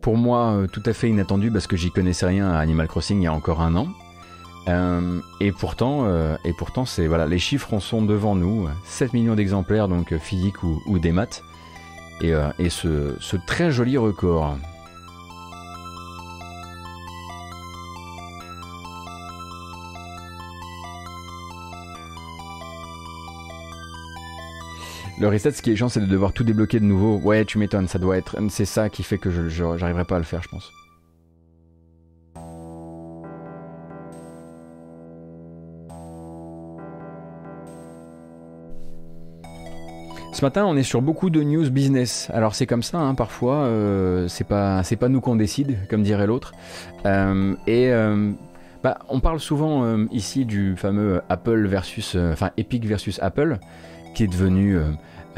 pour 0.01 0.17
moi, 0.17 0.53
euh, 0.53 0.67
tout 0.67 0.83
à 0.87 0.93
fait 0.93 1.09
inattendu 1.09 1.51
parce 1.51 1.67
que 1.67 1.77
j'y 1.77 1.91
connaissais 1.91 2.27
rien 2.27 2.51
à 2.51 2.59
Animal 2.59 2.89
Crossing 2.89 3.21
il 3.21 3.25
y 3.25 3.27
a 3.27 3.33
encore 3.33 3.61
un 3.61 3.75
an. 3.77 3.89
Euh, 4.69 5.21
et 5.41 5.53
pourtant, 5.53 6.07
et 6.45 6.53
pourtant, 6.53 6.85
c'est 6.85 7.07
voilà, 7.07 7.27
les 7.27 7.39
chiffres 7.39 7.73
en 7.75 7.81
sont 7.81 8.03
devant 8.03 8.35
nous. 8.35 8.69
7 8.85 9.15
millions 9.15 9.35
d'exemplaires, 9.35 9.89
donc 9.89 10.17
physiques 10.19 10.63
ou, 10.63 10.99
des 10.99 11.13
maths, 11.13 11.43
et, 12.21 12.33
ce 12.69 13.37
très 13.47 13.71
joli 13.71 13.97
record. 13.97 14.57
Le 25.21 25.29
reset, 25.29 25.51
ce 25.51 25.61
qui 25.61 25.71
est 25.71 25.77
chiant, 25.77 25.91
c'est 25.91 26.01
de 26.01 26.07
devoir 26.07 26.33
tout 26.33 26.45
débloquer 26.45 26.81
de 26.81 26.87
nouveau. 26.87 27.19
Ouais, 27.19 27.45
tu 27.45 27.59
m'étonnes, 27.59 27.89
ça 27.89 27.99
doit 27.99 28.17
être. 28.17 28.39
C'est 28.49 28.65
ça 28.65 28.89
qui 28.89 29.03
fait 29.03 29.19
que 29.19 29.31
je 29.31 29.51
j'arriverai 29.51 30.07
pas 30.07 30.17
à 30.17 30.19
le 30.19 30.25
faire, 30.25 30.43
je 30.43 30.49
pense. 30.49 30.73
Ce 40.33 40.43
matin, 40.43 40.65
on 40.65 40.75
est 40.75 40.83
sur 40.83 41.03
beaucoup 41.03 41.29
de 41.29 41.43
news 41.43 41.69
business. 41.71 42.31
Alors 42.33 42.55
c'est 42.55 42.67
comme 42.67 42.83
ça, 42.83 42.97
hein, 42.97 43.15
parfois, 43.15 43.65
euh, 43.65 44.27
c'est 44.27 44.47
pas 44.47 44.83
c'est 44.85 44.97
pas 44.97 45.11
nous 45.11 45.21
qu'on 45.21 45.37
décide, 45.37 45.77
comme 45.91 46.03
dirait 46.03 46.27
l'autre. 46.27 46.53
Euh, 47.05 47.55
et 47.67 47.93
euh, 47.93 48.31
bah, 48.83 49.01
on 49.11 49.21
parle 49.21 49.39
souvent 49.39 49.99
ici 50.11 50.47
du 50.47 50.77
fameux 50.77 51.21
Apple 51.29 51.67
versus, 51.67 52.17
enfin 52.17 52.53
Epic 52.57 52.87
versus 52.87 53.19
Apple, 53.21 53.59
qui 54.15 54.25
est 54.25 54.29
devenu 54.29 54.79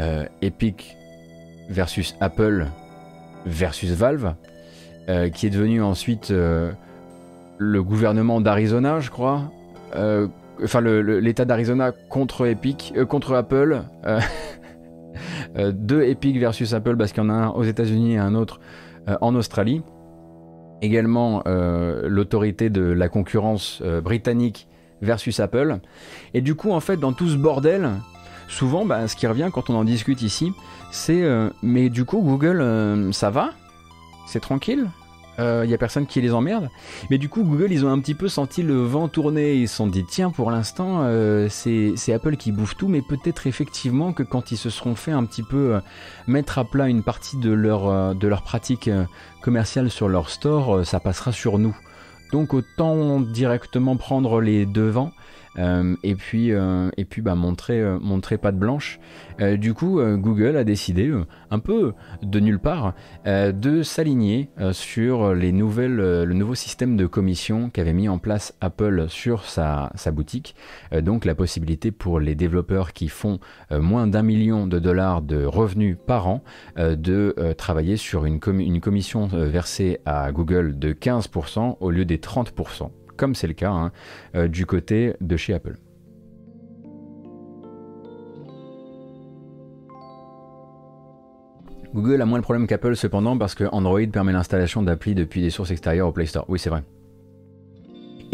euh, 0.01 0.25
Epic 0.41 0.97
versus 1.69 2.17
Apple 2.21 2.67
versus 3.47 3.91
Valve, 3.91 4.35
euh, 5.09 5.29
qui 5.29 5.47
est 5.47 5.51
devenu 5.51 5.83
ensuite 5.83 6.31
euh, 6.31 6.73
le 7.59 7.83
gouvernement 7.83 8.41
d'Arizona, 8.41 9.01
je 9.01 9.11
crois. 9.11 9.51
enfin, 10.63 10.81
l'État 10.81 11.45
d'Arizona 11.45 11.93
contre 12.09 12.47
Epic, 12.47 12.95
contre 13.09 13.35
Apple. 13.35 13.83
deux 15.75 16.03
Epic 16.03 16.39
versus 16.39 16.73
Apple 16.73 16.97
parce 16.97 17.13
qu'il 17.13 17.23
y 17.23 17.27
en 17.27 17.31
a 17.31 17.35
un 17.35 17.49
aux 17.51 17.65
États-Unis 17.65 18.15
et 18.15 18.19
un 18.19 18.35
autre 18.35 18.61
en 19.21 19.35
Australie. 19.35 19.83
Également 20.81 21.43
l'autorité 21.47 22.71
de 22.71 22.83
la 22.83 23.09
concurrence 23.09 23.83
britannique 24.03 24.67
versus 25.03 25.39
Apple. 25.41 25.79
Et 26.33 26.41
du 26.41 26.55
coup, 26.55 26.73
en 26.73 26.81
fait, 26.81 26.97
dans 26.97 27.13
tout 27.13 27.29
ce 27.29 27.37
bordel, 27.37 27.91
souvent, 28.49 28.85
bah, 28.85 29.09
ce 29.09 29.17
qui 29.17 29.27
revient 29.27 29.51
quand 29.53 29.71
on 29.71 29.75
en 29.75 29.85
discute 29.85 30.23
ici, 30.23 30.53
c'est 30.91 31.23
euh, 31.23 31.51
mais 31.63 31.89
du 31.89 32.05
coup, 32.05 32.21
Google, 32.21 32.61
euh, 32.61 33.13
ça 33.13 33.31
va? 33.31 33.51
C'est 34.27 34.41
tranquille? 34.41 34.89
Il 35.39 35.45
euh, 35.45 35.75
a 35.75 35.79
personne 35.79 36.07
qui 36.07 36.21
les 36.21 36.35
emmerde? 36.35 36.69
Mais 37.11 37.17
du 37.17 37.29
coup, 37.29 37.43
Google, 37.43 37.73
ils 37.73 37.87
ont 37.87 37.91
un 37.91 37.99
petit 37.99 38.15
peu 38.15 38.29
senti 38.29 38.63
le 38.63 38.83
vent 38.83 39.09
tourner. 39.09 39.55
Ils 39.55 39.69
se 39.69 39.77
sont 39.77 39.87
dit, 39.87 40.05
tiens, 40.05 40.31
pour 40.31 40.51
l'instant, 40.51 41.07
c'est 41.49 42.13
Apple 42.13 42.37
qui 42.37 42.53
bouffe 42.53 42.77
tout, 42.77 42.89
mais 42.89 43.01
peut-être 43.01 43.47
effectivement 43.47 44.13
que 44.13 44.23
quand 44.23 44.53
ils 44.53 44.59
se 44.59 44.69
seront 44.69 44.95
fait 44.95 45.13
un 45.13 45.25
petit 45.25 45.43
peu 45.43 45.81
mettre 46.27 46.59
à 46.59 46.65
plat 46.65 46.89
une 46.89 47.03
partie 47.03 47.39
de 47.39 47.51
leur, 47.51 48.15
de 48.15 48.29
leur 48.29 48.43
pratique 48.43 48.91
commerciale 49.41 49.91
sur 49.91 50.09
leur 50.09 50.29
store, 50.29 50.87
ça 50.87 51.01
passera 51.01 51.33
sur 51.33 51.59
nous. 51.59 51.77
Donc 52.33 52.55
autant 52.55 53.21
directement 53.21 53.97
prendre 53.97 54.41
les 54.41 54.65
devants 54.65 55.13
euh, 55.13 55.42
et 55.57 56.15
puis, 56.15 56.51
et 56.51 57.05
puis 57.05 57.23
bah, 57.23 57.35
montrer, 57.35 57.83
montrer 58.01 58.39
patte 58.39 58.57
blanche. 58.57 58.99
du 59.57 59.75
coup, 59.75 60.01
Google 60.17 60.57
a 60.57 60.65
décidé, 60.65 61.13
un 61.51 61.59
peu 61.59 61.93
de 62.23 62.41
nulle 62.41 62.59
part, 62.59 62.95
de 63.27 63.83
s'aligner 63.83 64.51
sur 64.73 65.35
les 65.35 65.53
nouvelles, 65.53 65.97
le 65.97 66.35
nouveau 66.35 66.55
système 66.55 66.97
de 66.97 67.07
commission 67.07 67.71
qu'avait 67.71 67.93
mis 67.93 68.09
en 68.09 68.19
place 68.19 68.55
Apple 68.61 69.07
sur 69.09 69.45
sa, 69.45 69.91
boutique. 70.13 70.55
donc 71.01 71.25
la 71.25 71.35
possibilité 71.35 71.91
pour 71.91 72.21
les 72.21 72.35
développeurs 72.35 72.93
qui 72.93 73.09
font 73.09 73.39
moins 73.71 74.07
d'un 74.07 74.23
million 74.23 74.67
de 74.67 74.79
dollars 74.79 75.23
de 75.23 75.45
revenus 75.45 75.97
par 76.07 76.29
an 76.29 76.43
de 76.77 77.35
travailler 77.57 77.97
sur 77.97 78.25
une 78.25 78.41
commission 78.41 79.27
versée 79.27 80.01
à 80.07 80.33
Google 80.33 80.79
de 80.79 80.93
15% 80.93 81.77
au 81.81 81.91
lieu 81.91 82.05
des 82.05 82.19
30%, 82.19 82.91
comme 83.17 83.35
c'est 83.35 83.47
le 83.47 83.55
cas 83.55 83.71
hein, 83.71 83.93
euh, 84.35 84.49
du 84.49 84.67
côté 84.67 85.15
de 85.21 85.37
chez 85.37 85.55
Apple. 85.55 85.77
Google 91.95 92.23
a 92.23 92.27
moins 92.27 92.39
de 92.39 92.43
problèmes 92.43 92.67
qu'Apple 92.67 92.97
cependant 92.97 93.37
parce 93.37 93.55
que 93.55 93.65
Android 93.71 94.01
permet 94.11 94.33
l'installation 94.33 94.83
d'applis 94.83 95.15
depuis 95.15 95.43
des 95.43 95.51
sources 95.51 95.71
extérieures 95.71 96.09
au 96.09 96.13
Play 96.13 96.27
Store. 96.27 96.47
Oui, 96.49 96.59
c'est 96.59 96.71
vrai. 96.71 96.83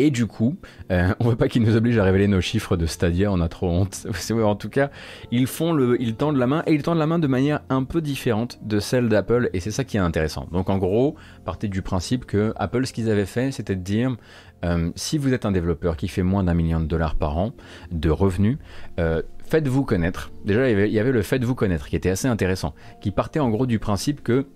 Et 0.00 0.12
du 0.12 0.26
coup, 0.26 0.56
euh, 0.92 1.12
on 1.18 1.28
veut 1.28 1.34
pas 1.34 1.48
qu'ils 1.48 1.62
nous 1.62 1.74
obligent 1.74 1.98
à 1.98 2.04
révéler 2.04 2.28
nos 2.28 2.40
chiffres 2.40 2.76
de 2.76 2.86
Stadia, 2.86 3.32
on 3.32 3.40
a 3.40 3.48
trop 3.48 3.68
honte. 3.68 4.06
en 4.30 4.54
tout 4.54 4.68
cas, 4.68 4.90
ils 5.32 5.48
font 5.48 5.72
le, 5.72 6.00
ils 6.00 6.14
tendent 6.14 6.36
la 6.36 6.46
main 6.46 6.62
et 6.66 6.72
ils 6.72 6.84
tendent 6.84 6.98
la 6.98 7.08
main 7.08 7.18
de 7.18 7.26
manière 7.26 7.60
un 7.68 7.82
peu 7.82 8.00
différente 8.00 8.60
de 8.62 8.78
celle 8.78 9.08
d'Apple 9.08 9.50
et 9.52 9.58
c'est 9.58 9.72
ça 9.72 9.82
qui 9.82 9.96
est 9.96 10.00
intéressant. 10.00 10.46
Donc 10.52 10.70
en 10.70 10.78
gros, 10.78 11.16
partez 11.44 11.66
du 11.66 11.82
principe 11.82 12.26
que 12.26 12.52
Apple, 12.54 12.86
ce 12.86 12.92
qu'ils 12.92 13.10
avaient 13.10 13.26
fait, 13.26 13.50
c'était 13.50 13.74
de 13.74 13.82
dire 13.82 14.16
euh, 14.64 14.90
si 14.96 15.18
vous 15.18 15.32
êtes 15.32 15.46
un 15.46 15.52
développeur 15.52 15.96
qui 15.96 16.08
fait 16.08 16.22
moins 16.22 16.44
d'un 16.44 16.54
million 16.54 16.80
de 16.80 16.86
dollars 16.86 17.14
par 17.14 17.38
an 17.38 17.52
de 17.90 18.10
revenus, 18.10 18.58
euh, 18.98 19.22
faites-vous 19.46 19.84
connaître. 19.84 20.32
Déjà, 20.44 20.70
il 20.70 20.92
y 20.92 20.98
avait 20.98 21.12
le 21.12 21.22
faites-vous 21.22 21.54
connaître 21.54 21.88
qui 21.88 21.96
était 21.96 22.10
assez 22.10 22.28
intéressant, 22.28 22.74
qui 23.00 23.10
partait 23.10 23.40
en 23.40 23.50
gros 23.50 23.66
du 23.66 23.78
principe 23.78 24.22
que 24.22 24.46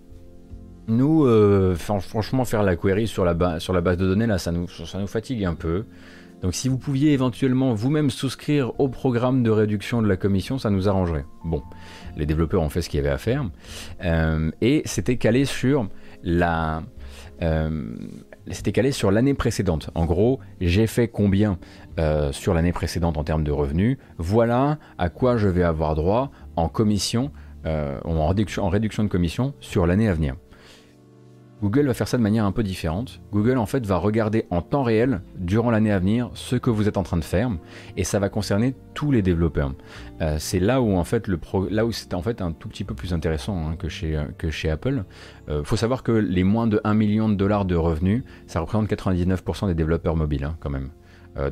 nous, 0.87 1.25
euh, 1.25 1.75
franchement, 1.75 2.43
faire 2.43 2.63
la 2.63 2.75
query 2.75 3.07
sur 3.07 3.23
la, 3.23 3.33
base 3.33 3.67
de 3.69 4.05
données, 4.05 4.27
là, 4.27 4.37
ça 4.37 4.51
nous, 4.51 4.67
fatigue 5.07 5.45
un 5.45 5.55
peu. 5.55 5.85
Donc 6.41 6.53
si 6.53 6.67
vous 6.67 6.77
pouviez 6.77 7.13
éventuellement 7.13 7.73
vous-même 7.73 8.09
souscrire 8.09 8.77
au 8.77 8.89
programme 8.89 9.43
de 9.43 9.49
réduction 9.49 10.01
de 10.01 10.09
la 10.09 10.17
commission, 10.17 10.57
ça 10.57 10.69
nous 10.69 10.89
arrangerait. 10.89 11.23
Bon, 11.45 11.63
les 12.17 12.25
développeurs 12.25 12.61
ont 12.61 12.67
fait 12.67 12.81
ce 12.81 12.89
qu'il 12.89 12.97
y 12.97 12.99
avait 12.99 13.13
à 13.13 13.17
faire. 13.17 13.49
Et 14.59 14.81
c'était 14.83 15.15
calé 15.15 15.45
sur 15.45 15.87
la... 16.21 16.83
c'était 18.51 18.71
calé 18.71 18.91
sur 18.91 19.11
l'année 19.11 19.33
précédente. 19.33 19.89
En 19.95 20.05
gros, 20.05 20.39
j'ai 20.59 20.87
fait 20.87 21.07
combien 21.07 21.57
sur 22.31 22.53
l'année 22.53 22.73
précédente 22.73 23.17
en 23.17 23.23
termes 23.23 23.43
de 23.43 23.51
revenus? 23.51 23.97
Voilà 24.17 24.79
à 24.97 25.09
quoi 25.09 25.37
je 25.37 25.47
vais 25.47 25.63
avoir 25.63 25.95
droit 25.95 26.31
en 26.55 26.69
commission, 26.69 27.31
réduction, 27.63 28.63
en 28.63 28.69
réduction 28.69 29.03
de 29.03 29.09
commission 29.09 29.53
sur 29.59 29.87
l'année 29.87 30.09
à 30.09 30.13
venir. 30.13 30.35
Google 31.63 31.87
va 31.87 31.93
faire 31.93 32.09
ça 32.09 32.17
de 32.17 32.21
manière 32.21 32.43
un 32.43 32.51
peu 32.51 32.61
différente. 32.61 33.21
Google 33.31 33.57
en 33.57 33.65
fait 33.65 33.85
va 33.85 33.95
regarder 33.95 34.45
en 34.49 34.61
temps 34.61 34.83
réel, 34.83 35.21
durant 35.37 35.71
l'année 35.71 35.93
à 35.93 35.99
venir, 35.99 36.29
ce 36.33 36.57
que 36.57 36.69
vous 36.69 36.89
êtes 36.89 36.97
en 36.97 37.03
train 37.03 37.15
de 37.15 37.23
faire, 37.23 37.49
et 37.95 38.03
ça 38.03 38.19
va 38.19 38.27
concerner 38.27 38.75
tous 38.93 39.11
les 39.11 39.21
développeurs. 39.21 39.73
Euh, 40.19 40.35
c'est 40.39 40.59
là 40.59 40.81
où 40.81 40.97
en 40.97 41.05
fait 41.05 41.25
le 41.29 41.39
là 41.69 41.85
en 41.85 42.21
fait 42.21 42.41
un 42.41 42.51
tout 42.51 42.67
petit 42.67 42.83
peu 42.83 42.95
plus 42.95 43.13
intéressant 43.13 43.65
hein, 43.65 43.77
que, 43.77 43.87
chez, 43.87 44.17
euh, 44.17 44.25
que 44.37 44.49
chez 44.49 44.69
Apple. 44.69 45.05
Il 45.47 45.53
euh, 45.53 45.63
faut 45.63 45.77
savoir 45.77 46.03
que 46.03 46.11
les 46.11 46.43
moins 46.43 46.67
de 46.67 46.81
1 46.83 46.95
million 46.95 47.29
de 47.29 47.35
dollars 47.35 47.63
de 47.63 47.75
revenus, 47.75 48.23
ça 48.45 48.59
représente 48.59 48.89
99% 48.89 49.67
des 49.67 49.73
développeurs 49.73 50.17
mobiles 50.17 50.43
hein, 50.43 50.57
quand 50.59 50.69
même. 50.69 50.89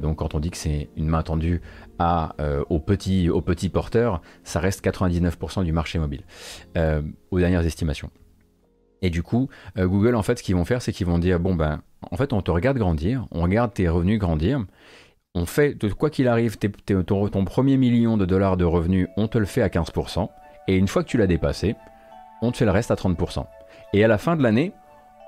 donc 0.01 0.17
quand 0.17 0.35
on 0.35 0.41
dit 0.41 0.51
que 0.51 0.57
c'est 0.57 0.89
une 0.97 1.07
main 1.07 1.23
tendue 1.23 1.61
à, 1.99 2.35
aux, 2.69 2.79
petits, 2.79 3.29
aux 3.29 3.41
petits 3.41 3.69
porteurs, 3.69 4.21
ça 4.43 4.59
reste 4.59 4.83
99% 4.83 5.63
du 5.63 5.71
marché 5.71 5.99
mobile, 5.99 6.23
aux 7.31 7.39
dernières 7.39 7.65
estimations. 7.65 8.11
Et 9.02 9.10
du 9.10 9.23
coup, 9.23 9.49
euh, 9.78 9.88
Google, 9.88 10.15
en 10.15 10.23
fait, 10.23 10.38
ce 10.38 10.44
qu'ils 10.44 10.56
vont 10.56 10.65
faire, 10.65 10.82
c'est 10.82 10.91
qu'ils 10.91 11.07
vont 11.07 11.19
dire, 11.19 11.40
bon, 11.40 11.56
ben, 11.56 11.82
en 12.11 12.18
fait, 12.18 12.34
on 12.34 12.41
te 12.41 12.52
regarde 12.52 12.78
grandir, 12.78 13.26
on 13.32 13.41
regarde 13.41 13.73
tes 13.73 13.88
revenus 13.88 14.19
grandir, 14.19 14.64
on 15.34 15.45
fait, 15.45 15.78
quoi 15.94 16.10
qu'il 16.10 16.28
arrive, 16.28 16.57
ton, 16.57 17.45
premier 17.45 17.78
million 17.78 18.18
de 18.18 18.26
dollars 18.26 18.57
de 18.57 18.65
revenus, 18.65 19.07
on 19.18 19.28
te 19.28 19.38
le 19.38 19.45
fait 19.45 19.61
à 19.61 19.69
15%, 19.69 20.30
et 20.68 20.76
une 20.76 20.88
fois 20.88 21.03
que 21.03 21.07
tu 21.10 21.18
l'as 21.18 21.28
dépassé, 21.28 21.76
on 22.41 22.52
te 22.52 22.57
fait 22.57 22.65
le 22.65 22.72
reste 22.72 22.91
à 22.91 22.95
30%. 22.95 23.45
Et 23.94 24.03
à 24.03 24.07
la 24.07 24.18
fin 24.18 24.36
de 24.36 24.44
l'année, 24.44 24.73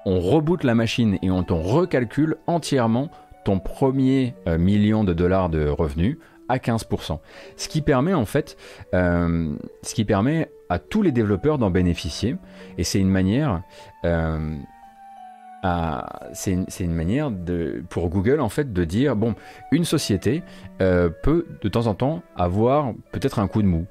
on 0.05 0.19
reboot 0.19 0.63
la 0.63 0.75
machine 0.75 1.17
et 1.21 1.31
on 1.31 1.43
t'en 1.43 1.61
recalcule 1.61 2.37
entièrement 2.47 3.09
ton 3.45 3.59
premier 3.59 4.35
euh, 4.47 4.57
million 4.57 5.03
de 5.03 5.13
dollars 5.13 5.49
de 5.49 5.67
revenus 5.67 6.17
à 6.49 6.57
15%. 6.57 7.19
Ce 7.55 7.67
qui 7.67 7.81
permet 7.81 8.13
en 8.13 8.25
fait, 8.25 8.57
euh, 8.93 9.53
ce 9.81 9.93
qui 9.93 10.05
permet 10.05 10.49
à 10.73 10.79
tous 10.79 11.01
les 11.01 11.11
développeurs 11.11 11.57
d'en 11.57 11.69
bénéficier. 11.69 12.35
Et 12.77 12.83
c'est 12.83 12.99
une 12.99 13.09
manière, 13.09 13.61
euh, 14.05 14.57
c'est 16.33 16.51
une, 16.79 16.93
manière 16.93 17.29
de, 17.31 17.83
pour 17.89 18.09
Google 18.09 18.41
en 18.41 18.49
fait 18.49 18.73
de 18.73 18.83
dire 18.83 19.15
bon, 19.15 19.35
une 19.71 19.85
société 19.85 20.43
euh, 20.81 21.09
peut 21.21 21.45
de 21.61 21.69
temps 21.69 21.87
en 21.87 21.93
temps 21.93 22.23
avoir 22.35 22.91
peut-être 23.11 23.39
un 23.39 23.47
coup 23.47 23.61
de 23.61 23.67
mou, 23.67 23.85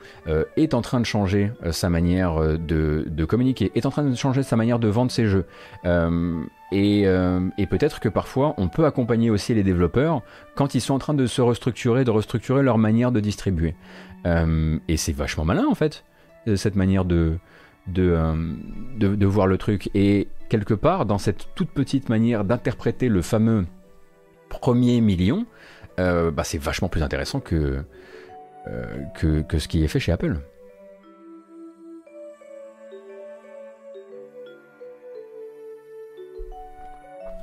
est 0.57 0.75
en 0.75 0.83
train 0.83 1.01
de 1.01 1.07
changer 1.07 1.53
sa 1.71 1.89
manière 1.89 2.37
de, 2.59 3.07
de, 3.09 3.25
communiquer, 3.25 3.71
est 3.75 3.87
en 3.87 3.91
train 3.91 4.05
de 4.05 4.15
changer 4.15 4.43
sa 4.43 4.57
manière 4.57 4.79
de 4.79 4.89
vendre 4.89 5.11
ses 5.13 5.27
jeux. 5.27 5.47
Euh, 6.73 7.51
et, 7.59 7.67
peut-être 7.67 8.01
que 8.01 8.09
parfois 8.09 8.55
on 8.59 8.69
peut 8.69 8.87
accompagner 8.87 9.31
aussi 9.31 9.55
les 9.55 9.63
développeurs 9.63 10.23
quand 10.55 10.75
ils 10.75 10.81
sont 10.81 10.95
en 10.95 10.99
train 10.99 11.15
de 11.15 11.27
se 11.27 11.41
restructurer, 11.41 12.05
de 12.05 12.11
restructurer 12.11 12.63
leur 12.63 12.79
manière 12.79 13.13
de 13.13 13.21
distribuer. 13.21 13.75
Euh, 14.27 14.79
et 14.89 14.97
c'est 14.97 15.13
vachement 15.13 15.45
malin 15.45 15.67
en 15.69 15.75
fait, 15.75 16.05
euh, 16.07 16.12
cette 16.57 16.77
manière 16.77 17.05
de, 17.05 17.39
de, 17.87 19.27
voir 19.27 19.47
le 19.47 19.59
truc. 19.59 19.91
Et 19.95 20.29
quelque 20.49 20.75
part, 20.75 21.07
dans 21.07 21.19
cette 21.19 21.49
toute 21.55 21.71
petite 21.71 22.09
manière 22.09 22.45
d'interpréter 22.45 23.09
le 23.09 23.23
fameux 23.23 23.67
premier 24.49 25.01
million, 25.01 25.47
bah, 25.99 26.45
c'est 26.45 26.59
vachement 26.59 26.89
plus 26.89 27.03
intéressant 27.03 27.41
que, 27.41 27.85
que 29.15 29.59
ce 29.59 29.69
qui 29.69 29.85
est 29.85 29.89
fait 29.89 30.01
chez 30.01 30.13
Apple. 30.13 30.41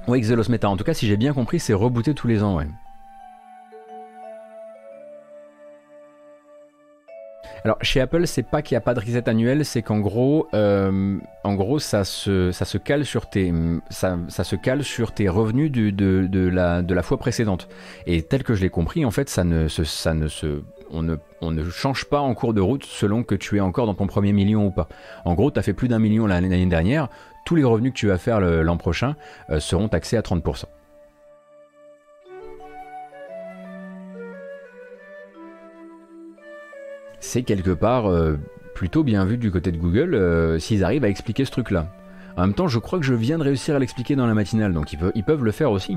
Oui, 0.10 0.22
Xelos 0.22 0.50
Meta. 0.50 0.68
En 0.68 0.76
tout 0.76 0.84
cas, 0.84 0.96
si 0.96 1.06
j'ai 1.06 1.18
bien 1.18 1.34
compris, 1.34 1.60
c'est 1.60 1.74
rebooté 1.74 2.16
tous 2.16 2.28
les 2.28 2.42
ans, 2.42 2.58
ouais. 2.58 2.66
Alors 7.64 7.78
chez 7.82 8.00
Apple, 8.00 8.26
c'est 8.26 8.44
pas 8.44 8.62
qu'il 8.62 8.76
n'y 8.76 8.78
a 8.78 8.82
pas 8.82 8.94
de 8.94 9.00
reset 9.00 9.28
annuel, 9.28 9.66
c'est 9.66 9.82
qu'en 9.82 10.00
gros, 10.00 10.48
euh, 10.54 11.18
gros, 11.46 11.80
ça 11.80 12.04
se, 12.04 12.52
ça 12.52 12.66
se 12.66 12.78
cale 12.78 13.06
sur 13.06 13.30
tes, 13.30 13.54
ça, 13.90 14.18
se 14.30 14.56
cale 14.56 14.84
sur 14.84 15.12
tes 15.12 15.28
revenus 15.30 15.72
de, 15.72 16.50
la, 16.50 16.82
de 16.82 17.02
fois 17.02 17.18
précédente. 17.18 17.68
Et 18.06 18.22
tel 18.22 18.44
que 18.44 18.54
je 18.54 18.62
l'ai 18.62 18.70
compris, 18.70 19.06
en 19.06 19.12
fait, 19.12 19.30
ça 19.30 19.44
ne 19.44 19.68
se, 19.68 19.84
ça 19.84 20.14
on 20.92 21.52
ne 21.52 21.70
change 21.70 22.06
pas 22.06 22.20
en 22.20 22.34
cours 22.34 22.54
de 22.54 22.62
route 22.62 22.86
selon 22.86 23.24
que 23.24 23.36
tu 23.36 23.58
es 23.58 23.60
encore 23.60 23.86
dans 23.86 23.96
ton 23.96 24.08
premier 24.08 24.34
million 24.34 24.66
ou 24.66 24.72
pas. 24.72 24.88
En 25.26 25.34
gros, 25.36 25.52
tu 25.52 25.60
as 25.60 25.64
fait 25.64 25.74
plus 25.74 25.88
d'un 25.88 26.00
million 26.00 26.26
l'année 26.28 26.66
dernière, 26.66 27.10
tous 27.46 27.56
les 27.56 27.64
revenus 27.64 27.94
que 27.94 27.98
tu 27.98 28.08
vas 28.08 28.18
faire 28.18 28.40
l'an 28.40 28.78
prochain 28.78 29.16
euh, 29.50 29.60
seront 29.60 29.88
taxés 29.88 30.18
à 30.18 30.22
30%. 30.22 30.66
C'est 37.30 37.44
quelque 37.44 37.70
part 37.70 38.08
euh, 38.08 38.40
plutôt 38.74 39.04
bien 39.04 39.24
vu 39.24 39.38
du 39.38 39.52
côté 39.52 39.72
de 39.72 39.78
Google 39.78 40.16
euh, 40.16 40.58
s'ils 40.58 40.84
arrivent 40.84 41.04
à 41.04 41.10
expliquer 41.10 41.46
ce 41.46 41.52
truc-là. 41.52 41.94
En 42.36 42.42
même 42.42 42.56
temps, 42.56 42.68
je 42.68 42.80
crois 42.80 42.98
que 42.98 43.06
je 43.06 43.14
viens 43.14 43.38
de 43.38 43.44
réussir 43.44 43.76
à 43.76 43.80
l'expliquer 43.80 44.16
dans 44.16 44.26
la 44.26 44.34
matinale, 44.34 44.74
donc 44.74 44.94
ils 44.94 45.24
peuvent, 45.24 45.44
le 45.44 45.52
faire 45.52 45.70
aussi. 45.70 45.96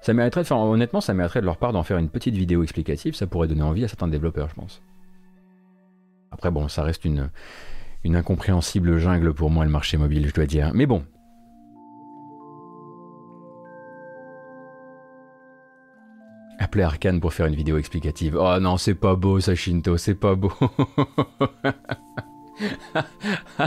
Ça 0.00 0.12
mériterait 0.12 0.42
honnêtement, 0.50 1.00
ça 1.00 1.14
mériterait 1.14 1.40
de 1.40 1.46
leur 1.46 1.56
part 1.56 1.72
d'en 1.72 1.84
faire 1.84 1.98
une 1.98 2.08
petite 2.08 2.34
vidéo 2.34 2.64
explicative, 2.64 3.14
ça 3.14 3.28
pourrait 3.28 3.46
donner 3.46 3.62
envie 3.62 3.84
à 3.84 3.88
certains 3.88 4.08
développeurs, 4.08 4.48
je 4.48 4.56
pense. 4.56 4.82
Après, 6.32 6.50
bon, 6.50 6.66
ça 6.66 6.82
reste 6.82 7.04
une 7.04 7.30
incompréhensible 8.16 8.98
jungle 8.98 9.34
pour 9.34 9.50
moi 9.50 9.64
le 9.64 9.70
marché 9.70 9.96
mobile, 9.98 10.26
je 10.26 10.34
dois 10.34 10.46
dire. 10.46 10.72
Mais 10.74 10.86
bon. 10.86 11.04
Appelez 16.62 16.84
Arkane 16.84 17.20
pour 17.20 17.34
faire 17.34 17.46
une 17.46 17.56
vidéo 17.56 17.76
explicative. 17.76 18.38
Oh 18.40 18.60
non, 18.60 18.76
c'est 18.76 18.94
pas 18.94 19.16
beau 19.16 19.40
ça, 19.40 19.54
c'est 19.96 20.14
pas 20.14 20.36
beau. 20.36 20.52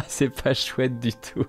c'est 0.07 0.29
pas 0.29 0.53
chouette 0.53 0.97
du 0.99 1.11
tout. 1.11 1.45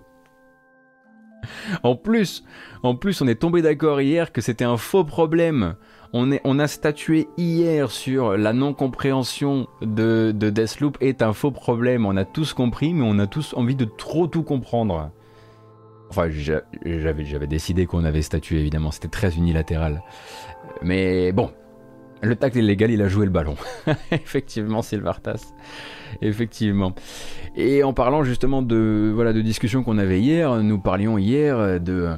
En 1.84 1.94
plus, 1.94 2.44
en 2.82 2.96
plus, 2.96 3.20
on 3.20 3.28
est 3.28 3.36
tombé 3.36 3.62
d'accord 3.62 4.00
hier 4.00 4.32
que 4.32 4.40
c'était 4.40 4.64
un 4.64 4.76
faux 4.76 5.04
problème 5.04 5.76
on, 6.12 6.58
a 6.58 6.66
statué 6.66 7.28
hier 7.36 7.90
sur 7.90 8.36
la 8.36 8.52
non-compréhension 8.52 9.66
de, 9.82 10.32
de 10.34 10.50
Deathloop 10.50 10.96
est 11.00 11.22
un 11.22 11.32
faux 11.32 11.50
problème. 11.50 12.06
On 12.06 12.16
a 12.16 12.24
tous 12.24 12.52
compris, 12.52 12.94
mais 12.94 13.06
on 13.06 13.18
a 13.18 13.26
tous 13.26 13.54
envie 13.54 13.74
de 13.74 13.84
trop 13.84 14.26
tout 14.26 14.42
comprendre. 14.42 15.10
Enfin, 16.10 16.28
j'avais, 16.30 17.46
décidé 17.46 17.86
qu'on 17.86 18.04
avait 18.04 18.22
statué, 18.22 18.60
évidemment, 18.60 18.90
c'était 18.90 19.08
très 19.08 19.34
unilatéral. 19.36 20.02
Mais 20.82 21.32
bon, 21.32 21.50
Le 22.22 22.34
tacle 22.34 22.58
illégal, 22.58 22.90
il 22.90 23.02
a 23.02 23.08
joué 23.08 23.26
le 23.26 23.30
ballon. 23.30 23.56
Effectivement, 24.10 24.80
Sylvartas. 24.80 25.52
Effectivement. 26.22 26.94
Et 27.56 27.82
en 27.82 27.92
parlant 27.92 28.22
justement 28.22 28.62
de, 28.62 29.12
voilà, 29.14 29.32
de 29.34 29.42
discussions 29.42 29.82
qu'on 29.82 29.98
avait 29.98 30.20
hier, 30.20 30.62
nous 30.62 30.78
parlions 30.78 31.18
hier 31.18 31.78
de, 31.78 32.14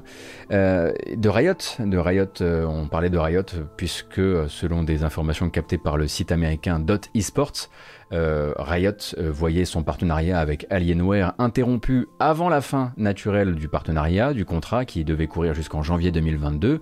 euh, 0.52 0.92
de 1.16 1.28
Riot. 1.28 1.54
De 1.80 1.98
Riot, 1.98 2.26
euh, 2.40 2.64
on 2.64 2.86
parlait 2.86 3.10
de 3.10 3.18
Riot 3.18 3.42
puisque, 3.76 4.20
selon 4.48 4.84
des 4.84 5.02
informations 5.02 5.50
captées 5.50 5.78
par 5.78 5.96
le 5.96 6.06
site 6.06 6.30
américain 6.30 6.78
Dot 6.78 7.08
Esports, 7.14 7.68
euh, 8.12 8.52
Riot 8.56 9.14
voyait 9.18 9.64
son 9.64 9.82
partenariat 9.82 10.38
avec 10.38 10.66
Alienware 10.70 11.34
interrompu 11.38 12.08
avant 12.18 12.48
la 12.48 12.60
fin 12.60 12.92
naturelle 12.96 13.54
du 13.54 13.68
partenariat, 13.68 14.32
du 14.32 14.44
contrat 14.44 14.84
qui 14.84 15.04
devait 15.04 15.26
courir 15.26 15.54
jusqu'en 15.54 15.82
janvier 15.82 16.10
2022 16.10 16.80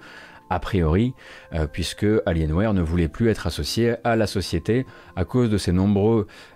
a 0.51 0.61
priori, 0.61 1.15
euh, 1.55 1.67
puisque 1.67 2.07
Alienware 2.25 2.73
ne 2.75 2.83
voulait 2.83 3.09
plus 3.09 3.29
être 3.29 3.47
associé 3.47 3.97
à 4.05 4.17
la 4.17 4.27
société 4.27 4.87
à 5.17 5.25
cause 5.25 5.51
de 5.51 5.59
ses 5.59 5.73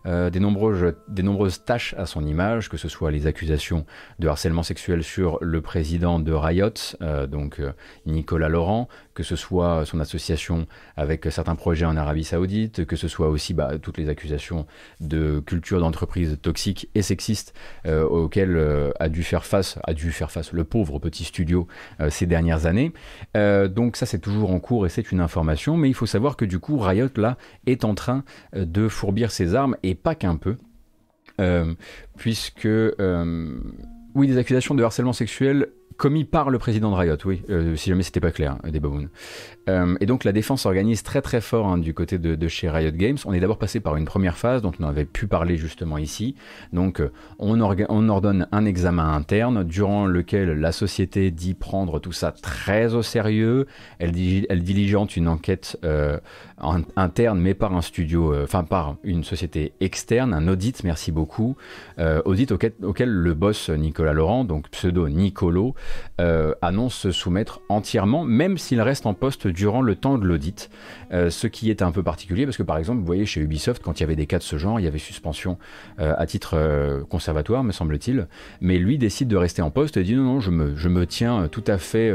euh, 0.06 0.30
des, 0.30 0.40
nombreuses, 0.40 1.64
tâches 1.64 1.94
à 1.98 2.06
son 2.06 2.24
image, 2.24 2.68
que 2.68 2.76
ce 2.76 2.88
soit 2.88 3.10
les 3.10 3.26
accusations 3.26 3.84
de 4.18 4.28
harcèlement 4.28 4.62
sexuel 4.62 5.02
sur 5.02 5.38
le 5.40 5.60
président 5.60 6.20
de 6.20 6.32
Riot, 6.32 6.70
euh, 7.02 7.26
donc 7.26 7.60
Nicolas 8.06 8.48
Laurent, 8.48 8.88
que 9.14 9.22
ce 9.22 9.36
soit 9.36 9.84
son 9.86 10.00
association 10.00 10.66
avec 10.96 11.26
certains 11.30 11.54
projets 11.54 11.86
en 11.86 11.96
Arabie 11.96 12.24
Saoudite, 12.24 12.84
que 12.84 12.96
ce 12.96 13.08
soit 13.08 13.28
aussi 13.28 13.54
bah, 13.54 13.78
toutes 13.80 13.98
les 13.98 14.08
accusations 14.08 14.66
de 15.00 15.40
culture 15.40 15.80
d'entreprise 15.80 16.38
toxique 16.40 16.88
et 16.94 17.02
sexiste 17.02 17.54
auxquelles 17.86 18.92
a 18.98 19.08
dû 19.08 19.22
faire 19.22 19.44
face, 19.44 19.78
a 19.84 19.94
dû 19.94 20.12
faire 20.12 20.30
face 20.30 20.52
le 20.52 20.64
pauvre 20.64 20.98
petit 20.98 21.24
studio 21.24 21.66
ces 22.08 22.26
dernières 22.26 22.66
années. 22.66 22.92
donc 23.34 23.96
ça 23.96 24.06
c'est 24.06 24.18
toujours 24.18 24.50
en 24.50 24.60
cours 24.60 24.86
et 24.86 24.88
c'est 24.88 25.12
une 25.12 25.20
information, 25.20 25.76
mais 25.76 25.88
il 25.88 25.94
faut 25.94 26.06
savoir 26.06 26.36
que 26.36 26.44
du 26.44 26.58
coup 26.58 26.78
Riot 26.78 27.08
là 27.16 27.36
est 27.66 27.84
en 27.84 27.94
train 27.94 28.24
euh, 28.54 28.64
de 28.64 28.88
fourbir 28.88 29.30
ses 29.30 29.54
armes 29.54 29.76
et 29.82 29.94
pas 29.94 30.14
qu'un 30.14 30.36
peu, 30.36 30.56
euh, 31.40 31.74
puisque 32.16 32.66
euh, 32.66 33.60
oui 34.14 34.26
des 34.26 34.38
accusations 34.38 34.74
de 34.74 34.82
harcèlement 34.82 35.12
sexuel 35.12 35.68
commis 35.96 36.24
par 36.24 36.50
le 36.50 36.58
président 36.58 36.90
de 36.90 36.96
Riot, 36.96 37.16
oui, 37.24 37.42
si 37.76 37.90
jamais 37.90 38.02
c'était 38.02 38.20
pas 38.20 38.30
clair, 38.30 38.56
des 38.64 38.80
babounes. 38.80 39.08
Euh, 39.70 39.96
et 40.00 40.06
donc 40.06 40.24
la 40.24 40.32
défense 40.32 40.66
organise 40.66 41.02
très 41.02 41.22
très 41.22 41.40
fort 41.40 41.66
hein, 41.66 41.78
du 41.78 41.94
côté 41.94 42.18
de, 42.18 42.48
chez 42.48 42.68
Riot 42.68 42.92
Games. 42.92 43.18
On 43.24 43.32
est 43.32 43.40
d'abord 43.40 43.58
passé 43.58 43.80
par 43.80 43.96
une 43.96 44.04
première 44.04 44.36
phase 44.36 44.62
dont 44.62 44.72
on 44.80 44.84
avait 44.84 45.04
pu 45.04 45.26
parler 45.26 45.56
justement 45.56 45.98
ici. 45.98 46.34
Donc 46.72 47.00
euh, 47.00 47.12
on, 47.38 47.60
on, 47.60 48.08
ordonne 48.08 48.48
un 48.52 48.64
examen 48.64 49.12
interne 49.12 49.64
durant 49.64 50.06
lequel 50.06 50.58
la 50.58 50.72
société 50.72 51.30
dit 51.30 51.54
prendre 51.54 52.00
tout 52.00 52.12
ça 52.12 52.32
très 52.32 52.94
au 52.94 53.02
sérieux. 53.02 53.66
Elle, 53.98 54.12
diligente 54.12 55.16
une 55.16 55.28
enquête 55.28 55.78
euh, 55.84 56.18
interne 56.96 57.40
mais 57.40 57.54
par 57.54 57.74
un 57.74 57.82
studio, 57.82 58.34
enfin 58.42 58.64
par 58.64 58.96
une 59.04 59.24
société 59.24 59.72
externe, 59.80 60.34
un 60.34 60.48
audit, 60.48 60.82
merci 60.84 61.12
beaucoup. 61.12 61.56
audit 62.24 62.52
auquel, 62.52 63.08
le 63.08 63.34
boss 63.34 63.70
Nicolas 63.70 64.12
Laurent, 64.12 64.44
donc 64.44 64.68
pseudo 64.70 65.08
Nicolo, 65.08 65.74
annonce 66.62 66.94
se 66.94 67.10
soumettre 67.12 67.60
entièrement, 67.68 68.24
même 68.24 68.58
s'il 68.58 68.80
reste 68.80 69.06
en 69.06 69.14
poste 69.14 69.46
durant 69.46 69.82
le 69.82 69.94
temps 69.94 70.18
de 70.18 70.26
l'audit, 70.26 70.70
euh, 71.12 71.30
ce 71.30 71.46
qui 71.46 71.70
est 71.70 71.82
un 71.82 71.92
peu 71.92 72.02
particulier 72.02 72.44
parce 72.44 72.56
que 72.56 72.62
par 72.62 72.78
exemple, 72.78 73.00
vous 73.00 73.06
voyez 73.06 73.26
chez 73.26 73.40
Ubisoft, 73.40 73.82
quand 73.82 73.98
il 73.98 74.02
y 74.02 74.04
avait 74.04 74.16
des 74.16 74.26
cas 74.26 74.38
de 74.38 74.42
ce 74.42 74.58
genre, 74.58 74.80
il 74.80 74.84
y 74.84 74.86
avait 74.86 74.98
suspension 74.98 75.58
euh, 75.98 76.14
à 76.16 76.26
titre 76.26 76.54
euh, 76.54 77.04
conservatoire, 77.04 77.64
me 77.64 77.72
semble-t-il, 77.72 78.28
mais 78.60 78.78
lui 78.78 78.98
décide 78.98 79.28
de 79.28 79.36
rester 79.36 79.62
en 79.62 79.70
poste 79.70 79.96
et 79.96 80.04
dit 80.04 80.14
non, 80.14 80.34
non, 80.34 80.40
je 80.40 80.50
me 80.50 81.06
tiens 81.06 81.48
tout 81.48 81.64
à 81.66 81.78
fait 81.78 82.12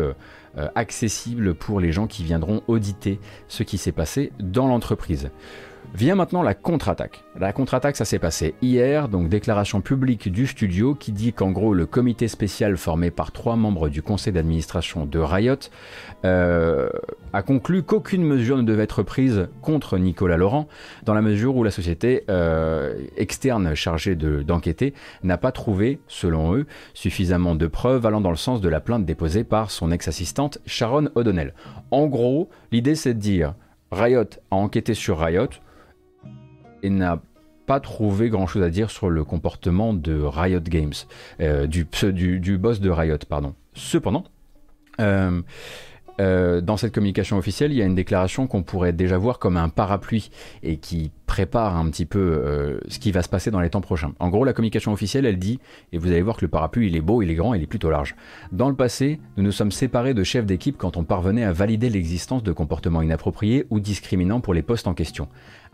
accessible 0.75 1.53
pour 1.53 1.79
les 1.79 1.91
gens 1.91 2.07
qui 2.07 2.23
viendront 2.23 2.61
auditer 2.67 3.19
ce 3.47 3.63
qui 3.63 3.77
s'est 3.77 3.91
passé 3.91 4.31
dans 4.39 4.67
l'entreprise. 4.67 5.29
Vient 5.95 6.15
maintenant 6.15 6.43
la 6.43 6.53
contre-attaque. 6.53 7.23
La 7.39 7.53
contre-attaque, 7.53 7.95
ça 7.95 8.03
s'est 8.03 8.19
passé 8.19 8.53
hier, 8.61 9.07
donc 9.07 9.29
déclaration 9.29 9.79
publique 9.79 10.29
du 10.29 10.45
studio 10.45 10.93
qui 10.93 11.13
dit 11.13 11.31
qu'en 11.31 11.51
gros 11.51 11.73
le 11.73 11.85
comité 11.85 12.27
spécial 12.27 12.75
formé 12.75 13.11
par 13.11 13.31
trois 13.31 13.55
membres 13.55 13.87
du 13.87 14.01
conseil 14.01 14.33
d'administration 14.33 15.05
de 15.05 15.19
Riot 15.19 15.55
euh, 16.25 16.89
a 17.31 17.41
conclu 17.43 17.81
qu'aucune 17.81 18.25
mesure 18.25 18.57
ne 18.57 18.63
devait 18.63 18.83
être 18.83 19.03
prise 19.03 19.47
contre 19.61 19.97
Nicolas 19.97 20.35
Laurent, 20.35 20.67
dans 21.05 21.13
la 21.13 21.21
mesure 21.21 21.55
où 21.55 21.63
la 21.63 21.71
société 21.71 22.25
euh, 22.29 22.93
externe 23.15 23.73
chargée 23.73 24.17
d'enquêter 24.17 24.93
n'a 25.23 25.37
pas 25.37 25.53
trouvé, 25.53 26.01
selon 26.09 26.55
eux, 26.55 26.65
suffisamment 26.93 27.55
de 27.55 27.67
preuves 27.67 28.05
allant 28.05 28.19
dans 28.19 28.31
le 28.31 28.35
sens 28.35 28.59
de 28.59 28.67
la 28.67 28.81
plainte 28.81 29.05
déposée 29.05 29.45
par 29.45 29.71
son 29.71 29.91
ex-assistante 29.91 30.57
Sharon 30.65 31.07
O'Donnell. 31.15 31.53
En 31.91 32.07
gros, 32.07 32.49
l'idée 32.73 32.95
c'est 32.95 33.13
de 33.13 33.19
dire 33.19 33.53
Riot 33.91 34.25
a 34.51 34.55
enquêté 34.55 34.93
sur 34.93 35.19
Riot, 35.19 35.47
et 36.85 36.89
n'a 36.91 37.19
pas 37.65 37.79
trouvé 37.79 38.29
grand 38.29 38.47
chose 38.47 38.61
à 38.61 38.69
dire 38.69 38.91
sur 38.91 39.09
le 39.09 39.23
comportement 39.23 39.93
de 39.93 40.21
Riot 40.21 40.59
Games, 40.61 40.93
euh, 41.41 41.65
du, 41.65 42.57
boss 42.57 42.79
de 42.79 42.89
Riot, 42.89 43.17
pardon. 43.27 43.55
Cependant, 43.73 44.23
euh, 45.01 45.41
euh, 46.21 46.61
dans 46.61 46.77
cette 46.77 46.93
communication 46.93 47.37
officielle, 47.37 47.71
il 47.71 47.77
y 47.77 47.81
a 47.81 47.85
une 47.85 47.95
déclaration 47.95 48.45
qu'on 48.45 48.61
pourrait 48.61 48.93
déjà 48.93 49.17
voir 49.17 49.39
comme 49.39 49.57
un 49.57 49.69
parapluie 49.69 50.29
et 50.61 50.77
qui 50.77 51.11
prépare 51.25 51.75
un 51.75 51.89
petit 51.89 52.05
peu 52.05 52.79
ce 52.87 52.99
qui 52.99 53.11
va 53.11 53.23
se 53.23 53.27
passer 53.27 53.49
dans 53.49 53.59
les 53.59 53.71
temps 53.71 53.81
prochains. 53.81 54.13
En 54.19 54.29
gros, 54.29 54.45
la 54.45 54.53
communication 54.53 54.93
officielle, 54.93 55.25
elle 55.25 55.39
dit, 55.39 55.59
et 55.91 55.97
vous 55.97 56.07
allez 56.07 56.21
voir 56.21 56.37
que 56.37 56.45
le 56.45 56.49
parapluie, 56.49 56.87
il 56.87 56.95
est 56.95 57.01
beau, 57.01 57.23
il 57.23 57.31
est 57.31 57.35
grand, 57.35 57.55
il 57.55 57.63
est 57.63 57.67
plutôt 57.67 57.89
large. 57.89 58.15
Dans 58.51 58.69
le 58.69 58.75
passé, 58.75 59.19
nous 59.35 59.43
nous 59.43 59.51
sommes 59.51 59.71
séparés 59.71 60.13
de 60.13 60.23
chefs 60.23 60.45
d'équipe 60.45 60.77
quand 60.77 60.97
on 60.97 61.03
parvenait 61.03 61.43
à 61.43 61.51
valider 61.51 61.89
l'existence 61.89 62.43
de 62.43 62.53
comportements 62.53 63.01
inappropriés 63.01 63.65
ou 63.71 63.79
discriminants 63.79 64.39
pour 64.39 64.53
les 64.53 64.61
postes 64.61 64.87
en 64.87 64.93
question. 64.93 65.27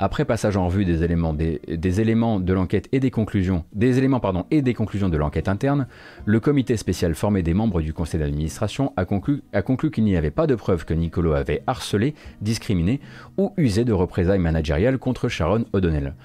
Après 0.03 0.25
passage 0.25 0.57
en 0.57 0.65
revue 0.65 0.83
des 0.83 1.03
éléments, 1.03 1.31
des, 1.31 2.01
éléments 2.01 2.39
de 2.39 2.53
l'enquête 2.53 2.89
et 2.91 2.99
des 2.99 3.11
conclusions, 3.11 3.65
des 3.71 3.99
éléments 3.99 4.19
pardon, 4.19 4.47
et 4.49 4.63
des 4.63 4.73
conclusions 4.73 5.09
de 5.09 5.17
l'enquête 5.17 5.47
interne, 5.47 5.85
le 6.25 6.39
comité 6.39 6.75
spécial 6.75 7.13
formé 7.13 7.43
des 7.43 7.53
membres 7.53 7.81
du 7.81 7.93
conseil 7.93 8.19
d'administration 8.19 8.93
a 8.97 9.05
conclu, 9.05 9.43
a 9.53 9.61
conclu 9.61 9.91
qu'il 9.91 10.03
n'y 10.03 10.17
avait 10.17 10.31
pas 10.31 10.47
de 10.47 10.55
preuve 10.55 10.85
que 10.85 10.95
Nicolo 10.95 11.33
avait 11.33 11.61
harcelé, 11.67 12.15
discriminé 12.41 12.99
ou 13.37 13.53
usé 13.57 13.85
de 13.85 13.93
représailles 13.93 14.39
managériales 14.39 14.97
contre 14.97 15.29
Sharon 15.29 15.65
O'Donnell. 15.71 16.15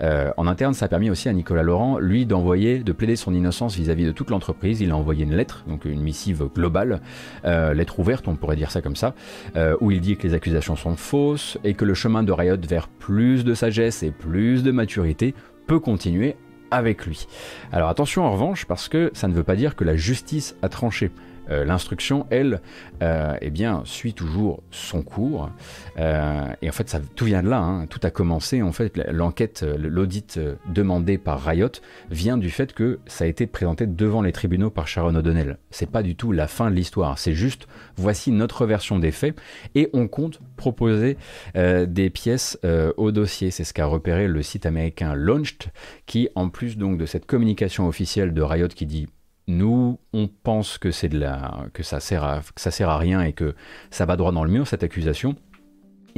Euh, 0.00 0.30
en 0.38 0.46
interne, 0.46 0.72
ça 0.72 0.86
a 0.86 0.88
permis 0.88 1.10
aussi 1.10 1.28
à 1.28 1.34
Nicolas 1.34 1.62
Laurent, 1.62 1.98
lui, 1.98 2.24
d'envoyer, 2.24 2.78
de 2.78 2.92
plaider 2.92 3.16
son 3.16 3.34
innocence 3.34 3.76
vis-à-vis 3.76 4.06
de 4.06 4.12
toute 4.12 4.30
l'entreprise. 4.30 4.80
Il 4.80 4.92
a 4.92 4.96
envoyé 4.96 5.24
une 5.24 5.36
lettre, 5.36 5.62
donc 5.68 5.84
une 5.84 6.00
missive 6.00 6.48
globale, 6.54 7.02
euh, 7.44 7.74
lettre 7.74 7.98
ouverte, 7.98 8.28
on 8.28 8.36
pourrait 8.36 8.56
dire 8.56 8.70
ça 8.70 8.80
comme 8.80 8.96
ça, 8.96 9.14
euh, 9.56 9.76
où 9.82 9.90
il 9.90 10.00
dit 10.00 10.16
que 10.16 10.26
les 10.26 10.32
accusations 10.32 10.74
sont 10.74 10.96
fausses 10.96 11.58
et 11.64 11.74
que 11.74 11.84
le 11.84 11.92
chemin 11.92 12.22
de 12.22 12.32
Riot 12.32 12.56
vers 12.66 12.88
plus 12.88 13.25
de 13.34 13.54
sagesse 13.54 14.02
et 14.02 14.10
plus 14.10 14.62
de 14.62 14.70
maturité 14.70 15.34
peut 15.66 15.80
continuer 15.80 16.36
avec 16.70 17.06
lui. 17.06 17.26
Alors 17.72 17.88
attention 17.88 18.24
en 18.24 18.32
revanche 18.32 18.64
parce 18.66 18.88
que 18.88 19.10
ça 19.14 19.28
ne 19.28 19.34
veut 19.34 19.44
pas 19.44 19.56
dire 19.56 19.76
que 19.76 19.84
la 19.84 19.96
justice 19.96 20.56
a 20.62 20.68
tranché. 20.68 21.10
Euh, 21.50 21.64
l'instruction, 21.64 22.26
elle, 22.30 22.60
euh, 23.02 23.36
eh 23.40 23.50
bien, 23.50 23.82
suit 23.84 24.14
toujours 24.14 24.62
son 24.70 25.02
cours. 25.02 25.50
Euh, 25.98 26.46
et 26.62 26.68
en 26.68 26.72
fait, 26.72 26.96
tout 27.14 27.24
vient 27.24 27.42
de 27.42 27.48
là. 27.48 27.58
Hein. 27.58 27.86
Tout 27.86 28.00
a 28.02 28.10
commencé. 28.10 28.62
En 28.62 28.72
fait, 28.72 28.96
l'enquête, 29.10 29.64
l'audit 29.78 30.38
demandé 30.68 31.18
par 31.18 31.42
Riot 31.42 31.68
vient 32.10 32.36
du 32.36 32.50
fait 32.50 32.72
que 32.72 32.98
ça 33.06 33.24
a 33.24 33.26
été 33.26 33.46
présenté 33.46 33.86
devant 33.86 34.22
les 34.22 34.32
tribunaux 34.32 34.70
par 34.70 34.88
Sharon 34.88 35.14
O'Donnell. 35.14 35.58
C'est 35.70 35.90
pas 35.90 36.02
du 36.02 36.16
tout 36.16 36.32
la 36.32 36.46
fin 36.46 36.70
de 36.70 36.76
l'histoire. 36.76 37.18
C'est 37.18 37.34
juste, 37.34 37.66
voici 37.96 38.30
notre 38.30 38.66
version 38.66 38.98
des 38.98 39.12
faits, 39.12 39.36
et 39.74 39.88
on 39.92 40.08
compte 40.08 40.40
proposer 40.56 41.16
des 41.54 42.10
pièces 42.10 42.58
au 42.96 43.12
dossier. 43.12 43.50
C'est 43.50 43.64
ce 43.64 43.72
qu'a 43.72 43.86
repéré 43.86 44.28
le 44.28 44.42
site 44.42 44.66
américain 44.66 45.14
Launched, 45.14 45.70
qui, 46.06 46.28
en 46.34 46.48
plus 46.48 46.76
donc 46.76 46.98
de 46.98 47.06
cette 47.06 47.26
communication 47.26 47.86
officielle 47.86 48.34
de 48.34 48.42
Riot 48.42 48.68
qui 48.68 48.86
dit 48.86 49.06
nous, 49.48 49.98
on 50.12 50.28
pense 50.28 50.78
que 50.78 50.90
c'est 50.90 51.08
de 51.08 51.18
la, 51.18 51.66
que 51.72 51.82
ça 51.82 52.00
sert 52.00 52.24
à, 52.24 52.40
ça 52.56 52.70
sert 52.70 52.88
à 52.88 52.98
rien 52.98 53.22
et 53.22 53.32
que 53.32 53.54
ça 53.90 54.06
va 54.06 54.16
droit 54.16 54.32
dans 54.32 54.44
le 54.44 54.50
mur 54.50 54.66
cette 54.66 54.82
accusation. 54.82 55.36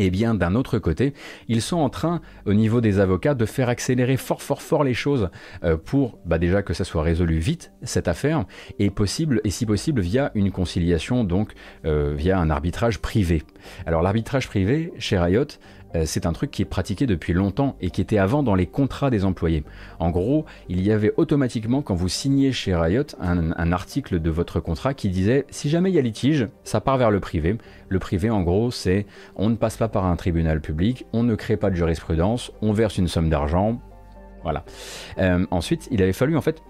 Eh 0.01 0.11
bien 0.11 0.33
d'un 0.33 0.55
autre 0.55 0.79
côté, 0.79 1.13
ils 1.49 1.61
sont 1.61 1.79
en 1.79 1.91
train, 1.91 2.21
au 2.47 2.55
niveau 2.55 2.81
des 2.81 3.01
avocats, 3.01 3.35
de 3.35 3.45
faire 3.45 3.69
accélérer 3.69 4.17
fort 4.17 4.43
fort 4.43 4.63
fort 4.63 4.85
les 4.85 4.95
choses 4.95 5.29
euh, 5.65 5.77
pour 5.77 6.21
bah 6.25 6.39
déjà 6.39 6.63
que 6.63 6.73
ça 6.73 6.85
soit 6.85 7.03
résolu 7.03 7.39
vite 7.39 7.73
cette 7.83 8.07
affaire 8.07 8.45
et 8.79 8.91
possible 8.91 9.41
et 9.43 9.51
si 9.51 9.67
possible 9.67 10.01
via 10.01 10.31
une 10.37 10.53
conciliation 10.53 11.25
donc 11.25 11.53
euh, 11.85 12.15
via 12.17 12.39
un 12.39 12.49
arbitrage 12.49 13.01
privé. 13.01 13.43
Alors 13.87 14.03
l'arbitrage 14.03 14.47
privé 14.47 14.93
chez 14.99 15.19
Riot, 15.19 15.47
euh, 15.95 16.05
c'est 16.07 16.27
un 16.27 16.33
truc 16.33 16.51
qui 16.51 16.63
est 16.63 16.67
pratiqué 16.67 17.07
depuis 17.07 17.33
longtemps 17.33 17.77
et 17.81 17.91
qui 17.91 18.01
était 18.01 18.19
avant 18.19 18.43
dans 18.43 18.55
les 18.55 18.67
contrats 18.67 19.11
des 19.11 19.25
employés. 19.25 19.65
En 19.99 20.11
gros, 20.11 20.45
il 20.69 20.83
y 20.83 20.93
avait 20.93 21.13
automatiquement, 21.17 21.83
quand 21.83 21.95
vous 21.95 22.09
signez 22.09 22.53
chez 22.53 22.75
Riot, 22.75 23.05
un, 23.21 23.73
article 23.73 24.21
de 24.21 24.31
votre 24.31 24.61
contrat 24.61 24.95
qui 24.95 25.09
disait 25.09 25.47
si 25.51 25.69
jamais 25.69 25.91
il 25.91 25.95
y 25.95 25.99
a 25.99 26.03
litige, 26.03 26.49
ça 26.65 26.81
part 26.81 26.97
vers 26.97 27.11
le 27.11 27.21
privé. 27.21 27.57
Le 27.89 27.99
privé, 27.99 28.31
en 28.31 28.43
gros, 28.43 28.71
c'est 28.71 29.07
on 29.37 29.51
ne 29.51 29.57
passe 29.57 29.77
pas 29.77 29.89
par 29.89 30.07
un 30.07 30.17
tribunal 30.17 30.61
public, 30.61 31.07
on 31.13 31.23
ne 31.23 31.35
crée 31.35 31.57
pas 31.57 31.71
de 31.71 31.77
jurisprudence, 31.77 32.51
on 32.63 32.73
verse 32.73 32.99
une 32.99 33.09
somme 33.09 33.29
d'argent. 33.29 33.81
Voilà. 34.43 34.65
Euh, 35.19 35.45
ensuite, 35.51 35.89
il 35.91 36.03
avait 36.03 36.13
fallu 36.13 36.37
en 36.37 36.41
fait 36.41 36.63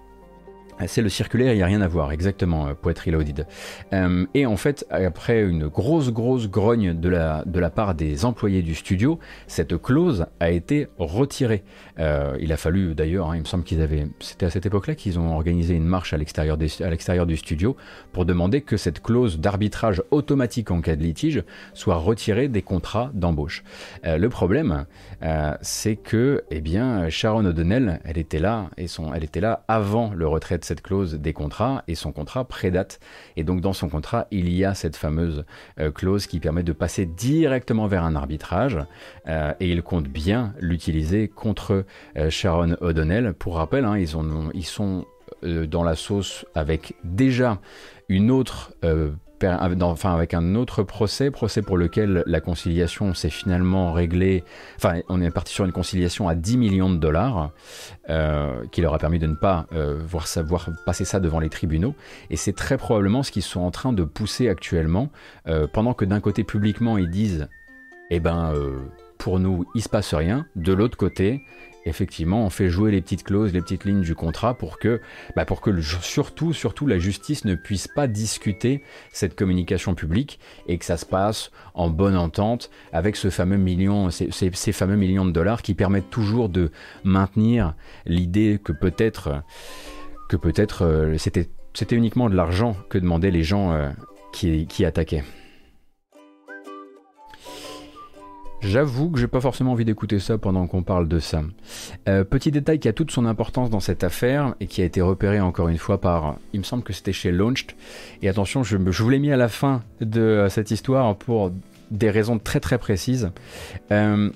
C'est 0.87 1.01
le 1.01 1.09
circulaire, 1.09 1.51
il 1.53 1.57
n'y 1.57 1.63
a 1.63 1.65
rien 1.65 1.81
à 1.81 1.89
voir, 1.89 2.13
exactement, 2.13 2.67
euh, 2.67 2.73
Poète 2.73 2.99
Reloaded. 2.99 3.45
Euh, 3.91 4.25
et 4.33 4.45
en 4.45 4.55
fait, 4.55 4.85
après 4.89 5.41
une 5.41 5.67
grosse, 5.67 6.09
grosse 6.09 6.49
grogne 6.49 6.97
de 6.97 7.09
la, 7.09 7.43
de 7.45 7.59
la 7.59 7.69
part 7.69 7.95
des 7.95 8.23
employés 8.23 8.61
du 8.61 8.75
studio, 8.75 9.19
cette 9.47 9.77
clause 9.81 10.25
a 10.39 10.51
été 10.51 10.87
retirée. 10.97 11.63
Euh, 11.99 12.37
il 12.39 12.53
a 12.53 12.57
fallu 12.57 12.95
d'ailleurs, 12.95 13.31
hein, 13.31 13.35
il 13.35 13.41
me 13.41 13.45
semble 13.45 13.65
qu'ils 13.65 13.81
avaient. 13.81 14.07
C'était 14.21 14.45
à 14.45 14.49
cette 14.49 14.65
époque-là 14.65 14.95
qu'ils 14.95 15.19
ont 15.19 15.35
organisé 15.35 15.75
une 15.75 15.85
marche 15.85 16.13
à 16.13 16.17
l'extérieur 16.17 17.25
du 17.25 17.37
studio 17.37 17.75
pour 18.13 18.25
demander 18.25 18.61
que 18.61 18.77
cette 18.77 19.01
clause 19.01 19.37
d'arbitrage 19.39 20.01
automatique 20.11 20.71
en 20.71 20.79
cas 20.79 20.95
de 20.95 21.03
litige 21.03 21.43
soit 21.73 21.95
retirée 21.95 22.47
des 22.47 22.61
contrats 22.61 23.11
d'embauche. 23.13 23.63
le 24.03 24.27
problème, 24.29 24.85
c'est 25.61 25.95
que, 25.95 26.43
eh 26.49 26.61
bien, 26.61 27.09
Sharon 27.09 27.45
O'Donnell, 27.45 27.99
elle 28.03 28.17
était 28.17 28.39
là, 28.39 28.69
et 28.77 28.87
son, 28.87 29.13
elle 29.13 29.23
était 29.23 29.41
là 29.41 29.63
avant 29.67 30.11
le 30.13 30.27
retrait 30.27 30.57
de 30.57 30.63
cette 30.63 30.81
clause 30.81 31.15
des 31.15 31.33
contrats 31.33 31.83
et 31.87 31.95
son 31.95 32.11
contrat 32.11 32.45
prédate. 32.45 32.99
Et 33.35 33.43
donc 33.43 33.61
dans 33.61 33.73
son 33.73 33.89
contrat, 33.89 34.27
il 34.31 34.51
y 34.53 34.65
a 34.65 34.73
cette 34.73 34.95
fameuse 34.95 35.45
euh, 35.79 35.91
clause 35.91 36.27
qui 36.27 36.39
permet 36.39 36.63
de 36.63 36.73
passer 36.73 37.05
directement 37.05 37.87
vers 37.87 38.03
un 38.03 38.15
arbitrage 38.15 38.77
euh, 39.27 39.53
et 39.59 39.69
il 39.69 39.81
compte 39.83 40.07
bien 40.07 40.53
l'utiliser 40.59 41.27
contre 41.27 41.85
euh, 42.17 42.29
Sharon 42.29 42.75
O'Donnell. 42.81 43.33
Pour 43.33 43.55
rappel, 43.55 43.85
hein, 43.85 43.97
ils, 43.97 44.17
ont, 44.17 44.51
ils 44.53 44.65
sont 44.65 45.05
dans 45.43 45.83
la 45.83 45.95
sauce 45.95 46.45
avec 46.53 46.95
déjà 47.03 47.59
une 48.09 48.29
autre 48.29 48.73
enfin 49.43 50.13
avec 50.13 50.33
un 50.33 50.55
autre 50.55 50.83
procès, 50.83 51.31
procès 51.31 51.61
pour 51.61 51.77
lequel 51.77 52.23
la 52.25 52.41
conciliation 52.41 53.13
s'est 53.13 53.29
finalement 53.29 53.93
réglée, 53.93 54.43
enfin 54.77 55.01
on 55.09 55.21
est 55.21 55.31
parti 55.31 55.53
sur 55.53 55.65
une 55.65 55.71
conciliation 55.71 56.27
à 56.27 56.35
10 56.35 56.57
millions 56.57 56.89
de 56.89 56.97
dollars, 56.97 57.51
euh, 58.09 58.63
qui 58.71 58.81
leur 58.81 58.93
a 58.93 58.99
permis 58.99 59.19
de 59.19 59.27
ne 59.27 59.35
pas 59.35 59.67
euh, 59.73 59.99
voir, 60.03 60.69
passer 60.85 61.05
ça 61.05 61.19
devant 61.19 61.39
les 61.39 61.49
tribunaux, 61.49 61.95
et 62.29 62.35
c'est 62.35 62.53
très 62.53 62.77
probablement 62.77 63.23
ce 63.23 63.31
qu'ils 63.31 63.43
sont 63.43 63.61
en 63.61 63.71
train 63.71 63.93
de 63.93 64.03
pousser 64.03 64.49
actuellement, 64.49 65.09
euh, 65.47 65.67
pendant 65.71 65.93
que 65.93 66.05
d'un 66.05 66.19
côté 66.19 66.43
publiquement 66.43 66.97
ils 66.97 67.09
disent, 67.09 67.47
eh 68.09 68.19
ben 68.19 68.53
pour 69.19 69.39
nous 69.39 69.65
il 69.75 69.83
se 69.83 69.89
passe 69.89 70.15
rien, 70.15 70.47
de 70.55 70.73
l'autre 70.73 70.97
côté 70.97 71.43
effectivement, 71.85 72.45
on 72.45 72.49
fait 72.49 72.69
jouer 72.69 72.91
les 72.91 73.01
petites 73.01 73.23
clauses, 73.23 73.53
les 73.53 73.61
petites 73.61 73.85
lignes 73.85 74.01
du 74.01 74.15
contrat 74.15 74.53
pour 74.53 74.79
que, 74.79 75.01
bah, 75.35 75.45
surtout, 76.01 76.53
surtout 76.53 76.87
la 76.87 76.99
justice 76.99 77.45
ne 77.45 77.55
puisse 77.55 77.87
pas 77.87 78.07
discuter 78.07 78.83
cette 79.11 79.35
communication 79.35 79.95
publique 79.95 80.39
et 80.67 80.77
que 80.77 80.85
ça 80.85 80.97
se 80.97 81.05
passe 81.05 81.51
en 81.73 81.89
bonne 81.89 82.15
entente 82.15 82.69
avec 82.93 83.15
ce 83.15 83.29
fameux 83.29 83.57
million, 83.57 84.09
ces, 84.09 84.51
fameux 84.71 84.95
millions 84.95 85.25
de 85.25 85.31
dollars 85.31 85.61
qui 85.61 85.73
permettent 85.73 86.09
toujours 86.09 86.49
de 86.49 86.71
maintenir 87.03 87.75
l'idée 88.05 88.59
que 88.63 88.71
peut-être, 88.71 89.41
que 90.29 90.37
peut-être 90.37 90.85
euh, 90.85 91.17
c'était, 91.17 91.49
uniquement 91.91 92.29
de 92.29 92.35
l'argent 92.35 92.75
que 92.89 92.97
demandaient 92.97 93.31
les 93.31 93.43
gens 93.43 93.71
euh, 93.71 93.89
qui 94.31 94.85
attaquaient. 94.85 95.23
J'avoue 98.61 99.09
que 99.09 99.19
j'ai 99.19 99.27
pas 99.27 99.39
forcément 99.39 99.71
envie 99.71 99.85
d'écouter 99.85 100.19
ça 100.19 100.37
pendant 100.37 100.67
qu'on 100.67 100.83
parle 100.83 101.07
de 101.07 101.19
ça. 101.19 101.43
Euh, 102.09 102.25
petit 102.25 102.51
détail 102.51 102.79
qui 102.79 102.89
a 102.89 102.93
toute 102.93 103.09
son 103.09 103.25
importance 103.25 103.69
dans 103.69 103.79
cette 103.79 104.03
affaire 104.03 104.53
et 104.59 104.67
qui 104.67 104.81
a 104.81 104.85
été 104.85 105.01
repéré 105.01 105.39
encore 105.39 105.69
une 105.69 105.77
fois 105.77 106.01
par, 106.01 106.35
il 106.51 106.59
me 106.59 106.65
semble 106.65 106.83
que 106.83 106.91
c'était 106.91 107.13
chez 107.13 107.31
Launched. 107.31 107.71
Et 108.21 108.27
attention, 108.27 108.63
je, 108.63 108.75
vous 108.75 109.09
l'ai 109.09 109.19
mis 109.19 109.31
à 109.31 109.37
la 109.37 109.47
fin 109.47 109.81
de 110.01 110.19
euh, 110.19 110.49
cette 110.49 110.71
histoire 110.71 111.15
pour 111.15 111.51
des 111.89 112.09
raisons 112.09 112.37
très 112.37 112.59
très 112.59 112.77
précises. 112.77 113.31
Euh, 113.91 114.29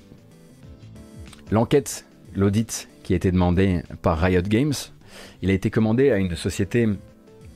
l'enquête, 1.50 2.06
l'audit 2.34 2.88
qui 3.02 3.12
a 3.12 3.16
été 3.16 3.30
demandé 3.30 3.82
par 4.00 4.18
Riot 4.18 4.42
Games, 4.42 4.72
il 5.42 5.50
a 5.50 5.52
été 5.52 5.68
commandé 5.68 6.10
à 6.10 6.16
une 6.16 6.34
société 6.34 6.88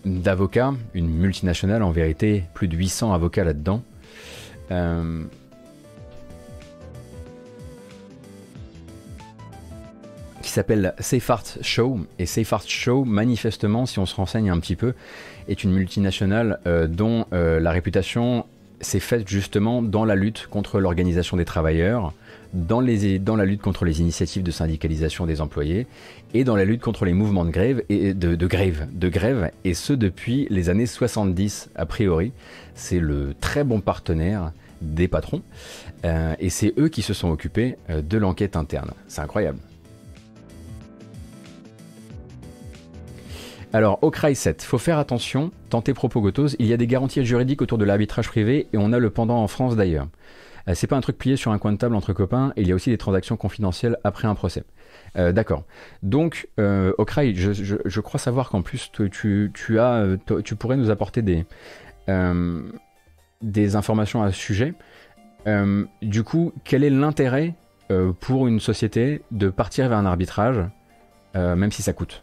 d'avocats, 0.04 0.74
une 0.92 1.08
multinationale 1.08 1.82
en 1.82 1.90
vérité, 1.90 2.44
plus 2.52 2.68
de 2.68 2.76
800 2.76 3.14
avocats 3.14 3.44
là-dedans. 3.44 3.82
Qui 10.48 10.54
s'appelle 10.54 10.94
Safe 10.98 11.28
Art 11.28 11.44
Show. 11.60 12.00
Et 12.18 12.24
Safe 12.24 12.50
Art 12.54 12.66
Show, 12.66 13.04
manifestement, 13.04 13.84
si 13.84 13.98
on 13.98 14.06
se 14.06 14.14
renseigne 14.14 14.48
un 14.48 14.58
petit 14.58 14.76
peu, 14.76 14.94
est 15.46 15.62
une 15.62 15.72
multinationale 15.72 16.58
euh, 16.66 16.86
dont 16.86 17.26
euh, 17.34 17.60
la 17.60 17.70
réputation 17.70 18.46
s'est 18.80 18.98
faite 18.98 19.28
justement 19.28 19.82
dans 19.82 20.06
la 20.06 20.14
lutte 20.14 20.46
contre 20.46 20.80
l'organisation 20.80 21.36
des 21.36 21.44
travailleurs, 21.44 22.14
dans, 22.54 22.80
les, 22.80 23.18
dans 23.18 23.36
la 23.36 23.44
lutte 23.44 23.60
contre 23.60 23.84
les 23.84 24.00
initiatives 24.00 24.42
de 24.42 24.50
syndicalisation 24.50 25.26
des 25.26 25.42
employés 25.42 25.86
et 26.32 26.44
dans 26.44 26.56
la 26.56 26.64
lutte 26.64 26.80
contre 26.80 27.04
les 27.04 27.12
mouvements 27.12 27.44
de 27.44 27.50
grève 27.50 27.82
et 27.90 28.14
de, 28.14 28.46
grève, 28.46 28.88
de 28.90 29.08
grève, 29.10 29.50
et 29.64 29.74
ce 29.74 29.92
depuis 29.92 30.46
les 30.48 30.70
années 30.70 30.86
70 30.86 31.68
a 31.74 31.84
priori. 31.84 32.32
C'est 32.74 33.00
le 33.00 33.34
très 33.38 33.64
bon 33.64 33.82
partenaire 33.82 34.52
des 34.80 35.08
patrons 35.08 35.42
euh, 36.06 36.34
et 36.38 36.48
c'est 36.48 36.72
eux 36.78 36.88
qui 36.88 37.02
se 37.02 37.12
sont 37.12 37.28
occupés 37.28 37.76
de 37.90 38.16
l'enquête 38.16 38.56
interne. 38.56 38.92
C'est 39.08 39.20
incroyable. 39.20 39.58
Alors, 43.74 43.98
au 44.02 44.10
CRY 44.10 44.34
7, 44.34 44.62
faut 44.62 44.78
faire 44.78 44.98
attention, 44.98 45.50
tenter 45.68 45.92
propos 45.92 46.26
il 46.58 46.66
y 46.66 46.72
a 46.72 46.78
des 46.78 46.86
garanties 46.86 47.22
juridiques 47.24 47.60
autour 47.60 47.76
de 47.76 47.84
l'arbitrage 47.84 48.26
privé 48.26 48.66
et 48.72 48.78
on 48.78 48.94
a 48.94 48.98
le 48.98 49.10
pendant 49.10 49.36
en 49.36 49.46
France 49.46 49.76
d'ailleurs. 49.76 50.08
Euh, 50.68 50.72
c'est 50.74 50.86
pas 50.86 50.96
un 50.96 51.02
truc 51.02 51.18
plié 51.18 51.36
sur 51.36 51.52
un 51.52 51.58
coin 51.58 51.72
de 51.72 51.76
table 51.76 51.94
entre 51.94 52.14
copains, 52.14 52.54
il 52.56 52.66
y 52.66 52.72
a 52.72 52.74
aussi 52.74 52.88
des 52.88 52.96
transactions 52.96 53.36
confidentielles 53.36 53.98
après 54.04 54.26
un 54.26 54.34
procès. 54.34 54.64
Euh, 55.16 55.32
d'accord. 55.32 55.64
Donc, 56.02 56.48
euh, 56.58 56.92
Okrai, 56.96 57.34
je, 57.34 58.00
crois 58.00 58.18
savoir 58.18 58.48
qu'en 58.48 58.62
plus, 58.62 58.90
tu, 58.90 59.78
as, 59.78 60.06
tu 60.44 60.56
pourrais 60.56 60.76
nous 60.76 60.90
apporter 60.90 61.20
des, 61.20 61.44
des 63.42 63.76
informations 63.76 64.22
à 64.22 64.32
ce 64.32 64.38
sujet. 64.38 64.72
du 66.00 66.22
coup, 66.22 66.52
quel 66.64 66.84
est 66.84 66.90
l'intérêt 66.90 67.54
pour 68.20 68.46
une 68.46 68.60
société 68.60 69.22
de 69.30 69.50
partir 69.50 69.90
vers 69.90 69.98
un 69.98 70.06
arbitrage, 70.06 70.58
même 71.34 71.70
si 71.70 71.82
ça 71.82 71.92
coûte? 71.92 72.22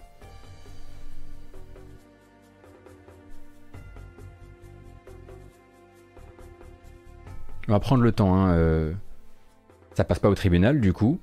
On 7.67 7.71
va 7.71 7.79
prendre 7.79 8.03
le 8.03 8.11
temps. 8.11 8.35
Hein, 8.35 8.53
euh, 8.53 8.93
Ça 9.93 10.03
passe 10.03 10.19
pas 10.19 10.29
au 10.29 10.35
tribunal, 10.35 10.81
du 10.81 10.93
coup. 10.93 11.19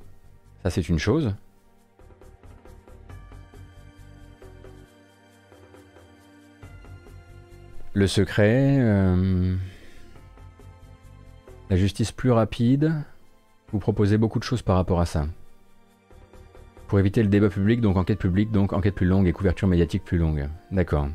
Ça, 0.62 0.70
c'est 0.70 0.88
une 0.88 0.98
chose. 0.98 1.34
Le 7.94 8.06
secret. 8.06 8.78
Euh, 8.80 9.54
la 11.70 11.76
justice 11.76 12.12
plus 12.12 12.30
rapide. 12.30 12.92
Vous 13.72 13.78
proposez 13.78 14.18
beaucoup 14.18 14.38
de 14.38 14.44
choses 14.44 14.62
par 14.62 14.76
rapport 14.76 15.00
à 15.00 15.06
ça. 15.06 15.26
Pour 16.88 16.98
éviter 16.98 17.22
le 17.22 17.28
débat 17.28 17.48
public, 17.48 17.80
donc 17.80 17.96
enquête 17.96 18.18
publique, 18.18 18.52
donc 18.52 18.74
enquête 18.74 18.94
plus 18.94 19.06
longue 19.06 19.26
et 19.26 19.32
couverture 19.32 19.66
médiatique 19.66 20.04
plus 20.04 20.18
longue. 20.18 20.48
D'accord. 20.70 21.08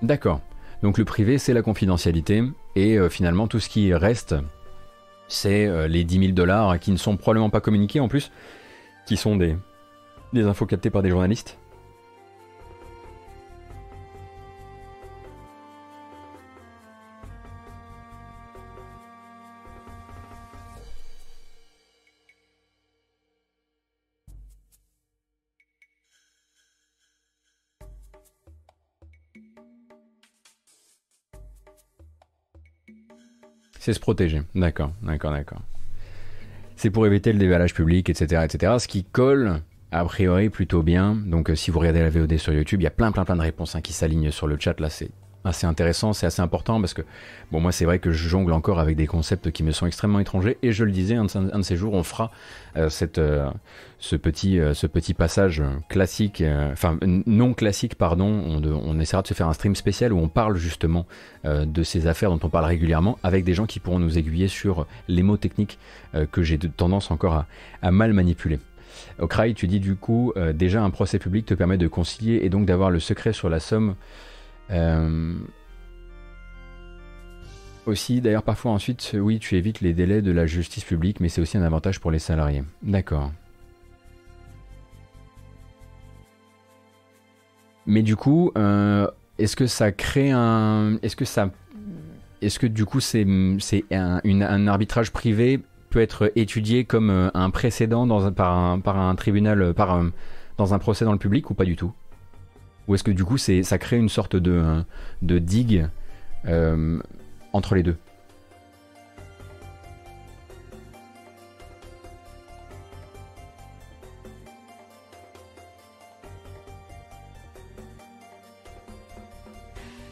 D'accord. 0.00 0.40
Donc 0.84 0.98
le 0.98 1.06
privé, 1.06 1.38
c'est 1.38 1.54
la 1.54 1.62
confidentialité, 1.62 2.42
et 2.76 2.98
euh, 2.98 3.08
finalement 3.08 3.48
tout 3.48 3.58
ce 3.58 3.70
qui 3.70 3.94
reste, 3.94 4.34
c'est 5.28 5.64
euh, 5.64 5.88
les 5.88 6.04
10 6.04 6.18
000 6.18 6.32
dollars 6.32 6.78
qui 6.78 6.92
ne 6.92 6.98
sont 6.98 7.16
probablement 7.16 7.48
pas 7.48 7.62
communiqués 7.62 8.00
en 8.00 8.08
plus, 8.08 8.30
qui 9.06 9.16
sont 9.16 9.36
des, 9.36 9.56
des 10.34 10.42
infos 10.42 10.66
captées 10.66 10.90
par 10.90 11.00
des 11.00 11.08
journalistes. 11.08 11.56
C'est 33.84 33.92
se 33.92 34.00
protéger. 34.00 34.40
D'accord, 34.54 34.92
d'accord, 35.02 35.30
d'accord. 35.30 35.60
C'est 36.74 36.88
pour 36.88 37.06
éviter 37.06 37.34
le 37.34 37.38
dévalage 37.38 37.74
public, 37.74 38.08
etc., 38.08 38.42
etc. 38.42 38.76
Ce 38.78 38.88
qui 38.88 39.04
colle 39.04 39.60
a 39.92 40.02
priori 40.06 40.48
plutôt 40.48 40.82
bien. 40.82 41.14
Donc 41.14 41.50
euh, 41.50 41.54
si 41.54 41.70
vous 41.70 41.80
regardez 41.80 42.00
la 42.00 42.08
VOD 42.08 42.38
sur 42.38 42.54
YouTube, 42.54 42.80
il 42.80 42.84
y 42.84 42.86
a 42.86 42.90
plein, 42.90 43.12
plein, 43.12 43.26
plein 43.26 43.36
de 43.36 43.42
réponses 43.42 43.76
hein, 43.76 43.82
qui 43.82 43.92
s'alignent 43.92 44.30
sur 44.30 44.46
le 44.46 44.56
chat. 44.58 44.80
Là, 44.80 44.88
c'est 44.88 45.10
assez 45.44 45.66
intéressant, 45.66 46.12
c'est 46.12 46.26
assez 46.26 46.42
important 46.42 46.80
parce 46.80 46.94
que, 46.94 47.02
bon, 47.52 47.60
moi, 47.60 47.72
c'est 47.72 47.84
vrai 47.84 47.98
que 47.98 48.10
je 48.10 48.28
jongle 48.28 48.52
encore 48.52 48.80
avec 48.80 48.96
des 48.96 49.06
concepts 49.06 49.50
qui 49.50 49.62
me 49.62 49.70
sont 49.70 49.86
extrêmement 49.86 50.20
étrangers 50.20 50.58
et 50.62 50.72
je 50.72 50.84
le 50.84 50.90
disais, 50.90 51.14
un 51.16 51.24
de, 51.24 51.62
ces 51.62 51.76
jours, 51.76 51.94
on 51.94 52.02
fera 52.02 52.30
euh, 52.76 52.88
cette, 52.88 53.18
euh, 53.18 53.50
ce, 53.98 54.16
petit, 54.16 54.58
euh, 54.58 54.74
ce 54.74 54.86
petit 54.86 55.14
passage 55.14 55.62
classique, 55.88 56.42
enfin, 56.72 56.98
non 57.02 57.54
classique, 57.54 57.94
pardon. 57.94 58.26
On, 58.26 58.62
on, 58.64 59.00
essaiera 59.00 59.22
de 59.22 59.28
se 59.28 59.34
faire 59.34 59.48
un 59.48 59.52
stream 59.52 59.76
spécial 59.76 60.12
où 60.12 60.18
on 60.18 60.28
parle 60.28 60.56
justement 60.56 61.06
de 61.44 61.82
ces 61.82 62.06
affaires 62.06 62.30
dont 62.30 62.40
on 62.42 62.48
parle 62.48 62.64
régulièrement 62.64 63.18
avec 63.22 63.44
des 63.44 63.54
gens 63.54 63.66
qui 63.66 63.80
pourront 63.80 63.98
nous 63.98 64.18
aiguiller 64.18 64.48
sur 64.48 64.86
les 65.08 65.22
mots 65.22 65.36
techniques 65.36 65.78
que 66.32 66.42
j'ai 66.42 66.58
tendance 66.58 67.10
encore 67.10 67.34
à, 67.34 67.46
à 67.82 67.90
mal 67.90 68.12
manipuler. 68.12 68.58
Okrai, 69.18 69.54
tu 69.54 69.66
dis 69.66 69.80
du 69.80 69.96
coup, 69.96 70.32
euh, 70.36 70.52
déjà 70.52 70.82
un 70.82 70.90
procès 70.90 71.18
public 71.18 71.46
te 71.46 71.54
permet 71.54 71.78
de 71.78 71.88
concilier 71.88 72.40
et 72.42 72.48
donc 72.48 72.66
d'avoir 72.66 72.90
le 72.90 73.00
secret 73.00 73.32
sur 73.32 73.48
la 73.48 73.60
somme. 73.60 73.94
Euh, 74.70 75.34
aussi, 77.86 78.20
d'ailleurs, 78.20 78.42
parfois 78.42 78.72
ensuite, 78.72 79.14
oui, 79.18 79.38
tu 79.38 79.56
évites 79.56 79.80
les 79.80 79.92
délais 79.92 80.22
de 80.22 80.30
la 80.30 80.46
justice 80.46 80.84
publique, 80.84 81.20
mais 81.20 81.28
c'est 81.28 81.40
aussi 81.40 81.58
un 81.58 81.62
avantage 81.62 82.00
pour 82.00 82.10
les 82.10 82.18
salariés. 82.18 82.64
D'accord. 82.82 83.30
Mais 87.86 88.02
du 88.02 88.16
coup, 88.16 88.50
euh, 88.56 89.06
est-ce 89.38 89.56
que 89.56 89.66
ça 89.66 89.92
crée 89.92 90.30
un. 90.30 90.98
Est-ce 91.02 91.16
que 91.16 91.26
ça. 91.26 91.50
Est-ce 92.40 92.58
que 92.58 92.66
du 92.66 92.86
coup, 92.86 93.00
c'est 93.00 93.26
un, 93.90 94.20
un 94.24 94.66
arbitrage 94.66 95.12
privé 95.12 95.60
peut 95.90 96.00
être 96.00 96.32
étudié 96.34 96.84
comme 96.84 97.10
euh, 97.10 97.30
un 97.34 97.50
précédent 97.50 98.06
dans 98.06 98.26
un, 98.26 98.32
par, 98.32 98.56
un, 98.56 98.80
par 98.80 98.98
un 98.98 99.14
tribunal, 99.14 99.74
par 99.74 100.02
dans 100.56 100.74
un 100.74 100.78
procès 100.78 101.04
dans 101.04 101.12
le 101.12 101.18
public 101.18 101.50
ou 101.50 101.54
pas 101.54 101.64
du 101.64 101.76
tout? 101.76 101.92
Ou 102.86 102.94
est-ce 102.94 103.04
que 103.04 103.10
du 103.10 103.24
coup 103.24 103.38
ça 103.38 103.78
crée 103.78 103.96
une 103.96 104.08
sorte 104.08 104.36
de, 104.36 104.84
de 105.22 105.38
digue 105.38 105.88
euh, 106.46 107.00
entre 107.52 107.74
les 107.74 107.82
deux? 107.82 107.96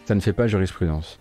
Ça 0.04 0.14
ne 0.14 0.20
fait 0.20 0.32
pas 0.32 0.46
jurisprudence. 0.46 1.18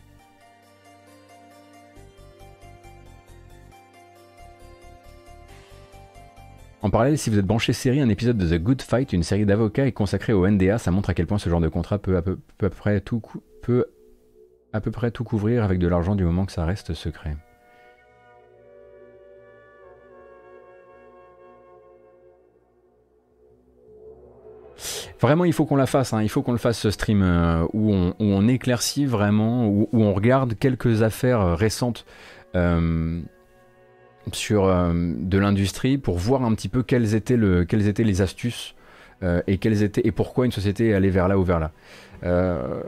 En 6.84 6.90
parallèle, 6.90 7.18
si 7.20 7.30
vous 7.30 7.38
êtes 7.38 7.45
branché 7.45 7.74
série, 7.74 8.02
un 8.02 8.10
épisode 8.10 8.38
de 8.38 8.58
The 8.58 8.60
Good 8.60 8.82
Fight, 8.82 9.14
une 9.14 9.22
série 9.22 9.45
d'avocats, 9.45 9.86
est 9.86 9.91
consacré 9.91 10.34
au 10.34 10.48
NDA. 10.48 10.80
Ça 10.80 10.90
montre 10.90 11.12
à 11.12 11.14
quel 11.14 11.28
point 11.28 11.38
ce 11.38 11.48
genre 11.48 11.62
de 11.62 11.68
contrat 11.68 11.99
peut 11.99 12.18
à 12.18 12.24
peu, 12.24 12.38
près, 12.72 13.02
tout, 13.02 13.22
couvrir 15.24 15.64
avec 15.64 15.78
de 15.78 15.88
l'argent 15.88 16.16
du 16.16 16.24
moment 16.24 16.48
que 16.48 16.52
ça 16.52 16.66
reste 16.66 16.95
secret. 16.95 17.38
Vraiment, 25.20 25.45
il 25.45 25.53
faut 25.53 25.68
qu'on 25.68 25.76
la 25.76 25.86
fasse. 25.86 26.14
Hein. 26.14 26.24
Il 26.24 26.30
faut 26.30 26.41
qu'on 26.41 26.52
le 26.52 26.58
fasse 26.58 26.80
ce 26.80 26.90
stream 26.90 27.22
euh, 27.22 27.64
où, 27.74 27.94
on, 28.18 28.48
éclaircit 28.48 29.06
vraiment, 29.06 29.68
où, 29.68 29.88
on 29.94 30.14
regarde 30.14 30.56
quelques 30.58 31.03
affaires 31.03 31.41
euh, 31.41 31.53
récentes. 31.53 32.08
Euh, 32.56 33.22
sur 34.31 34.65
euh, 34.65 34.93
de 34.93 35.38
l'industrie 35.38 35.98
pour 35.98 36.18
voir 36.18 36.43
un 36.43 36.53
petit 36.53 36.69
peu 36.69 36.84
quelles 36.84 37.15
étaient, 37.15 37.38
le, 37.38 37.65
quelles 37.65 37.88
étaient 37.88 38.03
les 38.03 38.22
astuces 38.22 38.76
euh, 39.23 39.41
et, 39.48 39.57
quelles 39.57 39.84
étaient, 39.84 40.02
et 40.06 40.11
pourquoi 40.11 40.45
une 40.45 40.52
société 40.52 40.93
allait 40.93 41.10
vers 41.10 41.27
là 41.27 41.38
ou 41.38 41.43
vers 41.43 41.60
là. 41.60 41.72
Euh, 42.23 42.81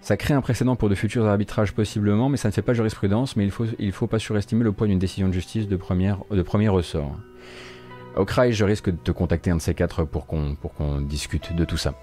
ça 0.00 0.16
crée 0.16 0.34
un 0.34 0.40
précédent 0.40 0.76
pour 0.76 0.88
de 0.88 0.94
futurs 0.94 1.26
arbitrages 1.26 1.72
possiblement, 1.72 2.28
mais 2.28 2.36
ça 2.36 2.48
ne 2.48 2.52
fait 2.52 2.62
pas 2.62 2.74
jurisprudence, 2.74 3.36
mais 3.36 3.44
il 3.44 3.48
ne 3.48 3.52
faut, 3.52 3.66
il 3.78 3.92
faut 3.92 4.06
pas 4.06 4.18
surestimer 4.18 4.62
le 4.62 4.72
poids 4.72 4.86
d'une 4.86 4.98
décision 4.98 5.28
de 5.28 5.32
justice 5.32 5.66
de, 5.66 5.76
première, 5.76 6.18
de 6.30 6.42
premier 6.42 6.68
ressort. 6.68 7.16
Au 8.16 8.24
CRAI, 8.24 8.52
je 8.52 8.64
risque 8.64 8.88
de 8.88 8.96
te 8.96 9.10
contacter 9.10 9.50
un 9.50 9.56
de 9.56 9.60
ces 9.60 9.74
quatre 9.74 10.04
pour 10.04 10.26
qu'on 10.26 10.54
pour 10.54 10.72
discute 11.00 11.54
de 11.54 11.64
tout 11.66 11.76
ça. 11.76 11.94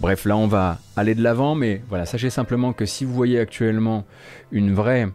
Bref, 0.00 0.24
là 0.24 0.36
on 0.36 0.48
va 0.48 0.78
aller 0.96 1.14
de 1.14 1.22
l'avant, 1.22 1.54
mais 1.54 1.82
voilà, 1.88 2.04
sachez 2.04 2.30
simplement 2.30 2.72
que 2.72 2.84
si 2.84 3.04
vous 3.04 3.14
voyez 3.14 3.38
actuellement 3.38 4.04
une 4.50 4.74
vraie 4.74 5.08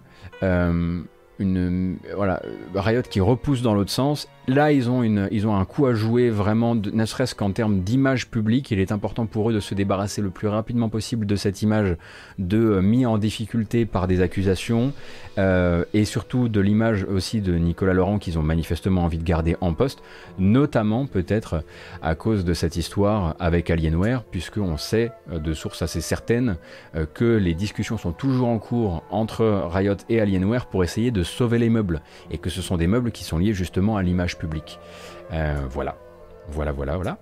une 1.40 1.98
voilà 2.16 2.42
Riot 2.74 3.04
qui 3.04 3.20
repousse 3.20 3.62
dans 3.62 3.74
l'autre 3.74 3.92
sens. 3.92 4.28
Là, 4.50 4.72
ils 4.72 4.90
ont 4.90 5.04
une 5.04 5.28
ils 5.30 5.46
ont 5.46 5.58
un 5.58 5.66
coup 5.66 5.88
à 5.88 5.94
jouer 5.94 6.30
vraiment, 6.30 6.74
ne 6.74 7.06
serait-ce 7.06 7.36
qu'en 7.36 7.52
termes 7.52 7.82
d'image 7.82 8.30
publique. 8.30 8.72
Il 8.72 8.80
est 8.80 8.94
important 8.94 9.26
pour 9.26 9.50
eux 9.50 9.54
de 9.54 9.60
se 9.60 9.76
débarrasser 9.76 10.22
le 10.22 10.30
plus 10.30 10.48
rapidement 10.48 10.88
possible 10.88 11.26
de 11.26 11.36
cette 11.36 11.62
image 11.64 11.98
de 12.40 12.58
euh, 12.58 12.82
mis 12.82 13.06
en 13.06 13.18
difficulté 13.18 13.86
par 13.86 14.08
des 14.08 14.22
accusations 14.22 14.94
euh, 15.38 15.84
et 15.94 16.06
surtout 16.06 16.48
de 16.48 16.62
l'image 16.62 17.04
aussi 17.04 17.42
de 17.42 17.56
Nicolas 17.56 17.92
Laurent 17.92 18.20
qu'ils 18.20 18.40
ont 18.40 18.42
manifestement 18.42 19.04
envie 19.04 19.18
de 19.18 19.26
garder 19.26 19.58
en 19.60 19.74
poste, 19.74 20.02
notamment 20.40 21.08
peut-être 21.08 21.66
à 22.02 22.16
cause 22.16 22.46
de 22.46 22.54
cette 22.54 22.78
histoire 22.78 23.36
avec 23.42 23.70
Alienware, 23.70 24.24
puisque 24.24 24.60
on 24.60 24.78
sait 24.78 25.12
euh, 25.30 25.40
de 25.40 25.54
sources 25.54 25.82
assez 25.82 26.00
certaines 26.00 26.56
que 27.14 27.36
les 27.36 27.54
discussions 27.54 27.98
sont 27.98 28.14
toujours 28.14 28.48
en 28.48 28.60
cours 28.60 29.04
entre 29.12 29.44
Riot 29.70 29.98
et 30.08 30.22
Alienware 30.22 30.68
pour 30.68 30.86
essayer 30.86 31.12
de 31.12 31.24
sauver 31.24 31.60
les 31.60 31.70
meubles, 31.70 32.02
et 32.32 32.38
que 32.38 32.50
ce 32.50 32.62
sont 32.62 32.78
des 32.78 32.88
meubles 32.88 33.12
qui 33.12 33.26
sont 33.26 33.38
liés 33.38 33.54
justement 33.54 33.98
à 33.98 34.04
l'image 34.04 34.37
publique. 34.38 34.80
Euh, 35.34 35.66
voilà, 35.70 35.98
voilà, 36.50 36.72
voilà, 36.72 36.96
voilà. 36.96 37.18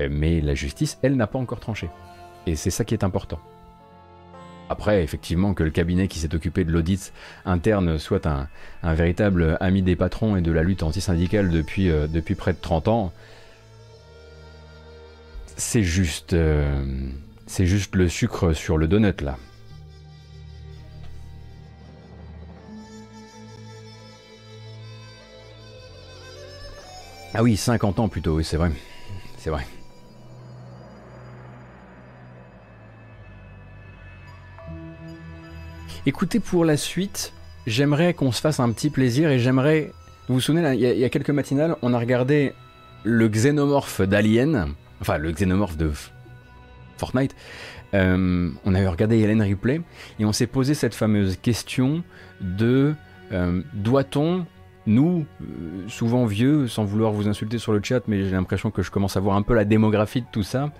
Euh, 0.00 0.08
mais 0.10 0.40
la 0.40 0.54
justice, 0.54 0.98
elle, 1.02 1.16
n'a 1.16 1.26
pas 1.26 1.38
encore 1.38 1.60
tranché. 1.60 1.88
Et 2.46 2.56
c'est 2.56 2.70
ça 2.70 2.84
qui 2.84 2.94
est 2.94 3.04
important. 3.04 3.38
Après, 4.70 5.02
effectivement, 5.02 5.54
que 5.54 5.62
le 5.62 5.70
cabinet 5.70 6.08
qui 6.08 6.18
s'est 6.18 6.34
occupé 6.34 6.64
de 6.64 6.72
l'audit 6.72 7.12
interne 7.44 7.98
soit 7.98 8.26
un, 8.26 8.48
véritable 8.82 9.58
ami 9.60 9.82
des 9.82 9.94
patrons 9.94 10.36
et 10.36 10.40
de 10.40 10.50
la 10.52 10.62
lutte 10.62 10.82
antisyndicale 10.82 11.50
depuis, 11.50 11.90
euh, 11.90 12.06
depuis 12.06 12.34
près 12.34 12.52
de 12.52 12.58
30 12.60 12.88
ans, 12.88 13.12
c'est 15.56 15.84
juste, 15.84 16.34
c'est 17.46 17.66
juste 17.66 17.94
le 17.94 18.08
sucre 18.08 18.54
sur 18.54 18.76
le 18.76 18.88
donut 18.88 19.20
là. 19.20 19.36
Ah 27.36 27.42
oui, 27.42 27.56
50 27.56 27.98
ans 27.98 28.08
plutôt, 28.08 28.36
oui, 28.36 28.44
c'est 28.44 28.56
vrai. 28.56 28.70
C'est 29.38 29.50
vrai. 29.50 29.66
Écoutez, 36.06 36.38
pour 36.38 36.64
la 36.64 36.76
suite, 36.76 37.32
j'aimerais 37.66 38.14
qu'on 38.14 38.30
se 38.30 38.40
fasse 38.40 38.60
un 38.60 38.70
petit 38.70 38.88
plaisir 38.88 39.30
et 39.30 39.40
j'aimerais. 39.40 39.90
Vous 40.28 40.34
vous 40.34 40.40
souvenez, 40.40 40.74
il 40.74 40.80
y, 40.80 41.04
a 41.04 41.08
quelques 41.08 41.30
matinales, 41.30 41.76
on 41.82 41.92
a 41.92 41.98
regardé 41.98 42.54
le 43.02 43.28
xénomorphe 43.28 44.00
d'Alien, 44.00 44.68
enfin 45.00 45.18
le 45.18 45.32
xénomorphe 45.32 45.76
de 45.76 45.90
Fortnite. 46.98 47.34
Euh, 47.94 48.50
on 48.64 48.74
avait 48.74 48.88
regardé 48.88 49.18
Hélène 49.18 49.42
Ripley 49.42 49.80
et 50.18 50.24
on 50.24 50.32
s'est 50.32 50.46
posé 50.46 50.74
cette 50.74 50.94
fameuse 50.94 51.36
question 51.36 52.04
de 52.40 52.94
euh, 53.32 53.60
doit-on 53.74 54.46
nous, 54.86 55.24
euh, 55.40 55.88
souvent 55.88 56.26
vieux, 56.26 56.68
sans 56.68 56.84
vouloir 56.84 57.12
vous 57.12 57.28
insulter 57.28 57.58
sur 57.58 57.72
le 57.72 57.80
chat, 57.82 58.02
mais 58.06 58.24
j'ai 58.24 58.30
l'impression 58.30 58.70
que 58.70 58.82
je 58.82 58.90
commence 58.90 59.16
à 59.16 59.20
voir 59.20 59.36
un 59.36 59.42
peu 59.42 59.54
la 59.54 59.64
démographie 59.64 60.20
de 60.20 60.26
tout 60.30 60.42
ça, 60.42 60.70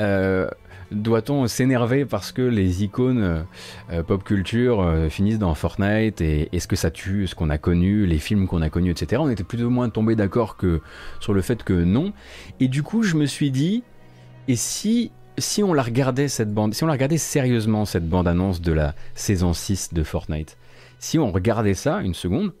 euh, 0.00 0.48
doit-on 0.90 1.46
s'énerver 1.46 2.04
parce 2.04 2.32
que 2.32 2.42
les 2.42 2.82
icônes 2.82 3.44
euh, 3.90 4.02
pop 4.02 4.24
culture 4.24 5.06
finissent 5.08 5.38
dans 5.38 5.54
Fortnite 5.54 6.20
et 6.20 6.48
est-ce 6.52 6.66
que 6.66 6.76
ça 6.76 6.90
tue 6.90 7.26
ce 7.26 7.34
qu'on 7.34 7.50
a 7.50 7.58
connu, 7.58 8.06
les 8.06 8.18
films 8.18 8.48
qu'on 8.48 8.62
a 8.62 8.70
connus, 8.70 8.90
etc. 8.90 9.22
On 9.24 9.30
était 9.30 9.44
plus 9.44 9.62
ou 9.62 9.70
moins 9.70 9.88
tombé 9.88 10.16
d'accord 10.16 10.56
que 10.56 10.80
sur 11.20 11.32
le 11.32 11.42
fait 11.42 11.62
que 11.62 11.74
non. 11.74 12.12
Et 12.58 12.66
du 12.66 12.82
coup, 12.82 13.02
je 13.02 13.16
me 13.16 13.26
suis 13.26 13.50
dit, 13.50 13.84
et 14.48 14.56
si 14.56 15.12
si 15.38 15.62
on 15.62 15.72
la 15.72 15.82
regardait 15.82 16.28
cette 16.28 16.52
bande, 16.52 16.74
si 16.74 16.84
on 16.84 16.86
la 16.86 16.92
regardait 16.92 17.18
sérieusement 17.18 17.84
cette 17.84 18.08
bande 18.08 18.28
annonce 18.28 18.60
de 18.60 18.72
la 18.72 18.94
saison 19.14 19.52
6 19.52 19.94
de 19.94 20.02
Fortnite, 20.02 20.56
si 21.00 21.18
on 21.18 21.32
regardait 21.32 21.74
ça 21.74 22.00
une 22.02 22.14
seconde 22.14 22.52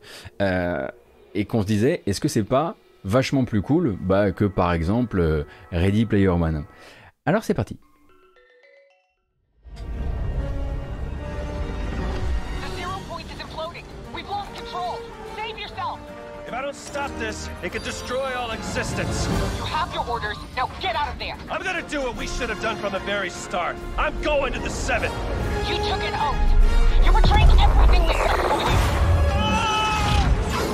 euh, 0.42 0.88
et 1.34 1.44
qu'on 1.44 1.62
se 1.62 1.66
disait 1.66 2.02
est-ce 2.06 2.20
que 2.20 2.28
c'est 2.28 2.42
pas 2.42 2.74
vachement 3.04 3.44
plus 3.44 3.62
cool 3.62 3.96
bah, 4.00 4.32
que 4.32 4.44
par 4.44 4.72
exemple 4.72 5.20
euh, 5.20 5.44
Ready 5.70 6.06
Player 6.06 6.28
One 6.28 6.64
Alors 7.24 7.44
c'est 7.44 7.54
parti. 7.54 7.78
This, 17.20 17.48
it 17.62 17.70
could 17.70 17.84
destroy 17.84 18.34
all 18.34 18.50
existence. 18.50 19.26
You 19.58 19.64
have 19.64 19.92
your 19.92 20.08
orders. 20.08 20.38
Now 20.56 20.70
get 20.80 20.96
out 20.96 21.12
of 21.12 21.18
there. 21.18 21.36
I'm 21.50 21.62
gonna 21.62 21.86
do 21.86 22.00
what 22.00 22.16
we 22.16 22.26
should 22.26 22.48
have 22.48 22.60
done 22.62 22.76
from 22.78 22.94
the 22.94 22.98
very 23.00 23.28
start. 23.28 23.76
I'm 23.98 24.18
going 24.22 24.54
to 24.54 24.58
the 24.58 24.70
seven. 24.70 25.12
You 25.68 25.76
took 25.76 26.02
an 26.02 26.14
oath. 26.16 27.04
You're 27.04 27.12
betraying 27.20 27.50
everything 27.60 28.06
we've 28.06 28.16
done 28.16 28.40
for! 28.40 28.58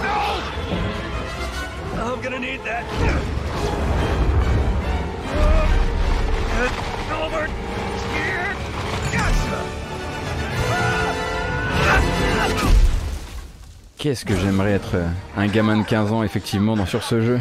No! 0.07 0.41
I'm 2.15 2.23
gonna 2.23 2.39
need 2.39 2.63
that. 2.63 2.85
Over 7.11 7.49
Qu'est-ce 14.07 14.25
que 14.25 14.37
j'aimerais 14.37 14.71
être 14.71 14.95
un 15.37 15.49
gamin 15.49 15.79
de 15.79 15.83
15 15.83 16.13
ans 16.13 16.23
effectivement 16.23 16.77
dans 16.77 16.87
sur 16.87 17.03
ce 17.03 17.21
jeu 17.21 17.41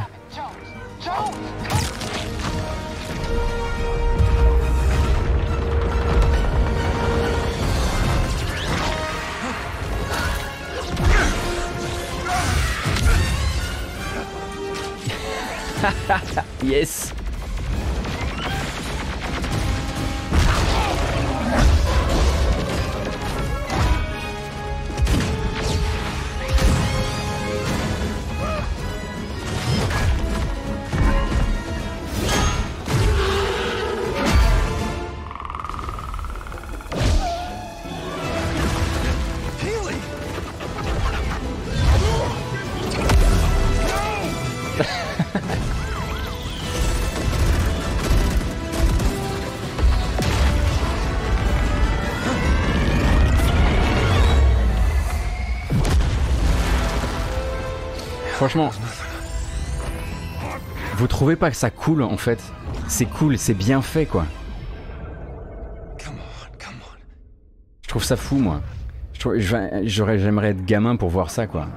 yes 16.64 17.14
Franchement, 58.48 58.70
vous 60.98 61.08
trouvez 61.08 61.36
pas 61.36 61.50
que 61.50 61.58
ça 61.58 61.72
coule 61.72 62.04
en 62.04 62.16
fait? 62.16 62.40
C'est 62.88 63.08
cool, 63.08 63.40
c'est 63.40 63.56
bien 63.56 63.82
fait 63.82 64.06
quoi. 64.06 64.28
Je 67.82 67.88
trouve 67.88 68.04
ça 68.04 68.16
fou 68.16 68.36
moi. 68.36 68.62
J'aimerais 69.84 70.50
être 70.50 70.64
gamin 70.64 70.96
pour 70.96 71.10
voir 71.10 71.32
ça 71.32 71.48
quoi. 71.48 71.70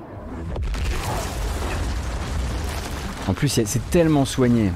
En 3.29 3.33
plus, 3.33 3.49
c'est 3.49 3.91
tellement 3.91 4.27
soigné. 4.27 4.71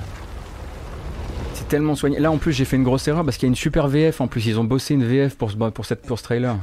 C'est 1.53 1.69
tellement 1.69 1.95
soigné. 1.95 2.21
Là 2.21 2.33
en 2.33 2.39
plus, 2.39 2.55
j'ai 2.55 2.65
fait 2.65 2.77
une 2.77 2.85
grosse 2.85 3.07
erreur 3.07 3.23
parce 3.23 3.37
qu'il 3.37 3.49
y 3.49 3.51
a 3.51 3.53
une 3.53 3.55
super 3.55 3.89
VF. 3.89 4.23
En 4.23 4.29
plus, 4.29 4.47
ils 4.47 4.59
ont 4.59 4.65
bossé 4.65 4.95
une 4.95 5.05
VF 5.05 5.37
pour 5.37 5.51
ce, 5.51 5.57
pour 5.57 5.85
cette, 5.85 6.07
pour 6.07 6.19
ce 6.19 6.25
trailer. 6.25 6.57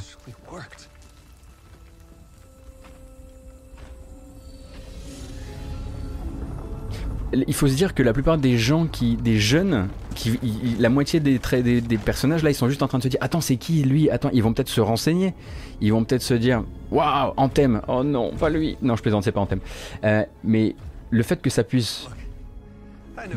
Il 7.34 7.54
faut 7.54 7.68
se 7.68 7.76
dire 7.76 7.94
que 7.94 8.02
la 8.02 8.14
plupart 8.14 8.38
des 8.38 8.58
gens 8.58 8.88
qui, 8.88 9.16
des 9.16 9.40
jeunes, 9.40 9.88
qui, 10.16 10.40
la 10.80 10.90
moitié 10.90 11.20
des, 11.20 11.38
traits 11.38 11.64
des, 11.64 11.80
des 11.80 11.98
personnages 11.98 12.44
là, 12.44 12.50
ils 12.50 12.56
sont 12.56 12.70
juste 12.70 12.82
en 12.82 12.88
train 12.88 12.98
de 12.98 13.04
se 13.04 13.08
dire 13.08 13.20
attends 13.22 13.42
c'est 13.42 13.58
qui 13.58 13.84
lui? 13.84 14.10
Attends, 14.10 14.30
ils 14.34 14.42
vont 14.42 14.54
peut-être 14.54 14.70
se 14.70 14.82
renseigner. 14.82 15.34
Ils 15.82 15.92
vont 15.94 16.04
peut-être 16.04 16.24
se 16.24 16.34
dire 16.34 16.64
waouh 16.92 17.34
Anthem. 17.38 17.82
Oh 17.88 18.04
non, 18.04 18.32
pas 18.32 18.50
lui. 18.50 18.78
Non, 18.82 18.96
je 18.96 19.02
plaisante, 19.02 19.24
c'est 19.24 19.32
pas 19.32 19.42
Anthem. 19.42 19.60
Euh, 20.04 20.24
mais 20.44 20.76
le 21.12 21.24
fait 21.24 21.42
que 21.42 21.50
ça 21.50 21.64
puisse 21.64 22.08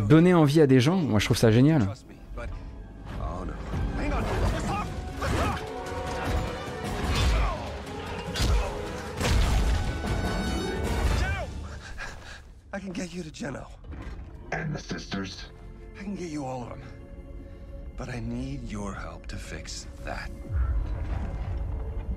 donner 0.09 0.35
envie 0.35 0.60
à 0.60 0.66
des 0.66 0.81
gens, 0.81 0.97
moi 0.97 1.19
je 1.19 1.24
trouve 1.27 1.36
ça 1.36 1.51
génial. 1.51 1.86
Can 12.83 12.93
get 12.93 13.15
you 13.15 13.23
to 13.23 13.31
Geno. 13.31 13.67
And 14.53 14.75
the 14.75 14.81
sisters? 14.81 15.47
I 15.99 16.05
can 16.05 16.17
get 16.17 16.31
you 16.31 16.45
all 16.45 16.63
of 16.63 16.71
them. 16.71 16.83
But 17.97 18.09
I 18.09 18.21
need 18.21 18.71
your 18.71 18.95
help 18.95 19.27
to 19.29 19.37
fix 19.37 19.87
that. 20.05 20.31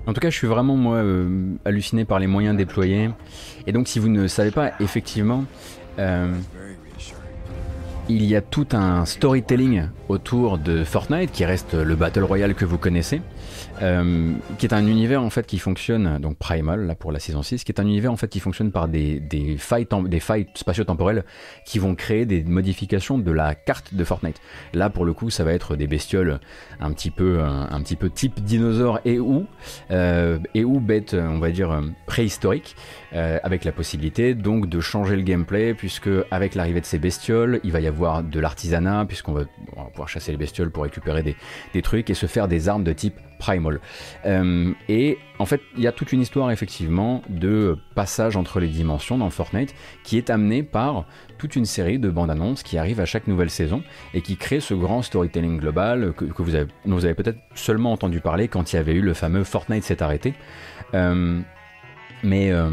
En 0.06 0.12
tout 0.12 0.20
cas, 0.20 0.30
je 0.30 0.36
suis 0.36 0.46
vraiment 0.46 0.76
moi 0.76 0.96
euh, 0.96 1.56
halluciné 1.64 2.04
par 2.04 2.18
les 2.18 2.26
moyens 2.26 2.56
déployés. 2.56 3.10
Et 3.66 3.72
donc, 3.72 3.88
si 3.88 3.98
vous 3.98 4.08
ne 4.08 4.28
savez 4.28 4.52
pas, 4.52 4.72
effectivement, 4.80 5.44
euh, 5.98 6.32
il 8.08 8.24
y 8.24 8.36
a 8.36 8.40
tout 8.40 8.68
un 8.72 9.04
storytelling 9.04 9.88
autour 10.08 10.58
de 10.58 10.84
Fortnite 10.84 11.32
qui 11.32 11.44
reste 11.44 11.74
le 11.74 11.96
battle 11.96 12.22
royale 12.22 12.54
que 12.54 12.64
vous 12.64 12.78
connaissez, 12.78 13.20
euh, 13.82 14.32
qui 14.58 14.66
est 14.66 14.74
un 14.74 14.86
univers 14.86 15.22
en 15.22 15.30
fait 15.30 15.46
qui 15.46 15.58
fonctionne 15.58 16.18
donc 16.18 16.36
primal 16.36 16.86
là 16.86 16.94
pour 16.94 17.12
la 17.12 17.18
saison 17.18 17.42
6, 17.42 17.64
qui 17.64 17.72
est 17.72 17.80
un 17.80 17.86
univers 17.86 18.12
en 18.12 18.16
fait 18.16 18.28
qui 18.28 18.40
fonctionne 18.40 18.70
par 18.72 18.88
des 18.88 19.20
des 19.20 19.56
failles 19.58 19.86
spatio-temporelles 20.54 21.24
qui 21.64 21.78
vont 21.78 21.94
créer 21.94 22.26
des 22.26 22.44
modifications 22.44 23.18
de 23.18 23.30
la 23.30 23.54
carte 23.54 23.94
de 23.94 24.04
Fortnite. 24.04 24.40
Là 24.74 24.90
pour 24.90 25.04
le 25.04 25.12
coup, 25.12 25.30
ça 25.30 25.44
va 25.44 25.52
être 25.52 25.76
des 25.76 25.86
bestioles 25.86 26.40
un 26.80 26.92
petit 26.92 27.10
peu 27.10 27.40
un, 27.40 27.68
un 27.70 27.82
petit 27.82 27.96
peu 27.96 28.10
type 28.10 28.42
dinosaure 28.42 29.00
et 29.04 29.18
ou 29.18 29.46
euh, 29.90 30.38
et 30.54 30.64
ou 30.64 30.80
bête 30.80 31.14
on 31.14 31.38
va 31.38 31.50
dire 31.50 31.70
euh, 31.70 31.82
préhistorique 32.06 32.76
euh, 33.12 33.38
avec 33.42 33.64
la 33.64 33.72
possibilité 33.72 34.34
donc 34.34 34.68
de 34.68 34.80
changer 34.80 35.16
le 35.16 35.22
gameplay 35.22 35.74
puisque 35.74 36.10
avec 36.30 36.54
l'arrivée 36.54 36.80
de 36.80 36.86
ces 36.86 36.98
bestioles, 36.98 37.60
il 37.64 37.72
va 37.72 37.80
y 37.80 37.86
avoir 37.86 38.22
de 38.22 38.40
l'artisanat 38.40 39.04
puisqu'on 39.06 39.32
va, 39.32 39.42
va 39.76 39.84
pouvoir 39.84 40.08
chasser 40.08 40.32
les 40.32 40.38
bestioles 40.38 40.70
pour 40.70 40.82
récupérer 40.82 41.22
des, 41.22 41.36
des 41.72 41.82
trucs 41.82 42.10
et 42.10 42.14
se 42.14 42.26
faire 42.26 42.48
des 42.48 42.68
armes 42.68 42.84
de 42.84 42.92
type 42.92 43.16
primal. 43.38 43.65
Euh, 44.24 44.72
et 44.88 45.18
en 45.38 45.46
fait, 45.46 45.60
il 45.76 45.82
y 45.82 45.86
a 45.86 45.92
toute 45.92 46.12
une 46.12 46.20
histoire 46.20 46.50
effectivement 46.50 47.22
de 47.28 47.76
passage 47.94 48.36
entre 48.36 48.60
les 48.60 48.68
dimensions 48.68 49.18
dans 49.18 49.30
Fortnite 49.30 49.74
qui 50.04 50.16
est 50.16 50.30
amenée 50.30 50.62
par 50.62 51.06
toute 51.38 51.56
une 51.56 51.64
série 51.64 51.98
de 51.98 52.08
bandes 52.08 52.30
annonces 52.30 52.62
qui 52.62 52.78
arrivent 52.78 53.00
à 53.00 53.04
chaque 53.04 53.26
nouvelle 53.26 53.50
saison 53.50 53.82
et 54.14 54.22
qui 54.22 54.36
crée 54.36 54.60
ce 54.60 54.74
grand 54.74 55.02
storytelling 55.02 55.58
global 55.58 56.12
que, 56.14 56.42
vous 56.42 56.54
avez, 56.54 56.66
dont 56.84 56.96
vous 56.96 57.04
avez 57.04 57.14
peut-être 57.14 57.38
seulement 57.54 57.92
entendu 57.92 58.20
parler 58.20 58.48
quand 58.48 58.72
il 58.72 58.76
y 58.76 58.78
avait 58.78 58.94
eu 58.94 59.02
le 59.02 59.14
fameux 59.14 59.44
Fortnite 59.44 59.84
s'est 59.84 60.02
arrêté. 60.02 60.34
Euh, 60.94 61.40
mais 62.22 62.50
euh, 62.50 62.70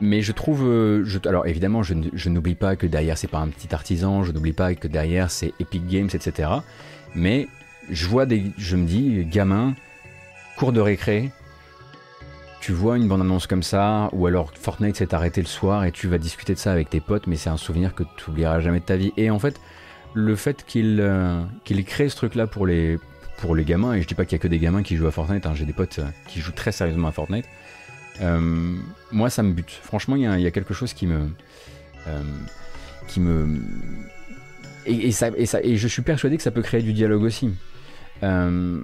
mais 0.00 0.20
je 0.22 0.32
trouve, 0.32 0.62
alors 1.24 1.46
évidemment, 1.46 1.82
je, 1.82 1.94
je 2.12 2.28
n'oublie 2.28 2.56
pas 2.56 2.76
que 2.76 2.86
derrière 2.86 3.16
c'est 3.16 3.28
pas 3.28 3.38
un 3.38 3.48
petit 3.48 3.72
artisan, 3.74 4.24
je 4.24 4.32
n'oublie 4.32 4.52
pas 4.52 4.74
que 4.74 4.88
derrière 4.88 5.30
c'est 5.30 5.54
Epic 5.60 5.86
Games, 5.86 6.10
etc. 6.12 6.50
Mais 7.14 7.46
je 7.90 8.06
vois 8.06 8.26
des, 8.26 8.44
je 8.58 8.76
me 8.76 8.86
dis, 8.86 9.24
gamin, 9.24 9.74
cours 10.56 10.72
de 10.72 10.80
récré, 10.80 11.30
tu 12.60 12.72
vois 12.72 12.96
une 12.96 13.08
bande-annonce 13.08 13.46
comme 13.46 13.62
ça, 13.62 14.08
ou 14.12 14.26
alors 14.26 14.50
Fortnite 14.58 14.96
s'est 14.96 15.14
arrêté 15.14 15.40
le 15.42 15.46
soir 15.46 15.84
et 15.84 15.92
tu 15.92 16.08
vas 16.08 16.16
discuter 16.18 16.54
de 16.54 16.58
ça 16.58 16.72
avec 16.72 16.88
tes 16.88 17.00
potes, 17.00 17.26
mais 17.26 17.36
c'est 17.36 17.50
un 17.50 17.58
souvenir 17.58 17.94
que 17.94 18.04
tu 18.16 18.30
oublieras 18.30 18.60
jamais 18.60 18.80
de 18.80 18.84
ta 18.84 18.96
vie. 18.96 19.12
Et 19.16 19.30
en 19.30 19.38
fait, 19.38 19.60
le 20.14 20.34
fait 20.36 20.64
qu'il 20.66 20.98
euh, 21.00 21.42
crée 21.86 22.08
ce 22.08 22.16
truc-là 22.16 22.46
pour 22.46 22.66
les, 22.66 22.98
pour 23.38 23.54
les 23.54 23.64
gamins, 23.64 23.92
et 23.94 24.00
je 24.02 24.06
dis 24.06 24.14
pas 24.14 24.24
qu'il 24.24 24.36
y 24.36 24.40
a 24.40 24.42
que 24.42 24.48
des 24.48 24.58
gamins 24.58 24.82
qui 24.82 24.96
jouent 24.96 25.06
à 25.08 25.10
Fortnite, 25.10 25.44
hein, 25.44 25.52
j'ai 25.54 25.66
des 25.66 25.72
potes 25.74 25.98
euh, 25.98 26.06
qui 26.26 26.40
jouent 26.40 26.52
très 26.52 26.72
sérieusement 26.72 27.08
à 27.08 27.12
Fortnite, 27.12 27.44
euh, 28.22 28.74
moi 29.12 29.28
ça 29.28 29.42
me 29.42 29.52
bute. 29.52 29.70
Franchement, 29.82 30.16
il 30.16 30.22
y, 30.22 30.46
a- 30.46 30.50
quelque 30.50 30.72
chose 30.72 30.94
qui 30.94 31.06
me. 31.06 31.28
qui 33.08 33.20
me. 33.20 33.60
Et, 34.86 35.08
et 35.08 35.12
ça, 35.12 35.28
et, 35.36 35.46
ça, 35.46 35.60
et 35.62 35.76
je 35.76 35.88
suis 35.88 36.02
persuadé 36.02 36.36
que 36.36 36.42
ça 36.42 36.50
peut 36.50 36.62
créer 36.62 36.82
du 36.82 36.92
dialogue 36.92 37.22
aussi. 37.24 37.50
Euh, 38.24 38.80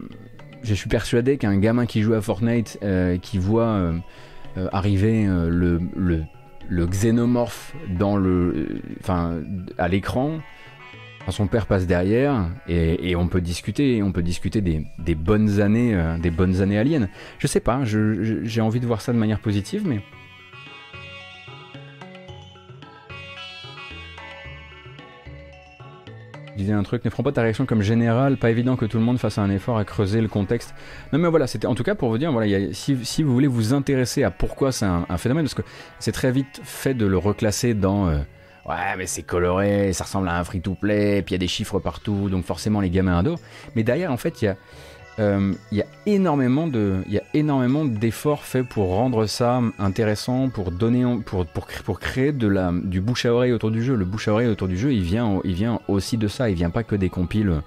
je 0.63 0.75
suis 0.75 0.89
persuadé 0.89 1.39
qu'un 1.39 1.57
gamin 1.59 1.87
qui 1.87 2.03
joue 2.03 2.13
à 2.15 2.21
Fortnite, 2.21 2.79
euh, 2.83 3.17
qui 3.17 3.39
voit 3.39 3.63
euh, 3.65 3.99
arriver 4.73 5.27
le, 5.27 5.81
xénomorphe 6.87 7.75
à 9.79 9.89
l'écran, 9.89 10.41
son 11.29 11.47
père 11.47 11.67
passe 11.67 11.87
derrière, 11.87 12.51
et, 12.69 13.17
on 13.17 13.29
peut 13.29 13.41
discuter, 13.41 14.03
on 14.03 14.13
peut 14.13 14.23
discuter 14.23 14.61
des, 14.61 15.15
bonnes 15.15 15.61
années, 15.61 15.99
des 16.21 16.31
bonnes 16.31 16.61
années 16.61 16.79
aliens. 16.79 17.09
Je 17.39 17.47
sais 17.47 17.61
pas, 17.61 17.81
j'ai 17.85 18.61
envie 18.61 18.81
de 18.81 18.87
voir 18.87 19.01
ça 19.01 19.15
de 19.15 19.19
manière 19.19 19.41
positive, 19.41 19.85
mais 19.87 20.01
Je 26.61 26.65
disais 26.65 26.75
un 26.75 26.83
truc, 26.83 27.07
ne 27.07 27.11
prends 27.11 27.23
pas 27.23 27.33
ta 27.33 27.41
réaction 27.41 27.65
comme 27.65 27.81
générale, 27.81 28.37
pas 28.37 28.51
évident 28.51 28.77
que 28.77 28.85
tout 28.85 28.99
le 28.99 29.03
monde 29.03 29.17
fasse 29.17 29.39
un 29.39 29.49
effort 29.49 29.79
à 29.79 29.87
creuser 29.87 30.21
le 30.21 30.29
contexte. 30.29 30.75
Non 31.11 31.19
mais 31.19 31.27
voilà, 31.31 31.47
c'était 31.47 31.67
en 31.67 31.75
tout 31.75 31.85
cas 31.85 31.95
pour 31.95 32.11
vous 32.11 32.19
dire, 32.19 32.31
voilà, 32.33 32.75
si, 32.75 33.23
vous 33.23 33.33
voulez 33.33 33.47
vous 33.47 33.73
intéresser 33.73 34.25
à 34.25 34.31
pourquoi 34.31 34.71
c'est 34.71 34.85
un, 34.85 35.07
un 35.09 35.17
phénomène, 35.17 35.47
parce 35.47 35.55
que 35.55 35.63
c'est 36.01 36.13
très 36.13 36.31
vite 36.31 36.61
fait 36.63 36.93
de 36.93 37.07
le 37.07 37.17
reclasser 37.17 37.73
dans... 37.73 38.09
euh, 38.09 38.19
ouais 38.67 38.95
mais 38.99 39.07
c'est 39.07 39.23
coloré, 39.23 39.95
ça 39.95 40.05
ressemble 40.05 40.29
à 40.29 40.39
un 40.39 40.45
free-to-play, 40.45 41.23
puis 41.23 41.33
il 41.33 41.37
y 41.37 41.37
a 41.37 41.39
des 41.39 41.49
chiffres 41.49 41.79
partout, 41.79 42.29
donc 42.29 42.45
forcément 42.45 42.83
les 42.83 42.91
gamins 42.91 43.19
adorent. 43.19 43.41
Mais 43.75 43.83
derrière 43.83 44.13
en 44.13 44.19
fait 44.19 44.43
il 44.43 44.45
y 44.45 44.49
a... 44.49 44.57
euh, 45.19 45.53
il 45.71 45.79
y 45.79 45.83
a 45.83 45.87
énormément 46.07 46.67
de, 46.67 47.03
il 47.07 47.13
y 47.13 47.19
a 47.19 47.23
énormément 47.35 47.85
d'efforts 47.85 48.45
faits 48.45 48.67
pour 48.67 48.89
rendre 48.95 49.27
ça 49.27 49.61
intéressant, 49.79 50.49
pour 50.49 50.71
donner, 50.71 51.05
pour, 51.25 51.47
pour, 51.47 51.67
pour 51.85 52.01
créer 52.01 52.33
de 52.33 52.47
la, 52.47 52.73
du 52.73 53.01
bouche 53.01 53.27
à 53.27 53.35
oreille 53.35 53.53
autour 53.53 53.71
du 53.71 53.83
jeu. 53.83 53.97
Le 53.97 54.05
bouche 54.05 54.29
à 54.29 54.33
oreille 54.33 54.49
autour 54.49 54.69
du 54.69 54.79
jeu, 54.79 54.93
il 54.93 55.03
vient, 55.03 55.41
il 55.45 55.55
vient 55.55 55.81
aussi 55.89 56.17
de 56.17 56.29
ça. 56.29 56.49
Il 56.49 56.57
vient 56.57 56.71
pas 56.71 56.85
que 56.85 56.97
des 56.97 57.11
compiles 57.11 57.61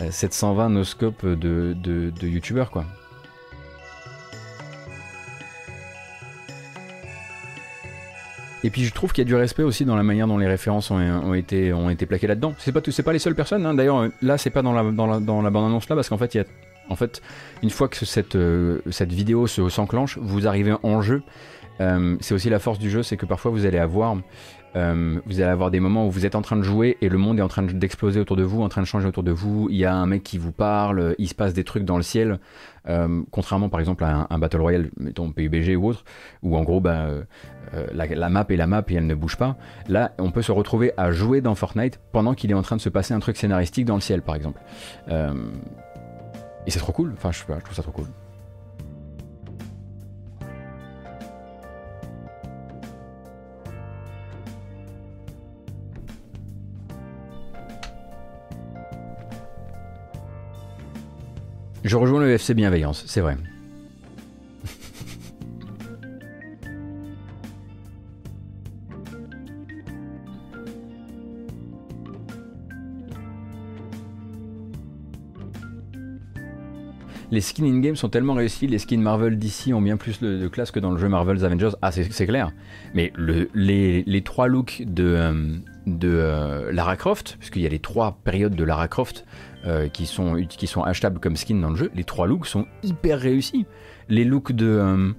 euh, 0.00 0.10
720 0.10 0.68
no 0.70 0.84
scope 0.84 1.26
de, 1.26 1.74
de, 1.74 2.10
de 2.10 2.28
youtubeurs 2.28 2.70
quoi. 2.70 2.84
Et 8.62 8.70
puis 8.70 8.84
je 8.84 8.92
trouve 8.92 9.12
qu'il 9.12 9.22
y 9.22 9.26
a 9.26 9.28
du 9.28 9.34
respect 9.34 9.62
aussi 9.62 9.84
dans 9.84 9.96
la 9.96 10.02
manière 10.02 10.26
dont 10.26 10.38
les 10.38 10.46
références 10.46 10.90
ont, 10.90 11.34
été, 11.34 11.72
plaquées 12.06 12.26
là-dedans. 12.26 12.54
C'est 12.58 12.72
pas, 12.72 12.80
pas 12.80 13.12
les 13.12 13.18
seules 13.18 13.34
personnes. 13.34 13.64
hein. 13.64 13.74
D'ailleurs, 13.74 13.98
euh, 13.98 14.08
là, 14.22 14.38
c'est 14.38 14.50
pas 14.50 14.62
dans 14.62 14.72
la, 14.72 14.82
bande-annonce 14.82 15.88
là, 15.88 15.96
parce 15.96 16.08
qu'en 16.08 16.18
fait, 16.18 16.34
il 16.34 16.38
y 16.38 16.40
a, 16.40 16.44
en 16.88 16.96
fait, 16.96 17.22
une 17.62 17.70
fois 17.70 17.88
que 17.88 18.04
cette, 18.04 18.36
euh, 18.36 18.80
vidéo 19.00 19.46
se 19.46 19.68
s'enclenche, 19.68 20.18
vous 20.18 20.46
arrivez 20.46 20.74
en 20.82 21.00
jeu. 21.00 21.22
euh, 21.80 22.16
c'est 22.20 22.34
aussi 22.34 22.50
la 22.50 22.58
force 22.58 22.78
du 22.78 22.90
jeu, 22.90 23.02
c'est 23.02 23.16
que 23.16 23.26
parfois 23.26 23.50
vous 23.50 23.64
allez 23.64 23.78
avoir 23.78 24.16
euh, 24.76 25.20
vous 25.26 25.40
allez 25.40 25.50
avoir 25.50 25.70
des 25.70 25.80
moments 25.80 26.06
où 26.06 26.10
vous 26.10 26.26
êtes 26.26 26.34
en 26.34 26.42
train 26.42 26.56
de 26.56 26.62
jouer 26.62 26.96
et 27.00 27.08
le 27.08 27.18
monde 27.18 27.38
est 27.38 27.42
en 27.42 27.48
train 27.48 27.62
d'exploser 27.62 28.20
autour 28.20 28.36
de 28.36 28.42
vous, 28.42 28.62
en 28.62 28.68
train 28.68 28.80
de 28.80 28.86
changer 28.86 29.08
autour 29.08 29.22
de 29.22 29.32
vous. 29.32 29.68
Il 29.70 29.76
y 29.76 29.84
a 29.84 29.94
un 29.94 30.06
mec 30.06 30.22
qui 30.22 30.38
vous 30.38 30.52
parle, 30.52 31.14
il 31.18 31.28
se 31.28 31.34
passe 31.34 31.54
des 31.54 31.64
trucs 31.64 31.84
dans 31.84 31.96
le 31.96 32.02
ciel. 32.02 32.38
Euh, 32.88 33.22
contrairement 33.30 33.68
par 33.68 33.80
exemple 33.80 34.04
à 34.04 34.26
un, 34.30 34.38
Battle 34.38 34.60
Royale, 34.60 34.90
mettons 34.96 35.32
PUBG 35.32 35.76
ou 35.76 35.88
autre, 35.88 36.04
où 36.42 36.56
en 36.56 36.62
gros 36.62 36.80
bah, 36.80 37.08
euh, 37.74 37.86
la, 37.92 38.28
map 38.30 38.46
est 38.48 38.56
la 38.56 38.66
map 38.66 38.84
et 38.88 38.94
elle 38.94 39.06
ne 39.06 39.14
bouge 39.14 39.36
pas. 39.36 39.56
Là, 39.88 40.12
on 40.18 40.30
peut 40.30 40.42
se 40.42 40.52
retrouver 40.52 40.92
à 40.96 41.10
jouer 41.10 41.40
dans 41.40 41.54
Fortnite 41.54 42.00
pendant 42.12 42.34
qu'il 42.34 42.50
est 42.50 42.54
en 42.54 42.62
train 42.62 42.76
de 42.76 42.80
se 42.80 42.88
passer 42.88 43.12
un 43.12 43.20
truc 43.20 43.36
scénaristique 43.36 43.84
dans 43.84 43.96
le 43.96 44.00
ciel 44.00 44.22
par 44.22 44.34
exemple. 44.34 44.60
et 45.08 46.70
c'est 46.70 46.78
trop 46.78 46.92
cool, 46.92 47.12
enfin 47.16 47.32
je, 47.32 47.40
je 47.40 47.64
trouve 47.64 47.74
ça 47.74 47.82
trop 47.82 47.92
cool. 47.92 48.06
Je 61.82 61.96
rejoins 61.96 62.20
le 62.20 62.30
FC 62.30 62.54
Bienveillance, 62.54 63.04
c'est 63.06 63.20
vrai. 63.20 63.36
les 77.30 77.40
skins 77.40 77.64
in-game 77.64 77.96
sont 77.96 78.08
tellement 78.08 78.34
réussis, 78.34 78.66
les 78.66 78.78
skins 78.78 79.00
Marvel 79.00 79.38
d'ici 79.38 79.72
ont 79.72 79.80
bien 79.80 79.96
plus 79.96 80.20
de, 80.20 80.48
classe 80.48 80.70
que 80.70 80.80
dans 80.80 80.90
le 80.90 80.98
jeu 80.98 81.08
Marvel's 81.08 81.44
Avengers. 81.44 81.70
Ah, 81.82 81.92
c'est 81.92 82.26
clair. 82.26 82.52
Mais 82.94 83.12
les, 83.54 84.22
trois 84.24 84.48
looks 84.48 84.82
de, 84.86 85.04
euh, 85.04 85.32
euh, 86.04 86.72
Lara 86.72 86.96
Croft, 86.96 87.36
puisqu'il 87.38 87.62
y 87.62 87.66
a 87.66 87.68
les 87.68 87.78
trois 87.78 88.18
périodes 88.24 88.54
de 88.54 88.64
Lara 88.64 88.88
Croft 88.88 89.24
euh, 89.66 89.88
qui, 89.88 90.06
sont, 90.06 90.34
qui 90.48 90.66
sont 90.66 90.82
achetables 90.82 91.20
comme 91.20 91.36
skin 91.36 91.56
dans 91.56 91.70
le 91.70 91.76
jeu, 91.76 91.90
les 91.94 92.04
trois 92.04 92.26
looks 92.26 92.46
sont 92.46 92.66
hyper 92.82 93.18
réussis. 93.18 93.66
Les 94.08 94.24
looks 94.24 94.52
de, 94.52 95.14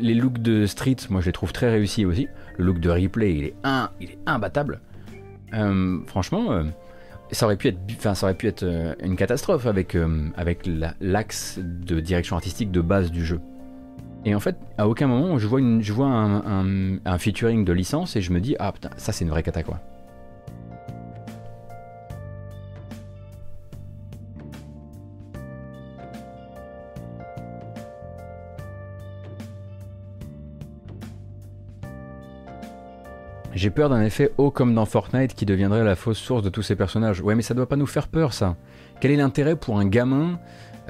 les 0.00 0.14
looks 0.14 0.38
de 0.38 0.66
Street, 0.66 0.96
moi 1.10 1.20
je 1.20 1.26
les 1.26 1.32
trouve 1.32 1.52
très 1.52 1.70
réussis 1.70 2.04
aussi. 2.04 2.28
Le 2.56 2.64
look 2.64 2.80
de 2.80 2.90
Replay, 2.90 3.34
il 3.34 3.44
est, 3.44 3.54
un, 3.62 3.90
il 4.00 4.12
est 4.12 4.18
imbattable. 4.26 4.80
franchement 6.06 6.64
ça 7.30 7.46
aurait 7.46 7.56
pu 7.56 7.68
être, 7.68 7.78
ça 8.14 8.26
aurait 8.26 8.34
pu 8.34 8.46
être 8.46 8.62
euh, 8.62 8.94
une 9.02 9.16
catastrophe 9.16 9.66
avec, 9.66 9.94
euh, 9.94 10.28
avec 10.36 10.68
l'axe 11.00 11.58
de 11.58 12.00
direction 12.00 12.36
artistique 12.36 12.70
de 12.70 12.80
base 12.80 13.10
du 13.10 13.24
jeu. 13.24 13.40
Et 14.24 14.34
en 14.34 14.40
fait, 14.40 14.56
à 14.78 14.88
aucun 14.88 15.06
moment 15.06 15.38
je 15.38 15.46
vois, 15.46 15.60
une, 15.60 15.82
je 15.82 15.92
vois 15.92 16.08
un, 16.08 16.98
un 17.04 17.18
featuring 17.18 17.64
de 17.64 17.72
licence 17.72 18.16
et 18.16 18.20
je 18.20 18.32
me 18.32 18.40
dis 18.40 18.56
ah 18.58 18.72
putain, 18.72 18.90
ça 18.96 19.12
c'est 19.12 19.24
une 19.24 19.30
vraie 19.30 19.42
cata 19.42 19.62
quoi. 19.62 19.80
J'ai 33.58 33.70
peur 33.70 33.88
d'un 33.88 34.02
effet 34.02 34.30
haut 34.38 34.52
comme 34.52 34.72
dans 34.72 34.86
Fortnite 34.86 35.34
qui 35.34 35.44
deviendrait 35.44 35.82
la 35.82 35.96
fausse 35.96 36.18
source 36.18 36.44
de 36.44 36.48
tous 36.48 36.62
ces 36.62 36.76
personnages. 36.76 37.20
Ouais, 37.20 37.34
mais 37.34 37.42
ça 37.42 37.54
doit 37.54 37.68
pas 37.68 37.74
nous 37.74 37.88
faire 37.88 38.06
peur, 38.06 38.32
ça. 38.32 38.54
Quel 39.00 39.10
est 39.10 39.16
l'intérêt 39.16 39.56
pour 39.56 39.80
un 39.80 39.84
gamin 39.84 40.38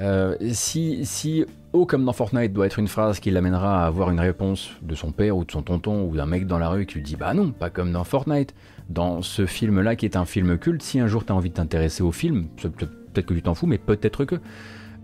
euh, 0.01 0.35
si, 0.51 1.03
si 1.03 1.45
haut 1.73 1.87
comme 1.87 2.05
dans 2.05 2.13
Fortnite 2.13 2.53
doit 2.53 2.67
être 2.67 2.77
une 2.77 2.87
phrase 2.87 3.19
qui 3.19 3.31
l'amènera 3.31 3.83
à 3.83 3.87
avoir 3.87 4.11
une 4.11 4.19
réponse 4.19 4.69
de 4.83 4.93
son 4.93 5.11
père 5.11 5.35
ou 5.35 5.45
de 5.45 5.51
son 5.51 5.63
tonton 5.63 6.03
ou 6.03 6.15
d'un 6.15 6.27
mec 6.27 6.45
dans 6.45 6.59
la 6.59 6.69
rue 6.69 6.85
qui 6.85 6.97
lui 6.97 7.01
dit 7.01 7.15
Bah 7.15 7.33
non, 7.33 7.49
pas 7.49 7.71
comme 7.71 7.91
dans 7.91 8.03
Fortnite. 8.03 8.53
Dans 8.87 9.23
ce 9.23 9.47
film-là 9.47 9.95
qui 9.95 10.05
est 10.05 10.15
un 10.15 10.25
film 10.25 10.59
culte, 10.59 10.83
si 10.83 10.99
un 10.99 11.07
jour 11.07 11.25
tu 11.25 11.31
as 11.31 11.35
envie 11.35 11.49
de 11.49 11.55
t'intéresser 11.55 12.03
au 12.03 12.11
film, 12.11 12.49
peut-être 12.61 13.25
que 13.25 13.33
tu 13.33 13.41
t'en 13.41 13.55
fous, 13.55 13.65
mais 13.65 13.79
peut-être 13.79 14.25
que. 14.25 14.35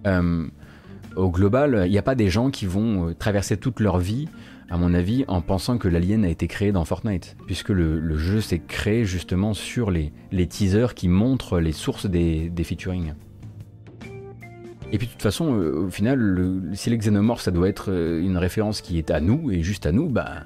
Euh, 0.06 0.46
au 1.16 1.32
global, 1.32 1.84
il 1.86 1.92
n'y 1.92 1.98
a 1.98 2.04
pas 2.04 2.16
des 2.16 2.30
gens 2.30 2.52
qui 2.52 2.66
vont 2.66 3.10
euh, 3.10 3.14
traverser 3.14 3.58
toute 3.58 3.80
leur 3.80 3.98
vie 3.98 4.28
à 4.70 4.78
mon 4.78 4.94
avis, 4.94 5.26
en 5.28 5.42
pensant 5.42 5.78
que 5.78 5.88
l'alien 5.88 6.26
a 6.26 6.30
été 6.30 6.48
créé 6.48 6.72
dans 6.72 6.86
Fortnite, 6.86 7.38
puisque 7.46 7.70
le, 7.70 8.18
jeu 8.18 8.42
s'est 8.42 8.62
créé 8.66 9.06
justement 9.06 9.54
sur 9.54 9.92
les, 9.92 10.12
teasers 10.48 10.96
qui 10.96 11.08
montrent 11.08 11.60
les 11.60 11.72
sources 11.72 12.08
des, 12.08 12.50
des 12.50 12.64
featuring. 12.64 13.14
Et 14.92 14.98
puis 14.98 15.08
de 15.08 15.12
toute 15.12 15.22
façon, 15.22 15.56
euh, 15.56 15.86
au 15.86 15.90
final, 15.90 16.62
si 16.74 16.90
les 16.90 16.98
xénomorphes 16.98 17.42
ça 17.42 17.52
doit 17.52 17.68
être 17.68 17.92
euh, 17.92 18.22
une 18.22 18.38
référence 18.38 18.82
qui 18.82 18.98
est 18.98 19.12
à 19.12 19.20
nous 19.20 19.52
et 19.52 19.62
juste 19.62 19.86
à 19.86 19.92
nous, 19.92 20.10
bah 20.10 20.44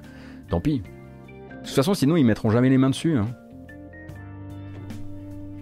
tant 0.50 0.60
pis. 0.62 0.80
De 0.80 1.66
toute 1.66 1.76
façon, 1.76 1.94
sinon 1.94 2.16
ils 2.16 2.26
mettront 2.26 2.50
jamais 2.50 2.70
les 2.70 2.78
mains 2.78 2.90
dessus. 2.90 3.18
Hein. 3.18 3.28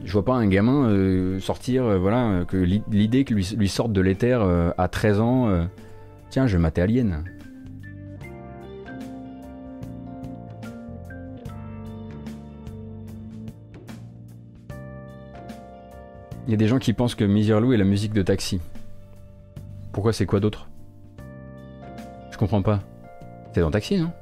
Je 0.03 0.13
vois 0.13 0.23
pas 0.23 0.35
un 0.35 0.47
gamin 0.47 0.89
euh, 0.89 1.39
sortir, 1.39 1.99
voilà, 1.99 2.45
que 2.47 2.55
l'idée 2.55 3.25
que 3.25 3.33
lui, 3.33 3.55
lui 3.57 3.67
sorte 3.67 3.91
de 3.91 3.99
l'éther 3.99 4.41
à 4.77 4.87
13 4.87 5.19
ans, 5.19 5.67
tiens, 6.29 6.47
je 6.47 6.55
vais 6.55 6.61
mater 6.61 6.81
Alien. 6.81 7.25
Il 16.47 16.51
y 16.51 16.53
a 16.53 16.57
des 16.57 16.69
gens 16.69 16.79
qui 16.79 16.93
pensent 16.93 17.13
que 17.13 17.25
Lou 17.25 17.73
est 17.73 17.77
la 17.77 17.83
musique 17.83 18.13
de 18.13 18.21
Taxi. 18.21 18.61
Pourquoi 19.91 20.13
c'est 20.13 20.25
quoi 20.25 20.39
d'autre? 20.39 20.69
Je 22.31 22.37
comprends 22.37 22.61
pas. 22.61 22.79
C'est 23.53 23.59
dans 23.59 23.69
Taxi, 23.71 23.97
non? 23.97 24.11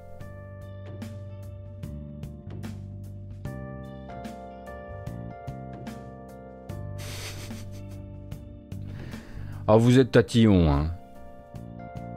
Ah, 9.68 9.78
vous 9.78 9.98
êtes 9.98 10.12
tatillon, 10.12 10.72
hein. 10.72 10.92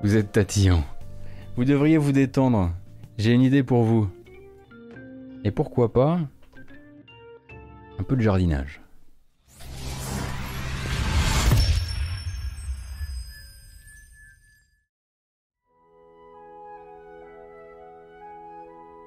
Vous 0.03 0.17
êtes 0.17 0.33
tatillon. 0.33 0.85
Vous 1.57 1.65
devriez 1.65 1.97
vous 1.97 2.13
détendre. 2.13 2.73
J'ai 3.17 3.33
une 3.33 3.41
idée 3.41 3.63
pour 3.63 3.85
vous. 3.85 4.07
Et 5.45 5.51
pourquoi 5.51 5.91
pas 5.91 6.21
un 7.99 8.03
peu 8.03 8.17
de 8.17 8.21
jardinage. 8.21 8.83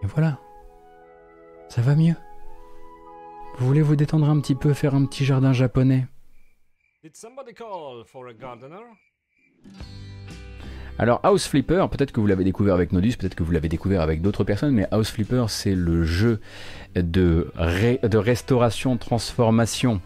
Et 0.04 0.08
voilà. 0.08 0.40
Ça 1.70 1.82
va 1.82 1.96
mieux. 1.96 2.16
Vous 3.58 3.68
voulez 3.68 3.82
vous 3.82 3.96
détendre 3.96 4.30
un 4.30 4.40
petit 4.40 4.56
peu, 4.56 4.74
faire 4.74 4.96
un 4.96 5.06
petit 5.06 5.26
jardin 5.26 5.54
japonais? 5.54 6.08
Alors 11.00 11.20
House 11.24 11.48
Flipper, 11.48 11.88
peut-être 11.90 12.12
que 12.12 12.20
vous 12.20 12.28
l'avez 12.28 12.44
découvert 12.44 12.76
avec 12.76 12.92
Nodus, 12.92 13.14
peut-être 13.18 13.34
que 13.34 13.44
vous 13.44 13.52
l'avez 13.52 13.70
découvert 13.70 14.02
avec 14.02 14.22
d'autres 14.22 14.44
personnes, 14.44 14.74
mais 14.74 14.88
House 14.92 15.10
Flipper 15.10 15.46
c'est 15.48 15.74
le 15.74 16.04
jeu 16.04 16.40
de, 16.96 17.52
de 17.56 18.18
restauration, 18.18 18.98
transformation 18.98 20.00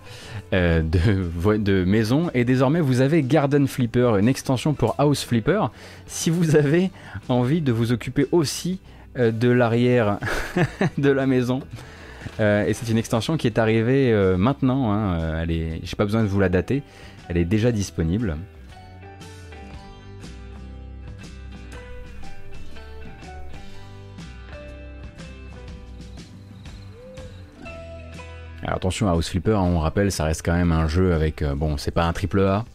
euh, 0.53 0.81
de, 0.81 1.57
de 1.57 1.84
maison. 1.84 2.30
Et 2.34 2.45
désormais 2.45 2.80
vous 2.80 3.01
avez 3.01 3.23
Garden 3.23 3.67
Flipper, 3.67 4.17
une 4.17 4.30
extension 4.30 4.73
pour 4.73 4.95
House 4.97 5.23
Flipper. 5.23 5.65
Si 6.05 6.30
vous 6.30 6.55
avez 6.55 6.91
envie 7.27 7.61
de 7.61 7.73
vous 7.73 7.91
occuper 7.91 8.27
aussi 8.31 8.80
euh, 8.80 8.94
de 9.18 9.50
l'arrière 9.50 10.20
de 10.98 11.10
la 11.10 11.26
maison. 11.26 11.62
Euh, 12.40 12.66
et 12.66 12.74
c'est 12.74 12.90
une 12.90 12.98
extension 12.98 13.38
qui 13.38 13.48
est 13.48 13.58
arrivée 13.58 14.12
euh, 14.12 14.38
maintenant. 14.38 14.92
Hein, 14.92 15.42
elle 15.42 15.52
est, 15.52 15.80
j'ai 15.84 15.96
pas 15.96 16.06
besoin 16.06 16.24
de 16.24 16.28
vous 16.28 16.40
la 16.40 16.50
dater. 16.50 16.84
Elle 17.30 17.38
est 17.38 17.46
déjà 17.46 17.72
disponible. 17.72 18.38
Alors 28.64 28.78
attention, 28.78 29.08
House 29.08 29.30
Flipper, 29.30 29.54
hein, 29.54 29.62
on 29.62 29.80
rappelle, 29.80 30.12
ça 30.12 30.24
reste 30.24 30.42
quand 30.44 30.56
même 30.56 30.72
un 30.72 30.88
jeu 30.88 31.14
avec, 31.14 31.44
bon, 31.44 31.78
c'est 31.78 31.92
pas 31.92 32.06
un 32.06 32.14
triple 32.14 32.42
A, 32.42 32.66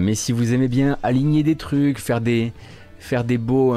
mais 0.00 0.16
si 0.16 0.32
vous 0.32 0.52
aimez 0.52 0.66
bien 0.66 0.98
aligner 1.04 1.44
des 1.44 1.54
trucs, 1.54 2.00
faire 2.00 2.20
des, 2.20 2.52
faire 2.98 3.22
des 3.22 3.38
beaux, 3.38 3.76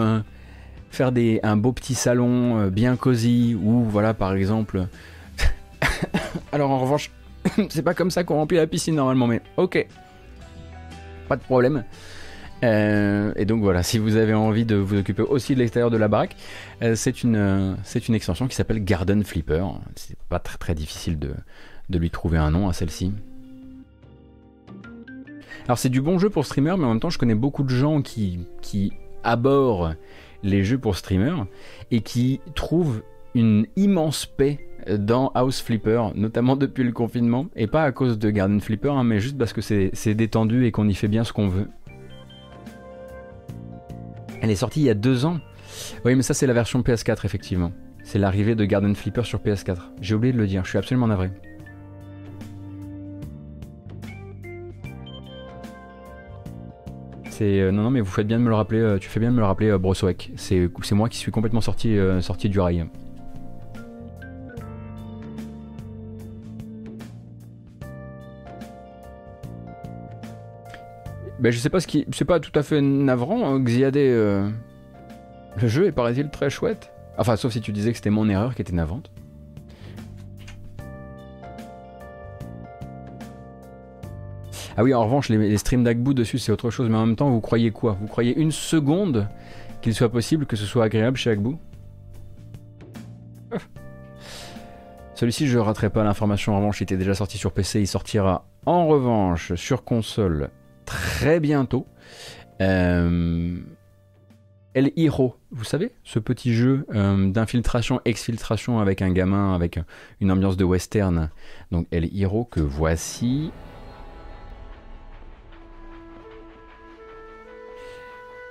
faire 0.95 1.11
des, 1.11 1.39
un 1.43 1.57
beau 1.57 1.71
petit 1.71 1.93
salon 1.93 2.57
euh, 2.57 2.69
bien 2.69 2.95
cosy 2.95 3.55
ou 3.61 3.83
voilà 3.83 4.13
par 4.13 4.33
exemple. 4.33 4.87
Alors 6.51 6.71
en 6.71 6.79
revanche, 6.79 7.11
c'est 7.69 7.83
pas 7.83 7.93
comme 7.93 8.11
ça 8.11 8.23
qu'on 8.23 8.35
remplit 8.35 8.57
la 8.57 8.67
piscine 8.67 8.95
normalement, 8.95 9.27
mais 9.27 9.41
ok, 9.57 9.85
pas 11.27 11.35
de 11.35 11.41
problème. 11.41 11.83
Euh, 12.63 13.33
et 13.35 13.45
donc 13.45 13.61
voilà, 13.61 13.83
si 13.83 13.99
vous 13.99 14.15
avez 14.15 14.33
envie 14.33 14.65
de 14.65 14.75
vous 14.75 14.97
occuper 14.97 15.21
aussi 15.21 15.53
de 15.53 15.59
l'extérieur 15.59 15.91
de 15.91 15.97
la 15.97 16.07
baraque, 16.07 16.35
euh, 16.81 16.95
c'est 16.95 17.21
une, 17.23 17.75
une 18.07 18.15
extension 18.15 18.47
qui 18.47 18.55
s'appelle 18.55 18.83
Garden 18.83 19.23
Flipper. 19.23 19.65
C'est 19.95 20.17
pas 20.29 20.39
très 20.39 20.57
très 20.57 20.73
difficile 20.73 21.19
de, 21.19 21.33
de 21.89 21.99
lui 21.99 22.09
trouver 22.09 22.37
un 22.37 22.51
nom 22.51 22.69
à 22.69 22.73
celle-ci. 22.73 23.11
Alors 25.65 25.77
c'est 25.77 25.89
du 25.89 26.01
bon 26.01 26.19
jeu 26.19 26.29
pour 26.29 26.45
streamer, 26.45 26.75
mais 26.77 26.85
en 26.85 26.89
même 26.89 26.99
temps 26.99 27.09
je 27.09 27.17
connais 27.17 27.35
beaucoup 27.35 27.63
de 27.63 27.69
gens 27.69 28.01
qui, 28.01 28.39
qui 28.61 28.93
abordent 29.23 29.97
les 30.45 30.63
jeux 30.63 30.77
pour 30.77 30.95
streamers 30.95 31.45
et 31.91 32.01
qui 32.01 32.39
trouve 32.53 33.03
une 33.33 33.67
immense 33.75 34.25
paix 34.25 34.59
dans 34.87 35.29
House 35.29 35.61
Flipper, 35.61 36.09
notamment 36.15 36.55
depuis 36.55 36.83
le 36.83 36.91
confinement, 36.91 37.47
et 37.55 37.67
pas 37.67 37.83
à 37.83 37.91
cause 37.91 38.19
de 38.19 38.29
Garden 38.29 38.61
Flipper, 38.61 38.91
hein, 38.91 39.03
mais 39.03 39.19
juste 39.19 39.37
parce 39.37 39.51
que 39.51 39.61
c'est 39.61 40.13
détendu 40.13 40.65
et 40.65 40.71
qu'on 40.71 40.87
y 40.87 40.93
fait 40.93 41.07
bien 41.07 41.23
ce 41.23 41.33
qu'on 41.33 41.47
veut. 41.47 41.67
Elle 44.41 44.51
est 44.51 44.55
sortie 44.55 44.81
il 44.81 44.85
y 44.85 44.89
a 44.89 44.93
deux 44.93 45.25
ans. 45.25 45.39
Oui, 46.05 46.15
mais 46.15 46.21
ça 46.21 46.33
c'est 46.33 46.47
la 46.47 46.53
version 46.53 46.81
PS4 46.81 47.25
effectivement. 47.25 47.71
C'est 48.03 48.19
l'arrivée 48.19 48.53
de 48.53 48.63
Garden 48.65 48.95
Flipper 48.95 49.23
sur 49.23 49.39
PS4. 49.39 49.77
J'ai 49.99 50.13
oublié 50.13 50.31
de 50.31 50.37
le 50.37 50.45
dire, 50.45 50.63
je 50.63 50.69
suis 50.69 50.77
absolument 50.77 51.07
navré. 51.07 51.31
Euh, 57.41 57.71
non 57.71 57.83
non 57.83 57.89
mais 57.89 58.01
vous 58.01 58.11
faites 58.11 58.27
bien 58.27 58.37
de 58.39 58.43
me 58.43 58.49
le 58.49 58.55
rappeler. 58.55 58.79
euh, 58.79 58.97
tu 58.97 59.09
fais 59.09 59.19
bien 59.19 59.29
de 59.29 59.35
me 59.35 59.39
le 59.39 59.45
rappeler, 59.45 59.69
euh. 59.69 59.79
C'est 60.37 60.95
moi 60.95 61.09
qui 61.09 61.17
suis 61.17 61.31
complètement 61.31 61.61
sorti 61.61 61.97
sorti 62.21 62.49
du 62.49 62.59
rail. 62.59 62.85
Ben, 71.39 71.51
je 71.51 71.59
sais 71.59 71.69
pas 71.69 71.79
ce 71.79 71.87
qui. 71.87 72.05
C'est 72.13 72.25
pas 72.25 72.39
tout 72.39 72.57
à 72.57 72.63
fait 72.63 72.81
navrant, 72.81 73.45
hein, 73.45 73.59
Xiade. 73.59 73.95
Le 73.97 74.51
jeu 75.67 75.85
est, 75.85 75.91
paraît-il, 75.91 76.29
très 76.29 76.49
chouette. 76.49 76.91
Enfin, 77.17 77.35
sauf 77.35 77.51
si 77.53 77.61
tu 77.61 77.71
disais 77.71 77.91
que 77.91 77.97
c'était 77.97 78.09
mon 78.09 78.27
erreur 78.29 78.55
qui 78.55 78.61
était 78.61 78.73
navrante. 78.73 79.11
Ah 84.77 84.83
oui, 84.83 84.93
en 84.93 85.03
revanche, 85.03 85.29
les, 85.29 85.57
streams 85.57 85.83
d'Agbu 85.83 86.13
dessus, 86.13 86.37
c'est 86.37 86.51
autre 86.51 86.69
chose. 86.69 86.89
Mais 86.89 86.97
en 86.97 87.05
même 87.05 87.15
temps, 87.15 87.29
vous 87.29 87.39
croyez 87.39 87.71
quoi? 87.71 87.97
Vous 88.01 88.07
croyez 88.07 88.37
une 88.37 88.51
seconde 88.51 89.29
qu'il 89.81 89.95
soit 89.95 90.09
possible 90.09 90.45
que 90.45 90.57
ce 90.57 90.65
soit 90.65 90.83
agréable 90.83 91.15
chez 91.17 91.29
Agbu 91.29 91.55
Celui-ci, 95.15 95.47
je 95.47 95.57
raterai 95.57 95.89
pas 95.89 96.03
l'information. 96.03 96.53
En 96.53 96.57
revanche, 96.57 96.81
il 96.81 96.83
était 96.83 96.97
déjà 96.97 97.13
sorti 97.13 97.37
sur 97.37 97.53
PC. 97.53 97.79
Il 97.79 97.87
sortira 97.87 98.45
en 98.65 98.87
revanche 98.87 99.55
sur 99.55 99.85
console 99.85 100.49
très 100.85 101.39
bientôt. 101.39 101.87
Euh, 102.61 103.57
El 104.73 104.91
Hero, 104.97 105.37
vous 105.51 105.63
savez, 105.63 105.93
ce 106.03 106.19
petit 106.19 106.53
jeu 106.53 106.85
euh, 106.93 107.29
d'infiltration, 107.29 108.01
exfiltration 108.03 108.79
avec 108.79 109.01
un 109.01 109.11
gamin, 109.11 109.55
avec 109.55 109.79
une 110.19 110.31
ambiance 110.31 110.57
de 110.57 110.65
western. 110.65 111.29
Donc 111.71 111.87
El 111.91 112.09
Hero 112.13 112.43
que 112.43 112.59
voici. 112.59 113.51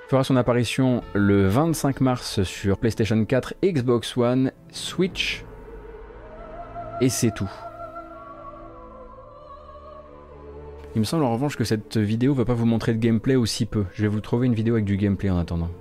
Fera 0.07 0.23
son 0.23 0.35
apparition 0.35 1.01
le 1.13 1.47
25 1.47 1.99
mars 2.01 2.43
sur 2.43 2.77
PlayStation 2.77 3.25
4, 3.25 3.55
Xbox 3.63 4.15
One, 4.15 4.51
Switch. 4.69 5.43
Et 7.01 7.09
c'est 7.09 7.31
tout. 7.31 7.49
Il 10.95 10.99
me 10.99 11.05
semble 11.05 11.23
en 11.23 11.33
revanche 11.33 11.57
que 11.57 11.63
cette 11.63 11.97
vidéo 11.97 12.35
va 12.35 12.45
pas 12.45 12.53
vous 12.53 12.67
montrer 12.67 12.93
de 12.93 12.99
gameplay 12.99 13.35
aussi 13.35 13.65
peu. 13.65 13.85
Je 13.95 14.03
vais 14.03 14.07
vous 14.07 14.21
trouver 14.21 14.45
une 14.45 14.53
vidéo 14.53 14.75
avec 14.75 14.85
du 14.85 14.95
gameplay 14.95 15.31
en 15.31 15.39
attendant. 15.39 15.71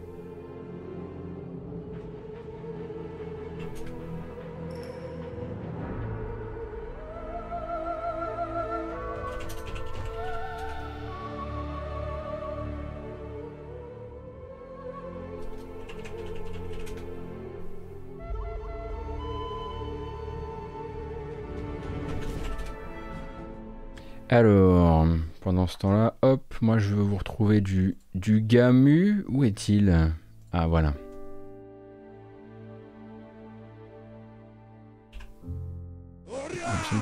Alors, 24.37 25.07
pendant 25.43 25.69
ce 25.69 25.79
temps-là, 25.79 26.17
hop, 26.23 26.43
moi 26.61 26.79
je 26.79 26.93
veux 26.93 27.05
vous 27.05 27.17
retrouver 27.17 27.61
du, 27.61 27.97
du 28.17 28.41
Gamu. 28.41 29.25
Où 29.29 29.45
est-il? 29.45 30.11
Ah, 30.53 30.67
voilà. 30.67 30.93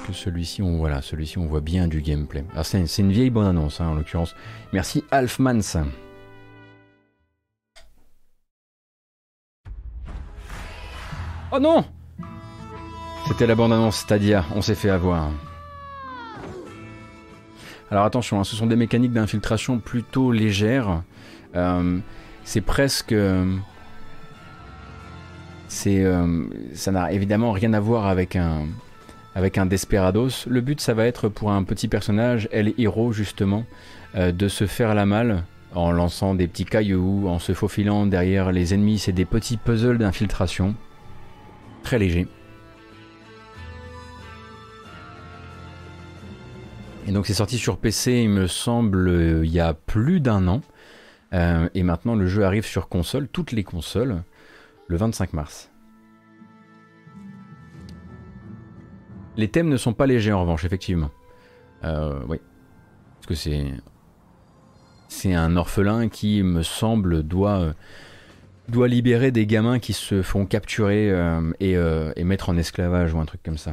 Que 0.06 0.12
celui-ci, 0.12 0.60
on, 0.60 0.76
voilà, 0.76 1.00
celui-ci, 1.00 1.38
on 1.38 1.46
voit 1.46 1.62
bien 1.62 1.88
du 1.88 2.02
gameplay. 2.02 2.44
Alors, 2.52 2.66
c'est 2.66 2.86
c'est 2.86 3.00
une 3.00 3.12
vieille 3.12 3.30
bonne 3.30 3.46
annonce, 3.46 3.80
hein, 3.80 3.86
en 3.86 3.94
l'occurrence. 3.94 4.34
Merci, 4.74 5.02
Alfmans. 5.10 5.86
Oh 11.50 11.58
non 11.58 11.82
C'était 13.26 13.46
la 13.46 13.54
bande-annonce 13.54 13.96
Stadia, 13.96 14.44
on 14.54 14.60
s'est 14.60 14.74
fait 14.74 14.90
avoir. 14.90 15.30
Alors 17.92 18.06
attention, 18.06 18.40
hein, 18.40 18.44
ce 18.44 18.56
sont 18.56 18.66
des 18.66 18.74
mécaniques 18.74 19.12
d'infiltration 19.12 19.78
plutôt 19.78 20.32
légères. 20.32 21.02
Euh, 21.54 21.98
c'est 22.42 22.62
presque... 22.62 23.12
euh, 23.12 23.44
c'est, 25.68 26.02
euh, 26.02 26.44
ça 26.72 26.90
n'a 26.90 27.12
évidemment 27.12 27.52
rien 27.52 27.74
à 27.74 27.80
voir 27.80 28.06
avec 28.06 28.34
un, 28.34 28.66
Desperados. 29.66 30.46
Le 30.46 30.62
but, 30.62 30.80
ça 30.80 30.94
va 30.94 31.04
être 31.04 31.28
pour 31.28 31.52
un 31.52 31.64
petit 31.64 31.86
personnage, 31.86 32.48
El 32.50 32.72
Hero 32.78 33.12
justement, 33.12 33.66
de 34.16 34.48
se 34.48 34.66
faire 34.66 34.94
la 34.94 35.04
malle 35.04 35.44
en 35.74 35.92
lançant 35.92 36.34
des 36.34 36.48
petits 36.48 36.64
cailloux, 36.64 37.28
en 37.28 37.38
se 37.38 37.52
faufilant 37.52 38.06
derrière 38.06 38.52
les 38.52 38.72
ennemis. 38.72 39.00
C'est 39.00 39.12
des 39.12 39.26
petits 39.26 39.58
puzzles 39.58 39.98
d'infiltration. 39.98 40.74
Très 41.82 41.98
légers. 41.98 42.26
Et 47.06 47.12
donc 47.12 47.26
c'est 47.26 47.34
sorti 47.34 47.58
sur 47.58 47.78
PC, 47.78 48.22
il 48.22 48.30
me 48.30 48.46
semble, 48.46 49.08
euh, 49.08 49.44
il 49.44 49.50
y 49.50 49.60
a 49.60 49.74
plus 49.74 50.20
d'un 50.20 50.46
an. 50.46 50.62
Euh, 51.32 51.68
et 51.74 51.82
maintenant 51.82 52.14
le 52.14 52.26
jeu 52.26 52.44
arrive 52.44 52.66
sur 52.66 52.88
console, 52.88 53.28
toutes 53.28 53.52
les 53.52 53.64
consoles, 53.64 54.22
le 54.86 54.96
25 54.96 55.32
mars. 55.32 55.70
Les 59.36 59.48
thèmes 59.48 59.68
ne 59.68 59.78
sont 59.78 59.94
pas 59.94 60.06
légers 60.06 60.32
en 60.32 60.42
revanche, 60.42 60.64
effectivement. 60.64 61.10
Euh, 61.84 62.20
oui. 62.28 62.38
Parce 63.16 63.26
que 63.26 63.34
c'est. 63.34 63.66
C'est 65.08 65.34
un 65.34 65.56
orphelin 65.56 66.08
qui, 66.08 66.42
me 66.42 66.62
semble, 66.62 67.22
doit, 67.22 67.60
euh, 67.60 67.72
doit 68.68 68.88
libérer 68.88 69.30
des 69.30 69.46
gamins 69.46 69.78
qui 69.78 69.92
se 69.92 70.22
font 70.22 70.46
capturer 70.46 71.12
et 71.60 72.24
mettre 72.24 72.48
en 72.48 72.56
esclavage 72.56 73.12
ou 73.12 73.20
un 73.20 73.26
truc 73.26 73.42
comme 73.42 73.58
ça. 73.58 73.72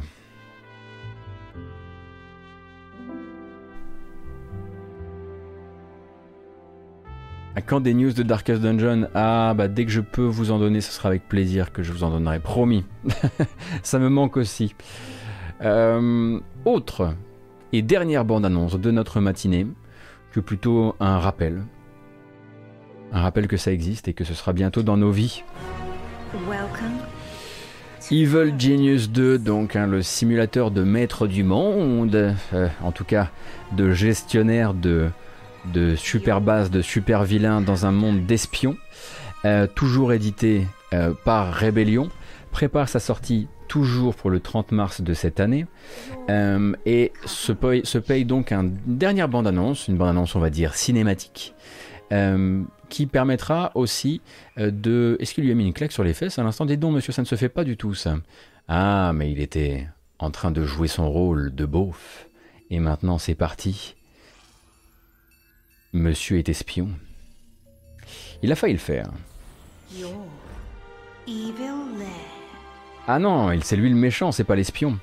À 7.56 7.62
quand 7.62 7.80
des 7.80 7.94
news 7.94 8.12
de 8.12 8.22
Darkest 8.22 8.62
Dungeon 8.62 9.08
Ah, 9.12 9.54
bah 9.56 9.66
dès 9.66 9.84
que 9.84 9.90
je 9.90 10.00
peux 10.00 10.22
vous 10.24 10.52
en 10.52 10.60
donner, 10.60 10.80
ce 10.80 10.92
sera 10.92 11.08
avec 11.08 11.28
plaisir 11.28 11.72
que 11.72 11.82
je 11.82 11.92
vous 11.92 12.04
en 12.04 12.10
donnerai. 12.10 12.38
Promis. 12.38 12.84
Ça 13.82 13.98
me 13.98 14.08
manque 14.08 14.36
aussi. 14.36 14.74
Euh, 15.60 16.38
autre 16.64 17.12
et 17.72 17.82
dernière 17.82 18.24
bande-annonce 18.24 18.78
de 18.78 18.90
notre 18.92 19.20
matinée, 19.20 19.66
que 20.32 20.38
plutôt 20.38 20.94
un 21.00 21.18
rappel. 21.18 21.64
Un 23.12 23.20
rappel 23.20 23.48
que 23.48 23.56
ça 23.56 23.72
existe 23.72 24.06
et 24.06 24.12
que 24.12 24.22
ce 24.22 24.34
sera 24.34 24.52
bientôt 24.52 24.82
dans 24.82 24.96
nos 24.96 25.10
vies. 25.10 25.42
Welcome. 26.48 26.98
Evil 28.12 28.54
Genius 28.58 29.10
2, 29.10 29.38
donc 29.38 29.74
hein, 29.74 29.86
le 29.86 30.02
simulateur 30.02 30.70
de 30.70 30.82
maître 30.82 31.26
du 31.26 31.42
monde, 31.42 32.34
euh, 32.54 32.68
en 32.82 32.92
tout 32.92 33.04
cas 33.04 33.30
de 33.76 33.90
gestionnaire 33.90 34.74
de, 34.74 35.10
de 35.72 35.94
super 35.96 36.40
base, 36.40 36.70
de 36.70 36.82
super 36.82 37.24
vilain 37.24 37.60
dans 37.60 37.86
un 37.86 37.92
monde 37.92 38.26
d'espions, 38.26 38.76
euh, 39.44 39.66
toujours 39.66 40.12
édité 40.12 40.66
euh, 40.92 41.12
par 41.24 41.54
Rebellion, 41.54 42.08
prépare 42.50 42.88
sa 42.88 43.00
sortie 43.00 43.48
toujours 43.68 44.14
pour 44.16 44.30
le 44.30 44.40
30 44.40 44.72
mars 44.72 45.00
de 45.00 45.14
cette 45.14 45.38
année, 45.38 45.66
euh, 46.28 46.72
et 46.86 47.12
se 47.24 47.52
paye, 47.52 48.24
donc 48.24 48.50
un- 48.52 48.62
une 48.64 48.98
dernière 48.98 49.28
bande-annonce, 49.28 49.86
une 49.88 49.96
bande-annonce 49.96 50.34
on 50.34 50.40
va 50.40 50.50
dire 50.50 50.74
cinématique, 50.74 51.54
qui 52.88 53.06
permettra 53.06 53.70
aussi 53.76 54.20
de... 54.56 55.16
Est-ce 55.20 55.32
qu'il 55.32 55.44
lui 55.44 55.52
a 55.52 55.54
mis 55.54 55.64
une 55.64 55.72
claque 55.72 55.92
sur 55.92 56.02
les 56.02 56.12
fesses 56.12 56.40
à 56.40 56.42
l'instant? 56.42 56.66
Dis 56.66 56.76
donc 56.76 56.92
monsieur, 56.94 57.12
ça 57.12 57.22
ne 57.22 57.26
se 57.26 57.36
fait 57.36 57.48
pas 57.48 57.62
du 57.62 57.76
tout 57.76 57.94
ça. 57.94 58.16
Ah, 58.66 59.12
mais 59.14 59.30
il 59.30 59.40
était 59.40 59.86
en 60.18 60.32
train 60.32 60.50
de 60.50 60.64
jouer 60.64 60.88
son 60.88 61.08
rôle 61.08 61.54
de 61.54 61.64
beauf, 61.66 62.26
et 62.68 62.80
maintenant 62.80 63.18
c'est 63.18 63.36
parti. 63.36 63.94
Monsieur 65.92 66.38
est 66.38 66.48
espion. 66.48 66.88
Il 68.42 68.52
a 68.52 68.54
failli 68.54 68.74
le 68.74 68.78
faire. 68.78 69.10
Ah 73.08 73.18
non, 73.18 73.50
c'est 73.62 73.74
lui 73.74 73.90
le 73.90 73.96
méchant, 73.96 74.30
c'est 74.30 74.44
pas 74.44 74.54
l'espion. 74.54 74.96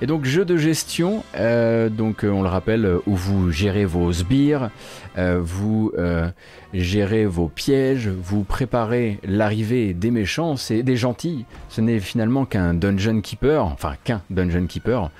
Et 0.00 0.06
donc 0.06 0.24
jeu 0.24 0.46
de 0.46 0.56
gestion, 0.56 1.22
euh, 1.36 1.90
donc 1.90 2.24
euh, 2.24 2.30
on 2.30 2.42
le 2.42 2.48
rappelle, 2.48 2.86
euh, 2.86 3.02
où 3.06 3.14
vous 3.14 3.50
gérez 3.50 3.84
vos 3.84 4.10
sbires, 4.12 4.70
vous 5.16 5.92
gérez 6.72 7.26
vos 7.26 7.48
pièges, 7.48 8.08
vous 8.08 8.42
préparez 8.42 9.18
l'arrivée 9.22 9.92
des 9.92 10.10
méchants, 10.10 10.56
c'est 10.56 10.82
des 10.82 10.96
gentils. 10.96 11.44
Ce 11.68 11.82
n'est 11.82 12.00
finalement 12.00 12.46
qu'un 12.46 12.72
dungeon 12.72 13.20
keeper, 13.20 13.66
enfin 13.66 13.96
qu'un 14.04 14.22
dungeon 14.30 14.66
keeper, 14.66 15.10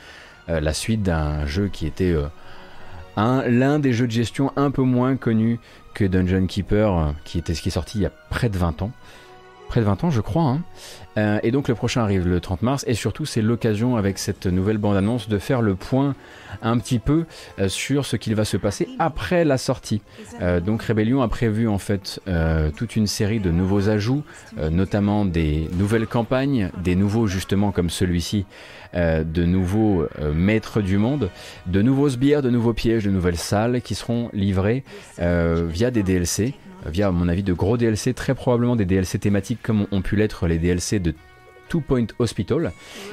la 0.49 0.73
suite 0.73 1.03
d'un 1.03 1.45
jeu 1.45 1.69
qui 1.71 1.87
était 1.87 2.15
l'un 3.17 3.79
des 3.79 3.93
jeux 3.93 4.07
de 4.07 4.13
gestion 4.13 4.53
un 4.57 4.71
peu 4.71 4.83
moins 4.83 5.17
connus 5.17 5.59
que 5.95 6.05
Dungeon 6.05 6.47
Keeper, 6.47 7.15
qui 7.25 7.39
était 7.39 7.55
ce 7.55 7.63
qui 7.63 7.69
est 7.69 7.73
sorti 7.73 7.99
il 7.99 8.03
y 8.03 8.07
a 8.07 8.13
près 8.31 8.49
de 8.49 8.57
20 8.57 8.83
ans 8.83 8.93
près 9.71 9.81
de 9.81 9.87
20 9.87 10.05
ans, 10.05 10.11
je 10.11 10.21
crois. 10.21 10.43
Hein. 10.43 10.63
Euh, 11.17 11.39
et 11.43 11.53
donc 11.53 11.69
le 11.69 11.75
prochain 11.75 12.03
arrive 12.03 12.27
le 12.27 12.41
30 12.41 12.63
mars. 12.63 12.85
Et 12.89 12.95
surtout, 12.95 13.25
c'est 13.25 13.41
l'occasion 13.41 13.97
avec 13.97 14.19
cette 14.19 14.47
nouvelle 14.47 14.79
bande-annonce 14.79 15.29
de 15.29 15.39
faire 15.39 15.63
le 15.63 15.77
point 15.77 16.15
un 16.61 16.77
petit 16.79 16.99
peu 16.99 17.25
euh, 17.61 17.69
sur 17.69 18.05
ce 18.05 18.17
qu'il 18.17 18.35
va 18.35 18.45
se 18.45 18.57
passer 18.57 18.89
après 18.99 19.45
la 19.45 19.59
sortie. 19.59 20.03
Euh, 20.43 20.61
donc 20.61 20.83
Rebellion 20.83 21.23
a 21.23 21.29
prévu 21.29 21.69
en 21.69 21.79
fait 21.79 22.21
toute 22.77 22.97
une 22.97 23.07
série 23.07 23.39
de 23.39 23.51
nouveaux 23.51 23.89
ajouts, 23.89 24.25
notamment 24.71 25.25
des 25.25 25.69
nouvelles 25.79 26.09
campagnes, 26.09 26.71
des 26.83 26.97
nouveaux 26.97 27.29
justement 27.29 27.71
comme 27.71 27.91
celui-ci. 27.91 28.45
De 28.95 29.45
nouveaux 29.45 30.07
maîtres 30.35 30.81
du 30.81 30.99
monde, 30.99 31.31
de 31.67 31.83
nouveaux 31.83 32.09
sbires, 32.09 32.43
de 32.43 32.51
nouveaux 32.51 32.73
pièges, 32.73 33.05
de 33.05 33.11
nouvelles 33.11 33.37
salles 33.37 33.83
qui 33.83 33.95
seront 33.95 34.31
livrées 34.33 34.85
via 35.19 35.91
des 35.91 36.03
DLC 36.03 36.55
via, 36.87 37.09
à 37.09 37.11
mon 37.11 37.29
avis, 37.29 37.43
de 37.43 37.53
gros 37.53 37.77
DLC, 37.77 38.15
très 38.15 38.35
probablement 38.35 38.77
des 38.77 38.85
DLC 38.85 39.19
thématiques 39.19 39.61
comme 39.63 39.87
ont 39.91 40.03
pu 40.03 40.17
l'être 40.17 40.47
les 40.47 40.59
DLC 40.59 40.99
de 40.99 41.15
Two 41.69 41.81
Point 41.81 42.07
Hospital. 42.19 42.73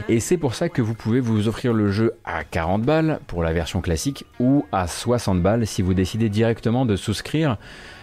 Et 0.10 0.20
c'est 0.20 0.38
pour 0.38 0.56
ça 0.56 0.70
que 0.70 0.82
vous 0.82 0.96
pouvez 0.96 1.20
vous 1.20 1.48
offrir 1.48 1.74
le 1.74 1.92
jeu 1.92 2.14
à 2.26 2.44
40 2.44 2.82
balles 2.82 3.20
pour 3.28 3.44
la 3.44 3.54
version 3.54 3.82
classique 3.82 4.26
ou 4.40 4.66
à 4.72 4.88
60 4.88 5.42
balles 5.42 5.68
si 5.68 5.82
vous 5.82 5.94
décidez 5.94 6.30
directement 6.30 6.86
de 6.86 6.96
souscrire 6.96 7.58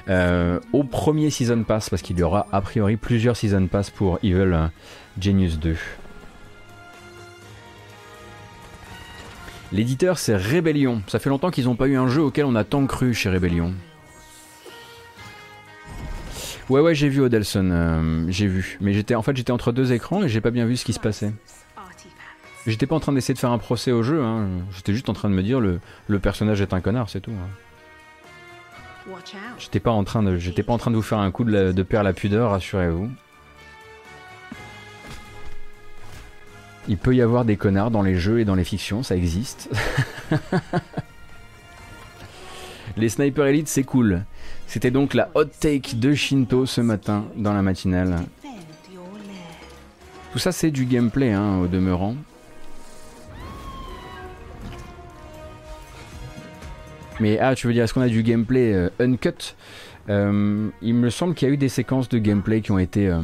euh, 0.08 0.60
au 0.72 0.84
premier 0.84 1.30
Season 1.30 1.62
Pass, 1.64 1.90
parce 1.90 2.02
qu'il 2.02 2.18
y 2.18 2.22
aura 2.22 2.46
a 2.52 2.60
priori 2.60 2.96
plusieurs 2.96 3.36
Season 3.36 3.66
Pass 3.66 3.90
pour 3.90 4.18
Evil 4.22 4.70
Genius 5.18 5.58
2. 5.58 5.76
L'éditeur 9.74 10.18
c'est 10.18 10.36
Rebellion. 10.36 11.02
Ça 11.08 11.18
fait 11.18 11.28
longtemps 11.28 11.50
qu'ils 11.50 11.64
n'ont 11.64 11.74
pas 11.74 11.88
eu 11.88 11.96
un 11.96 12.06
jeu 12.06 12.22
auquel 12.22 12.44
on 12.44 12.54
a 12.54 12.62
tant 12.62 12.86
cru 12.86 13.12
chez 13.12 13.28
Rebellion. 13.28 13.74
Ouais, 16.70 16.80
ouais, 16.80 16.94
j'ai 16.94 17.08
vu 17.08 17.20
Odelson, 17.20 17.70
euh, 17.72 18.24
j'ai 18.28 18.46
vu. 18.46 18.78
Mais 18.80 18.92
j'étais 18.92 19.16
en 19.16 19.22
fait 19.22 19.36
j'étais 19.36 19.50
entre 19.50 19.72
deux 19.72 19.92
écrans 19.92 20.22
et 20.22 20.28
j'ai 20.28 20.40
pas 20.40 20.52
bien 20.52 20.64
vu 20.64 20.76
ce 20.76 20.84
qui 20.84 20.92
se 20.92 21.00
passait. 21.00 21.32
J'étais 22.68 22.86
pas 22.86 22.94
en 22.94 23.00
train 23.00 23.12
d'essayer 23.12 23.34
de 23.34 23.38
faire 23.40 23.50
un 23.50 23.58
procès 23.58 23.90
au 23.90 24.04
jeu, 24.04 24.22
hein. 24.22 24.46
j'étais 24.76 24.92
juste 24.94 25.08
en 25.08 25.12
train 25.12 25.28
de 25.28 25.34
me 25.34 25.42
dire 25.42 25.58
le, 25.58 25.80
le 26.06 26.18
personnage 26.20 26.60
est 26.60 26.72
un 26.72 26.80
connard, 26.80 27.10
c'est 27.10 27.20
tout. 27.20 27.32
Hein. 27.32 29.10
J'étais 29.58 29.80
pas 29.80 29.90
en 29.90 30.04
train 30.04 30.22
de 30.22 30.36
j'étais 30.36 30.62
pas 30.62 30.72
en 30.72 30.78
train 30.78 30.92
de 30.92 30.96
vous 30.96 31.02
faire 31.02 31.18
un 31.18 31.32
coup 31.32 31.42
de, 31.42 31.72
de 31.72 31.82
perdre 31.82 32.04
la 32.04 32.12
pudeur, 32.12 32.52
rassurez-vous. 32.52 33.10
Il 36.88 36.98
peut 36.98 37.14
y 37.14 37.22
avoir 37.22 37.44
des 37.44 37.56
connards 37.56 37.90
dans 37.90 38.02
les 38.02 38.16
jeux 38.16 38.40
et 38.40 38.44
dans 38.44 38.54
les 38.54 38.64
fictions, 38.64 39.02
ça 39.02 39.16
existe. 39.16 39.70
les 42.96 43.08
snipers 43.08 43.46
élites, 43.46 43.68
c'est 43.68 43.84
cool. 43.84 44.24
C'était 44.66 44.90
donc 44.90 45.14
la 45.14 45.30
hot 45.34 45.46
take 45.60 45.96
de 45.96 46.14
Shinto 46.14 46.66
ce 46.66 46.80
matin 46.80 47.24
dans 47.36 47.52
la 47.52 47.62
matinale. 47.62 48.18
Tout 50.32 50.38
ça 50.38 50.52
c'est 50.52 50.70
du 50.70 50.84
gameplay 50.84 51.32
hein, 51.32 51.58
au 51.58 51.68
demeurant. 51.68 52.16
Mais 57.20 57.38
ah 57.38 57.54
tu 57.54 57.68
veux 57.68 57.72
dire 57.72 57.84
est-ce 57.84 57.94
qu'on 57.94 58.00
a 58.00 58.08
du 58.08 58.22
gameplay 58.22 58.72
euh, 58.74 58.90
uncut? 58.98 59.54
Euh, 60.08 60.68
Il 60.82 60.94
me 60.94 61.08
semble 61.10 61.34
qu'il 61.34 61.48
y 61.48 61.50
a 61.50 61.54
eu 61.54 61.56
des 61.56 61.68
séquences 61.68 62.08
de 62.08 62.18
gameplay 62.18 62.60
qui 62.60 62.72
ont 62.72 62.78
été 62.78 63.08
euh, 63.08 63.20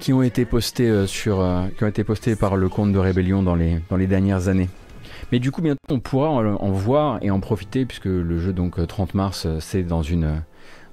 qui 0.00 0.12
ont 0.12 0.22
été 0.22 0.44
postées 0.44 1.06
sur 1.06 1.46
qui 1.76 1.84
ont 1.84 1.88
été 1.88 2.04
postées 2.04 2.36
par 2.36 2.56
le 2.56 2.68
compte 2.68 2.92
de 2.92 2.98
Rébellion 2.98 3.42
dans 3.42 3.54
les 3.54 3.80
dans 3.90 3.96
les 3.96 4.06
dernières 4.06 4.48
années. 4.48 4.68
Mais 5.32 5.38
du 5.38 5.50
coup, 5.50 5.62
bientôt, 5.62 5.80
on 5.90 6.00
pourra 6.00 6.28
en, 6.28 6.70
voir 6.70 7.18
et 7.22 7.30
en 7.30 7.40
profiter, 7.40 7.86
puisque 7.86 8.04
le 8.04 8.38
jeu, 8.38 8.52
donc 8.52 8.84
30 8.86 9.14
mars, 9.14 9.46
c'est 9.58 9.82
dans 9.82 10.02
une, 10.02 10.42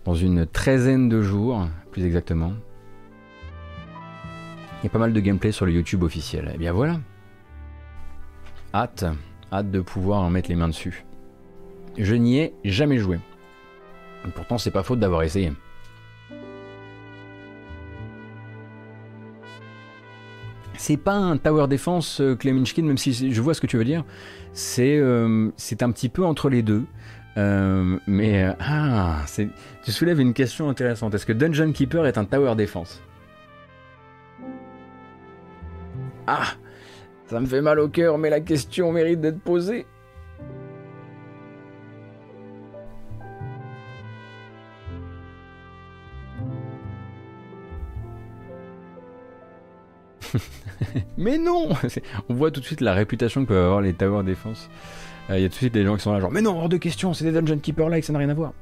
dans 0.06 0.16
une 0.16 0.46
treizaine 0.46 1.10
de 1.10 1.22
jours, 1.22 1.68
plus 1.92 2.06
exactement. 2.06 2.54
Il 4.82 4.86
y 4.86 4.88
a 4.88 4.90
pas 4.90 5.00
mal 5.00 5.14
de 5.14 5.20
gameplay 5.20 5.52
sur 5.52 5.66
le 5.66 5.74
YouTube 5.74 6.02
officiel. 6.02 6.48
Et 6.48 6.52
eh 6.56 6.58
bien 6.58 6.74
voilà. 6.74 7.00
Hâte, 8.74 9.06
hâte 9.54 9.70
de 9.70 9.82
pouvoir 9.82 10.22
en 10.22 10.30
mettre 10.30 10.50
les 10.50 10.56
mains 10.56 10.70
dessus. 10.70 11.06
Je 11.98 12.16
n'y 12.16 12.40
ai 12.40 12.54
jamais 12.64 12.98
joué. 12.98 13.20
Pourtant, 14.34 14.58
c'est 14.58 14.72
pas 14.72 14.84
faute 14.84 15.00
d'avoir 15.00 15.24
essayé. 15.24 15.52
C'est 20.82 20.98
pas 20.98 21.14
un 21.14 21.38
tower 21.38 21.68
defense 21.68 22.22
euh, 22.22 22.36
Kleminchkin, 22.36 22.82
même 22.82 22.98
si 22.98 23.32
je 23.32 23.40
vois 23.40 23.54
ce 23.54 23.62
que 23.62 23.68
tu 23.68 23.78
veux 23.78 23.86
dire. 23.86 24.04
C'est 24.52 24.98
euh, 24.98 25.52
un 25.80 25.92
petit 25.92 26.10
peu 26.10 26.26
entre 26.26 26.50
les 26.50 26.64
deux. 26.64 26.86
Euh, 27.38 28.00
mais 28.08 28.48
ah, 28.60 29.20
tu 29.86 29.92
soulèves 29.92 30.20
une 30.20 30.34
question 30.34 30.70
intéressante. 30.70 31.14
Est-ce 31.14 31.28
que 31.28 31.34
Dungeon 31.34 31.72
Keeper 31.72 32.08
est 32.08 32.18
un 32.18 32.26
tower 32.26 32.56
defense? 32.56 33.00
Ah, 36.26 36.48
ça 37.28 37.40
me 37.40 37.46
fait 37.46 37.62
mal 37.62 37.80
au 37.80 37.88
cœur, 37.88 38.18
mais 38.18 38.32
la 38.32 38.40
question 38.40 38.92
mérite 38.92 39.22
d'être 39.22 39.40
posée. 39.40 39.86
mais 51.18 51.38
non 51.38 51.70
On 52.30 52.34
voit 52.34 52.52
tout 52.52 52.60
de 52.60 52.66
suite 52.66 52.82
la 52.82 52.94
réputation 52.94 53.44
que 53.44 53.50
peuvent 53.50 53.66
avoir 53.66 53.82
les 53.82 53.94
Tower 53.94 54.24
Defense. 54.24 54.70
Euh, 55.30 55.38
il 55.38 55.44
y 55.44 55.46
a 55.46 55.50
tout 55.50 55.54
de 55.54 55.58
suite 55.58 55.74
des 55.74 55.86
gens 55.86 55.96
qui 55.96 56.04
sont 56.04 56.14
là, 56.14 56.20
genre, 56.20 56.32
mais 56.32 56.42
non, 56.42 56.60
hors 56.60 56.70
de 56.70 56.78
question, 56.78 57.14
c'est 57.14 57.26
des 57.26 57.32
Dungeon 57.32 57.60
Keeper 57.60 57.90
like, 57.90 58.04
ça 58.04 58.14
n'a 58.14 58.20
rien 58.20 58.30
à 58.30 58.34
voir. 58.34 58.54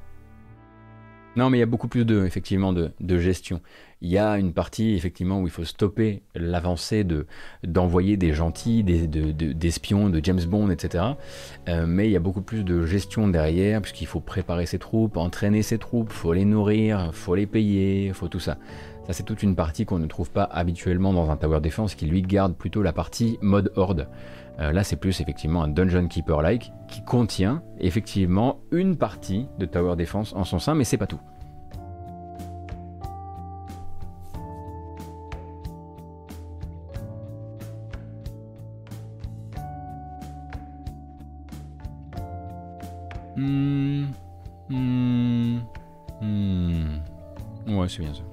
Non, 1.35 1.49
mais 1.49 1.57
il 1.57 1.59
y 1.61 1.63
a 1.63 1.67
beaucoup 1.67 1.87
plus 1.87 2.05
de, 2.05 2.25
effectivement, 2.25 2.73
de, 2.73 3.17
gestion. 3.17 3.61
Il 4.01 4.09
y 4.09 4.17
a 4.17 4.37
une 4.37 4.51
partie, 4.51 4.95
effectivement, 4.95 5.39
où 5.39 5.47
il 5.47 5.51
faut 5.51 5.63
stopper 5.63 6.21
l'avancée 6.35 7.03
de, 7.03 7.27
d'envoyer 7.63 8.17
des 8.17 8.33
gentils, 8.33 8.83
des, 8.83 9.07
d'espions, 9.07 10.09
de, 10.09 10.19
James 10.23 10.43
Bond, 10.45 10.69
etc. 10.69 11.03
Euh, 11.67 11.85
mais 11.87 12.07
il 12.07 12.11
y 12.11 12.15
a 12.15 12.19
beaucoup 12.19 12.41
plus 12.41 12.63
de 12.63 12.85
gestion 12.85 13.27
derrière, 13.27 13.81
puisqu'il 13.81 14.07
faut 14.07 14.21
préparer 14.21 14.65
ses 14.65 14.79
troupes, 14.79 15.17
entraîner 15.17 15.61
ses 15.61 15.77
troupes, 15.77 16.11
faut 16.11 16.33
les 16.33 16.45
nourrir, 16.45 17.11
faut 17.13 17.35
les 17.35 17.45
payer, 17.45 18.11
faut 18.13 18.27
tout 18.27 18.39
ça. 18.39 18.57
C'est 19.11 19.23
toute 19.23 19.41
une 19.41 19.55
partie 19.55 19.85
qu'on 19.85 19.97
ne 19.97 20.05
trouve 20.05 20.29
pas 20.29 20.43
habituellement 20.43 21.13
dans 21.13 21.31
un 21.31 21.35
Tower 21.35 21.61
Defense 21.61 21.95
qui 21.95 22.05
lui 22.05 22.21
garde 22.21 22.55
plutôt 22.55 22.83
la 22.83 22.93
partie 22.93 23.39
mode 23.41 23.71
horde. 23.75 24.07
Euh, 24.59 24.71
là, 24.71 24.83
c'est 24.83 24.97
plus 24.97 25.19
effectivement 25.19 25.63
un 25.63 25.67
Dungeon 25.67 26.07
Keeper-like 26.07 26.71
qui 26.87 27.03
contient 27.03 27.63
effectivement 27.79 28.59
une 28.71 28.97
partie 28.97 29.47
de 29.57 29.65
Tower 29.65 29.95
Defense 29.95 30.33
en 30.33 30.43
son 30.43 30.59
sein, 30.59 30.75
mais 30.75 30.83
c'est 30.83 30.97
pas 30.97 31.07
tout. 31.07 31.19
Hmm. 43.35 44.05
Hmm. 44.69 45.59
Hmm. 46.21 46.99
Ouais, 47.67 47.87
c'est 47.87 48.03
bien 48.03 48.13
ça. 48.13 48.28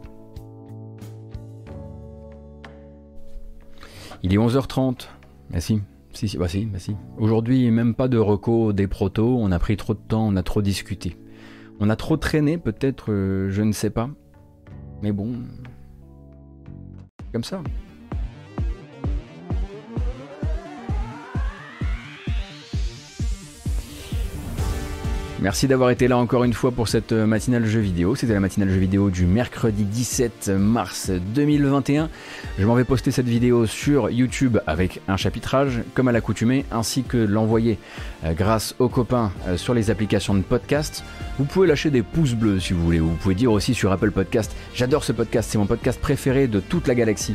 Il 4.22 4.32
est 4.34 4.38
11h30. 4.38 5.08
Merci. 5.50 5.82
Si, 6.12 6.28
si, 6.28 6.38
bah 6.38 6.48
si, 6.48 6.64
bah 6.64 6.78
si. 6.78 6.96
Aujourd'hui, 7.18 7.70
même 7.70 7.94
pas 7.94 8.08
de 8.08 8.18
reco 8.18 8.72
des 8.72 8.86
protos, 8.86 9.36
on 9.38 9.52
a 9.52 9.58
pris 9.58 9.76
trop 9.76 9.94
de 9.94 9.98
temps, 9.98 10.26
on 10.26 10.36
a 10.36 10.42
trop 10.42 10.62
discuté. 10.62 11.16
On 11.78 11.90
a 11.90 11.96
trop 11.96 12.16
traîné, 12.16 12.56
peut-être, 12.56 13.12
euh, 13.12 13.50
je 13.50 13.62
ne 13.62 13.72
sais 13.72 13.90
pas. 13.90 14.08
Mais 15.02 15.12
bon. 15.12 15.34
Comme 17.32 17.44
ça. 17.44 17.62
Merci 25.42 25.68
d'avoir 25.68 25.90
été 25.90 26.08
là 26.08 26.16
encore 26.16 26.44
une 26.44 26.54
fois 26.54 26.70
pour 26.70 26.88
cette 26.88 27.12
euh, 27.12 27.26
matinale 27.26 27.66
jeu 27.66 27.80
vidéo. 27.80 28.14
C'était 28.14 28.32
la 28.32 28.40
matinale 28.40 28.70
jeu 28.70 28.78
vidéo 28.78 29.10
du 29.10 29.26
mercredi 29.26 29.84
17 29.84 30.48
mars 30.48 31.10
2021. 31.10 32.08
Je 32.58 32.64
m'en 32.64 32.74
vais 32.74 32.84
poster 32.84 33.10
cette 33.10 33.28
vidéo 33.28 33.66
sur 33.66 34.08
YouTube 34.08 34.58
avec 34.66 35.02
un 35.08 35.18
chapitrage, 35.18 35.82
comme 35.92 36.08
à 36.08 36.12
l'accoutumée, 36.12 36.64
ainsi 36.72 37.02
que 37.02 37.18
l'envoyer 37.18 37.78
euh, 38.24 38.32
grâce 38.32 38.74
aux 38.78 38.88
copains 38.88 39.30
euh, 39.46 39.58
sur 39.58 39.74
les 39.74 39.90
applications 39.90 40.34
de 40.34 40.40
podcast. 40.40 41.04
Vous 41.38 41.44
pouvez 41.44 41.66
lâcher 41.68 41.90
des 41.90 42.02
pouces 42.02 42.34
bleus 42.34 42.58
si 42.58 42.72
vous 42.72 42.82
voulez. 42.82 42.98
Vous 42.98 43.14
pouvez 43.16 43.34
dire 43.34 43.52
aussi 43.52 43.74
sur 43.74 43.92
Apple 43.92 44.12
Podcast, 44.12 44.56
j'adore 44.74 45.04
ce 45.04 45.12
podcast, 45.12 45.50
c'est 45.52 45.58
mon 45.58 45.66
podcast 45.66 46.00
préféré 46.00 46.46
de 46.46 46.60
toute 46.60 46.88
la 46.88 46.94
galaxie. 46.94 47.34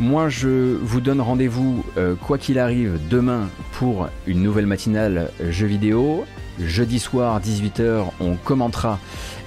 Moi, 0.00 0.28
je 0.28 0.76
vous 0.80 1.00
donne 1.00 1.20
rendez-vous, 1.20 1.84
quoi 2.20 2.38
qu'il 2.38 2.58
arrive, 2.58 3.00
demain 3.10 3.48
pour 3.72 4.08
une 4.28 4.42
nouvelle 4.42 4.66
matinale 4.66 5.30
jeux 5.50 5.66
vidéo. 5.66 6.24
Jeudi 6.60 6.98
soir, 6.98 7.40
18h, 7.40 8.06
on 8.20 8.34
commentera 8.34 8.98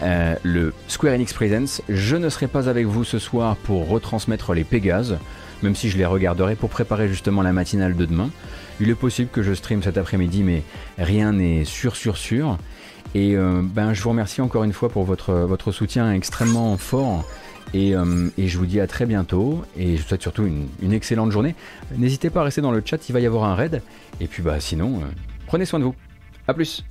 euh, 0.01 0.35
le 0.43 0.73
Square 0.88 1.15
Enix 1.15 1.33
Presents. 1.33 1.81
Je 1.89 2.15
ne 2.15 2.29
serai 2.29 2.47
pas 2.47 2.69
avec 2.69 2.85
vous 2.85 3.03
ce 3.03 3.19
soir 3.19 3.57
pour 3.57 3.89
retransmettre 3.89 4.53
les 4.53 4.63
Pégases, 4.63 5.17
même 5.61 5.75
si 5.75 5.89
je 5.89 5.97
les 5.97 6.05
regarderai 6.05 6.55
pour 6.55 6.69
préparer 6.69 7.09
justement 7.09 7.41
la 7.41 7.51
matinale 7.51 7.97
de 7.97 8.05
demain. 8.05 8.29
Il 8.79 8.89
est 8.89 8.95
possible 8.95 9.29
que 9.29 9.43
je 9.43 9.53
stream 9.53 9.83
cet 9.83 9.97
après-midi, 9.97 10.43
mais 10.43 10.63
rien 10.97 11.33
n'est 11.33 11.65
sûr, 11.65 11.97
sûr, 11.97 12.15
sûr. 12.15 12.57
Et 13.13 13.35
euh, 13.35 13.61
ben, 13.61 13.93
je 13.93 14.01
vous 14.01 14.09
remercie 14.09 14.39
encore 14.39 14.63
une 14.63 14.73
fois 14.73 14.88
pour 14.88 15.03
votre, 15.03 15.33
votre 15.33 15.73
soutien 15.73 16.13
extrêmement 16.13 16.77
fort. 16.77 17.25
Et, 17.73 17.93
euh, 17.93 18.29
et 18.38 18.47
je 18.47 18.57
vous 18.57 18.65
dis 18.65 18.79
à 18.79 18.88
très 18.88 19.05
bientôt. 19.05 19.63
Et 19.77 19.97
je 19.97 20.01
vous 20.01 20.07
souhaite 20.07 20.21
surtout 20.21 20.45
une, 20.45 20.67
une 20.81 20.93
excellente 20.93 21.31
journée. 21.31 21.55
N'hésitez 21.97 22.29
pas 22.29 22.39
à 22.39 22.43
rester 22.45 22.61
dans 22.61 22.71
le 22.71 22.81
chat, 22.85 23.09
il 23.09 23.11
va 23.11 23.19
y 23.19 23.25
avoir 23.25 23.43
un 23.43 23.55
raid. 23.55 23.81
Et 24.21 24.27
puis 24.27 24.41
bah 24.41 24.61
sinon, 24.61 25.01
euh, 25.01 25.05
prenez 25.45 25.65
soin 25.65 25.79
de 25.79 25.83
vous. 25.83 25.95
A 26.51 26.53
plus 26.53 26.83